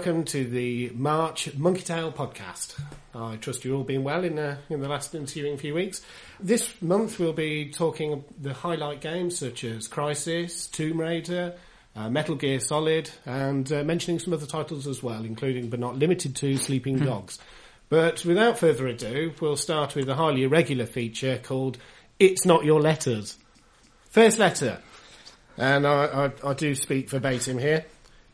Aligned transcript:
welcome 0.00 0.24
to 0.24 0.46
the 0.46 0.90
March 0.94 1.54
Monkey 1.58 1.82
Tail 1.82 2.10
podcast. 2.10 2.80
I 3.14 3.36
trust 3.36 3.66
you're 3.66 3.76
all 3.76 3.84
been 3.84 4.02
well 4.02 4.24
in 4.24 4.36
the, 4.36 4.56
in 4.70 4.80
the 4.80 4.88
last 4.88 5.14
ensuing 5.14 5.58
few 5.58 5.74
weeks. 5.74 6.00
This 6.40 6.72
month 6.80 7.18
we'll 7.18 7.34
be 7.34 7.68
talking 7.68 8.24
the 8.40 8.54
highlight 8.54 9.02
games 9.02 9.36
such 9.36 9.62
as 9.62 9.88
Crysis, 9.88 10.70
Tomb 10.72 10.98
Raider, 10.98 11.54
uh, 11.94 12.08
Metal 12.08 12.34
Gear 12.34 12.60
Solid, 12.60 13.10
and 13.26 13.70
uh, 13.70 13.84
mentioning 13.84 14.18
some 14.18 14.32
other 14.32 14.46
titles 14.46 14.86
as 14.86 15.02
well, 15.02 15.22
including 15.22 15.68
but 15.68 15.78
not 15.78 15.98
limited 15.98 16.34
to 16.36 16.56
Sleeping 16.56 16.98
Dogs. 17.00 17.38
But 17.90 18.24
without 18.24 18.58
further 18.58 18.86
ado, 18.86 19.34
we'll 19.38 19.58
start 19.58 19.94
with 19.94 20.08
a 20.08 20.14
highly 20.14 20.44
irregular 20.44 20.86
feature 20.86 21.38
called 21.42 21.76
It's 22.18 22.46
Not 22.46 22.64
Your 22.64 22.80
Letters. 22.80 23.36
First 24.08 24.38
letter, 24.38 24.78
and 25.58 25.86
I, 25.86 26.30
I, 26.42 26.50
I 26.50 26.54
do 26.54 26.74
speak 26.74 27.10
verbatim 27.10 27.58
here. 27.58 27.84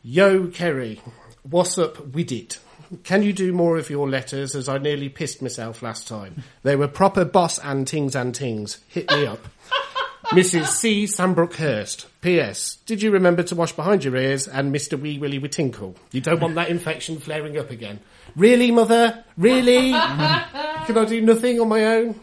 Yo, 0.01 0.47
Kerry, 0.47 1.01
what's 1.49 1.77
up 1.77 2.07
with 2.07 2.31
it? 2.31 2.59
Can 3.03 3.23
you 3.23 3.33
do 3.33 3.51
more 3.51 3.77
of 3.77 3.89
your 3.89 4.09
letters 4.09 4.55
as 4.55 4.69
I 4.69 4.77
nearly 4.77 5.09
pissed 5.09 5.41
myself 5.41 5.81
last 5.81 6.07
time? 6.07 6.43
They 6.63 6.75
were 6.75 6.87
proper 6.87 7.25
boss 7.25 7.59
and 7.59 7.85
tings 7.85 8.15
and 8.15 8.33
tings. 8.33 8.79
Hit 8.87 9.09
me 9.11 9.25
up. 9.25 9.39
Mrs. 10.27 10.67
C. 10.67 11.05
Sambrook 11.05 11.55
Hurst. 11.55 12.07
P.S. 12.21 12.77
Did 12.85 13.01
you 13.01 13.11
remember 13.11 13.43
to 13.43 13.55
wash 13.55 13.71
behind 13.71 14.03
your 14.03 14.15
ears 14.15 14.47
and 14.47 14.73
Mr. 14.73 14.99
Wee 14.99 15.19
Willie 15.19 15.39
Witinkle? 15.39 15.95
You 16.11 16.21
don't 16.21 16.41
want 16.41 16.55
that 16.55 16.69
infection 16.69 17.19
flaring 17.19 17.57
up 17.57 17.71
again. 17.71 17.99
Really, 18.35 18.71
mother? 18.71 19.23
Really? 19.37 19.91
Can 19.91 20.97
I 20.97 21.05
do 21.07 21.21
nothing 21.21 21.61
on 21.61 21.69
my 21.69 21.85
own? 21.85 22.19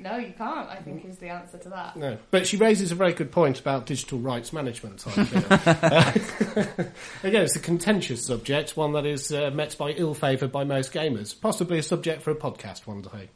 No, 0.00 0.16
you 0.16 0.32
can't, 0.38 0.68
I 0.68 0.76
think 0.76 1.04
is 1.04 1.18
the 1.18 1.28
answer 1.28 1.58
to 1.58 1.68
that. 1.70 1.96
No, 1.96 2.18
but 2.30 2.46
she 2.46 2.56
raises 2.56 2.92
a 2.92 2.94
very 2.94 3.12
good 3.12 3.32
point 3.32 3.58
about 3.58 3.86
digital 3.86 4.20
rights 4.20 4.52
management. 4.52 5.04
I 5.06 5.10
feel. 5.24 6.84
Again, 7.24 7.42
it's 7.42 7.56
a 7.56 7.60
contentious 7.60 8.24
subject, 8.24 8.76
one 8.76 8.92
that 8.92 9.04
is 9.06 9.32
uh, 9.32 9.50
met 9.50 9.76
by 9.76 9.90
ill 9.90 10.14
favour 10.14 10.46
by 10.46 10.62
most 10.62 10.92
gamers. 10.92 11.38
Possibly 11.38 11.78
a 11.78 11.82
subject 11.82 12.22
for 12.22 12.30
a 12.30 12.36
podcast 12.36 12.86
one 12.86 13.02
day. 13.02 13.30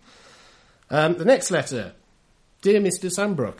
Um, 0.89 1.15
the 1.19 1.25
next 1.25 1.51
letter, 1.51 1.95
dear 2.61 2.81
Mr. 2.81 3.07
Sambrook. 3.11 3.59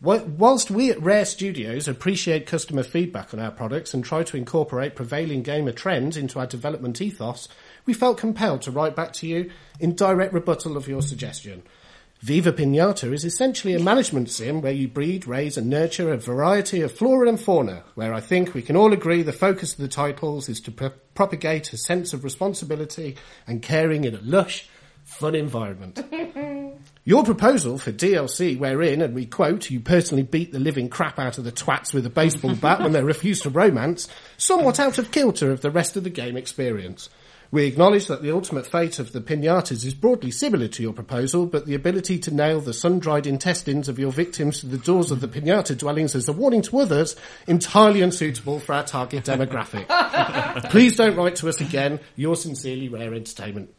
wh- 0.00 0.24
Whilst 0.38 0.70
we 0.70 0.90
at 0.92 1.02
Rare 1.02 1.24
Studios 1.24 1.88
appreciate 1.88 2.46
customer 2.46 2.84
feedback 2.84 3.34
on 3.34 3.40
our 3.40 3.50
products 3.50 3.94
and 3.94 4.04
try 4.04 4.22
to 4.22 4.36
incorporate 4.36 4.94
prevailing 4.94 5.42
gamer 5.42 5.72
trends 5.72 6.16
into 6.16 6.38
our 6.38 6.46
development 6.46 7.00
ethos, 7.00 7.48
we 7.84 7.94
felt 7.94 8.16
compelled 8.18 8.62
to 8.62 8.70
write 8.70 8.94
back 8.94 9.12
to 9.14 9.26
you 9.26 9.50
in 9.80 9.96
direct 9.96 10.32
rebuttal 10.32 10.76
of 10.76 10.86
your 10.86 11.02
suggestion. 11.02 11.64
Viva 12.20 12.52
Pinata 12.52 13.12
is 13.12 13.24
essentially 13.24 13.74
a 13.74 13.78
management 13.78 14.28
sim 14.28 14.60
where 14.60 14.72
you 14.72 14.88
breed, 14.88 15.28
raise 15.28 15.56
and 15.56 15.70
nurture 15.70 16.12
a 16.12 16.16
variety 16.16 16.80
of 16.80 16.90
flora 16.90 17.28
and 17.28 17.40
fauna, 17.40 17.84
where 17.94 18.12
I 18.12 18.20
think 18.20 18.54
we 18.54 18.62
can 18.62 18.74
all 18.74 18.92
agree 18.92 19.22
the 19.22 19.32
focus 19.32 19.72
of 19.74 19.78
the 19.78 19.86
titles 19.86 20.48
is 20.48 20.60
to 20.62 20.72
pro- 20.72 20.90
propagate 21.14 21.72
a 21.72 21.76
sense 21.76 22.12
of 22.12 22.24
responsibility 22.24 23.16
and 23.46 23.62
caring 23.62 24.02
in 24.02 24.16
a 24.16 24.20
lush, 24.20 24.68
fun 25.04 25.36
environment. 25.36 26.04
Your 27.04 27.24
proposal 27.24 27.78
for 27.78 27.92
DLC 27.92 28.58
wherein, 28.58 29.00
and 29.00 29.14
we 29.14 29.24
quote, 29.24 29.70
you 29.70 29.78
personally 29.78 30.24
beat 30.24 30.52
the 30.52 30.58
living 30.58 30.88
crap 30.88 31.20
out 31.20 31.38
of 31.38 31.44
the 31.44 31.52
twats 31.52 31.94
with 31.94 32.04
a 32.04 32.10
baseball 32.10 32.56
bat 32.56 32.80
when 32.80 32.92
they 32.92 33.02
refuse 33.02 33.40
to 33.42 33.50
romance, 33.50 34.08
somewhat 34.36 34.80
out 34.80 34.98
of 34.98 35.12
kilter 35.12 35.52
of 35.52 35.60
the 35.60 35.70
rest 35.70 35.96
of 35.96 36.02
the 36.02 36.10
game 36.10 36.36
experience. 36.36 37.10
We 37.50 37.64
acknowledge 37.64 38.08
that 38.08 38.20
the 38.22 38.30
ultimate 38.30 38.66
fate 38.66 38.98
of 38.98 39.12
the 39.12 39.22
pinatas 39.22 39.84
is 39.84 39.94
broadly 39.94 40.30
similar 40.30 40.68
to 40.68 40.82
your 40.82 40.92
proposal, 40.92 41.46
but 41.46 41.64
the 41.64 41.74
ability 41.74 42.18
to 42.20 42.34
nail 42.34 42.60
the 42.60 42.74
sun-dried 42.74 43.26
intestines 43.26 43.88
of 43.88 43.98
your 43.98 44.12
victims 44.12 44.60
to 44.60 44.66
the 44.66 44.76
doors 44.76 45.10
of 45.10 45.22
the 45.22 45.28
pinata 45.28 45.76
dwellings 45.76 46.14
as 46.14 46.28
a 46.28 46.32
warning 46.32 46.60
to 46.62 46.78
others 46.78 47.16
entirely 47.46 48.02
unsuitable 48.02 48.60
for 48.60 48.74
our 48.74 48.84
target 48.84 49.24
demographic. 49.24 49.88
Please 50.70 50.96
don't 50.96 51.16
write 51.16 51.36
to 51.36 51.48
us 51.48 51.60
again. 51.62 52.00
You're 52.16 52.36
sincerely 52.36 52.90
Rare 52.90 53.14
Entertainment. 53.14 53.74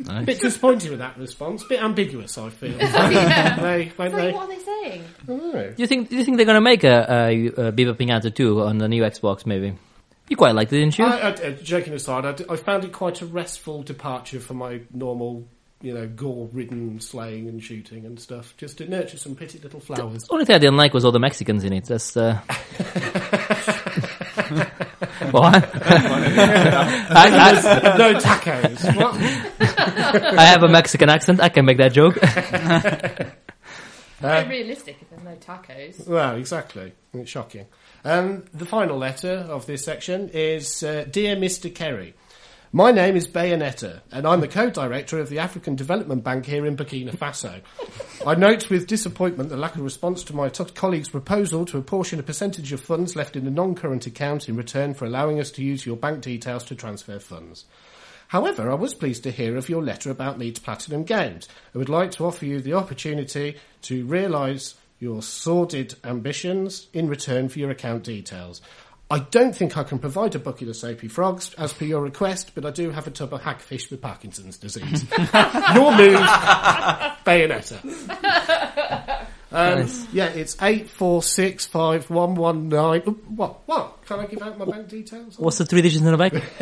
Nice. 0.00 0.26
Bit 0.26 0.40
disappointed 0.40 0.90
with 0.90 0.98
that 0.98 1.16
response. 1.16 1.62
Bit 1.64 1.82
ambiguous, 1.82 2.36
I 2.36 2.50
feel. 2.50 2.72
Yeah. 2.72 3.60
they, 3.60 3.92
when 3.96 4.12
they, 4.12 4.32
what 4.32 4.50
are 4.50 4.54
they 4.54 4.58
saying? 4.58 5.04
Don't 5.26 5.54
know. 5.54 5.70
Do 5.70 5.74
you 5.76 5.86
think? 5.86 6.10
Do 6.10 6.16
you 6.16 6.24
think 6.24 6.36
they're 6.36 6.44
gonna 6.44 6.60
make 6.60 6.84
a, 6.84 7.06
a, 7.08 7.46
a 7.68 7.70
Viva 7.70 7.94
Pinata 7.94 8.34
2 8.34 8.62
on 8.62 8.78
the 8.78 8.88
new 8.88 9.02
Xbox? 9.02 9.46
Maybe. 9.46 9.74
You 10.30 10.36
quite 10.36 10.54
liked 10.54 10.72
it, 10.72 10.78
didn't 10.78 10.96
you? 10.96 11.04
I, 11.04 11.18
I, 11.18 11.30
uh, 11.30 11.50
joking 11.50 11.92
aside, 11.92 12.24
I 12.48 12.54
found 12.54 12.84
it 12.84 12.92
quite 12.92 13.20
a 13.20 13.26
restful 13.26 13.82
departure 13.82 14.38
from 14.38 14.58
my 14.58 14.80
normal, 14.92 15.48
you 15.82 15.92
know, 15.92 16.06
gore-ridden 16.06 17.00
slaying 17.00 17.48
and 17.48 17.60
shooting 17.60 18.06
and 18.06 18.18
stuff. 18.18 18.54
Just 18.56 18.78
to 18.78 18.88
nurture 18.88 19.18
some 19.18 19.34
pretty 19.34 19.58
little 19.58 19.80
flowers. 19.80 20.22
The 20.22 20.32
only 20.32 20.44
thing 20.44 20.54
I 20.54 20.60
didn't 20.60 20.76
like 20.76 20.94
was 20.94 21.04
all 21.04 21.10
the 21.10 21.18
Mexicans 21.18 21.64
in 21.64 21.72
it. 21.72 21.86
That's 21.86 22.16
uh... 22.16 22.34
what? 25.32 25.68
I, 27.12 27.28
I, 27.32 27.98
no 27.98 28.14
tacos. 28.14 28.96
What? 28.96 29.16
I 30.38 30.44
have 30.44 30.62
a 30.62 30.68
Mexican 30.68 31.08
accent. 31.10 31.40
I 31.40 31.48
can 31.48 31.64
make 31.64 31.78
that 31.78 31.92
joke. 31.92 32.14
Very 34.20 34.48
realistic 34.48 34.98
if 35.00 35.08
there's 35.08 35.22
no 35.22 35.34
tacos. 35.36 36.06
Well, 36.06 36.36
exactly. 36.36 36.92
It's 37.14 37.30
shocking. 37.30 37.66
Um, 38.04 38.44
the 38.54 38.64
final 38.64 38.96
letter 38.96 39.46
of 39.48 39.66
this 39.66 39.84
section 39.84 40.30
is 40.30 40.82
uh, 40.82 41.04
Dear 41.10 41.36
Mr. 41.36 41.74
Kerry. 41.74 42.14
My 42.72 42.92
name 42.92 43.16
is 43.16 43.26
Bayonetta, 43.28 44.00
and 44.10 44.26
I'm 44.26 44.40
the 44.40 44.48
co-director 44.48 45.18
of 45.18 45.28
the 45.28 45.40
African 45.40 45.74
Development 45.74 46.22
Bank 46.22 46.46
here 46.46 46.64
in 46.64 46.76
Burkina 46.76 47.14
Faso. 47.14 47.60
I 48.24 48.36
note 48.36 48.70
with 48.70 48.86
disappointment 48.86 49.50
the 49.50 49.56
lack 49.56 49.74
of 49.74 49.82
response 49.82 50.22
to 50.24 50.36
my 50.36 50.48
t- 50.48 50.64
colleague's 50.74 51.08
proposal 51.08 51.66
to 51.66 51.78
apportion 51.78 52.20
a 52.20 52.22
percentage 52.22 52.72
of 52.72 52.80
funds 52.80 53.16
left 53.16 53.36
in 53.36 53.46
a 53.46 53.50
non-current 53.50 54.06
account 54.06 54.48
in 54.48 54.56
return 54.56 54.94
for 54.94 55.04
allowing 55.04 55.40
us 55.40 55.50
to 55.52 55.64
use 55.64 55.84
your 55.84 55.96
bank 55.96 56.22
details 56.22 56.64
to 56.64 56.76
transfer 56.76 57.18
funds. 57.18 57.64
However, 58.28 58.70
I 58.70 58.74
was 58.74 58.94
pleased 58.94 59.24
to 59.24 59.32
hear 59.32 59.56
of 59.56 59.68
your 59.68 59.82
letter 59.82 60.08
about 60.08 60.38
Leeds 60.38 60.60
Platinum 60.60 61.02
Games. 61.02 61.48
I 61.74 61.78
would 61.78 61.88
like 61.88 62.12
to 62.12 62.24
offer 62.24 62.46
you 62.46 62.60
the 62.60 62.74
opportunity 62.74 63.56
to 63.82 64.06
realise 64.06 64.76
your 65.00 65.22
sordid 65.22 65.94
ambitions 66.04 66.86
in 66.92 67.08
return 67.08 67.48
for 67.48 67.58
your 67.58 67.70
account 67.70 68.04
details. 68.04 68.60
I 69.10 69.18
don't 69.18 69.56
think 69.56 69.76
I 69.76 69.82
can 69.82 69.98
provide 69.98 70.36
a 70.36 70.38
bucket 70.38 70.68
of 70.68 70.76
soapy 70.76 71.08
frogs 71.08 71.52
as 71.54 71.72
per 71.72 71.84
your 71.84 72.00
request, 72.00 72.52
but 72.54 72.64
I 72.64 72.70
do 72.70 72.90
have 72.90 73.08
a 73.08 73.10
tub 73.10 73.34
of 73.34 73.40
hagfish 73.42 73.90
with 73.90 74.00
Parkinson's 74.00 74.56
disease. 74.56 75.04
your 75.18 75.90
move, 75.96 76.20
Bayonetta. 77.26 77.80
Um, 79.52 79.88
Yeah, 80.12 80.26
it's 80.26 80.56
eight 80.62 80.88
four 80.88 81.24
six 81.24 81.66
five 81.66 82.08
one 82.08 82.36
one 82.36 82.68
nine. 82.68 83.00
What? 83.00 83.62
What? 83.66 84.04
Can 84.06 84.20
I 84.20 84.26
give 84.26 84.42
out 84.42 84.56
my 84.58 84.64
bank 84.64 84.86
details? 84.88 85.36
What's 85.40 85.58
the 85.58 85.66
three 85.66 85.82
digits 85.82 86.04
in 86.04 86.10
the 86.10 86.16
bank? 86.16 86.34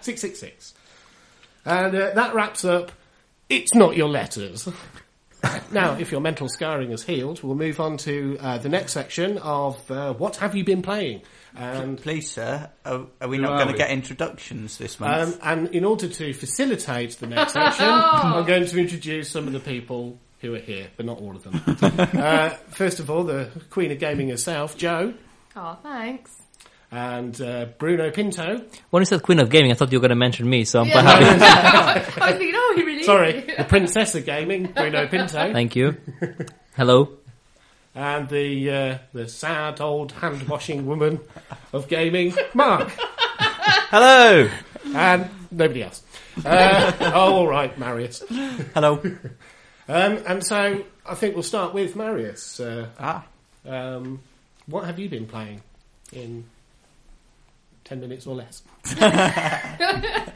666. 0.00 0.74
And 1.64 1.94
uh, 1.96 2.14
that 2.14 2.34
wraps 2.34 2.64
up 2.64 2.92
It's 3.48 3.74
Not 3.74 3.96
Your 3.96 4.08
Letters. 4.08 4.68
Now, 5.72 5.96
if 5.98 6.10
your 6.12 6.20
mental 6.20 6.48
scarring 6.48 6.90
has 6.90 7.02
healed, 7.02 7.42
we'll 7.42 7.54
move 7.56 7.80
on 7.80 7.96
to 7.98 8.36
uh, 8.40 8.58
the 8.58 8.68
next 8.68 8.92
section 8.92 9.38
of 9.38 9.90
uh, 9.90 10.12
What 10.14 10.36
Have 10.36 10.54
You 10.54 10.64
Been 10.64 10.82
Playing? 10.82 11.22
And, 11.56 11.98
Please, 12.00 12.30
sir, 12.30 12.68
are, 12.84 13.06
are 13.20 13.28
we 13.28 13.38
not 13.38 13.56
going 13.58 13.68
to 13.68 13.78
get 13.78 13.90
introductions 13.90 14.76
this 14.78 14.98
month? 14.98 15.34
um, 15.34 15.40
and 15.42 15.74
in 15.74 15.84
order 15.84 16.08
to 16.08 16.32
facilitate 16.32 17.12
the 17.12 17.26
next 17.28 17.52
section, 17.52 17.86
I'm 17.88 18.44
going 18.44 18.66
to 18.66 18.78
introduce 18.78 19.30
some 19.30 19.46
of 19.46 19.52
the 19.52 19.60
people 19.60 20.18
who 20.40 20.54
are 20.54 20.58
here, 20.60 20.88
but 20.96 21.06
not 21.06 21.18
all 21.20 21.36
of 21.36 21.44
them. 21.44 21.62
uh, 22.20 22.50
first 22.70 22.98
of 23.00 23.08
all, 23.10 23.22
the 23.24 23.50
Queen 23.70 23.90
of 23.92 23.98
Gaming 23.98 24.28
herself, 24.30 24.76
Joe, 24.76 25.14
Oh, 25.56 25.78
thanks. 25.82 26.42
And 26.94 27.40
uh, 27.40 27.66
Bruno 27.78 28.10
Pinto. 28.12 28.62
When 28.90 29.00
you 29.00 29.04
said 29.06 29.22
Queen 29.22 29.40
of 29.40 29.50
Gaming, 29.50 29.72
I 29.72 29.74
thought 29.74 29.90
you 29.90 29.98
were 29.98 30.02
going 30.02 30.10
to 30.10 30.14
mention 30.16 30.48
me, 30.48 30.64
so 30.64 30.80
I'm 30.80 30.86
Yeah. 30.86 30.92
quite 31.02 31.04
happy. 31.04 32.20
I 32.22 32.30
was 32.30 32.36
thinking, 32.38 32.52
oh, 32.54 32.72
he 32.76 32.82
really 32.84 33.02
Sorry, 33.02 33.40
the 33.56 33.64
Princess 33.64 34.14
of 34.14 34.24
Gaming, 34.24 34.66
Bruno 34.72 35.06
Pinto. 35.08 35.52
Thank 35.52 35.74
you. 35.76 35.96
Hello. 36.76 37.10
and 37.96 38.28
the 38.28 38.70
uh, 38.70 38.98
the 39.12 39.28
sad 39.28 39.80
old 39.80 40.12
hand 40.12 40.44
washing 40.48 40.86
woman 40.86 41.20
of 41.72 41.88
gaming, 41.88 42.34
Mark, 42.54 42.90
Hello! 43.90 44.48
and 44.94 45.28
nobody 45.50 45.82
else. 45.82 46.02
Uh, 46.44 46.92
oh, 47.00 47.34
all 47.34 47.46
right, 47.48 47.76
Marius. 47.78 48.22
Hello. 48.74 49.00
Um, 49.88 50.18
and 50.26 50.44
so 50.44 50.84
I 51.06 51.14
think 51.14 51.34
we'll 51.34 51.42
start 51.44 51.74
with 51.74 51.94
Marius. 51.96 52.58
Uh, 52.60 52.88
Ah, 52.98 53.24
um, 53.66 54.20
what 54.66 54.84
have 54.84 54.98
you 54.98 55.08
been 55.08 55.26
playing 55.26 55.60
in 56.12 56.44
ten 57.84 58.00
minutes 58.00 58.26
or 58.26 58.34
less? 58.34 58.62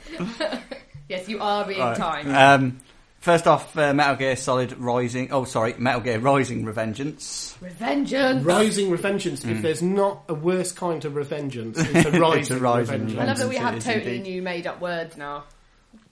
Yes, 1.08 1.26
you 1.26 1.40
are 1.40 1.66
being 1.66 1.80
right. 1.80 1.96
timed. 1.96 2.30
Um, 2.34 2.80
first 3.20 3.46
off, 3.46 3.74
uh, 3.78 3.94
Metal 3.94 4.16
Gear 4.16 4.36
Solid 4.36 4.76
Rising. 4.76 5.32
Oh, 5.32 5.44
sorry, 5.44 5.74
Metal 5.78 6.02
Gear 6.02 6.18
Rising 6.18 6.66
Revengeance. 6.66 7.56
Revengeance. 7.60 8.44
Rising 8.44 8.90
revengeance. 8.90 9.50
If 9.50 9.62
there's 9.62 9.80
not 9.80 10.24
a 10.28 10.34
worse 10.34 10.70
kind 10.72 11.02
of 11.06 11.14
revengeance, 11.14 11.78
it's 11.78 12.06
a 12.06 12.10
rising, 12.20 12.58
rising 12.58 13.06
revengeance. 13.06 13.18
I 13.18 13.24
love 13.24 13.38
that 13.38 13.48
we 13.48 13.56
have 13.56 13.76
Revengeance, 13.76 13.84
totally 13.84 14.16
indeed. 14.18 14.30
new 14.34 14.42
made 14.42 14.66
up 14.66 14.82
words 14.82 15.16
now. 15.16 15.44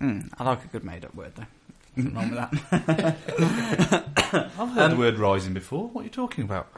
Mm, 0.00 0.30
I 0.38 0.44
like 0.44 0.64
a 0.64 0.68
good 0.68 0.82
made 0.84 1.04
up 1.04 1.14
word, 1.14 1.32
though. 1.34 1.44
Nothing 1.96 2.14
wrong 2.14 2.30
with 2.30 2.70
that. 2.70 3.16
I've 4.58 4.70
heard 4.70 4.92
the 4.92 4.96
word 4.96 5.18
rising 5.18 5.52
before. 5.52 5.88
What 5.88 6.00
are 6.00 6.04
you 6.04 6.10
talking 6.10 6.44
about? 6.44 6.68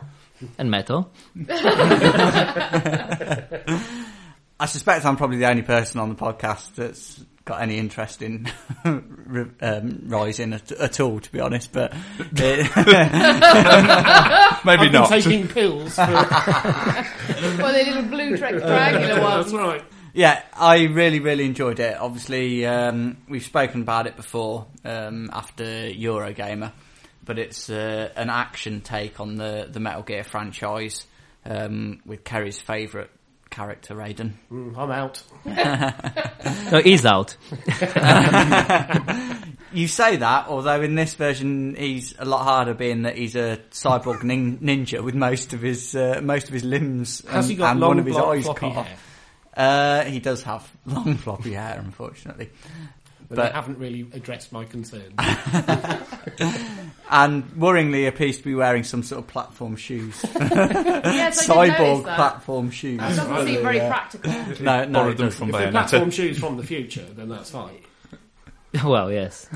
And 0.59 0.73
metal. 0.73 1.11
I 4.61 4.67
suspect 4.67 5.05
I'm 5.05 5.17
probably 5.17 5.39
the 5.39 5.49
only 5.49 5.63
person 5.63 6.01
on 6.01 6.09
the 6.09 6.15
podcast 6.17 6.75
that's 6.75 7.25
got 7.45 7.63
any 7.63 7.79
interest 7.79 8.21
in 8.23 8.47
um, 8.85 10.03
rising 10.07 10.53
at, 10.53 10.71
at 10.73 11.01
all, 11.01 11.21
to 11.21 11.33
be 11.33 11.41
honest. 11.41 11.73
But 11.73 11.95
it, 12.19 12.77
Maybe 14.65 14.71
I've 14.71 14.81
been 14.81 14.93
not. 14.93 15.09
taking 15.09 15.49
pills 15.49 15.95
for... 15.95 16.03
Well, 17.59 17.73
the 17.73 17.85
little 17.85 18.03
blue 18.03 18.37
tri- 18.37 18.53
triangular 18.53 19.21
That's 19.21 19.53
right. 19.53 19.85
yeah, 20.13 20.43
I 20.55 20.85
really, 20.85 21.21
really 21.21 21.45
enjoyed 21.45 21.79
it. 21.79 21.97
Obviously, 21.97 22.67
um, 22.67 23.19
we've 23.29 23.45
spoken 23.45 23.83
about 23.83 24.07
it 24.07 24.17
before 24.17 24.67
um, 24.85 25.31
after 25.33 25.65
Eurogamer, 25.65 26.73
but 27.25 27.39
it's 27.39 27.71
uh, 27.71 28.11
an 28.17 28.29
action 28.31 28.81
take 28.81 29.21
on 29.21 29.37
the 29.37 29.69
the 29.71 29.79
Metal 29.79 30.03
Gear 30.03 30.25
franchise 30.25 31.07
um, 31.45 32.01
with 32.05 32.25
Kerry's 32.25 32.61
favourite 32.61 33.11
character, 33.51 33.95
Raiden. 33.95 34.33
Mm, 34.51 34.77
I'm 34.77 34.91
out. 34.91 35.23
No, 36.71 36.81
he's 36.81 37.05
out. 37.05 37.37
You 39.71 39.87
say 39.87 40.17
that, 40.17 40.47
although 40.49 40.81
in 40.81 40.95
this 40.95 41.13
version 41.15 41.75
he's 41.77 42.15
a 42.19 42.25
lot 42.25 42.45
harder, 42.45 42.73
being 42.73 43.03
that 43.03 43.19
he's 43.19 43.37
a 43.37 43.59
cyborg 43.71 44.23
nin- 44.23 44.59
ninja 44.59 45.03
with 45.05 45.15
most 45.15 45.53
of 45.53 45.61
his 45.61 45.95
uh, 45.95 46.21
most 46.23 46.49
of 46.49 46.55
his 46.55 46.65
limbs 46.65 47.23
Has 47.29 47.45
and, 47.45 47.51
he 47.51 47.57
got 47.57 47.73
and 47.73 47.81
long, 47.81 47.89
one 47.91 47.99
of 47.99 48.07
his 48.07 48.17
eyes 48.17 48.47
cut 48.57 48.63
off. 48.77 49.05
Uh, 49.55 50.05
he 50.05 50.21
does 50.21 50.43
have 50.45 50.71
long 50.87 51.17
floppy 51.17 51.53
hair, 51.53 51.79
unfortunately. 51.85 52.49
But, 53.29 53.37
But- 53.37 53.47
they 53.49 53.53
haven't 53.53 53.79
really 53.79 54.07
addressed 54.13 54.53
my 54.53 54.65
concerns. 54.65 55.13
And 57.11 57.45
worryingly, 57.53 58.07
appears 58.07 58.37
to 58.37 58.45
be 58.45 58.55
wearing 58.55 58.85
some 58.85 59.03
sort 59.03 59.21
of 59.21 59.29
platform 59.29 59.77
shoes, 59.77 60.15
Yes, 60.39 61.47
cyborg 61.49 62.05
that. 62.05 62.17
platform 62.17 62.71
shoes. 62.71 62.99
That 63.01 63.17
doesn't 63.17 63.47
seem 63.47 63.63
very 63.63 63.79
practical. 63.81 64.31
No, 64.61 64.85
no, 64.85 64.93
Borrowed 64.93 65.15
it 65.15 65.17
them 65.17 65.27
doesn't. 65.29 65.39
from 65.39 65.49
if 65.49 65.55
they're 65.55 65.69
Bayonetta. 65.69 65.73
platform 65.73 66.11
shoes 66.11 66.39
from 66.39 66.57
the 66.59 66.65
future, 66.65 67.07
then 67.17 67.31
that's 67.31 67.49
fine. 67.51 67.79
well, 68.85 69.11
yes. 69.11 69.49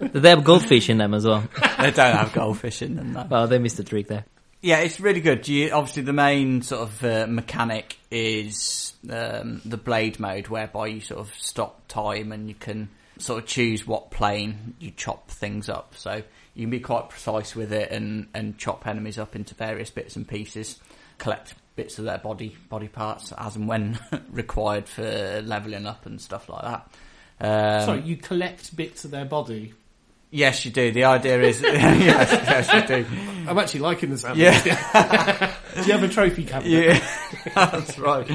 they 0.00 0.30
have 0.30 0.44
goldfish 0.44 0.88
in 0.88 0.98
them 0.98 1.14
as 1.14 1.26
well. 1.26 1.42
they 1.80 1.90
don't 1.90 2.16
have 2.16 2.32
goldfish 2.32 2.80
in 2.82 2.94
them. 2.94 3.12
No. 3.14 3.26
Well, 3.28 3.48
they 3.48 3.58
missed 3.58 3.78
the 3.78 3.84
trick 3.84 4.06
there. 4.06 4.24
Yeah, 4.62 4.80
it's 4.80 5.00
really 5.00 5.20
good. 5.20 5.48
You, 5.48 5.70
obviously, 5.70 6.02
the 6.02 6.12
main 6.12 6.60
sort 6.62 6.82
of 6.82 7.04
uh, 7.04 7.26
mechanic 7.26 7.96
is 8.10 8.92
um, 9.08 9.62
the 9.64 9.78
blade 9.78 10.20
mode, 10.20 10.48
whereby 10.48 10.88
you 10.88 11.00
sort 11.00 11.20
of 11.20 11.34
stop 11.34 11.88
time 11.88 12.30
and 12.30 12.48
you 12.48 12.54
can 12.54 12.90
sort 13.18 13.42
of 13.42 13.48
choose 13.48 13.86
what 13.86 14.10
plane 14.10 14.74
you 14.78 14.90
chop 14.90 15.30
things 15.30 15.68
up. 15.68 15.94
So 15.96 16.22
you 16.54 16.64
can 16.64 16.70
be 16.70 16.80
quite 16.80 17.08
precise 17.08 17.54
with 17.56 17.72
it 17.72 17.90
and, 17.90 18.28
and 18.34 18.58
chop 18.58 18.86
enemies 18.86 19.18
up 19.18 19.34
into 19.34 19.54
various 19.54 19.90
bits 19.90 20.16
and 20.16 20.28
pieces, 20.28 20.78
collect 21.18 21.54
bits 21.76 21.98
of 21.98 22.04
their 22.04 22.18
body 22.18 22.54
body 22.68 22.88
parts 22.88 23.32
as 23.38 23.56
and 23.56 23.66
when 23.66 23.98
required 24.30 24.88
for 24.88 25.40
leveling 25.42 25.86
up 25.86 26.04
and 26.04 26.20
stuff 26.20 26.48
like 26.48 26.62
that. 26.62 26.90
Um, 27.40 27.86
Sorry, 27.86 28.00
you 28.02 28.16
collect 28.16 28.76
bits 28.76 29.06
of 29.06 29.10
their 29.10 29.24
body. 29.24 29.72
Yes, 30.30 30.64
you 30.64 30.70
do. 30.70 30.92
The 30.92 31.04
idea 31.04 31.42
is 31.42 31.60
yes, 31.62 32.30
yes, 32.30 32.72
you 32.72 32.96
do. 32.96 33.06
I'm 33.48 33.58
actually 33.58 33.80
liking 33.80 34.10
the 34.10 34.18
sound. 34.18 34.38
Yeah. 34.38 35.54
of 35.70 35.74
this. 35.76 35.86
Do 35.86 35.92
you 35.92 35.98
have 35.98 36.08
a 36.10 36.12
trophy 36.12 36.44
cabinet? 36.44 36.70
Yeah, 36.72 37.44
that's 37.54 37.98
right. 37.98 38.28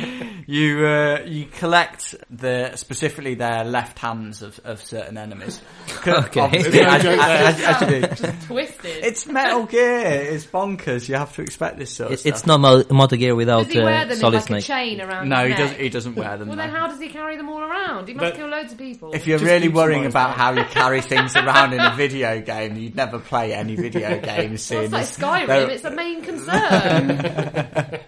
You 0.47 0.85
uh, 0.85 1.19
you 1.25 1.45
collect 1.45 2.15
the 2.29 2.75
specifically 2.75 3.35
their 3.35 3.63
left 3.63 3.99
hands 3.99 4.41
of, 4.41 4.59
of 4.63 4.81
certain 4.81 5.17
enemies. 5.17 5.61
Okay. 6.07 6.39
Obviously, 6.39 6.69
There's 6.71 6.85
no 6.85 6.93
as, 6.93 7.03
joke 7.03 7.19
as- 7.19 7.57
there. 7.57 8.09
as- 8.09 8.21
as 8.21 8.21
you 8.21 8.27
do. 8.27 8.45
Twisted. 8.45 9.03
It's 9.05 9.25
Metal 9.27 9.65
Gear. 9.65 10.05
It's 10.05 10.45
bonkers. 10.45 11.09
You 11.09 11.15
have 11.15 11.33
to 11.35 11.41
expect 11.41 11.79
this 11.79 11.91
sort 11.91 12.07
of 12.07 12.13
It, 12.13 12.19
stuff. 12.19 12.31
it's 12.33 12.45
not 12.45 12.59
Mo- 12.59 12.83
Motor 12.91 13.17
Gear 13.17 13.33
without 13.35 13.63
does 13.65 13.73
he 13.73 13.79
wear 13.79 13.95
uh, 13.97 14.01
them 14.03 14.11
in 14.11 14.17
Solid 14.17 14.33
like 14.35 14.43
a 14.43 14.45
Snake. 14.47 14.63
chain 14.65 15.01
around 15.01 15.29
No, 15.29 15.37
his 15.37 15.43
he 15.45 15.49
neck? 15.49 15.57
doesn't. 15.57 15.79
He 15.79 15.89
doesn't 15.89 16.15
wear 16.15 16.37
them. 16.37 16.47
Well, 16.49 16.57
no. 16.57 16.63
then 16.63 16.71
how 16.71 16.87
does 16.87 16.99
he 16.99 17.07
carry 17.09 17.37
them 17.37 17.49
all 17.49 17.61
around? 17.61 18.07
He 18.07 18.13
must 18.13 18.23
But- 18.33 18.35
kill 18.35 18.47
loads 18.49 18.71
of 18.71 18.77
people. 18.77 19.13
If 19.13 19.25
you're 19.25 19.39
Just 19.39 19.49
really 19.49 19.67
keeps 19.67 19.75
worrying 19.75 20.03
them 20.03 20.11
about 20.11 20.29
nice, 20.29 20.37
how 20.37 20.51
you 20.53 20.63
carry 20.65 21.01
things 21.01 21.35
around 21.35 21.73
in 21.73 21.79
a 21.79 21.95
video 21.95 22.39
game, 22.41 22.75
you'd 22.77 22.95
never 22.95 23.17
play 23.19 23.53
any 23.53 23.75
video 23.75 24.19
games. 24.21 24.69
well, 24.69 24.81
seeing 24.81 24.83
it's 24.83 24.93
like 24.93 25.05
Skyrim. 25.07 25.47
they're- 25.47 25.69
It's 25.71 25.81
the 25.83 25.91
main 25.91 26.21
concern. 26.21 27.24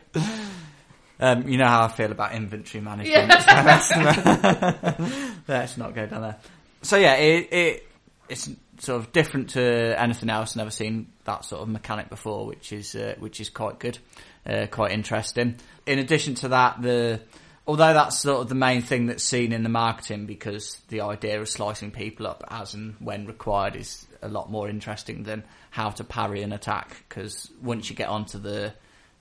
Um, 1.19 1.47
you 1.47 1.57
know 1.57 1.67
how 1.67 1.83
I 1.83 1.87
feel 1.87 2.11
about 2.11 2.33
inventory 2.33 2.81
management. 2.83 3.29
Yeah. 3.29 3.63
let's, 3.65 3.95
not, 3.95 4.99
let's 5.47 5.77
not 5.77 5.95
go 5.95 6.05
down 6.05 6.21
there. 6.21 6.37
So 6.83 6.97
yeah, 6.97 7.15
it, 7.15 7.51
it 7.51 7.87
it's 8.29 8.49
sort 8.79 9.01
of 9.01 9.11
different 9.11 9.51
to 9.51 9.99
anything 9.99 10.29
else. 10.29 10.55
Never 10.55 10.69
seen 10.69 11.07
that 11.23 11.45
sort 11.45 11.63
of 11.63 11.69
mechanic 11.69 12.09
before, 12.09 12.45
which 12.45 12.71
is 12.71 12.95
uh, 12.95 13.15
which 13.19 13.39
is 13.39 13.49
quite 13.49 13.79
good, 13.79 13.97
uh, 14.45 14.67
quite 14.69 14.91
interesting. 14.91 15.55
In 15.85 15.99
addition 15.99 16.35
to 16.35 16.49
that, 16.49 16.81
the 16.81 17.19
although 17.65 17.93
that's 17.93 18.19
sort 18.19 18.41
of 18.41 18.49
the 18.49 18.55
main 18.55 18.83
thing 18.83 19.07
that's 19.07 19.23
seen 19.23 19.53
in 19.53 19.63
the 19.63 19.69
marketing, 19.69 20.27
because 20.27 20.79
the 20.89 21.01
idea 21.01 21.41
of 21.41 21.49
slicing 21.49 21.89
people 21.89 22.27
up 22.27 22.43
as 22.49 22.75
and 22.75 22.95
when 22.99 23.25
required 23.25 23.75
is 23.75 24.05
a 24.21 24.27
lot 24.27 24.51
more 24.51 24.69
interesting 24.69 25.23
than 25.23 25.43
how 25.71 25.89
to 25.89 26.03
parry 26.03 26.43
an 26.43 26.53
attack. 26.53 27.03
Because 27.09 27.49
once 27.59 27.89
you 27.89 27.95
get 27.95 28.07
onto 28.07 28.37
the 28.37 28.73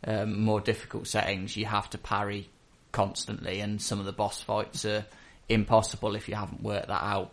um, 0.04 0.40
more 0.40 0.60
difficult 0.60 1.06
settings, 1.06 1.56
you 1.56 1.66
have 1.66 1.90
to 1.90 1.98
parry 1.98 2.48
constantly, 2.92 3.60
and 3.60 3.80
some 3.80 4.00
of 4.00 4.06
the 4.06 4.12
boss 4.12 4.40
fights 4.40 4.84
are 4.84 5.04
impossible 5.48 6.14
if 6.14 6.28
you 6.28 6.34
haven't 6.34 6.62
worked 6.62 6.88
that 6.88 7.02
out. 7.02 7.32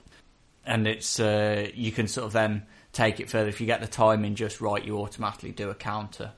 And 0.65 0.87
it's 0.87 1.19
uh, 1.19 1.69
you 1.73 1.91
can 1.91 2.07
sort 2.07 2.25
of 2.25 2.33
then 2.33 2.65
take 2.93 3.19
it 3.19 3.29
further 3.29 3.49
if 3.49 3.59
you 3.59 3.67
get 3.67 3.81
the 3.81 3.87
timing 3.87 4.35
just 4.35 4.61
right. 4.61 4.83
You 4.83 4.99
automatically 4.99 5.51
do 5.51 5.69
a 5.69 5.75
counter, 5.75 6.31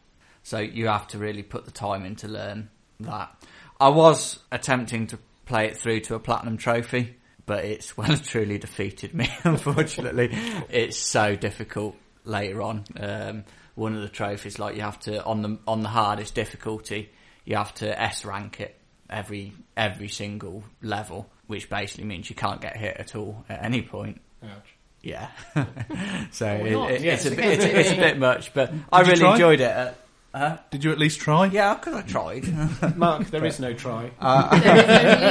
so 0.44 0.60
you 0.60 0.88
have 0.88 1.08
to 1.10 1.18
really 1.18 1.44
put 1.44 1.66
the 1.66 1.72
time 1.72 2.06
in 2.06 2.16
to 2.18 2.28
learn 2.28 2.70
that. 3.02 3.36
I 3.80 3.90
was 3.90 4.40
attempting 4.52 5.08
to 5.08 5.20
play 5.46 5.68
it 5.68 5.78
through 5.78 6.00
to 6.02 6.16
a 6.16 6.20
platinum 6.20 6.58
trophy, 6.58 7.16
but 7.46 7.66
it's 7.66 7.98
well 7.98 8.18
truly 8.18 8.58
defeated 8.58 9.14
me. 9.14 9.32
Unfortunately, 9.44 10.30
it's 10.70 10.98
so 10.98 11.36
difficult 11.36 11.96
later 12.24 12.62
on. 12.62 12.86
Um, 13.00 13.44
one 13.76 13.96
of 13.96 14.02
the 14.02 14.10
trophies, 14.10 14.58
like 14.60 14.76
you 14.76 14.82
have 14.82 15.00
to 15.02 15.24
on 15.24 15.42
the 15.42 15.60
on 15.68 15.84
the 15.84 15.90
hardest 15.90 16.34
difficulty, 16.36 17.10
you 17.46 17.56
have 17.56 17.74
to 17.76 18.02
S 18.02 18.26
rank 18.26 18.60
it 18.60 18.78
every 19.10 19.54
every 19.78 20.08
single 20.08 20.64
level, 20.82 21.30
which 21.48 21.70
basically 21.70 22.06
means 22.06 22.30
you 22.30 22.36
can't 22.36 22.62
get 22.62 22.76
hit 22.78 22.98
at 22.98 23.16
all 23.16 23.46
at 23.50 23.64
any 23.64 23.82
point. 23.82 24.20
Ouch. 24.44 24.76
Yeah, 25.02 25.28
so 26.32 26.48
it, 26.48 26.66
it- 26.94 27.02
Yes, 27.02 27.26
it's, 27.26 27.34
a 27.34 27.38
bit, 27.38 27.46
it's, 27.46 27.64
it's 27.66 27.92
a 27.92 27.96
bit 27.96 28.18
much, 28.18 28.54
but 28.56 28.74
I 28.92 29.04
Did 29.04 29.18
you 29.20 29.24
really 29.26 29.34
enjoyed 29.34 29.62
it. 29.62 29.96
Uh. 30.34 30.58
Did 30.72 30.84
you 30.84 30.92
at 30.92 30.98
least 30.98 31.20
try? 31.20 31.46
Yeah, 31.46 31.76
because 31.76 31.94
I 31.94 32.02
tried. 32.02 32.98
Mark, 32.98 33.28
there 33.28 33.46
is 33.46 33.60
no 33.60 33.74
try. 33.74 34.10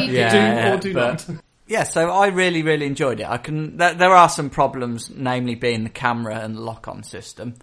Yeah, 0.08 0.70
do 0.70 0.76
or 0.76 0.80
do 0.80 0.94
but- 0.94 1.28
not. 1.28 1.38
Yeah, 1.66 1.84
so 1.84 2.10
I 2.10 2.26
really, 2.28 2.62
really 2.62 2.84
enjoyed 2.86 3.20
it. 3.20 3.26
I 3.26 3.38
can. 3.38 3.78
There, 3.78 3.94
there 3.94 4.12
are 4.14 4.28
some 4.28 4.50
problems, 4.50 5.10
namely 5.10 5.54
being 5.54 5.82
the 5.84 5.90
camera 5.90 6.36
and 6.40 6.56
the 6.56 6.60
lock-on 6.60 7.02
system, 7.04 7.54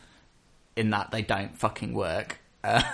in 0.81 0.89
that 0.89 1.11
they 1.11 1.21
don't 1.21 1.57
fucking 1.57 1.93
work. 1.93 2.39
Uh, 2.63 2.81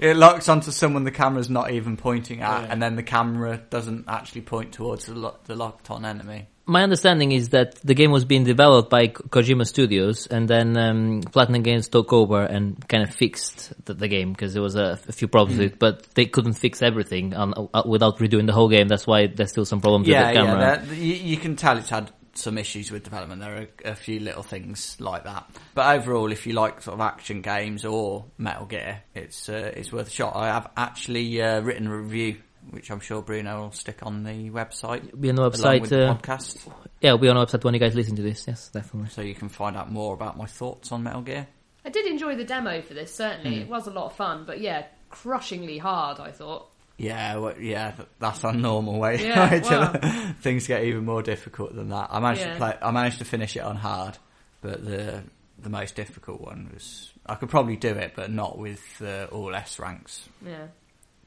it 0.00 0.16
locks 0.16 0.48
onto 0.48 0.70
someone 0.70 1.04
the 1.04 1.10
camera's 1.10 1.48
not 1.48 1.70
even 1.70 1.96
pointing 1.96 2.40
at, 2.42 2.62
Yeah. 2.62 2.72
and 2.72 2.82
then 2.82 2.96
the 2.96 3.02
camera 3.02 3.60
doesn't 3.70 4.04
actually 4.08 4.42
point 4.42 4.72
towards 4.72 5.06
the, 5.06 5.14
lo- 5.14 5.36
the 5.44 5.56
locked-on 5.56 6.04
enemy. 6.04 6.48
My 6.66 6.82
understanding 6.82 7.32
is 7.32 7.50
that 7.50 7.76
the 7.76 7.94
game 7.94 8.10
was 8.10 8.26
being 8.26 8.44
developed 8.44 8.90
by 8.90 9.08
Kojima 9.08 9.66
Studios, 9.66 10.26
and 10.26 10.46
then 10.46 10.76
um, 10.76 11.22
Platinum 11.32 11.62
Games 11.62 11.88
took 11.88 12.12
over 12.12 12.42
and 12.42 12.86
kind 12.88 13.02
of 13.02 13.14
fixed 13.14 13.72
the, 13.86 13.94
the 13.94 14.08
game 14.08 14.32
because 14.32 14.52
there 14.52 14.62
was 14.62 14.76
a, 14.76 14.98
a 15.08 15.12
few 15.12 15.28
problems 15.28 15.58
with 15.58 15.72
it, 15.72 15.78
but 15.78 16.02
they 16.14 16.26
couldn't 16.26 16.54
fix 16.54 16.82
everything 16.82 17.32
on, 17.32 17.54
uh, 17.72 17.82
without 17.86 18.18
redoing 18.18 18.46
the 18.46 18.52
whole 18.52 18.68
game. 18.68 18.88
That's 18.88 19.06
why 19.06 19.28
there's 19.28 19.48
still 19.48 19.64
some 19.64 19.80
problems 19.80 20.06
Yeah, 20.08 20.26
with 20.26 20.34
the 20.34 20.40
camera. 20.44 20.84
yeah. 20.86 20.92
You, 20.92 21.14
you 21.14 21.36
can 21.38 21.56
tell 21.56 21.78
it's 21.78 21.88
had 21.88 22.10
some 22.38 22.56
issues 22.58 22.90
with 22.90 23.02
development. 23.04 23.40
There 23.40 23.56
are 23.84 23.90
a, 23.92 23.94
few 23.94 24.20
little 24.20 24.42
things 24.42 24.96
like 25.00 25.24
that, 25.24 25.48
but 25.74 25.96
overall, 25.98 26.32
if 26.32 26.46
you 26.46 26.52
like 26.54 26.80
sort 26.82 26.94
of 26.94 27.00
action 27.00 27.42
games 27.42 27.84
or 27.84 28.24
Metal 28.38 28.66
Gear, 28.66 29.02
it's 29.14 29.48
uh, 29.48 29.72
it's 29.76 29.92
worth 29.92 30.08
a 30.08 30.10
shot. 30.10 30.36
I 30.36 30.46
have 30.46 30.70
actually 30.76 31.40
uh, 31.42 31.60
written 31.60 31.86
a 31.88 31.96
review, 31.96 32.36
which 32.70 32.90
I'm 32.90 33.00
sure 33.00 33.20
Bruno 33.22 33.62
will 33.62 33.72
stick 33.72 33.98
on 34.02 34.22
the 34.24 34.50
website. 34.50 35.18
Be 35.20 35.28
on 35.30 35.34
the 35.36 35.42
along 35.42 35.52
website. 35.52 35.80
with 35.82 35.90
the 35.90 36.08
Uh, 36.10 36.16
podcast, 36.16 36.66
yeah, 37.00 37.08
it'll 37.10 37.18
be 37.18 37.28
on 37.28 37.36
the 37.36 37.44
website 37.46 37.64
when 37.64 37.74
you 37.74 37.80
guys 37.80 37.94
listen 37.94 38.16
to 38.16 38.22
this. 38.22 38.46
Yes, 38.48 38.68
definitely. 38.68 39.10
so 39.10 39.22
you 39.22 39.34
can 39.34 39.48
find 39.48 39.76
out 39.76 39.90
more 39.90 40.14
about 40.14 40.36
my 40.36 40.46
thoughts 40.46 40.92
on 40.92 41.02
Metal 41.02 41.22
Gear. 41.22 41.46
I 41.84 41.90
did 41.90 42.06
enjoy 42.06 42.34
the 42.36 42.44
demo 42.44 42.82
for 42.82 42.94
this, 42.94 43.14
certainly. 43.14 43.56
Hmm. 43.56 43.62
It 43.62 43.68
was 43.68 43.86
a 43.86 43.90
lot 43.90 44.06
of 44.06 44.16
fun, 44.16 44.44
but 44.46 44.60
yeah, 44.60 44.86
crushingly 45.10 45.78
hard, 45.78 46.20
I 46.20 46.30
thought. 46.30 46.68
Yeah, 46.98 47.36
well, 47.36 47.58
yeah, 47.60 47.92
that's 48.18 48.42
our 48.44 48.52
normal 48.52 48.98
way. 48.98 49.24
Yeah, 49.24 49.38
Right, 49.50 49.62
wow. 49.64 50.32
Things 50.40 50.66
get 50.66 50.82
even 50.84 51.04
more 51.04 51.22
difficult 51.22 51.74
than 51.74 51.90
that. 51.90 52.08
I 52.10 52.18
managed 52.18 52.40
Yeah. 52.42 52.52
to 52.54 52.58
play. 52.58 52.74
I 52.82 52.90
managed 52.90 53.18
to 53.18 53.24
finish 53.24 53.56
it 53.56 53.60
on 53.60 53.76
hard, 53.76 54.18
but 54.60 54.84
the 54.84 55.22
the 55.60 55.70
most 55.70 55.94
difficult 55.94 56.40
one 56.40 56.70
was. 56.74 57.10
I 57.24 57.34
could 57.36 57.50
probably 57.50 57.76
do 57.76 57.90
it, 57.90 58.12
but 58.16 58.30
not 58.32 58.58
with 58.58 58.82
uh, 59.00 59.26
all 59.30 59.54
S 59.54 59.78
ranks. 59.78 60.28
Yeah. 60.44 60.66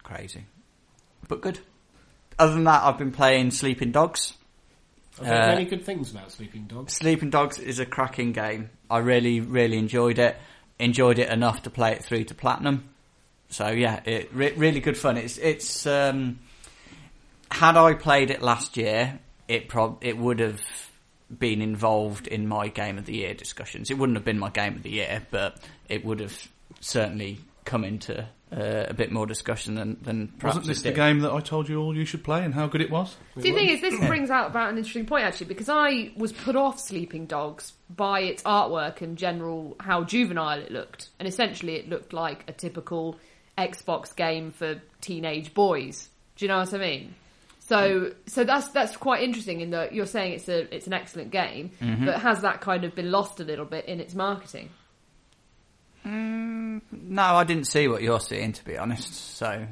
Crazy, 0.04 0.44
but 1.28 1.42
good. 1.42 1.60
Other 2.40 2.54
than 2.54 2.64
that, 2.66 2.84
I've 2.84 2.98
been 2.98 3.12
playing 3.12 3.52
Sleeping 3.52 3.92
Dogs. 3.92 4.34
I've 5.20 5.28
heard 5.28 5.44
Uh, 5.44 5.48
many 5.54 5.66
good 5.66 5.86
things 5.86 6.12
about 6.12 6.32
Sleeping 6.32 6.64
Dogs. 6.66 6.94
Sleeping 6.94 7.30
Dogs 7.30 7.60
is 7.60 7.80
a 7.80 7.86
cracking 7.86 8.32
game. 8.32 8.72
I 8.90 8.98
really, 9.00 9.40
really 9.42 9.78
enjoyed 9.78 10.18
it. 10.20 10.38
Enjoyed 10.80 11.20
it 11.20 11.30
enough 11.30 11.64
to 11.64 11.70
play 11.70 11.92
it 11.92 12.04
through 12.04 12.24
to 12.26 12.34
platinum. 12.34 12.90
So 13.52 13.68
yeah, 13.68 14.02
it 14.06 14.34
re- 14.34 14.54
really 14.54 14.80
good 14.80 14.98
fun. 14.98 15.18
It's 15.18 15.38
it's 15.38 15.86
um, 15.86 16.40
had 17.52 17.78
I 17.78 17.94
played 17.94 18.32
it 18.32 18.42
last 18.42 18.78
year, 18.78 19.20
it 19.48 19.68
prob 19.68 20.00
it 20.02 20.18
would 20.18 20.40
have 20.40 20.62
been 21.38 21.62
involved 21.62 22.28
in 22.28 22.48
my 22.48 22.68
game 22.70 22.98
of 22.98 23.06
the 23.06 23.14
year 23.14 23.34
discussions. 23.34 23.92
It 23.92 23.98
wouldn't 23.98 24.18
have 24.18 24.26
been 24.26 24.40
my 24.40 24.50
game 24.50 24.76
of 24.76 24.84
the 24.84 24.90
year, 24.90 25.26
but 25.32 25.58
it 25.88 26.04
would 26.04 26.20
have 26.20 26.50
certainly 26.80 27.40
come 27.64 27.84
into 27.84 28.28
uh, 28.52 28.86
a 28.88 28.94
bit 28.94 29.12
more 29.12 29.26
discussion 29.26 29.76
than 29.76 29.98
than 30.02 30.28
perhaps 30.40 30.58
Wasn't 30.58 30.68
this 30.68 30.80
it 30.82 30.90
the 30.90 30.96
game 30.96 31.20
that 31.20 31.32
I 31.32 31.40
told 31.40 31.70
you 31.70 31.82
all 31.82 31.96
you 31.96 32.06
should 32.06 32.24
play 32.24 32.44
and 32.44 32.54
how 32.54 32.68
good 32.68 32.82
it 32.82 32.90
was? 32.90 33.16
See, 33.36 33.52
the 33.52 33.54
thing 33.54 33.70
is, 33.70 33.82
this 33.82 33.98
brings 34.08 34.30
out 34.30 34.50
about 34.50 34.72
an 34.72 34.78
interesting 34.78 35.06
point 35.06 35.26
actually, 35.26 35.48
because 35.48 35.70
I 35.70 36.12
was 36.16 36.32
put 36.32 36.56
off 36.56 36.80
Sleeping 36.80 37.26
Dogs 37.26 37.74
by 37.90 38.22
its 38.22 38.44
artwork 38.44 39.02
and 39.02 39.18
general 39.18 39.76
how 39.80 40.04
juvenile 40.04 40.60
it 40.60 40.72
looked, 40.72 41.10
and 41.20 41.28
essentially 41.28 41.76
it 41.76 41.90
looked 41.90 42.14
like 42.14 42.44
a 42.48 42.54
typical 42.54 43.18
Xbox 43.58 44.16
game 44.16 44.52
for 44.52 44.82
teenage 45.02 45.54
boys. 45.54 46.10
Do 46.36 46.46
you 46.46 46.50
know 46.50 46.60
what 46.60 46.74
I 46.74 46.78
mean? 46.78 47.16
So, 47.60 48.12
so 48.26 48.44
that's 48.44 48.68
that's 48.70 48.98
quite 48.98 49.24
interesting 49.24 49.62
in 49.62 49.70
that 49.72 49.94
you're 49.94 50.06
saying 50.06 50.34
it's 50.34 50.50
a 50.50 50.74
it's 50.76 50.88
an 50.88 50.94
excellent 50.94 51.32
game, 51.32 51.72
but 52.06 52.20
has 52.20 52.42
that 52.42 52.60
kind 52.60 52.84
of 52.84 52.96
been 52.96 53.12
lost 53.12 53.40
a 53.40 53.44
little 53.44 53.66
bit 53.66 53.86
in 53.86 54.00
its 54.00 54.14
marketing? 54.14 54.70
No, 56.04 57.22
I 57.22 57.44
didn't 57.44 57.68
see 57.68 57.88
what 57.88 58.02
you're 58.02 58.20
seeing, 58.20 58.54
to 58.54 58.66
be 58.66 58.78
honest. 58.78 59.14
So, 59.38 59.68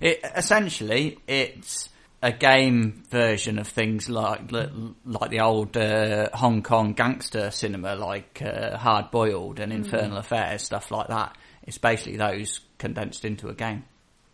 it 0.00 0.20
essentially 0.34 1.18
it's 1.28 1.90
a 2.22 2.32
game 2.32 3.02
version 3.10 3.58
of 3.58 3.68
things 3.68 4.08
like 4.08 4.50
like 4.50 5.30
the 5.30 5.40
old 5.40 5.76
uh, 5.76 6.30
Hong 6.32 6.62
Kong 6.62 6.94
gangster 6.94 7.50
cinema, 7.50 7.94
like 7.94 8.40
uh, 8.42 8.78
Hard 8.78 9.10
Boiled 9.10 9.60
and 9.60 9.72
Infernal 9.72 10.16
Affairs, 10.16 10.62
stuff 10.62 10.90
like 10.90 11.08
that. 11.08 11.36
It's 11.66 11.78
basically 11.78 12.16
those 12.16 12.60
condensed 12.78 13.24
into 13.24 13.48
a 13.48 13.54
game. 13.54 13.84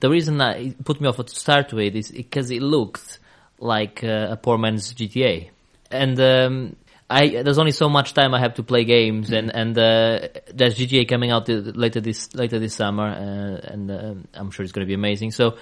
The 0.01 0.11
reason 0.11 0.39
that 0.39 0.59
it 0.59 0.85
put 0.85 1.01
me 1.01 1.09
off 1.09 1.17
to 1.17 1.29
start 1.29 1.73
with 1.73 1.95
is 1.95 2.11
because 2.11 2.51
it 2.51 2.63
looked 2.63 3.19
like 3.59 4.03
uh, 4.03 4.29
a 4.31 4.37
poor 4.37 4.57
man's 4.59 4.95
GTA, 4.95 5.51
and 5.91 6.21
um, 6.21 6.77
I 7.09 7.43
there's 7.43 7.59
only 7.59 7.73
so 7.73 7.89
much 7.89 8.15
time 8.15 8.35
I 8.35 8.41
have 8.41 8.55
to 8.55 8.63
play 8.63 8.85
games, 8.85 9.31
and 9.31 9.55
and 9.55 9.77
uh, 9.77 10.29
there's 10.55 10.79
GTA 10.79 11.09
coming 11.09 11.31
out 11.31 11.49
later 11.49 12.01
this 12.01 12.35
later 12.35 12.59
this 12.59 12.75
summer, 12.75 13.09
uh, 13.09 13.73
and 13.73 13.91
uh, 13.91 14.15
I'm 14.33 14.51
sure 14.51 14.65
it's 14.65 14.73
going 14.73 14.87
to 14.87 14.91
be 14.91 14.95
amazing. 14.95 15.33
So. 15.33 15.57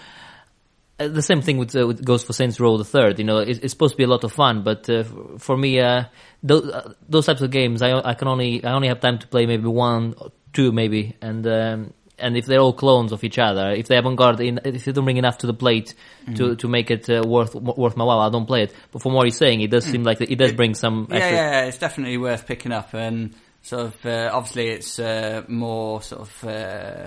Uh, 1.00 1.06
the 1.06 1.22
same 1.22 1.40
thing 1.40 1.58
with, 1.58 1.76
uh, 1.76 1.86
with 1.86 2.04
goes 2.04 2.24
for 2.24 2.32
Saints 2.32 2.58
Row 2.58 2.76
the 2.76 2.82
Third. 2.82 3.20
You 3.20 3.24
know, 3.24 3.38
it's, 3.38 3.60
it's 3.60 3.72
supposed 3.72 3.92
to 3.92 3.96
be 3.96 4.02
a 4.02 4.08
lot 4.08 4.24
of 4.24 4.32
fun, 4.32 4.64
but 4.64 4.90
uh, 4.90 5.04
for 5.38 5.56
me, 5.56 5.78
uh, 5.78 6.06
those, 6.42 6.68
uh, 6.68 6.92
those 7.08 7.24
types 7.24 7.40
of 7.40 7.52
games, 7.52 7.82
I, 7.82 7.92
I 8.00 8.14
can 8.14 8.26
only 8.26 8.64
I 8.64 8.72
only 8.72 8.88
have 8.88 8.98
time 8.98 9.20
to 9.20 9.28
play 9.28 9.46
maybe 9.46 9.68
one, 9.68 10.16
two, 10.58 10.72
maybe, 10.72 11.14
and 11.22 11.46
um, 11.46 11.94
and 12.18 12.36
if 12.36 12.46
they're 12.46 12.58
all 12.58 12.72
clones 12.72 13.12
of 13.12 13.22
each 13.22 13.38
other, 13.38 13.70
if 13.70 13.86
they 13.86 13.94
haven't 13.94 14.16
got 14.16 14.40
in, 14.40 14.58
if 14.64 14.84
they 14.84 14.90
don't 14.90 15.04
bring 15.04 15.16
enough 15.18 15.38
to 15.38 15.46
the 15.46 15.54
plate 15.54 15.94
to 16.34 16.56
to 16.56 16.66
make 16.66 16.90
it 16.90 17.08
uh, 17.08 17.22
worth 17.24 17.54
worth 17.54 17.96
my 17.96 18.04
while, 18.04 18.18
I 18.18 18.28
don't 18.28 18.46
play 18.46 18.64
it. 18.64 18.74
But 18.90 19.02
from 19.02 19.12
what 19.12 19.26
he's 19.26 19.36
saying, 19.36 19.60
it 19.60 19.70
does 19.70 19.84
seem 19.84 20.02
like 20.02 20.20
it 20.20 20.36
does 20.36 20.52
bring 20.52 20.74
some. 20.74 21.06
Yeah, 21.10 21.16
extra, 21.16 21.36
yeah, 21.36 21.64
it's 21.66 21.78
definitely 21.78 22.18
worth 22.18 22.44
picking 22.44 22.72
up, 22.72 22.92
and 22.92 23.34
sort 23.62 23.82
of 23.82 24.06
uh, 24.06 24.30
obviously 24.32 24.68
it's 24.68 24.98
uh, 24.98 25.44
more 25.46 26.02
sort 26.02 26.22
of 26.22 26.44
uh, 26.44 27.06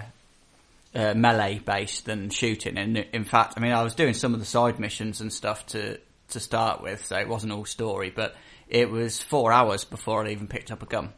uh, 0.96 1.14
melee 1.14 1.60
based 1.60 2.06
than 2.06 2.30
shooting. 2.30 2.78
And 2.78 2.98
in 2.98 3.26
fact, 3.26 3.56
I 3.58 3.60
mean, 3.60 3.74
I 3.74 3.84
was 3.84 3.96
doing 3.96 4.14
some 4.14 4.34
of 4.34 4.40
the 4.40 4.46
side 4.46 4.80
missions 4.80 5.20
and 5.20 5.32
stuff 5.34 5.66
to 5.68 6.00
to 6.30 6.40
start 6.40 6.82
with, 6.82 7.06
so 7.06 7.18
it 7.18 7.28
wasn't 7.28 7.52
all 7.52 7.66
story, 7.66 8.12
but 8.16 8.34
it 8.70 8.90
was 8.90 9.22
four 9.22 9.52
hours 9.52 9.84
before 9.84 10.26
I 10.26 10.32
even 10.32 10.48
picked 10.48 10.72
up 10.72 10.82
a 10.82 10.86
gun. 10.86 11.12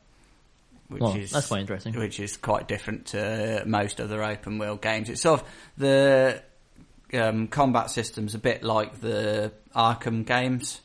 Which 0.93 1.01
Well, 1.01 1.15
is 1.15 1.31
that's 1.31 1.47
quite 1.47 1.61
interesting. 1.61 1.93
Which 1.97 2.19
is 2.19 2.37
quite 2.37 2.67
different 2.67 3.07
to 3.07 3.63
most 3.65 3.99
other 3.99 4.23
open 4.23 4.59
world 4.59 4.81
games. 4.81 5.09
It's 5.09 5.21
sort 5.21 5.41
of 5.41 5.47
the 5.77 6.41
um, 7.13 7.47
combat 7.47 7.91
system's 7.91 8.35
a 8.35 8.39
bit 8.39 8.63
like 8.63 9.01
the 9.01 9.51
Arkham 9.75 10.25
games 10.25 10.79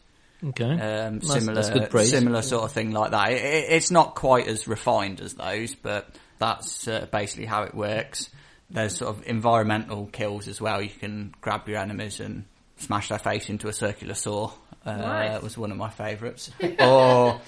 Okay, 0.45 0.65
um, 0.71 1.19
That's- 1.19 1.33
similar, 1.33 1.55
that's 1.55 1.71
good 1.71 2.07
similar 2.07 2.43
sort 2.43 2.65
of 2.65 2.73
thing 2.73 2.93
like 2.93 3.11
that. 3.11 3.33
It, 3.33 3.45
it, 3.45 3.65
it's 3.71 3.91
not 3.91 4.15
quite 4.15 4.47
as 4.47 4.69
refined 4.69 5.21
as 5.21 5.35
those, 5.35 5.75
but 5.75 6.09
that's 6.39 6.87
uh, 6.87 7.07
basically 7.11 7.47
how 7.47 7.65
it 7.65 7.75
works. 7.75 8.31
There's 8.71 8.97
sort 8.99 9.17
of 9.17 9.27
environmental 9.27 10.07
kills 10.07 10.47
as 10.47 10.61
well. 10.61 10.81
You 10.81 10.91
can 10.91 11.35
grab 11.41 11.69
your 11.69 11.79
enemies 11.79 12.21
and 12.21 12.45
smash 12.77 13.09
their 13.09 13.19
face 13.19 13.49
into 13.49 13.67
a 13.69 13.73
circular 13.73 14.15
saw. 14.15 14.53
Uh, 14.87 14.97
Nice. 14.97 15.43
was 15.43 15.59
one 15.59 15.73
of 15.73 15.77
my 15.77 15.91
favourites. 15.91 16.51
or 16.79 17.41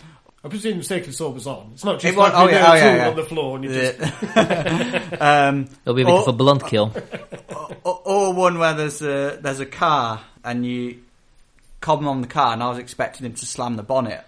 I 0.42 0.48
presume 0.48 0.78
the 0.78 0.84
Sacred 0.84 1.14
Sword 1.14 1.34
was 1.34 1.46
on. 1.46 1.70
It's 1.74 1.84
not 1.84 2.00
just 2.00 2.14
It 2.14 2.18
like 2.18 2.32
oh, 2.34 2.46
you 2.46 2.54
yeah, 2.54 2.66
oh, 2.66 2.72
a 2.72 2.76
yeah, 2.76 2.90
tool 2.90 2.96
yeah. 2.96 3.08
on 3.10 3.16
the 3.16 3.24
floor 3.24 3.56
and 3.56 3.64
you 3.64 3.72
just. 3.74 4.00
um, 5.20 5.68
It'll 5.84 5.94
be 5.94 6.02
a 6.02 6.06
bit 6.06 6.12
or- 6.12 6.20
of 6.20 6.28
a 6.28 6.32
blunt 6.32 6.66
kill. 6.66 6.94
or, 7.84 8.00
or 8.04 8.32
one 8.32 8.58
where 8.58 8.72
there's 8.74 9.02
a 9.02 9.38
there's 9.40 9.60
a 9.60 9.66
car 9.66 10.22
and 10.42 10.64
you 10.64 11.02
cob 11.80 12.00
him 12.00 12.08
on 12.08 12.22
the 12.22 12.26
car, 12.28 12.52
and 12.54 12.62
I 12.62 12.70
was 12.70 12.78
expecting 12.78 13.26
him 13.26 13.34
to 13.34 13.46
slam 13.46 13.76
the 13.76 13.82
bonnet 13.82 14.24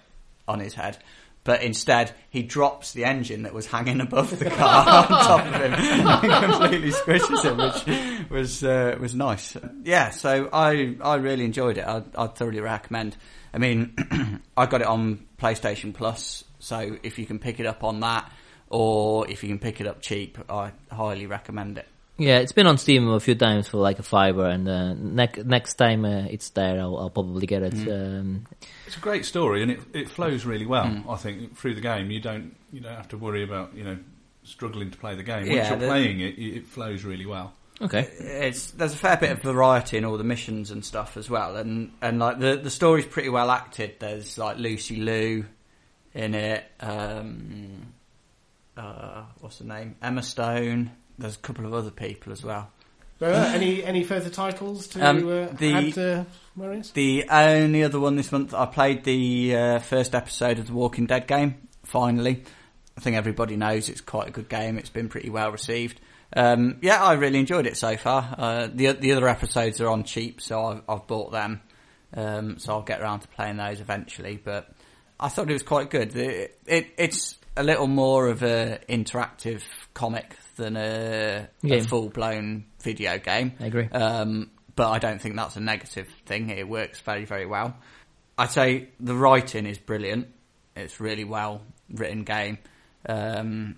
on 0.47 0.59
his 0.61 0.75
head, 0.75 0.99
but 1.45 1.62
instead 1.62 2.12
he 2.31 2.42
drops 2.42 2.92
the 2.92 3.04
engine 3.04 3.42
that 3.45 3.54
was 3.54 3.66
hanging 3.66 4.00
above 4.00 4.38
the 4.38 4.50
car 4.50 4.87
on 4.87 5.09
top 5.09 5.47
of 5.47 5.54
him 5.54 5.73
and 5.75 6.45
completely 6.45 6.90
squishes 6.90 7.42
him, 7.42 7.57
which 7.57 8.31
was 8.31 8.62
uh, 8.62 8.97
was 9.00 9.14
nice. 9.14 9.57
Yeah, 9.85 10.11
so 10.11 10.50
I 10.52 10.97
I 11.02 11.14
really 11.16 11.45
enjoyed 11.47 11.78
it. 11.78 11.87
I 11.87 12.02
I 12.16 12.26
thoroughly 12.26 12.61
recommend. 12.61 13.16
I 13.54 13.59
mean, 13.59 13.94
I 14.56 14.66
got 14.66 14.80
it 14.80 14.87
on 14.87 15.26
PlayStation 15.38 15.92
Plus, 15.94 16.44
so 16.59 16.97
if 17.02 17.18
you 17.18 17.26
can 17.26 17.38
pick 17.38 17.61
it 17.61 17.66
up 17.66 17.85
on 17.85 18.00
that. 18.00 18.30
Or 18.75 19.28
if 19.28 19.42
you 19.42 19.50
can 19.50 19.59
pick 19.59 19.82
it 19.82 19.87
up 19.87 20.00
cheap, 20.00 20.38
I 20.49 20.73
highly 20.90 21.26
recommend 21.26 21.76
it. 21.76 21.87
Yeah, 22.16 22.38
it's 22.38 22.52
been 22.52 22.66
on 22.66 22.78
Steam 22.78 23.06
a 23.09 23.21
few 23.21 23.35
times 23.35 23.68
for 23.68 23.76
like 23.76 23.99
a 23.99 24.02
fiver, 24.02 24.47
and 24.47 24.66
uh, 24.66 24.94
ne- 24.94 25.42
next 25.44 25.75
time 25.75 26.06
uh, 26.06 26.25
it's 26.30 26.49
there, 26.50 26.80
I'll, 26.80 26.97
I'll 26.97 27.11
probably 27.11 27.47
get 27.47 27.62
it. 27.62 27.75
Mm. 27.75 28.21
Um, 28.21 28.47
It's 28.87 28.97
a 28.97 29.00
great 29.00 29.26
story 29.26 29.62
and 29.62 29.73
it, 29.73 29.80
it 29.92 30.09
flows 30.09 30.47
really 30.47 30.64
well. 30.64 31.04
I 31.06 31.16
think 31.16 31.54
through 31.59 31.75
the 31.75 31.82
game 31.82 32.11
you 32.11 32.21
don't 32.21 32.56
you 32.73 32.80
don't 32.80 32.94
have 32.97 33.09
to 33.09 33.18
worry 33.18 33.42
about 33.42 33.75
you 33.75 33.85
know 33.85 33.99
struggling 34.42 34.90
to 34.90 34.97
play 34.97 35.16
the 35.16 35.23
game. 35.23 35.42
Once 35.42 35.50
Yeah, 35.54 35.68
you're 35.71 35.78
the- 35.78 35.87
playing 35.88 36.21
it, 36.21 36.38
it 36.38 36.56
it 36.56 36.66
flows 36.66 37.04
really 37.04 37.26
well. 37.26 37.52
Okay, 37.81 38.02
it's 38.19 38.73
there's 38.73 38.93
a 38.93 38.97
fair 38.97 39.17
bit 39.17 39.31
of 39.31 39.41
variety 39.43 39.97
in 39.97 40.05
all 40.05 40.19
the 40.19 40.25
missions 40.25 40.71
and 40.71 40.85
stuff 40.85 41.17
as 41.17 41.31
well, 41.31 41.57
and 41.57 41.93
and 42.00 42.19
like 42.19 42.38
the 42.38 42.57
the 42.57 42.71
story's 42.71 43.07
pretty 43.07 43.29
well 43.29 43.50
acted. 43.50 43.95
There's 43.99 44.37
like 44.38 44.59
Lucy 44.59 44.97
Liu 44.97 45.47
in 46.14 46.35
it. 46.35 46.64
Um, 46.81 47.93
uh, 48.76 49.23
what's 49.41 49.59
the 49.59 49.64
name? 49.64 49.97
Emma 50.02 50.23
Stone. 50.23 50.91
There's 51.19 51.37
a 51.37 51.41
couple 51.41 51.67
of 51.67 51.75
other 51.75 51.91
people 51.91 52.33
as 52.33 52.43
well. 52.43 52.71
Uh, 53.21 53.26
any 53.55 53.85
any 53.85 54.02
further 54.02 54.31
titles 54.31 54.88
to 54.88 55.00
Um, 55.09 55.19
uh, 55.29 55.47
the- 55.57 55.73
add, 55.73 55.99
uh, 55.99 56.25
Marius? 56.57 56.91
The 56.91 57.25
only 57.31 57.85
other 57.85 58.00
one 58.00 58.17
this 58.17 58.33
month, 58.33 58.52
I 58.52 58.67
played 58.67 59.05
the 59.05 59.55
uh, 59.57 59.79
first 59.79 60.14
episode 60.14 60.59
of 60.59 60.67
the 60.67 60.73
Walking 60.73 61.07
Dead 61.07 61.29
game. 61.29 61.69
Finally, 61.85 62.43
I 62.97 63.00
think 63.00 63.17
everybody 63.17 63.55
knows 63.57 63.88
it's 63.88 64.00
quite 64.00 64.26
a 64.29 64.31
good 64.33 64.49
game. 64.49 64.76
It's 64.76 64.91
been 64.91 65.09
pretty 65.09 65.31
well 65.31 65.52
received. 65.52 66.00
Um, 66.34 66.78
yeah, 66.82 67.02
I 67.02 67.14
really 67.14 67.38
enjoyed 67.38 67.66
it 67.66 67.76
so 67.76 67.96
far. 67.96 68.34
Uh, 68.36 68.68
the 68.72 68.92
the 68.92 69.12
other 69.12 69.28
episodes 69.28 69.80
are 69.80 69.88
on 69.88 70.04
cheap, 70.04 70.40
so 70.40 70.64
I've, 70.64 70.82
I've 70.88 71.06
bought 71.06 71.32
them. 71.32 71.60
Um, 72.14 72.58
so 72.58 72.74
I'll 72.74 72.82
get 72.82 73.00
around 73.00 73.20
to 73.20 73.28
playing 73.28 73.56
those 73.56 73.80
eventually. 73.80 74.40
But 74.42 74.70
I 75.18 75.28
thought 75.28 75.48
it 75.48 75.52
was 75.52 75.62
quite 75.62 75.90
good. 75.90 76.16
It, 76.16 76.58
it 76.66 76.86
it's 76.96 77.36
a 77.56 77.62
little 77.62 77.86
more 77.86 78.28
of 78.28 78.42
a 78.42 78.80
interactive 78.88 79.62
comic 79.94 80.36
than 80.56 80.76
a, 80.76 81.48
a 81.64 81.80
full 81.82 82.08
blown 82.08 82.64
video 82.82 83.18
game. 83.18 83.52
I 83.60 83.66
agree. 83.66 83.88
Um, 83.88 84.50
but 84.74 84.90
I 84.90 84.98
don't 84.98 85.20
think 85.20 85.36
that's 85.36 85.56
a 85.56 85.60
negative 85.60 86.08
thing. 86.26 86.50
It 86.50 86.68
works 86.68 87.00
very, 87.00 87.24
very 87.24 87.46
well. 87.46 87.76
I'd 88.38 88.50
say 88.50 88.88
the 89.00 89.14
writing 89.14 89.66
is 89.66 89.78
brilliant. 89.78 90.28
It's 90.74 91.00
really 91.00 91.24
well 91.24 91.62
written 91.90 92.24
game. 92.24 92.58
Um, 93.06 93.76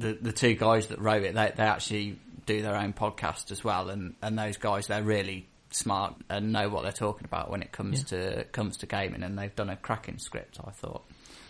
the 0.00 0.18
the 0.20 0.32
two 0.32 0.54
guys 0.54 0.88
that 0.88 0.98
wrote 1.00 1.22
it, 1.22 1.34
they 1.34 1.52
they 1.54 1.62
actually 1.62 2.18
do 2.46 2.62
their 2.62 2.76
own 2.76 2.92
podcast 2.92 3.50
as 3.50 3.62
well, 3.62 3.90
and, 3.90 4.14
and 4.22 4.38
those 4.38 4.56
guys 4.56 4.86
they're 4.86 5.02
really 5.02 5.46
smart 5.70 6.14
and 6.28 6.52
know 6.52 6.68
what 6.68 6.82
they're 6.82 6.92
talking 6.92 7.24
about 7.24 7.50
when 7.50 7.62
it 7.62 7.70
comes 7.70 8.04
to 8.04 8.44
comes 8.52 8.78
to 8.78 8.86
gaming, 8.86 9.22
and 9.22 9.38
they've 9.38 9.54
done 9.54 9.70
a 9.70 9.76
cracking 9.76 10.18
script. 10.18 10.58
I 10.64 10.70
thought. 10.70 11.04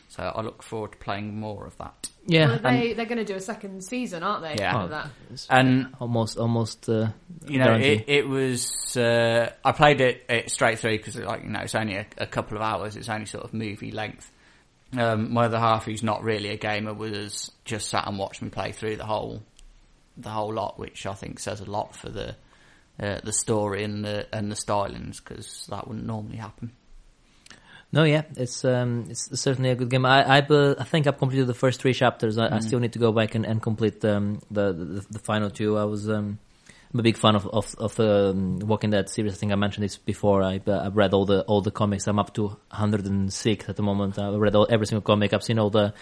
So 0.09 0.25
I 0.25 0.43
look 0.43 0.65
forward 0.65 0.91
to 0.91 0.99
playing 0.99 1.39
more 1.39 1.69
of 1.69 1.79
that. 1.79 2.11
yeah, 2.27 2.49
Well, 2.49 2.59
they, 2.59 2.95
they're 2.95 3.07
going 3.07 3.19
to 3.19 3.25
do 3.25 3.37
a 3.37 3.41
second 3.41 3.85
season, 3.85 4.25
aren't 4.25 4.43
they? 4.43 4.57
Yeah. 4.61 4.83
of 4.83 4.91
that? 4.91 5.09
And 5.49 5.95
almost, 6.01 6.37
almost. 6.37 6.89
Uh, 6.89 7.11
you 7.47 7.61
know, 7.61 7.75
it, 7.77 8.07
it 8.09 8.29
was. 8.29 8.97
Uh, 8.97 9.53
I 9.65 9.71
played 9.71 10.01
it, 10.01 10.25
it 10.29 10.51
straight 10.51 10.81
through 10.81 10.97
because, 10.97 11.15
like, 11.15 11.45
you 11.45 11.51
know, 11.51 11.61
it's 11.61 11.77
only 11.77 11.95
a, 11.95 12.07
a 12.19 12.27
couple 12.27 12.57
of 12.57 12.63
hours. 12.65 12.97
It's 12.97 13.09
only 13.09 13.27
sort 13.27 13.45
of 13.45 13.55
movie 13.55 13.93
length. 13.93 14.33
Um, 14.97 15.33
my 15.33 15.45
other 15.45 15.59
half, 15.59 15.85
who's 15.85 16.03
not 16.03 16.25
really 16.25 16.49
a 16.49 16.57
gamer, 16.57 16.93
was 16.93 17.53
just 17.65 17.89
sat 17.89 18.09
and 18.09 18.19
watched 18.19 18.43
me 18.43 18.49
play 18.49 18.73
through 18.73 18.97
the 18.97 19.07
whole, 19.07 19.43
the 20.17 20.31
whole 20.31 20.53
lot, 20.53 20.79
which 20.79 21.07
I 21.07 21.15
think 21.15 21.39
says 21.39 21.61
a 21.61 21.71
lot 21.71 21.95
for 21.95 22.09
the, 22.09 22.35
uh, 23.01 23.21
the 23.23 23.33
story 23.33 23.85
and 23.85 24.05
the 24.05 24.27
and 24.33 24.51
the 24.51 24.57
stylings 24.57 25.23
because 25.25 25.67
that 25.71 25.87
wouldn't 25.87 26.07
normally 26.07 26.37
happen. 26.37 26.73
No, 27.93 28.05
yeah, 28.05 28.23
it's 28.37 28.65
um, 28.65 29.07
it's 29.09 29.41
certainly 29.41 29.71
a 29.71 29.75
good 29.75 29.91
game. 29.91 30.05
I 30.05 30.23
I, 30.23 30.39
uh, 30.41 30.75
I 30.79 30.85
think 30.85 31.07
I've 31.07 31.19
completed 31.19 31.47
the 31.47 31.55
first 31.55 31.81
three 31.81 31.95
chapters. 31.95 32.39
I, 32.39 32.57
I 32.57 32.61
still 32.61 32.79
need 32.79 32.93
to 32.93 33.01
go 33.01 33.11
back 33.11 33.35
and, 33.35 33.45
and 33.45 33.61
complete 33.61 34.05
um, 34.05 34.41
the, 34.51 34.73
the 34.73 35.07
the 35.11 35.19
final 35.19 35.51
two. 35.51 35.77
I 35.77 35.85
was 35.85 36.09
um, 36.09 36.39
I'm 36.93 37.01
a 37.01 37.03
big 37.05 37.17
fan 37.17 37.37
of 37.37 37.47
of, 37.47 37.75
of 37.79 37.95
the 37.95 38.31
um, 38.31 38.59
Walking 38.59 38.91
Dead 38.91 39.09
series. 39.09 39.35
I 39.35 39.37
think 39.37 39.53
I 39.53 39.55
mentioned 39.55 39.85
this 39.85 39.97
before. 39.97 40.43
I 40.43 40.61
I've 40.67 40.97
read 40.97 41.15
all 41.15 41.25
the 41.25 41.43
all 41.43 41.61
the 41.61 41.71
comics. 41.71 42.09
I'm 42.09 42.19
up 42.19 42.35
to 42.35 42.47
106 42.49 43.69
at 43.69 43.77
the 43.77 43.83
moment. 43.83 44.19
I've 44.19 44.35
read 44.35 44.57
all, 44.57 44.67
every 44.69 44.87
single 44.87 45.03
comic. 45.03 45.33
I've 45.33 45.45
seen 45.45 45.59
all 45.59 45.71
the 45.71 45.95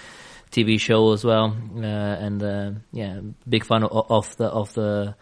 TV 0.51 0.81
show 0.81 1.13
as 1.13 1.25
well, 1.25 1.55
uh, 1.77 1.85
and 1.85 2.43
uh, 2.43 2.71
yeah, 2.93 3.21
big 3.47 3.65
fan 3.65 3.85
of, 3.85 4.11
of 4.11 4.37
the 4.39 4.47
of 4.47 4.73
the 4.73 5.15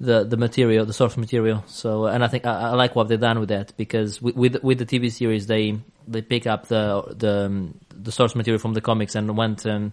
the 0.00 0.24
the 0.24 0.36
material, 0.36 0.86
the 0.86 0.92
source 0.92 1.16
material. 1.16 1.64
So, 1.66 2.06
and 2.06 2.24
I 2.24 2.28
think 2.28 2.46
I, 2.46 2.70
I 2.70 2.70
like 2.70 2.96
what 2.96 3.08
they've 3.08 3.20
done 3.20 3.40
with 3.40 3.50
that 3.50 3.76
because 3.76 4.22
with, 4.22 4.36
with 4.36 4.62
with 4.62 4.78
the 4.78 4.86
TV 4.86 5.12
series, 5.12 5.46
they 5.46 5.78
they 6.06 6.22
pick 6.22 6.46
up 6.46 6.68
the 6.68 7.14
the 7.14 7.46
um, 7.46 7.78
the 7.90 8.12
source 8.12 8.34
material 8.34 8.58
from 8.58 8.74
the 8.74 8.80
comics 8.80 9.14
and 9.14 9.36
went 9.36 9.66
um, 9.66 9.92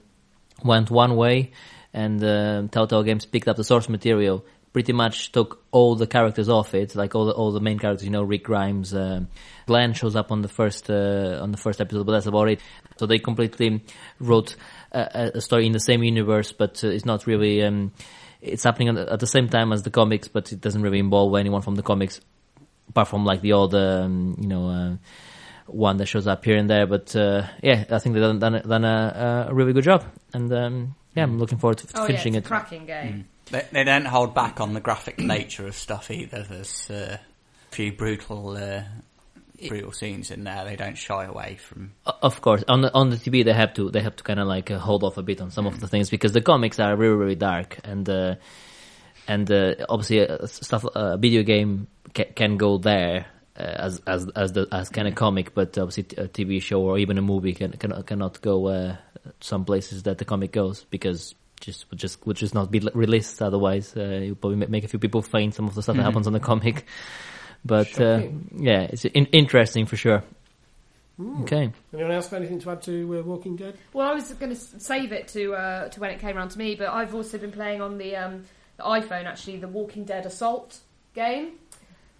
went 0.63 0.89
one 0.89 1.15
way, 1.15 1.51
and 1.93 2.23
uh, 2.23 2.63
Telltale 2.71 3.03
Games 3.03 3.25
picked 3.25 3.47
up 3.47 3.57
the 3.57 3.63
source 3.63 3.89
material. 3.89 4.45
Pretty 4.75 4.91
much 4.91 5.32
took 5.32 5.63
all 5.72 5.96
the 5.96 6.05
characters 6.05 6.50
off 6.50 6.74
it, 6.74 6.96
like 6.98 7.15
all 7.15 7.25
the 7.27 7.32
all 7.32 7.53
the 7.53 7.62
main 7.62 7.79
characters. 7.79 8.03
You 8.03 8.12
know, 8.12 8.24
Rick 8.24 8.44
Grimes, 8.44 8.94
uh, 8.94 9.22
Glenn 9.67 9.94
shows 9.94 10.17
up 10.17 10.34
on 10.34 10.41
the 10.41 10.50
first 10.50 10.89
uh, 10.89 11.39
on 11.41 11.51
the 11.51 11.58
first 11.58 11.79
episode, 11.79 12.05
but 12.05 12.12
that's 12.12 12.25
about 12.25 12.50
it. 12.50 12.60
So 12.98 13.05
they 13.05 13.17
completely 13.20 13.86
wrote 14.20 14.58
a, 14.91 15.32
a 15.36 15.39
story 15.39 15.65
in 15.65 15.72
the 15.72 15.79
same 15.79 16.03
universe, 16.03 16.51
but 16.51 16.84
uh, 16.84 16.89
it's 16.89 17.05
not 17.05 17.25
really. 17.25 17.63
Um, 17.63 17.94
it's 18.41 18.63
happening 18.65 18.89
at 18.89 18.96
the- 18.96 19.13
at 19.13 19.20
the 19.22 19.27
same 19.27 19.48
time 19.48 19.72
as 19.72 19.84
the 19.84 19.91
comics, 19.91 20.27
but 20.27 20.51
it 20.51 20.60
doesn't 20.60 20.82
really 20.82 21.00
involve 21.00 21.34
anyone 21.38 21.62
from 21.62 21.75
the 21.75 21.82
comics, 21.84 22.20
apart 22.89 23.08
from 23.08 23.24
like 23.24 23.39
the 23.39 23.53
old, 23.53 23.74
um, 23.74 24.36
you 24.41 24.48
know, 24.50 24.67
uh, 24.70 24.96
one 25.67 25.96
that 25.98 26.08
shows 26.08 26.27
up 26.27 26.44
here 26.44 26.58
and 26.58 26.70
there. 26.70 26.86
But 26.86 27.15
uh, 27.15 27.48
yeah, 27.63 27.86
I 27.89 28.00
think 28.00 28.13
they've 28.13 28.22
done, 28.22 28.39
done, 28.39 28.62
done 28.67 28.84
a, 28.84 29.48
a 29.50 29.53
really 29.53 29.72
good 29.72 29.86
job, 29.86 30.03
and 30.34 30.51
um, 30.51 30.96
yeah, 31.15 31.24
I'm 31.24 31.39
looking 31.39 31.60
forward 31.60 31.77
to 31.77 31.88
Oh 31.96 32.01
yeah, 32.01 32.08
finishing 32.08 32.36
it's 32.36 32.44
a 32.44 32.48
it. 32.48 32.50
cracking 32.50 32.86
game. 32.86 33.25
They, 33.51 33.65
they 33.71 33.83
don't 33.83 34.05
hold 34.05 34.33
back 34.33 34.59
on 34.59 34.73
the 34.73 34.81
graphic 34.81 35.19
nature 35.19 35.67
of 35.67 35.75
stuff 35.75 36.11
either. 36.11 36.43
There's 36.43 36.89
uh, 36.89 37.17
a 37.71 37.75
few 37.75 37.91
brutal, 37.91 38.57
uh, 38.57 38.83
brutal 39.67 39.91
scenes 39.91 40.31
in 40.31 40.43
there. 40.43 40.65
They 40.65 40.75
don't 40.75 40.97
shy 40.97 41.25
away 41.25 41.57
from. 41.57 41.91
Of 42.05 42.41
course, 42.41 42.63
on 42.67 42.81
the 42.81 42.93
on 42.93 43.09
the 43.09 43.17
TV 43.17 43.45
they 43.45 43.53
have 43.53 43.73
to 43.75 43.89
they 43.91 44.01
have 44.01 44.15
to 44.17 44.23
kind 44.23 44.39
of 44.39 44.47
like 44.47 44.71
uh, 44.71 44.79
hold 44.79 45.03
off 45.03 45.17
a 45.17 45.23
bit 45.23 45.41
on 45.41 45.51
some 45.51 45.67
of 45.67 45.79
the 45.79 45.87
things 45.87 46.09
because 46.09 46.33
the 46.33 46.41
comics 46.41 46.79
are 46.79 46.95
really 46.95 47.15
really 47.15 47.35
dark 47.35 47.79
and 47.83 48.09
uh, 48.09 48.35
and 49.27 49.51
uh, 49.51 49.75
obviously 49.89 50.27
uh, 50.27 50.45
stuff 50.47 50.85
a 50.95 51.17
video 51.17 51.43
game 51.43 51.87
ca- 52.13 52.31
can 52.35 52.57
go 52.57 52.77
there 52.77 53.27
uh, 53.57 53.61
as 53.61 54.01
as 54.05 54.27
as 54.35 54.53
the 54.53 54.67
as 54.71 54.89
kind 54.89 55.07
of 55.07 55.15
comic, 55.15 55.53
but 55.53 55.77
obviously 55.77 56.03
a 56.17 56.27
TV 56.27 56.61
show 56.61 56.81
or 56.81 56.97
even 56.97 57.17
a 57.17 57.21
movie 57.21 57.53
can, 57.53 57.71
can 57.73 58.03
cannot 58.03 58.41
go 58.41 58.67
uh, 58.67 58.95
some 59.39 59.65
places 59.65 60.03
that 60.03 60.17
the 60.17 60.25
comic 60.25 60.51
goes 60.51 60.85
because 60.89 61.35
just 61.59 61.89
would 61.89 62.00
just 62.00 62.25
would 62.25 62.38
just 62.38 62.53
not 62.53 62.71
be 62.71 62.79
released 62.93 63.41
otherwise. 63.41 63.95
Uh, 63.95 64.21
you 64.24 64.35
probably 64.35 64.67
make 64.67 64.83
a 64.83 64.88
few 64.88 65.00
people 65.00 65.21
faint 65.21 65.53
some 65.55 65.67
of 65.67 65.75
the 65.75 65.81
stuff 65.81 65.95
that 65.95 66.03
happens 66.03 66.27
on 66.27 66.33
the 66.33 66.39
comic. 66.39 66.85
But 67.63 68.00
uh, 68.00 68.27
yeah, 68.55 68.81
it's 68.81 69.05
in- 69.05 69.25
interesting 69.27 69.85
for 69.88 69.95
sure. 69.95 70.24
Okay. 71.41 71.71
Anyone 71.93 72.11
else 72.11 72.27
got 72.27 72.37
anything 72.37 72.59
to 72.59 72.72
add 72.72 72.81
to 72.83 73.20
uh, 73.20 73.24
Walking 73.24 73.55
Dead? 73.55 73.77
Well, 73.94 74.07
I 74.07 74.13
was 74.13 74.33
going 74.33 74.53
to 74.53 74.55
save 74.55 75.13
it 75.13 75.29
to 75.29 75.55
uh, 75.55 75.89
to 75.89 76.00
when 76.00 76.11
it 76.11 76.20
came 76.20 76.37
around 76.37 76.50
to 76.50 76.57
me, 76.57 76.75
but 76.75 76.89
I've 76.89 77.15
also 77.15 77.37
been 77.37 77.51
playing 77.51 77.81
on 77.81 77.98
the 77.98 78.15
um, 78.15 78.44
the 78.77 78.83
iPhone 78.83 79.25
actually 79.25 79.57
the 79.57 79.68
Walking 79.68 80.03
Dead 80.03 80.25
Assault 80.25 80.79
game. 81.13 81.53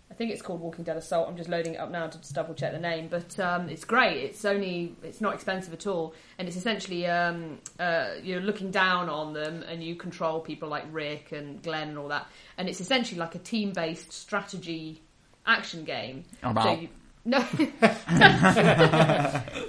I 0.10 0.14
think 0.14 0.32
it's 0.32 0.42
called 0.42 0.62
Walking 0.62 0.84
Dead 0.84 0.98
Assault. 0.98 1.28
I'm 1.28 1.36
just 1.36 1.50
loading 1.50 1.74
it 1.74 1.78
up 1.78 1.92
now 1.92 2.08
to 2.08 2.18
just 2.18 2.34
double 2.34 2.54
check 2.54 2.72
the 2.72 2.80
name, 2.80 3.08
but 3.10 3.38
um, 3.40 3.68
it's 3.70 3.84
great. 3.84 4.24
It's 4.24 4.46
only 4.46 4.96
it's 5.04 5.20
not 5.20 5.34
expensive 5.34 5.74
at 5.74 5.88
all, 5.88 6.14
and 6.38 6.48
it's 6.48 6.56
essentially 6.56 7.06
um, 7.08 7.60
uh, 7.80 8.12
you're 8.24 8.40
looking 8.40 8.72
down 8.72 9.10
on 9.10 9.34
them 9.34 9.64
and 9.68 9.84
you 9.84 9.96
control 9.96 10.40
people 10.40 10.70
like 10.70 10.86
Rick 10.92 11.32
and 11.32 11.62
Glenn 11.62 11.90
and 11.90 11.98
all 11.98 12.08
that, 12.10 12.28
and 12.58 12.70
it's 12.70 12.80
essentially 12.80 13.20
like 13.20 13.36
a 13.36 13.40
team 13.40 13.74
based 13.74 14.14
strategy 14.14 15.02
action 15.46 15.84
game. 15.84 16.24
Oh, 16.44 16.54
wow. 16.54 16.64
So 16.64 16.72
you, 16.82 16.90
no. 17.26 17.40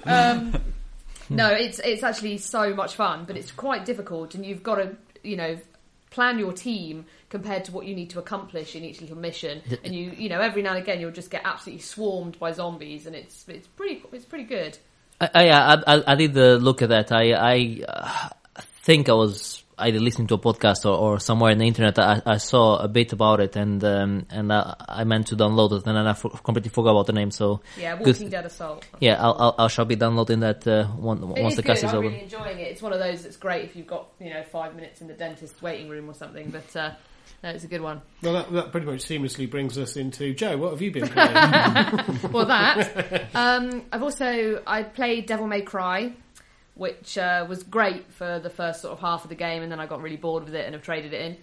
um, 0.05 0.61
no, 1.29 1.49
it's 1.51 1.79
it's 1.79 2.03
actually 2.03 2.37
so 2.37 2.73
much 2.73 2.95
fun, 2.95 3.25
but 3.25 3.35
it's 3.35 3.51
quite 3.51 3.85
difficult, 3.85 4.35
and 4.35 4.45
you've 4.45 4.63
got 4.63 4.75
to 4.75 4.95
you 5.23 5.35
know 5.35 5.57
plan 6.09 6.39
your 6.39 6.53
team 6.53 7.05
compared 7.29 7.65
to 7.65 7.71
what 7.71 7.85
you 7.85 7.95
need 7.95 8.09
to 8.11 8.19
accomplish 8.19 8.75
in 8.75 8.83
each 8.83 9.01
little 9.01 9.17
mission, 9.17 9.61
and 9.83 9.93
you 9.93 10.11
you 10.11 10.29
know 10.29 10.39
every 10.41 10.61
now 10.61 10.71
and 10.71 10.79
again 10.81 10.99
you'll 10.99 11.11
just 11.11 11.31
get 11.31 11.41
absolutely 11.45 11.81
swarmed 11.81 12.39
by 12.39 12.51
zombies, 12.51 13.05
and 13.05 13.15
it's 13.15 13.47
it's 13.47 13.67
pretty 13.67 14.03
it's 14.11 14.25
pretty 14.25 14.45
good. 14.45 14.77
I, 15.19 15.29
I, 15.33 15.73
I, 15.95 16.03
I- 16.07 16.15
did 16.15 16.37
uh, 16.37 16.55
look 16.55 16.81
at 16.83 16.89
that. 16.89 17.11
I, 17.11 17.31
I 17.31 17.83
uh, 17.87 18.29
think 18.83 19.09
I 19.09 19.13
was 19.13 19.63
either 19.79 19.99
listening 19.99 20.27
to 20.27 20.33
a 20.35 20.39
podcast 20.39 20.85
or, 20.85 20.97
or 20.97 21.19
somewhere 21.19 21.51
in 21.51 21.57
the 21.59 21.67
internet. 21.67 21.97
I, 21.99 22.21
I 22.25 22.37
saw 22.37 22.77
a 22.77 22.87
bit 22.87 23.13
about 23.13 23.39
it, 23.39 23.55
and 23.55 23.83
um, 23.83 24.25
and 24.29 24.51
I, 24.51 24.75
I 24.87 25.03
meant 25.03 25.27
to 25.27 25.35
download 25.35 25.71
it, 25.71 25.85
and 25.85 25.95
then 25.97 26.07
I 26.07 26.13
for, 26.13 26.29
completely 26.31 26.69
forgot 26.69 26.91
about 26.91 27.05
the 27.07 27.13
name. 27.13 27.31
So 27.31 27.61
Yeah, 27.77 27.95
good- 27.97 28.07
Walking 28.07 28.29
Dead 28.29 28.45
Assault. 28.45 28.85
Yeah, 28.99 29.21
I'll, 29.21 29.35
I'll, 29.57 29.65
I 29.65 29.67
shall 29.67 29.85
be 29.85 29.95
downloading 29.95 30.39
that 30.41 30.67
uh, 30.67 30.85
one, 30.87 31.17
It 31.19 31.25
once 31.43 31.53
is 31.53 31.55
the 31.57 31.63
cast 31.63 31.81
good. 31.81 31.87
is 31.87 31.93
I'm 31.93 31.99
over. 31.99 32.07
really 32.09 32.23
enjoying 32.23 32.59
it. 32.59 32.67
It's 32.69 32.81
one 32.81 32.93
of 32.93 32.99
those 32.99 33.23
that's 33.23 33.37
great 33.37 33.65
if 33.65 33.75
you've 33.75 33.87
got 33.87 34.07
you 34.19 34.29
know 34.31 34.43
five 34.43 34.75
minutes 34.75 35.01
in 35.01 35.07
the 35.07 35.13
dentist 35.13 35.61
waiting 35.61 35.89
room 35.89 36.09
or 36.09 36.13
something. 36.13 36.49
But 36.49 36.75
uh, 36.75 36.91
no, 37.43 37.49
it's 37.49 37.63
a 37.63 37.67
good 37.67 37.81
one. 37.81 38.01
Well, 38.23 38.33
that, 38.33 38.51
that 38.53 38.71
pretty 38.71 38.87
much 38.87 38.99
seamlessly 39.01 39.49
brings 39.49 39.77
us 39.77 39.95
into 39.95 40.33
Joe. 40.33 40.57
What 40.57 40.71
have 40.71 40.81
you 40.81 40.91
been 40.91 41.07
playing? 41.07 41.33
well, 42.31 42.45
that. 42.47 43.27
Um, 43.35 43.83
I've 43.91 44.01
also 44.01 44.61
I 44.65 44.83
played 44.83 45.25
Devil 45.27 45.45
May 45.45 45.61
Cry, 45.61 46.13
which 46.77 47.17
uh, 47.17 47.45
was 47.47 47.63
great 47.63 48.11
for 48.13 48.39
the 48.39 48.49
first 48.49 48.81
sort 48.81 48.93
of 48.93 48.99
half 48.99 49.23
of 49.23 49.29
the 49.29 49.35
game, 49.35 49.63
and 49.63 49.71
then 49.71 49.79
I 49.79 49.85
got 49.87 50.01
really 50.01 50.17
bored 50.17 50.45
with 50.45 50.55
it 50.55 50.65
and 50.65 50.73
have 50.73 50.83
traded 50.83 51.13
it 51.13 51.21
in. 51.21 51.37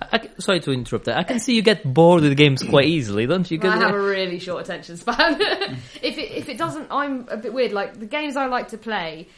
I, 0.00 0.16
I- 0.16 0.40
sorry 0.40 0.60
to 0.60 0.72
interrupt. 0.72 1.04
That 1.04 1.18
I 1.18 1.22
can 1.24 1.38
see 1.38 1.54
you 1.54 1.62
get 1.62 1.84
bored 1.84 2.22
with 2.22 2.36
games 2.36 2.62
quite 2.62 2.86
easily, 2.86 3.26
don't 3.26 3.48
you? 3.50 3.60
I 3.62 3.76
have 3.76 3.92
uh, 3.92 3.96
a 3.96 4.02
really 4.02 4.38
short 4.38 4.64
attention 4.64 4.96
span. 4.96 5.40
if 6.02 6.18
it 6.18 6.32
if 6.32 6.48
it 6.48 6.58
doesn't, 6.58 6.88
I'm 6.90 7.28
a 7.28 7.36
bit 7.36 7.52
weird. 7.52 7.72
Like 7.72 7.98
the 7.98 8.06
games 8.06 8.36
I 8.36 8.46
like 8.46 8.68
to 8.68 8.78
play, 8.78 9.28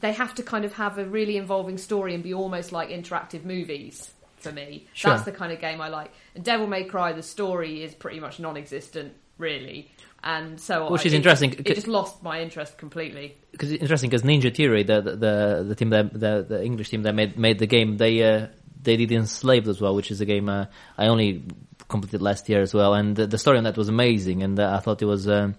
they 0.00 0.12
have 0.12 0.34
to 0.36 0.42
kind 0.42 0.64
of 0.64 0.72
have 0.74 0.98
a 0.98 1.04
really 1.04 1.36
involving 1.36 1.78
story 1.78 2.14
and 2.14 2.22
be 2.22 2.34
almost 2.34 2.72
like 2.72 2.90
interactive 2.90 3.44
movies 3.44 4.12
for 4.36 4.52
me. 4.52 4.86
Sure. 4.92 5.12
That's 5.12 5.24
the 5.24 5.32
kind 5.32 5.52
of 5.52 5.60
game 5.60 5.80
I 5.80 5.88
like. 5.88 6.12
And 6.34 6.44
Devil 6.44 6.66
May 6.66 6.84
Cry, 6.84 7.12
the 7.12 7.22
story 7.22 7.82
is 7.82 7.94
pretty 7.94 8.20
much 8.20 8.38
non-existent, 8.38 9.14
really. 9.38 9.90
And 10.26 10.58
so, 10.58 10.90
Which 10.90 11.02
I- 11.02 11.08
is 11.08 11.12
it 11.12 11.16
interesting, 11.16 11.52
It 11.52 11.66
just 11.74 11.86
lost 11.86 12.22
my 12.22 12.40
interest 12.40 12.78
completely. 12.78 13.36
because 13.52 13.70
it's 13.70 13.82
interesting 13.82 14.08
because 14.08 14.22
Ninja 14.22 14.52
Theory, 14.54 14.82
the 14.82 15.02
the 15.02 15.64
the 15.68 15.74
team 15.74 15.90
that 15.90 16.12
the, 16.12 16.44
the 16.48 16.64
English 16.64 16.88
team 16.88 17.02
that 17.02 17.14
made 17.14 17.36
made 17.38 17.58
the 17.58 17.66
game, 17.66 17.98
they 17.98 18.22
uh, 18.22 18.46
they 18.82 18.96
did 18.96 19.12
Enslaved 19.12 19.68
as 19.68 19.80
well, 19.82 19.94
which 19.94 20.10
is 20.10 20.22
a 20.22 20.24
game 20.24 20.48
uh, 20.48 20.64
I 20.96 21.08
only 21.08 21.44
completed 21.88 22.22
last 22.22 22.48
year 22.48 22.62
as 22.62 22.72
well, 22.72 22.94
and 22.94 23.14
the, 23.14 23.26
the 23.26 23.36
story 23.36 23.58
on 23.58 23.64
that 23.64 23.76
was 23.76 23.90
amazing, 23.90 24.42
and 24.42 24.58
uh, 24.58 24.74
I 24.74 24.80
thought 24.80 25.02
it 25.02 25.06
was 25.06 25.28
um, 25.28 25.56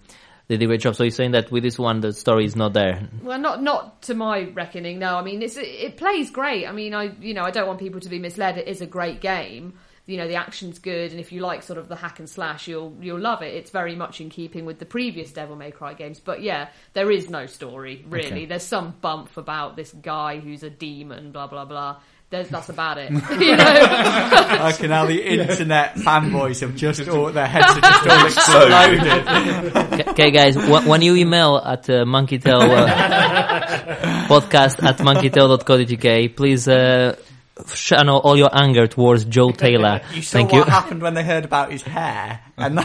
they 0.48 0.56
did 0.56 0.64
a 0.64 0.66
great 0.66 0.80
job. 0.80 0.96
So 0.96 1.04
you're 1.04 1.10
saying 1.12 1.30
that 1.32 1.52
with 1.52 1.62
this 1.62 1.78
one, 1.78 2.00
the 2.00 2.12
story 2.12 2.44
is 2.44 2.56
not 2.56 2.72
there? 2.72 3.08
Well, 3.22 3.38
not 3.38 3.62
not 3.62 4.02
to 4.02 4.14
my 4.14 4.50
reckoning. 4.52 4.98
No, 4.98 5.16
I 5.16 5.22
mean 5.22 5.42
it's 5.42 5.56
it 5.56 5.96
plays 5.96 6.30
great. 6.32 6.66
I 6.66 6.72
mean, 6.72 6.92
I 6.92 7.04
you 7.20 7.34
know 7.34 7.42
I 7.44 7.52
don't 7.52 7.68
want 7.68 7.78
people 7.78 8.00
to 8.00 8.08
be 8.08 8.18
misled. 8.18 8.58
It 8.58 8.66
is 8.66 8.80
a 8.80 8.86
great 8.86 9.20
game. 9.20 9.74
You 10.06 10.18
know 10.18 10.28
the 10.28 10.36
action's 10.36 10.78
good, 10.78 11.10
and 11.10 11.18
if 11.18 11.32
you 11.32 11.40
like 11.40 11.64
sort 11.64 11.78
of 11.80 11.88
the 11.88 11.96
hack 11.96 12.20
and 12.20 12.28
slash, 12.30 12.68
you'll 12.68 12.94
you'll 13.00 13.18
love 13.18 13.42
it. 13.42 13.52
It's 13.54 13.70
very 13.70 13.96
much 13.96 14.20
in 14.20 14.30
keeping 14.30 14.64
with 14.64 14.78
the 14.78 14.86
previous 14.86 15.32
Devil 15.32 15.56
May 15.56 15.72
Cry 15.72 15.94
games. 15.94 16.20
But 16.20 16.42
yeah, 16.42 16.68
there 16.92 17.10
is 17.10 17.28
no 17.28 17.46
story 17.46 18.04
really. 18.08 18.26
Okay. 18.26 18.44
There's 18.46 18.62
some 18.62 18.94
bump 19.00 19.36
about 19.36 19.74
this 19.74 19.92
guy 19.92 20.38
who's 20.38 20.62
a 20.62 20.70
demon, 20.70 21.32
blah 21.32 21.48
blah 21.48 21.64
blah. 21.64 21.96
There's 22.30 22.48
that's 22.48 22.68
about 22.68 22.98
it. 22.98 23.10
you 23.40 23.56
know, 23.56 24.68
Okay, 24.74 24.86
now 24.88 25.06
the 25.06 25.20
internet 25.34 25.94
fanboys 25.94 26.60
have 26.60 26.76
just 26.76 27.08
all 27.08 27.30
their 27.32 27.46
heads 27.46 27.66
are 27.76 27.80
just 27.80 28.06
all 28.08 28.26
exploded. 28.26 30.08
okay, 30.08 30.30
guys, 30.30 30.54
wh- 30.56 30.86
when 30.88 31.02
you 31.02 31.14
email 31.16 31.56
at 31.58 31.88
uh, 31.90 32.04
monkeytail 32.04 32.62
uh, 32.62 34.26
podcast 34.28 34.82
at 34.82 34.98
monkeytail.co.uk, 34.98 36.36
please 36.36 36.68
uh, 36.68 37.16
channel 37.74 38.18
all 38.18 38.36
your 38.36 38.50
anger 38.52 38.86
towards 38.86 39.24
Joe 39.24 39.50
Taylor. 39.50 40.00
You 40.14 40.22
saw 40.22 40.38
Thank 40.38 40.52
what 40.52 40.66
you. 40.66 40.70
happened 40.72 41.02
when 41.02 41.14
they 41.14 41.24
heard 41.24 41.44
about 41.44 41.72
his 41.72 41.82
hair, 41.82 42.40
and 42.56 42.78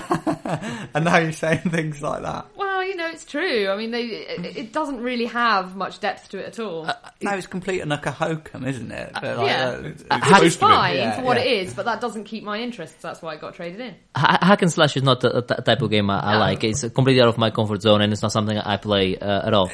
and 0.94 1.06
now 1.06 1.18
you're 1.18 1.32
saying 1.34 1.60
things 1.70 2.02
like 2.02 2.22
that. 2.24 2.46
well, 2.56 2.84
you 2.84 2.96
know 2.96 3.08
it's 3.10 3.26
true. 3.26 3.70
I 3.70 3.76
mean, 3.78 3.92
they 3.92 4.04
it, 4.04 4.58
it 4.58 4.74
doesn't 4.74 5.00
really 5.02 5.26
have 5.26 5.76
much 5.76 6.00
depth 6.00 6.30
to 6.30 6.40
it 6.40 6.46
at 6.48 6.60
all. 6.60 6.86
No, 7.22 7.32
it's 7.34 7.48
complete 7.48 7.82
and 7.82 7.92
utter 7.94 8.12
hokum, 8.12 8.66
isn't 8.66 8.92
it? 8.92 9.12
But 9.14 9.38
like, 9.38 9.48
yeah. 9.48 9.68
uh, 9.70 9.82
It's 9.84 10.04
Which 10.04 10.24
supposed 10.24 10.44
is 10.44 10.54
to 10.56 10.60
be. 10.60 10.66
fine 10.72 10.96
Yeah, 10.96 11.16
for 11.20 11.22
what 11.24 11.38
yeah. 11.38 11.44
it 11.44 11.68
is, 11.68 11.74
but 11.74 11.86
that 11.86 12.02
doesn't 12.02 12.24
keep 12.24 12.44
my 12.44 12.60
interest. 12.60 13.02
That's 13.02 13.22
why 13.22 13.34
I 13.34 13.38
got 13.38 13.54
traded 13.56 13.82
in. 13.82 13.96
Ha- 14.16 14.40
Hack 14.42 14.62
and 14.62 14.72
slash 14.72 14.96
is 14.98 15.04
not 15.04 15.20
the 15.22 15.42
the 15.42 15.56
type 15.56 15.82
of 15.82 15.90
game 15.90 16.10
I, 16.10 16.20
I 16.20 16.34
No. 16.34 16.40
like. 16.40 16.64
It's 16.64 16.82
completely 16.82 17.22
out 17.22 17.28
of 17.28 17.38
my 17.38 17.52
comfort 17.52 17.82
zone, 17.82 18.02
and 18.02 18.12
it's 18.14 18.22
not 18.22 18.32
something 18.32 18.58
I 18.58 18.78
play 18.78 19.18
uh, 19.18 19.48
at 19.48 19.54
all. 19.54 19.70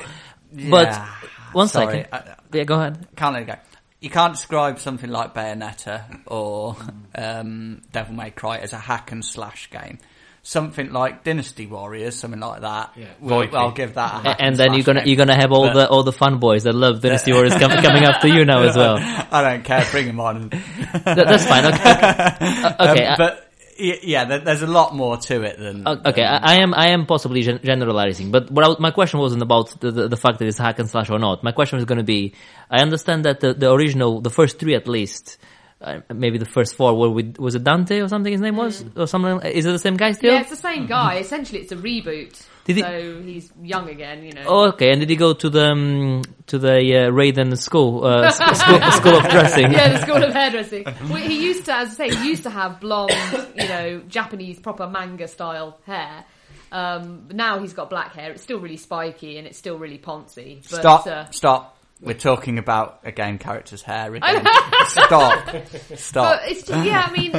But 0.51 0.87
yeah. 0.87 1.07
one 1.53 1.67
Sorry, 1.67 2.03
second, 2.03 2.07
I- 2.13 2.35
yeah, 2.53 2.63
go 2.63 2.75
ahead. 2.79 3.07
can't 3.15 3.33
let 3.33 3.43
it 3.43 3.45
go. 3.47 3.55
You 3.99 4.09
can't 4.11 4.33
describe 4.33 4.79
something 4.79 5.09
like 5.09 5.33
Bayonetta 5.33 6.21
or 6.27 6.75
um, 7.15 7.81
Devil 7.91 8.13
May 8.15 8.29
Cry 8.31 8.57
as 8.57 8.73
a 8.73 8.77
hack 8.77 9.11
and 9.11 9.25
slash 9.25 9.69
game. 9.71 9.97
something 10.43 10.93
like 10.93 11.23
Dynasty 11.25 11.65
Warriors, 11.67 12.15
something 12.15 12.39
like 12.39 12.61
that. 12.61 12.93
Yeah. 12.95 13.07
Well, 13.19 13.39
Viking. 13.39 13.55
I'll 13.55 13.71
give 13.71 13.95
that. 13.95 14.13
A 14.13 14.17
A- 14.17 14.21
hack 14.29 14.37
and 14.39 14.55
then 14.55 14.73
you're 14.75 14.83
gonna 14.83 14.99
game. 15.01 15.07
you're 15.09 15.17
gonna 15.17 15.35
have 15.35 15.51
all 15.51 15.67
But- 15.67 15.73
the 15.73 15.89
all 15.89 16.03
the 16.03 16.13
fun 16.13 16.37
boys 16.39 16.63
that 16.63 16.73
love 16.73 17.01
Dynasty 17.01 17.33
Warriors 17.33 17.55
com- 17.55 17.71
coming 17.83 18.05
after 18.05 18.27
you 18.29 18.45
now 18.45 18.61
as 18.63 18.77
well. 18.77 18.97
I 18.99 19.41
don't 19.41 19.63
care. 19.65 19.83
Bring 19.91 20.07
them 20.07 20.19
on. 20.21 20.49
That, 20.49 21.15
that's 21.27 21.45
fine. 21.45 21.65
Okay, 21.65 21.77
Uh, 22.63 22.91
okay. 22.91 23.05
Um, 23.07 23.13
I- 23.13 23.17
but 23.17 23.33
y- 23.33 23.46
yeah, 23.79 24.25
there- 24.25 24.39
there's 24.39 24.61
a 24.61 24.67
lot 24.67 24.95
more 24.95 25.17
to 25.17 25.41
it 25.43 25.57
than. 25.57 25.87
O- 25.87 26.01
Okay, 26.05 26.23
I, 26.23 26.37
I 26.37 26.55
am 26.61 26.73
I 26.73 26.87
am 26.87 27.05
possibly 27.05 27.41
gen- 27.41 27.59
generalizing, 27.63 28.31
but 28.31 28.49
what 28.51 28.65
I, 28.65 28.75
my 28.79 28.91
question 28.91 29.19
wasn't 29.19 29.41
about 29.41 29.79
the, 29.79 29.91
the, 29.91 30.07
the 30.07 30.17
fact 30.17 30.39
that 30.39 30.47
it's 30.47 30.57
hack 30.57 30.79
and 30.79 30.89
slash 30.89 31.09
or 31.09 31.19
not. 31.19 31.43
My 31.43 31.51
question 31.51 31.79
is 31.79 31.85
going 31.85 31.97
to 31.99 32.03
be: 32.03 32.33
I 32.69 32.81
understand 32.81 33.25
that 33.25 33.39
the, 33.39 33.53
the 33.53 33.71
original, 33.71 34.21
the 34.21 34.29
first 34.29 34.59
three 34.59 34.75
at 34.75 34.87
least, 34.87 35.37
uh, 35.81 35.99
maybe 36.13 36.37
the 36.37 36.45
first 36.45 36.75
four 36.75 36.97
were 36.97 37.09
with 37.09 37.37
was 37.37 37.55
it 37.55 37.63
Dante 37.63 37.99
or 38.01 38.07
something? 38.07 38.31
His 38.31 38.41
name 38.41 38.55
was 38.55 38.83
or 38.95 39.07
something. 39.07 39.41
Is 39.51 39.65
it 39.65 39.71
the 39.71 39.79
same 39.79 39.97
guy 39.97 40.11
still? 40.13 40.33
Yeah, 40.33 40.41
it's 40.41 40.49
the 40.49 40.55
same 40.55 40.87
guy. 40.87 41.17
Essentially, 41.19 41.59
it's 41.61 41.71
a 41.71 41.77
reboot. 41.77 42.45
Did 42.67 42.75
he- 42.75 42.81
so 42.83 43.21
he's 43.21 43.51
young 43.61 43.89
again, 43.89 44.23
you 44.23 44.33
know. 44.33 44.43
Oh, 44.45 44.67
okay. 44.69 44.91
And 44.91 44.99
did 44.99 45.09
he 45.09 45.15
go 45.15 45.33
to 45.33 45.49
the 45.49 45.71
um, 45.71 46.21
to 46.47 46.59
the 46.59 46.75
uh, 46.77 47.11
Raiden 47.11 47.57
school 47.57 48.05
uh, 48.05 48.29
school, 48.29 48.91
school 48.91 49.15
of 49.15 49.23
dressing? 49.29 49.71
yeah, 49.71 49.97
the 49.97 50.01
school 50.05 50.21
of 50.21 50.33
hairdressing. 50.33 50.83
Well, 51.09 51.15
he 51.15 51.41
used 51.43 51.65
to, 51.65 51.73
as 51.73 51.91
I 51.99 52.09
say, 52.09 52.15
he 52.15 52.27
used 52.29 52.43
to 52.43 52.49
have 52.49 52.79
blonde, 52.79 53.11
you 53.55 53.67
know, 53.67 54.01
Japanese 54.07 54.59
proper 54.59 54.87
manga 54.87 55.27
style 55.27 55.79
hair. 55.85 56.25
Um, 56.71 57.29
now 57.31 57.59
he's 57.59 57.71
got 57.73 57.89
black 57.89 58.13
hair. 58.13 58.31
It's 58.31 58.43
still 58.43 58.59
really 58.59 58.77
spiky 58.77 59.37
and 59.37 59.47
it's 59.47 59.57
still 59.57 59.77
really 59.77 59.97
poncy. 59.97 60.61
But, 60.69 60.79
stop! 60.81 61.07
Uh, 61.07 61.25
Stop! 61.31 61.76
We're 61.99 62.13
talking 62.13 62.59
about 62.59 62.99
a 63.03 63.11
game 63.11 63.39
character's 63.39 63.81
hair 63.81 64.13
again. 64.13 64.45
stop! 64.85 65.49
Stop! 65.95 66.39
but 66.41 66.51
it's 66.51 66.63
just, 66.63 66.85
yeah, 66.85 67.07
I 67.07 67.11
mean, 67.11 67.33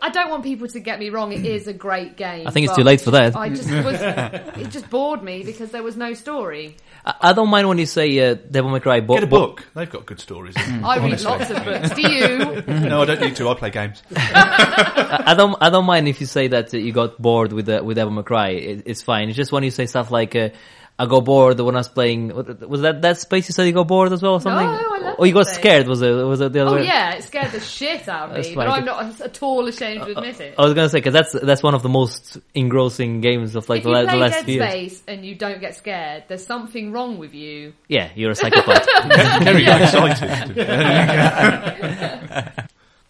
I 0.00 0.10
don't 0.10 0.30
want 0.30 0.44
people 0.44 0.68
to 0.68 0.78
get 0.78 1.00
me 1.00 1.10
wrong. 1.10 1.32
It 1.32 1.44
is 1.44 1.66
a 1.66 1.72
great 1.72 2.16
game. 2.16 2.46
I 2.46 2.52
think 2.52 2.64
it's 2.64 2.72
but 2.72 2.76
too 2.76 2.84
late 2.84 3.00
for 3.00 3.10
that. 3.10 3.34
I 3.34 3.48
just 3.48 3.68
was, 3.68 4.00
it 4.60 4.70
just 4.70 4.88
bored 4.88 5.22
me 5.22 5.42
because 5.42 5.72
there 5.72 5.82
was 5.82 5.96
no 5.96 6.14
story. 6.14 6.76
I, 7.04 7.14
I 7.20 7.32
don't 7.32 7.48
mind 7.48 7.68
when 7.68 7.78
you 7.78 7.86
say 7.86 8.16
uh, 8.20 8.34
Devil 8.34 8.70
May 8.70 8.78
Cry. 8.78 9.00
Bo- 9.00 9.14
Get 9.14 9.24
a 9.24 9.26
bo- 9.26 9.48
book. 9.48 9.66
They've 9.74 9.90
got 9.90 10.06
good 10.06 10.20
stories. 10.20 10.54
I 10.56 10.98
read 10.98 11.20
lots 11.22 11.50
of 11.50 11.64
books. 11.64 11.90
Do 11.90 12.02
you? 12.02 12.38
no, 12.68 13.02
I 13.02 13.04
don't 13.06 13.20
need 13.20 13.34
to. 13.36 13.48
I 13.48 13.54
play 13.54 13.70
games. 13.70 14.00
I 14.14 15.24
I 15.26 15.34
don't. 15.34 15.56
I 15.60 15.70
don't 15.70 15.86
mind 15.86 16.06
if 16.06 16.20
you 16.20 16.26
say 16.26 16.48
that 16.48 16.72
uh, 16.72 16.76
you 16.76 16.92
got 16.92 17.20
bored 17.20 17.52
with 17.52 17.66
the, 17.66 17.82
with 17.82 17.96
Devil 17.96 18.12
May 18.12 18.22
Cry. 18.22 18.50
It, 18.50 18.82
it's 18.86 19.02
fine. 19.02 19.28
It's 19.28 19.36
just 19.36 19.50
when 19.50 19.64
you 19.64 19.70
say 19.70 19.86
stuff 19.86 20.10
like, 20.10 20.36
uh, 20.36 20.50
"I 20.98 21.06
got 21.06 21.24
bored 21.24 21.58
when 21.60 21.74
I 21.74 21.78
was 21.78 21.88
playing." 21.88 22.28
Was 22.68 22.80
that 22.82 23.02
that 23.02 23.18
space 23.18 23.48
you 23.48 23.52
said 23.52 23.64
you 23.64 23.72
got 23.72 23.88
bored 23.88 24.12
as 24.12 24.22
well 24.22 24.34
or 24.34 24.40
something? 24.40 24.64
No, 24.66 24.72
I 24.72 24.98
love 25.00 25.16
Or 25.18 25.26
you 25.26 25.32
got 25.32 25.46
that 25.46 25.54
space. 25.54 25.60
scared? 25.62 25.88
Was 25.88 26.02
it? 26.02 26.10
Was 26.12 26.40
it 26.40 26.52
the 26.52 26.60
other 26.66 26.70
Oh 26.70 26.74
way? 26.80 26.84
yeah, 26.86 27.14
it 27.14 27.24
scared 27.24 27.50
the 27.52 27.60
shit 27.60 28.08
out 28.08 28.30
of 28.30 28.44
me, 28.46 28.54
but 28.54 28.68
I'm 28.68 28.84
not 28.84 29.20
at 29.20 29.42
all 29.42 29.66
ashamed 29.66 30.04
to 30.04 30.12
admit 30.16 30.40
it. 30.40 30.54
I 30.58 30.62
was 30.62 30.74
gonna 30.74 30.88
say 30.88 30.98
because 30.98 31.12
that's 31.12 31.32
that's 31.32 31.62
one 31.62 31.74
of 31.74 31.82
the 31.82 31.88
most 31.88 32.38
engrossing 32.54 33.20
games 33.20 33.54
of 33.56 33.68
like 33.68 33.78
if 33.78 33.84
the, 33.84 33.90
you 33.90 33.94
la- 33.96 34.02
the 34.02 34.08
play 34.08 34.18
last 34.20 34.32
Dead 34.32 34.44
few 34.44 34.54
years. 34.54 34.70
Space 34.70 35.02
and 35.08 35.24
you 35.24 35.34
don't 35.34 35.60
get 35.60 35.74
scared, 35.76 36.24
there's 36.28 36.46
something 36.46 36.92
wrong 36.92 37.18
with 37.18 37.34
you. 37.34 37.72
Yeah, 37.88 38.10
you're 38.14 38.30
a 38.30 38.34
psychopath. 38.34 38.86
Kerry 39.42 39.64
got 39.64 39.80
excited. 39.82 40.54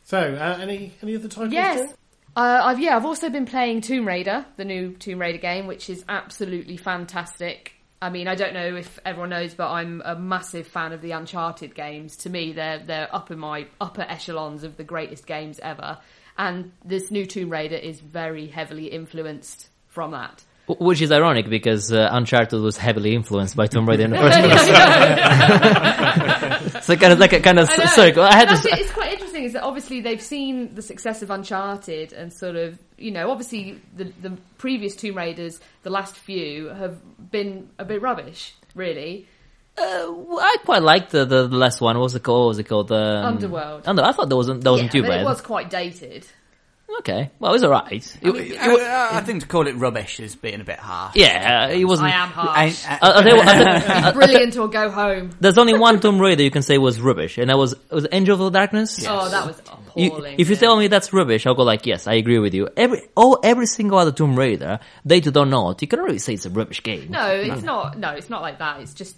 So, 0.07 0.19
uh, 0.19 0.59
any 0.61 0.93
any 1.03 1.17
other 1.17 1.29
titles? 1.29 1.53
Yes. 1.53 1.79
Jen? 1.81 1.89
Uh, 2.37 2.61
I've 2.65 2.81
yeah, 2.81 2.97
I've 2.97 3.05
also 3.07 3.31
been 3.31 3.47
playing 3.47 3.81
Tomb 3.81 4.07
Raider, 4.07 4.45
the 4.57 4.65
new 4.65 4.93
Tomb 4.95 5.21
Raider 5.21 5.39
game, 5.39 5.67
which 5.67 5.89
is 5.89 6.05
absolutely 6.09 6.77
fantastic. 6.77 7.74
I 8.03 8.11
mean, 8.11 8.29
I 8.29 8.35
don't 8.35 8.55
know 8.55 8.77
if 8.77 8.99
everyone 9.05 9.31
knows, 9.31 9.55
but 9.55 9.71
I'm 9.71 10.03
a 10.05 10.15
massive 10.15 10.67
fan 10.67 10.93
of 10.93 11.01
the 11.01 11.13
Uncharted 11.13 11.75
games. 11.75 12.17
To 12.19 12.31
me, 12.31 12.53
they're 12.53 12.79
they're 12.79 13.15
up 13.15 13.31
in 13.31 13.39
my 13.39 13.67
upper 13.81 14.03
echelons 14.03 14.63
of 14.63 14.77
the 14.77 14.85
greatest 14.85 15.27
games 15.27 15.59
ever. 15.61 15.99
And 16.37 16.73
this 16.85 17.11
new 17.11 17.27
Tomb 17.27 17.51
Raider 17.51 17.77
is 17.77 18.01
very 18.01 18.49
heavily 18.49 18.87
influenced 18.87 19.69
from 19.89 20.11
that. 20.11 20.45
W- 20.67 20.87
Which 20.87 21.03
is 21.03 21.13
ironic 21.13 21.49
because 21.49 21.93
uh, 21.93 22.09
Uncharted 22.11 22.61
was 22.61 22.77
heavily 22.79 23.15
influenced 23.15 23.55
by 23.57 23.67
Tomb 23.67 23.87
Raider 23.87 24.05
in 24.05 24.11
the 24.11 24.17
first 24.17 24.39
place. 26.73 26.85
so 26.87 26.97
kind 26.97 27.13
of 27.13 27.19
like 27.19 27.33
a 27.33 27.41
kind 27.41 27.59
of 27.59 27.69
I 27.69 27.87
circle. 27.87 28.23
I 28.23 28.35
had 28.35 28.49
to. 28.49 28.69
it. 28.69 28.79
It's 28.81 28.93
quite 28.93 29.13
interesting 29.13 29.45
is 29.45 29.53
that 29.55 29.63
obviously 29.63 30.01
they've 30.01 30.23
seen 30.23 30.75
the 30.75 30.83
success 30.83 31.23
of 31.23 31.31
Uncharted 31.31 32.13
and 32.13 32.33
sort 32.33 32.57
of, 32.57 32.79
you 32.97 33.11
know, 33.11 33.31
obviously 33.31 33.81
the, 33.97 34.05
the 34.23 34.31
previous 34.59 34.97
Tomb 34.97 35.17
Raiders, 35.17 35.61
the 35.83 35.91
last 35.91 36.17
few, 36.17 36.69
have 36.69 36.99
been 37.31 37.69
a 37.79 37.85
bit 37.85 38.01
rubbish, 38.01 38.55
really. 38.75 39.29
Uh, 39.77 39.83
I 39.83 40.57
quite 40.65 40.83
liked 40.83 41.11
the, 41.11 41.25
the 41.25 41.49
the 41.49 41.57
last 41.57 41.81
one. 41.81 41.97
What 41.97 42.05
was 42.05 42.15
it 42.15 42.23
called? 42.23 42.45
What 42.45 42.49
was 42.51 42.59
it 42.61 42.69
called? 42.69 42.93
Um, 42.93 43.27
Underworld. 43.27 43.83
Under, 43.87 44.05
I 44.05 44.13
thought 44.13 44.29
that 44.29 44.37
wasn't 44.37 44.63
that 44.63 44.71
wasn't 44.71 44.95
yeah, 44.95 45.01
too 45.01 45.03
but 45.03 45.09
bad. 45.09 45.21
it 45.23 45.25
was 45.25 45.41
quite 45.41 45.69
dated. 45.69 46.25
Okay, 47.01 47.31
well, 47.39 47.51
it 47.51 47.55
was 47.55 47.65
alright. 47.65 48.19
It- 48.23 48.35
mean, 48.35 48.53
it- 48.53 48.57
Uh, 48.59 49.09
I 49.13 49.21
think 49.21 49.43
to 49.43 49.47
call 49.49 49.67
it 49.67 49.73
rubbish 49.77 50.21
is 50.21 50.37
being 50.37 50.61
a 50.61 50.65
bit 50.65 50.79
harsh. 50.79 51.17
yeah, 51.17 51.69
it 51.69 51.85
wasn't. 51.85 52.09
I 52.11 52.17
am 52.23 52.29
harsh. 52.31 52.85
And- 52.89 52.99
I- 53.03 53.07
I'll 53.11 53.23
tell 53.23 53.31
you 53.33 53.37
what, 53.37 53.49
I 53.49 53.81
think- 53.81 54.15
Brilliant 54.15 54.57
or 54.57 54.69
go 54.69 54.91
home. 54.91 55.31
there's 55.41 55.59
only 55.59 55.77
one 55.79 56.01
Tomb 56.01 56.21
Raider 56.21 56.43
you 56.43 56.51
can 56.51 56.63
say 56.63 56.79
was 56.79 57.01
rubbish, 57.01 57.37
and 57.39 57.51
that 57.51 57.59
was 57.59 57.75
was 57.91 58.07
Angel 58.13 58.35
of 58.35 58.53
the 58.53 58.59
Darkness. 58.59 59.05
Oh, 59.09 59.29
that 59.29 59.47
was 59.47 59.61
You- 59.97 60.09
appalling. 60.09 60.37
if 60.39 60.49
you 60.49 60.55
yeah. 60.55 60.61
tell 60.61 60.77
me 60.77 60.87
that's 60.89 61.13
rubbish, 61.13 61.47
I'll 61.47 61.55
go 61.55 61.63
like, 61.63 61.85
yes, 61.87 62.07
I 62.07 62.15
agree 62.15 62.39
with 62.39 62.55
you. 62.55 62.69
Every 62.77 63.03
oh, 63.17 63.39
every 63.43 63.67
single 63.67 63.99
other 63.99 64.13
Tomb 64.13 64.37
Raider, 64.37 64.79
they 65.05 65.21
do 65.21 65.33
or 65.39 65.47
not, 65.47 65.83
you 65.83 65.89
can 65.89 66.01
really 66.01 66.19
say 66.19 66.35
it's 66.35 66.47
a 66.47 66.51
rubbish 66.51 66.83
game. 66.83 67.09
No, 67.11 67.27
it's 67.29 67.63
not. 67.63 67.99
No, 67.99 68.11
it's 68.11 68.31
not 68.31 68.41
like 68.43 68.59
that. 68.61 68.81
It's 68.81 68.95
just 68.95 69.17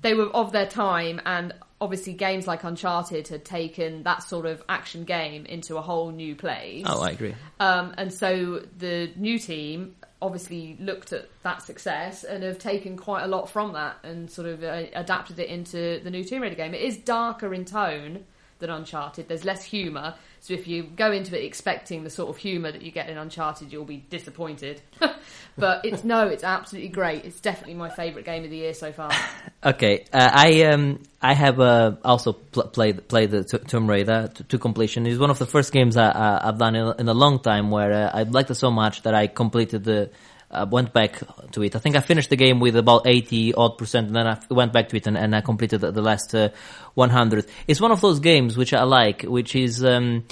they 0.00 0.14
were 0.14 0.26
of 0.28 0.52
their 0.52 0.66
time, 0.66 1.20
and 1.24 1.52
obviously 1.80 2.12
games 2.12 2.46
like 2.46 2.64
Uncharted 2.64 3.28
had 3.28 3.44
taken 3.44 4.02
that 4.02 4.22
sort 4.22 4.46
of 4.46 4.62
action 4.68 5.04
game 5.04 5.46
into 5.46 5.76
a 5.76 5.82
whole 5.82 6.10
new 6.10 6.34
place. 6.34 6.84
Oh, 6.88 7.02
I 7.02 7.10
agree. 7.10 7.34
Um, 7.60 7.94
and 7.96 8.12
so 8.12 8.62
the 8.76 9.12
new 9.16 9.38
team 9.38 9.94
obviously 10.20 10.76
looked 10.80 11.12
at 11.12 11.28
that 11.42 11.62
success 11.62 12.24
and 12.24 12.42
have 12.42 12.58
taken 12.58 12.96
quite 12.96 13.22
a 13.22 13.28
lot 13.28 13.48
from 13.48 13.72
that 13.74 13.96
and 14.02 14.28
sort 14.30 14.48
of 14.48 14.64
uh, 14.64 14.84
adapted 14.94 15.38
it 15.38 15.48
into 15.48 16.00
the 16.02 16.10
new 16.10 16.24
Tomb 16.24 16.42
Raider 16.42 16.56
game. 16.56 16.74
It 16.74 16.82
is 16.82 16.96
darker 16.96 17.54
in 17.54 17.64
tone 17.64 18.24
than 18.58 18.70
Uncharted. 18.70 19.28
There's 19.28 19.44
less 19.44 19.62
humour. 19.62 20.14
So 20.40 20.54
if 20.54 20.68
you 20.68 20.84
go 20.84 21.10
into 21.12 21.38
it 21.38 21.44
expecting 21.44 22.04
the 22.04 22.10
sort 22.10 22.30
of 22.30 22.36
humour 22.36 22.70
that 22.72 22.82
you 22.82 22.90
get 22.90 23.08
in 23.08 23.16
Uncharted, 23.18 23.72
you'll 23.72 23.84
be 23.84 24.04
disappointed. 24.10 24.80
but 25.56 25.84
it's 25.84 26.04
no, 26.04 26.26
it's 26.28 26.44
absolutely 26.44 26.90
great. 26.90 27.24
It's 27.24 27.40
definitely 27.40 27.74
my 27.74 27.90
favourite 27.90 28.24
game 28.24 28.44
of 28.44 28.50
the 28.50 28.56
year 28.56 28.74
so 28.74 28.92
far. 28.92 29.10
Okay, 29.64 30.04
uh, 30.12 30.30
I 30.32 30.62
um 30.62 31.02
I 31.20 31.34
have 31.34 31.58
uh, 31.58 31.96
also 32.04 32.32
pl- 32.32 32.68
played 32.68 33.08
played 33.08 33.32
the 33.32 33.42
T- 33.42 33.58
Tomb 33.58 33.90
Raider 33.90 34.30
to, 34.32 34.44
to 34.44 34.56
completion. 34.58 35.04
It's 35.04 35.18
one 35.18 35.30
of 35.30 35.40
the 35.40 35.46
first 35.46 35.72
games 35.72 35.96
I, 35.96 36.40
I've 36.44 36.58
done 36.58 36.76
in, 36.76 36.86
a- 36.86 36.94
in 37.00 37.08
a 37.08 37.12
long 37.12 37.40
time 37.40 37.72
where 37.72 37.92
uh, 37.92 38.10
I 38.14 38.22
liked 38.22 38.52
it 38.52 38.54
so 38.54 38.70
much 38.70 39.02
that 39.02 39.16
I 39.16 39.26
completed 39.26 39.82
the. 39.82 40.10
Uh, 40.50 40.66
went 40.70 40.92
back 40.92 41.20
to 41.52 41.62
it. 41.62 41.76
I 41.76 41.78
think 41.78 41.96
I 41.96 42.00
finished 42.00 42.30
the 42.30 42.36
game 42.36 42.60
with 42.60 42.76
about 42.76 43.06
80 43.06 43.54
odd 43.54 43.78
percent 43.78 44.08
and 44.08 44.16
then 44.16 44.26
I 44.26 44.38
went 44.50 44.72
back 44.72 44.88
to 44.90 44.96
it 44.96 45.06
and, 45.06 45.16
and 45.16 45.34
I 45.34 45.40
completed 45.40 45.80
the, 45.80 45.92
the 45.92 46.02
last 46.02 46.34
uh, 46.34 46.50
100. 46.94 47.46
It's 47.66 47.80
one 47.80 47.92
of 47.92 48.00
those 48.00 48.20
games 48.20 48.56
which 48.56 48.72
I 48.72 48.84
like, 48.84 49.22
which 49.22 49.54
is, 49.54 49.84
um, 49.84 50.24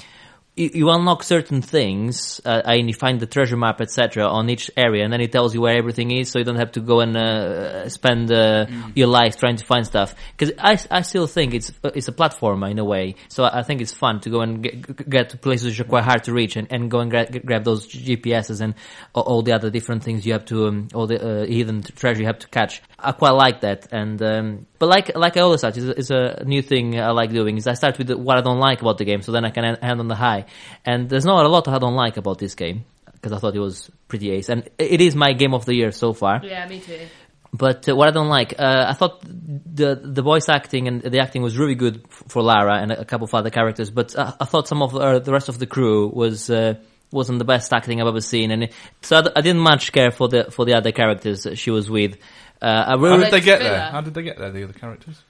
you, 0.57 0.69
you 0.73 0.89
unlock 0.89 1.23
certain 1.23 1.61
things, 1.61 2.41
uh, 2.43 2.61
and 2.65 2.87
you 2.89 2.93
find 2.93 3.19
the 3.19 3.25
treasure 3.27 3.55
map, 3.57 3.79
etc., 3.79 4.25
on 4.25 4.49
each 4.49 4.69
area, 4.75 5.03
and 5.03 5.13
then 5.13 5.21
it 5.21 5.31
tells 5.31 5.53
you 5.53 5.61
where 5.61 5.77
everything 5.77 6.11
is, 6.11 6.29
so 6.29 6.39
you 6.39 6.45
don't 6.45 6.57
have 6.57 6.71
to 6.73 6.79
go 6.81 6.99
and 6.99 7.15
uh, 7.15 7.87
spend 7.89 8.31
uh, 8.31 8.65
your 8.95 9.07
life 9.07 9.37
trying 9.37 9.55
to 9.57 9.65
find 9.65 9.85
stuff. 9.85 10.15
Because 10.35 10.53
I, 10.57 10.77
I 10.91 11.01
still 11.03 11.27
think 11.27 11.53
it's 11.53 11.71
it's 11.95 12.07
a 12.07 12.11
platformer 12.11 12.69
in 12.69 12.79
a 12.79 12.85
way, 12.85 13.15
so 13.29 13.43
I 13.43 13.59
I 13.59 13.63
think 13.63 13.81
it's 13.81 13.93
fun 13.93 14.19
to 14.21 14.29
go 14.29 14.41
and 14.41 14.63
get, 14.63 15.09
get 15.09 15.29
to 15.29 15.37
places 15.37 15.67
which 15.67 15.79
are 15.79 15.89
quite 15.89 16.03
hard 16.03 16.23
to 16.25 16.33
reach, 16.33 16.55
and, 16.55 16.67
and 16.71 16.89
go 16.91 16.99
and 16.99 17.11
gra- 17.11 17.29
grab 17.45 17.63
those 17.63 17.87
GPSs 17.87 18.59
and 18.61 18.73
all, 19.13 19.41
the 19.43 19.53
other 19.53 19.69
different 19.69 20.03
things 20.03 20.25
you 20.25 20.33
have 20.33 20.45
to, 20.45 20.67
um, 20.67 20.87
all 20.93 21.05
the 21.07 21.17
uh, 21.23 21.45
hidden 21.45 21.81
treasure 21.83 22.21
you 22.21 22.27
have 22.27 22.39
to 22.39 22.47
catch. 22.47 22.81
I 22.99 23.11
quite 23.11 23.31
like 23.31 23.61
that, 23.61 23.87
and 23.91 24.21
um, 24.23 24.65
but 24.79 24.89
like 24.89 25.15
like 25.15 25.37
I 25.37 25.41
always 25.41 25.61
said, 25.61 25.77
it's, 25.77 25.85
a- 25.85 25.99
it's 25.99 26.09
a 26.09 26.43
new 26.45 26.61
thing 26.63 26.99
I 26.99 27.11
like 27.11 27.29
doing. 27.31 27.57
Is 27.57 27.67
I 27.67 27.73
start 27.75 27.97
with 27.99 28.09
what 28.11 28.37
I 28.37 28.41
don't 28.41 28.59
like 28.59 28.81
about 28.81 28.97
the 28.97 29.05
game, 29.05 29.21
so 29.21 29.31
then 29.31 29.45
I 29.45 29.51
can 29.51 29.63
en- 29.63 29.77
end 29.83 29.99
on 29.99 30.07
the 30.07 30.15
high. 30.15 30.45
And 30.85 31.09
there's 31.09 31.25
not 31.25 31.45
a 31.45 31.49
lot 31.49 31.67
I 31.67 31.77
don't 31.79 31.95
like 31.95 32.17
about 32.17 32.37
this 32.39 32.55
game 32.55 32.85
because 33.13 33.31
I 33.33 33.39
thought 33.39 33.55
it 33.55 33.59
was 33.59 33.89
pretty 34.07 34.31
ace, 34.31 34.49
and 34.49 34.69
it 34.77 35.01
is 35.01 35.15
my 35.15 35.33
game 35.33 35.53
of 35.53 35.65
the 35.65 35.73
year 35.75 35.91
so 35.91 36.13
far. 36.13 36.39
yeah, 36.43 36.67
me 36.67 36.79
too. 36.79 37.07
But 37.53 37.87
uh, 37.87 37.95
what 37.95 38.07
I 38.07 38.11
don't 38.11 38.27
like, 38.27 38.55
uh, 38.59 38.85
I 38.87 38.93
thought 38.93 39.21
the 39.23 39.99
the 40.03 40.21
voice 40.21 40.49
acting 40.49 40.87
and 40.87 41.01
the 41.01 41.19
acting 41.19 41.41
was 41.41 41.57
really 41.57 41.75
good 41.75 42.05
for 42.09 42.41
Lara 42.43 42.79
and 42.81 42.91
a 42.91 43.05
couple 43.05 43.25
of 43.25 43.33
other 43.33 43.49
characters, 43.49 43.89
but 43.89 44.15
uh, 44.15 44.33
I 44.39 44.45
thought 44.45 44.67
some 44.67 44.81
of 44.81 44.95
uh, 44.95 45.19
the 45.19 45.31
rest 45.31 45.49
of 45.49 45.57
the 45.57 45.65
crew 45.65 46.07
was 46.07 46.49
uh, 46.49 46.75
wasn't 47.11 47.39
the 47.39 47.45
best 47.45 47.73
acting 47.73 48.01
I've 48.01 48.07
ever 48.07 48.21
seen, 48.21 48.51
and 48.51 48.63
it, 48.63 48.73
so 49.01 49.23
I 49.35 49.41
didn't 49.41 49.61
much 49.61 49.91
care 49.91 50.11
for 50.11 50.27
the 50.27 50.51
for 50.51 50.65
the 50.65 50.75
other 50.75 50.91
characters 50.91 51.43
that 51.43 51.57
she 51.57 51.71
was 51.71 51.89
with. 51.89 52.17
Uh, 52.61 52.65
I 52.87 52.97
How 52.97 53.17
did 53.17 53.31
they 53.31 53.41
get 53.41 53.59
there? 53.59 53.79
How 53.79 54.01
did 54.01 54.13
they 54.13 54.23
get 54.23 54.37
there? 54.37 54.51
The 54.51 54.63
other 54.63 54.73
characters? 54.73 55.21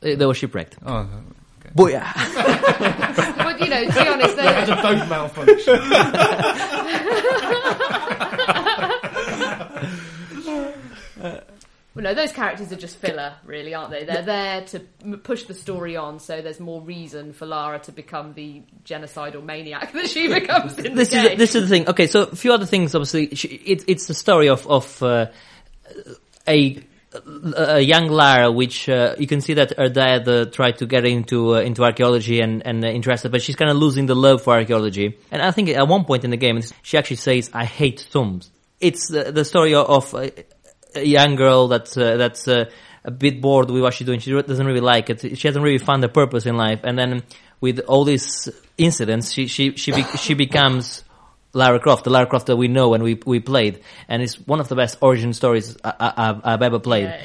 they 0.00 0.26
were 0.26 0.34
shipwrecked. 0.34 0.76
Oh, 0.84 1.08
Booyah! 1.76 2.12
But 3.36 3.60
you 3.60 3.68
know, 3.68 3.84
to 3.84 3.92
be 3.92 4.08
honest, 4.08 4.38
Had 4.38 4.66
they, 4.66 4.72
a 4.72 4.76
boat 4.82 5.08
malfunction. 5.08 5.80
well, 10.46 11.42
Well, 11.94 12.02
no, 12.02 12.12
those 12.12 12.32
characters 12.32 12.72
are 12.72 12.76
just 12.76 12.96
filler, 12.96 13.34
really, 13.44 13.72
aren't 13.72 13.92
they? 13.92 14.02
They're 14.04 14.22
there 14.22 14.62
to 14.62 14.80
m- 15.04 15.20
push 15.22 15.44
the 15.44 15.54
story 15.54 15.96
on, 15.96 16.18
so 16.18 16.42
there's 16.42 16.58
more 16.58 16.80
reason 16.80 17.32
for 17.32 17.46
Lara 17.46 17.78
to 17.80 17.92
become 17.92 18.34
the 18.34 18.62
genocidal 18.84 19.44
maniac 19.44 19.92
that 19.94 20.10
she 20.10 20.26
becomes 20.26 20.76
in 20.76 20.96
this 20.96 21.10
the 21.10 21.16
is 21.18 21.28
game. 21.28 21.38
this 21.38 21.54
is 21.54 21.62
the 21.62 21.68
thing. 21.68 21.88
Okay, 21.88 22.08
so 22.08 22.22
a 22.24 22.34
few 22.34 22.52
other 22.52 22.66
things. 22.66 22.96
Obviously, 22.96 23.36
she, 23.36 23.46
it, 23.48 23.84
it's 23.86 24.06
the 24.08 24.14
story 24.14 24.48
of 24.48 24.66
of 24.66 25.00
uh, 25.04 25.26
a 26.48 26.82
a 27.56 27.80
young 27.80 28.08
Lara, 28.08 28.50
which 28.50 28.88
uh, 28.88 29.14
you 29.18 29.26
can 29.26 29.40
see 29.40 29.54
that 29.54 29.72
her 29.78 29.88
dad 29.88 30.28
uh, 30.28 30.46
tried 30.46 30.78
to 30.78 30.86
get 30.86 31.04
into 31.04 31.56
uh, 31.56 31.60
into 31.60 31.84
archaeology 31.84 32.40
and 32.40 32.66
and 32.66 32.84
uh, 32.84 32.88
interested, 32.88 33.30
but 33.30 33.42
she's 33.42 33.56
kind 33.56 33.70
of 33.70 33.76
losing 33.76 34.06
the 34.06 34.14
love 34.14 34.42
for 34.42 34.54
archaeology. 34.54 35.18
And 35.30 35.42
I 35.42 35.50
think 35.50 35.68
at 35.68 35.86
one 35.86 36.04
point 36.04 36.24
in 36.24 36.30
the 36.30 36.36
game, 36.36 36.60
she 36.82 36.98
actually 36.98 37.16
says, 37.16 37.50
"I 37.52 37.64
hate 37.64 38.06
tombs." 38.10 38.50
It's 38.80 39.08
the 39.08 39.44
story 39.44 39.74
of 39.74 40.14
a 40.14 41.04
young 41.04 41.36
girl 41.36 41.68
that's 41.68 41.96
uh, 41.96 42.16
that's 42.16 42.48
uh, 42.48 42.70
a 43.04 43.10
bit 43.10 43.40
bored 43.40 43.70
with 43.70 43.82
what 43.82 43.94
she's 43.94 44.06
doing. 44.06 44.20
She 44.20 44.30
doesn't 44.30 44.66
really 44.66 44.80
like 44.80 45.10
it. 45.10 45.38
She 45.38 45.48
hasn't 45.48 45.64
really 45.64 45.78
found 45.78 46.02
a 46.04 46.08
purpose 46.08 46.46
in 46.46 46.56
life, 46.56 46.80
and 46.84 46.98
then 46.98 47.22
with 47.60 47.80
all 47.80 48.04
these 48.04 48.48
incidents, 48.76 49.32
she 49.32 49.46
she 49.46 49.76
she 49.76 49.92
be- 49.92 50.16
she 50.18 50.34
becomes 50.34 51.03
Lara 51.54 51.80
Croft, 51.80 52.04
the 52.04 52.10
Lara 52.10 52.26
Croft 52.26 52.46
that 52.46 52.56
we 52.56 52.68
know 52.68 52.94
and 52.94 53.02
we 53.02 53.20
we 53.26 53.40
played, 53.40 53.80
and 54.08 54.22
it's 54.22 54.38
one 54.38 54.60
of 54.60 54.68
the 54.68 54.76
best 54.76 54.98
origin 55.00 55.32
stories 55.32 55.76
I, 55.84 56.40
I've 56.44 56.62
ever 56.62 56.78
played. 56.78 57.04
Yeah. 57.04 57.22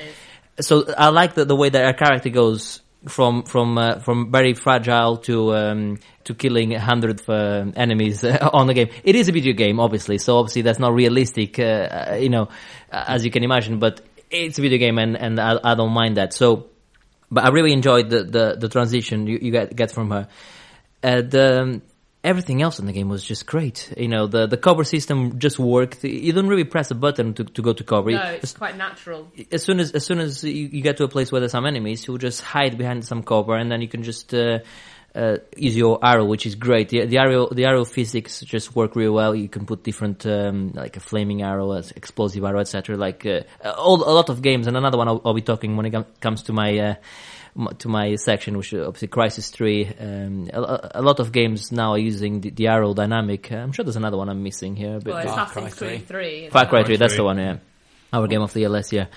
So 0.61 0.85
I 0.97 1.09
like 1.09 1.35
the, 1.35 1.45
the 1.45 1.55
way 1.55 1.69
that 1.69 1.85
her 1.85 1.93
character 1.93 2.29
goes 2.29 2.81
from 3.07 3.43
from 3.43 3.77
uh, 3.77 3.99
from 3.99 4.31
very 4.31 4.53
fragile 4.53 5.17
to 5.17 5.55
um, 5.55 5.99
to 6.25 6.33
killing 6.33 6.73
a 6.73 6.79
hundred 6.79 7.21
uh, 7.29 7.71
enemies 7.75 8.23
on 8.53 8.67
the 8.67 8.73
game. 8.73 8.89
It 9.03 9.15
is 9.15 9.29
a 9.29 9.31
video 9.31 9.53
game, 9.53 9.79
obviously, 9.79 10.17
so 10.17 10.37
obviously 10.37 10.63
that's 10.63 10.79
not 10.79 10.93
realistic, 10.93 11.59
uh, 11.59 11.63
uh, 12.11 12.17
you 12.19 12.29
know, 12.29 12.49
as 12.91 13.23
you 13.23 13.31
can 13.31 13.43
imagine. 13.43 13.79
But 13.79 14.01
it's 14.29 14.59
a 14.59 14.61
video 14.61 14.77
game, 14.77 14.97
and 14.97 15.15
and 15.17 15.39
I, 15.39 15.57
I 15.63 15.75
don't 15.75 15.93
mind 15.93 16.17
that. 16.17 16.33
So, 16.33 16.67
but 17.31 17.45
I 17.45 17.49
really 17.49 17.71
enjoyed 17.71 18.09
the 18.09 18.23
the, 18.23 18.57
the 18.59 18.69
transition 18.69 19.27
you, 19.27 19.39
you 19.41 19.51
get 19.51 19.75
get 19.75 19.91
from 19.91 20.11
her. 20.11 20.27
Uh, 21.01 21.21
the 21.21 21.81
everything 22.23 22.61
else 22.61 22.79
in 22.79 22.85
the 22.85 22.91
game 22.93 23.07
was 23.09 23.23
just 23.23 23.45
great. 23.45 23.93
You 23.97 24.07
know, 24.07 24.27
the 24.27 24.47
the 24.47 24.57
cover 24.57 24.83
system 24.83 25.39
just 25.39 25.57
worked. 25.59 26.03
You 26.03 26.33
don't 26.33 26.47
really 26.47 26.63
press 26.65 26.91
a 26.91 26.95
button 26.95 27.33
to 27.35 27.43
to 27.45 27.61
go 27.61 27.73
to 27.73 27.83
cover. 27.83 28.11
No, 28.11 28.17
It's- 28.17 28.43
it's 28.43 28.53
quite 28.53 28.77
natural. 28.77 29.31
as 29.51 29.63
soon 29.63 29.79
as 29.79 29.91
as 29.93 30.05
soon 30.05 30.19
as 30.19 30.43
you, 30.43 30.67
you 30.71 30.81
get 30.81 30.97
to 30.97 31.03
a 31.05 31.07
place 31.07 31.31
where 31.31 31.39
there's 31.41 31.51
some 31.53 31.65
enemies, 31.65 32.05
you'll 32.07 32.17
just 32.17 32.41
hide 32.41 32.77
behind 32.77 33.05
some 33.05 33.23
cover, 33.23 33.55
and 33.55 33.71
then 33.71 33.81
you 33.81 33.87
can 33.87 34.03
just 34.03 34.33
uh, 34.33 34.59
uh, 35.15 35.37
use 35.57 35.75
your 35.75 35.97
arrow, 36.03 36.25
which 36.25 36.45
is 36.45 36.55
great. 36.55 36.89
The, 36.89 37.05
the 37.05 37.17
arrow 37.17 37.47
the 37.49 37.65
arrow 37.65 37.85
physics 37.85 38.41
just 38.41 38.75
work 38.75 38.95
really 38.95 39.09
well. 39.09 39.33
You 39.33 39.49
can 39.49 39.65
put 39.65 39.83
different 39.83 40.25
um, 40.25 40.71
like 40.75 40.97
a 40.97 40.99
flaming 40.99 41.41
arrow, 41.41 41.71
as 41.71 41.91
explosive 41.91 42.43
arrow, 42.43 42.59
etc. 42.59 42.95
Like 42.97 43.25
uh, 43.25 43.41
all, 43.77 44.03
a 44.03 44.13
lot 44.13 44.29
of 44.29 44.41
games, 44.41 44.67
and 44.67 44.75
another 44.77 44.97
one 44.97 45.07
I'll, 45.07 45.21
I'll 45.25 45.33
be 45.33 45.41
talking 45.41 45.75
when 45.77 45.85
it 45.85 45.91
com- 45.91 46.05
comes 46.19 46.43
to 46.43 46.53
my. 46.53 46.77
Uh, 46.77 46.95
to 47.79 47.87
my 47.87 48.15
section, 48.15 48.57
which 48.57 48.73
is 48.73 48.85
obviously 48.85 49.07
Crysis 49.07 49.51
3. 49.51 49.85
Um, 49.99 50.49
a, 50.53 50.91
a 50.95 51.01
lot 51.01 51.19
of 51.19 51.31
games 51.31 51.71
now 51.71 51.91
are 51.91 51.97
using 51.99 52.41
the, 52.41 52.49
the 52.49 52.67
arrow 52.67 52.93
dynamic. 52.93 53.51
Uh, 53.51 53.57
I'm 53.57 53.71
sure 53.71 53.83
there's 53.83 53.95
another 53.95 54.17
one 54.17 54.29
I'm 54.29 54.43
missing 54.43 54.75
here. 54.75 54.99
But 54.99 55.13
Well, 55.13 55.27
Far 55.27 55.45
Assassin's 55.45 55.73
Cry 55.75 55.87
Creed 55.87 56.07
3. 56.07 56.49
Far 56.49 56.65
Cry 56.67 56.83
3, 56.83 56.97
that's 56.97 57.15
the 57.15 57.23
one, 57.23 57.37
yeah. 57.37 57.57
Our 58.11 58.27
game 58.27 58.41
of 58.41 58.53
the 58.53 58.61
year 58.61 58.69
last 58.69 58.91
year. 58.91 59.07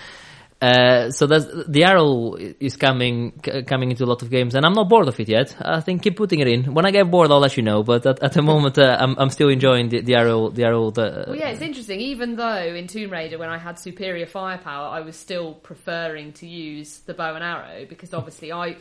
Uh, 0.63 1.11
so 1.11 1.27
the 1.27 1.83
arrow 1.85 2.37
is 2.37 2.77
coming 2.77 3.33
c- 3.45 3.65
coming 3.65 3.91
into 3.91 4.05
a 4.05 4.07
lot 4.07 4.23
of 4.23 4.31
games, 4.31 4.55
and 4.55 4.65
I'm 4.65 4.75
not 4.75 4.89
bored 4.89 5.09
of 5.09 5.19
it 5.19 5.29
yet. 5.29 5.57
I 5.61 5.81
think 5.81 6.05
keep 6.05 6.17
putting 6.17 6.39
it 6.39 6.47
in. 6.47 6.73
When 6.73 6.87
I 6.87 6.93
get 6.93 7.11
bored, 7.11 7.33
I'll 7.33 7.41
let 7.41 7.57
you 7.57 7.65
know. 7.65 7.83
But 7.83 8.07
at, 8.07 8.23
at 8.23 8.33
the 8.35 8.43
moment, 8.43 8.79
uh, 8.79 8.97
I'm 9.01 9.17
I'm 9.19 9.31
still 9.31 9.49
enjoying 9.49 9.89
the, 9.89 10.03
the 10.03 10.15
arrow. 10.15 10.51
The 10.51 10.63
arrow. 10.63 10.93
The, 10.93 11.25
Well, 11.27 11.37
yeah, 11.37 11.49
it's 11.49 11.63
interesting. 11.63 11.99
Even 12.01 12.37
though 12.37 12.63
in 12.63 12.87
Tomb 12.87 13.11
Raider, 13.11 13.39
when 13.39 13.49
I 13.49 13.59
had 13.59 13.77
superior 13.81 14.25
firepower, 14.25 14.87
I 14.87 15.01
was 15.01 15.17
still 15.17 15.55
preferring 15.55 16.33
to 16.35 16.47
use 16.47 16.99
the 17.01 17.15
bow 17.15 17.35
and 17.35 17.43
arrow 17.43 17.85
because 17.89 18.15
obviously 18.15 18.53
I, 18.53 18.77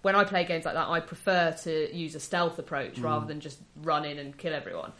when 0.00 0.16
I 0.16 0.24
play 0.24 0.46
games 0.46 0.64
like 0.64 0.74
that, 0.74 0.88
I 0.88 1.00
prefer 1.00 1.52
to 1.64 1.94
use 1.94 2.14
a 2.14 2.20
stealth 2.20 2.58
approach 2.58 2.98
rather 2.98 3.26
than 3.26 3.40
just 3.40 3.58
run 3.82 4.06
in 4.06 4.18
and 4.18 4.34
kill 4.38 4.54
everyone. 4.54 4.92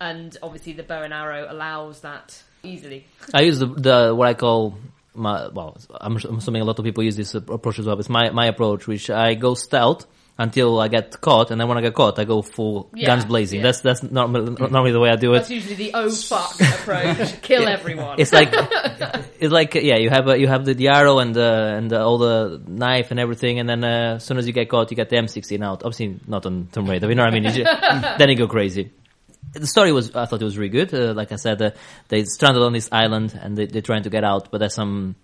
And 0.00 0.34
obviously, 0.42 0.72
the 0.72 0.82
bow 0.82 1.02
and 1.02 1.12
arrow 1.12 1.46
allows 1.46 2.00
that 2.00 2.42
easily. 2.62 3.06
I 3.34 3.42
use 3.42 3.58
the, 3.58 3.66
the 3.66 4.14
what 4.14 4.28
I 4.28 4.34
call 4.34 4.78
my 5.14 5.48
well. 5.48 5.76
I'm, 6.00 6.16
I'm 6.16 6.38
assuming 6.38 6.62
a 6.62 6.64
lot 6.64 6.78
of 6.78 6.84
people 6.84 7.02
use 7.04 7.16
this 7.16 7.34
approach 7.34 7.78
as 7.78 7.86
well. 7.86 7.98
It's 7.98 8.08
my 8.08 8.30
my 8.30 8.46
approach, 8.46 8.86
which 8.86 9.10
I 9.10 9.34
go 9.34 9.54
stealth 9.54 10.06
until 10.38 10.80
I 10.80 10.88
get 10.88 11.20
caught, 11.20 11.50
and 11.50 11.60
then 11.60 11.68
when 11.68 11.76
I 11.76 11.82
get 11.82 11.92
caught, 11.94 12.18
I 12.18 12.24
go 12.24 12.40
full 12.40 12.90
Yeah, 12.94 13.06
guns 13.06 13.26
blazing. 13.26 13.58
yeah. 13.60 13.64
That's 13.64 13.80
that's 13.82 14.02
normally, 14.02 14.50
normally 14.70 14.92
the 14.92 14.98
way 15.00 15.10
I 15.10 15.16
do 15.16 15.34
it. 15.34 15.38
That's 15.40 15.50
usually 15.50 15.74
the 15.74 15.90
oh 15.94 16.10
fuck 16.10 16.58
approach. 16.60 17.42
Kill 17.42 17.68
everyone. 17.68 18.18
It's 18.18 18.32
like 18.32 18.48
it's 19.38 19.52
like 19.52 19.74
yeah, 19.74 19.96
you 19.98 20.08
have 20.10 20.28
a, 20.28 20.38
you 20.38 20.48
have 20.48 20.64
the, 20.64 20.72
the 20.74 20.88
arrow 20.88 21.18
and 21.18 21.34
the 21.34 21.74
and 21.76 21.90
the, 21.90 22.00
all 22.00 22.16
the 22.18 22.62
knife 22.66 23.10
and 23.10 23.20
everything, 23.20 23.58
and 23.58 23.68
then 23.68 23.84
uh, 23.84 24.14
as 24.16 24.24
soon 24.24 24.38
as 24.38 24.46
you 24.46 24.52
get 24.54 24.68
caught, 24.70 24.90
you 24.90 24.96
get 24.96 25.10
the 25.10 25.16
M16 25.16 25.62
out. 25.62 25.84
Obviously, 25.84 26.18
not 26.26 26.46
on 26.46 26.68
Tomb 26.72 26.86
Raider. 26.88 27.08
You 27.08 27.14
know 27.14 27.24
what 27.24 27.34
I 27.34 27.38
mean? 27.38 27.52
Just, 27.52 28.18
then 28.18 28.28
you 28.30 28.36
go 28.36 28.48
crazy. 28.48 28.90
The 29.52 29.66
story 29.66 29.92
was 29.92 30.14
I 30.16 30.24
thought 30.26 30.40
it 30.40 30.44
was 30.44 30.56
really 30.58 30.70
good. 30.70 30.92
Uh, 30.94 31.12
like 31.14 31.30
I 31.32 31.36
said, 31.36 31.60
uh, 31.60 31.70
they 32.08 32.24
stranded 32.24 32.62
on 32.62 32.72
this 32.72 32.88
island 32.90 33.38
and 33.40 33.56
they, 33.56 33.66
they're 33.66 33.82
trying 33.82 34.02
to 34.04 34.10
get 34.10 34.24
out, 34.24 34.50
but 34.50 34.58
there's 34.58 34.74
some 34.74 35.16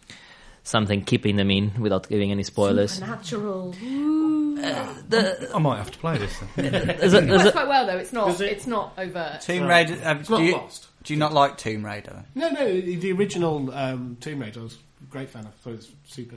something 0.64 1.02
keeping 1.02 1.36
them 1.36 1.50
in 1.50 1.72
without 1.80 2.08
giving 2.08 2.30
any 2.30 2.42
spoilers. 2.42 3.00
Natural. 3.00 3.74
I 3.80 5.58
might 5.60 5.78
have 5.78 5.90
to 5.90 5.98
play 5.98 6.18
this. 6.18 6.36
Then. 6.56 6.70
There's 6.98 7.14
a- 7.14 7.20
there's 7.20 7.28
Works 7.44 7.44
a- 7.48 7.52
quite 7.52 7.68
well 7.68 7.86
though. 7.86 7.96
It's 7.96 8.12
not. 8.12 8.40
It? 8.40 8.52
It's 8.52 8.66
not 8.66 8.92
overt. 8.98 9.40
Tomb 9.40 9.64
Right. 9.64 9.88
Raider. 9.88 10.00
Um, 10.06 10.18
It's 10.20 10.28
not 10.30 10.42
you, 10.42 10.52
lost. 10.52 10.88
do 11.04 11.12
you 11.14 11.18
not 11.18 11.32
like 11.32 11.56
Tomb 11.58 11.84
Raider? 11.84 12.24
No, 12.34 12.50
no, 12.50 12.66
the 12.80 13.12
original 13.12 13.72
um, 13.72 14.16
Tomb 14.20 14.40
Raider 14.40 14.60
I 14.60 14.62
was 14.64 14.74
a 14.74 15.10
great 15.10 15.30
fan 15.30 15.46
of. 15.46 15.54
thought 15.56 15.70
it 15.70 15.76
was 15.76 15.90
super. 16.06 16.36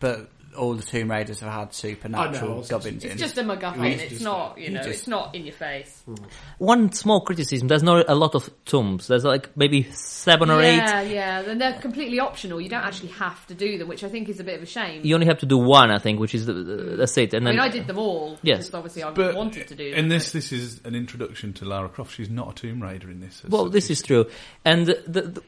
But 0.00 0.30
all 0.56 0.74
the 0.74 0.82
Tomb 0.82 1.08
Raiders 1.10 1.38
have 1.40 1.50
had 1.52 1.58
I 1.60 1.64
know, 1.64 1.70
supernatural 1.70 2.52
it's- 2.62 2.68
gubbins 2.68 3.04
It's 3.04 3.12
in. 3.12 3.18
just 3.18 3.38
a 3.38 3.42
MacGuffin. 3.44 3.84
It 3.86 3.94
is 3.96 4.00
It's 4.02 4.10
just 4.14 4.24
not. 4.24 4.56
that. 4.56 4.60
You 4.60 4.66
You 4.68 4.74
know. 4.74 4.82
just- 4.82 4.98
It's 5.00 5.06
not 5.08 5.34
in 5.36 5.44
your 5.44 5.54
face. 5.54 6.02
Hmm. 6.04 6.14
one 6.58 6.90
small 6.92 7.20
criticism. 7.20 7.68
There's 7.68 7.82
not 7.84 8.08
a 8.08 8.14
lot 8.16 8.34
of 8.34 8.50
tombs. 8.64 9.06
There's 9.06 9.24
like 9.24 9.56
maybe 9.56 9.84
seven 9.92 10.50
or 10.50 10.60
eight. 10.60 10.76
Yeah, 10.78 11.02
yeah. 11.02 11.42
Then 11.42 11.58
they're 11.58 11.78
completely 11.80 12.18
optional. 12.18 12.60
You 12.60 12.68
don't 12.68 12.82
actually 12.82 13.10
have 13.10 13.46
to 13.48 13.54
do 13.54 13.78
them, 13.78 13.86
which 13.86 14.02
I 14.02 14.08
think 14.08 14.28
is 14.28 14.40
a 14.40 14.44
bit 14.44 14.56
of 14.56 14.62
a 14.62 14.66
shame. 14.66 15.02
You 15.04 15.14
only 15.14 15.26
have 15.28 15.38
to 15.40 15.46
do 15.46 15.58
one, 15.58 15.92
I 15.92 15.98
think, 15.98 16.18
which 16.18 16.34
is 16.34 16.46
the, 16.46 16.52
the, 16.54 16.74
hmm. 16.82 16.96
that's 16.96 17.16
it. 17.18 17.34
And 17.34 17.46
I 17.46 17.52
mean, 17.52 17.60
I 17.60 17.68
did 17.68 17.86
them 17.86 17.98
all. 17.98 18.38
Yes. 18.42 18.72
obviously 18.74 19.04
I 19.04 19.10
But 19.12 19.36
wanted 19.36 19.68
to 19.68 19.74
do 19.76 19.90
them. 19.90 19.98
in 19.98 20.08
this, 20.08 20.32
this 20.32 20.50
is 20.50 20.80
an 20.84 20.94
introduction 20.96 21.52
to 21.54 21.66
Lara 21.66 21.88
Croft. 21.88 22.14
She's 22.16 22.30
not 22.30 22.50
a 22.50 22.54
Tomb 22.54 22.82
Raider 22.82 23.10
in 23.10 23.20
this. 23.20 23.42
Well, 23.48 23.68
this 23.68 23.90
is 23.90 24.02
true, 24.02 24.26
and 24.64 24.86
the, 24.86 25.02
the, 25.06 25.42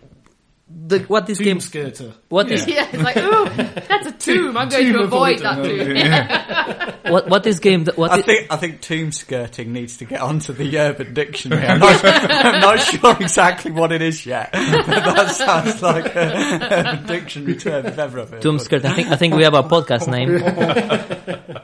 the 0.72 1.00
what 1.00 1.26
this 1.26 1.38
Tomb 1.38 1.44
game 1.44 1.58
skirter. 1.58 2.12
what 2.28 2.50
is 2.50 2.66
yeah, 2.66 2.88
it's 2.92 3.02
like, 3.02 3.16
ooh, 3.16 3.44
that's 3.88 4.06
a 4.06 4.12
tomb. 4.12 4.56
I'm 4.56 4.68
going 4.68 4.84
Tomb 4.86 4.92
to 4.94 5.00
avoid 5.02 5.38
avoider. 5.38 5.42
that 5.42 5.64
tomb. 5.64 5.96
Yeah. 5.96 6.94
what 7.10 7.28
what 7.28 7.42
this 7.44 7.58
game 7.58 7.84
what 7.96 8.10
I 8.12 8.18
it- 8.20 8.24
think 8.24 8.46
I 8.52 8.56
think 8.56 8.80
tomb 8.80 9.10
skirting 9.12 9.72
needs 9.72 9.96
to 9.98 10.04
get 10.04 10.20
onto 10.20 10.52
the 10.52 10.78
Urban 10.78 11.12
Dictionary. 11.14 11.66
I'm 11.66 11.78
not, 11.80 12.00
I'm 12.04 12.60
not 12.60 12.80
sure 12.80 13.16
exactly 13.20 13.72
what 13.72 13.92
it 13.92 14.02
is 14.02 14.24
yet, 14.26 14.50
but 14.52 14.86
that 14.86 15.34
sounds 15.34 15.82
like 15.82 16.14
a 16.14 16.68
Urban 16.70 17.06
Dictionary 17.06 17.56
term 17.56 17.86
if 17.86 17.98
ever 17.98 18.20
I've 18.20 18.30
heard 18.30 18.42
Tomb 18.42 18.56
one. 18.56 18.64
Skirt. 18.64 18.84
I 18.84 18.94
think 18.94 19.08
I 19.08 19.16
think 19.16 19.34
we 19.34 19.42
have 19.42 19.54
our 19.54 19.68
podcast 19.68 20.08
name. 20.08 20.28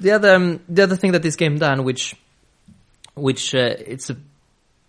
the 0.00 0.10
other 0.12 0.34
um, 0.34 0.60
the 0.68 0.82
other 0.82 0.96
thing 0.96 1.12
that 1.12 1.22
this 1.22 1.36
game 1.36 1.58
done, 1.58 1.84
which 1.84 2.14
which 3.14 3.54
uh, 3.54 3.74
it's 3.78 4.10
a 4.10 4.16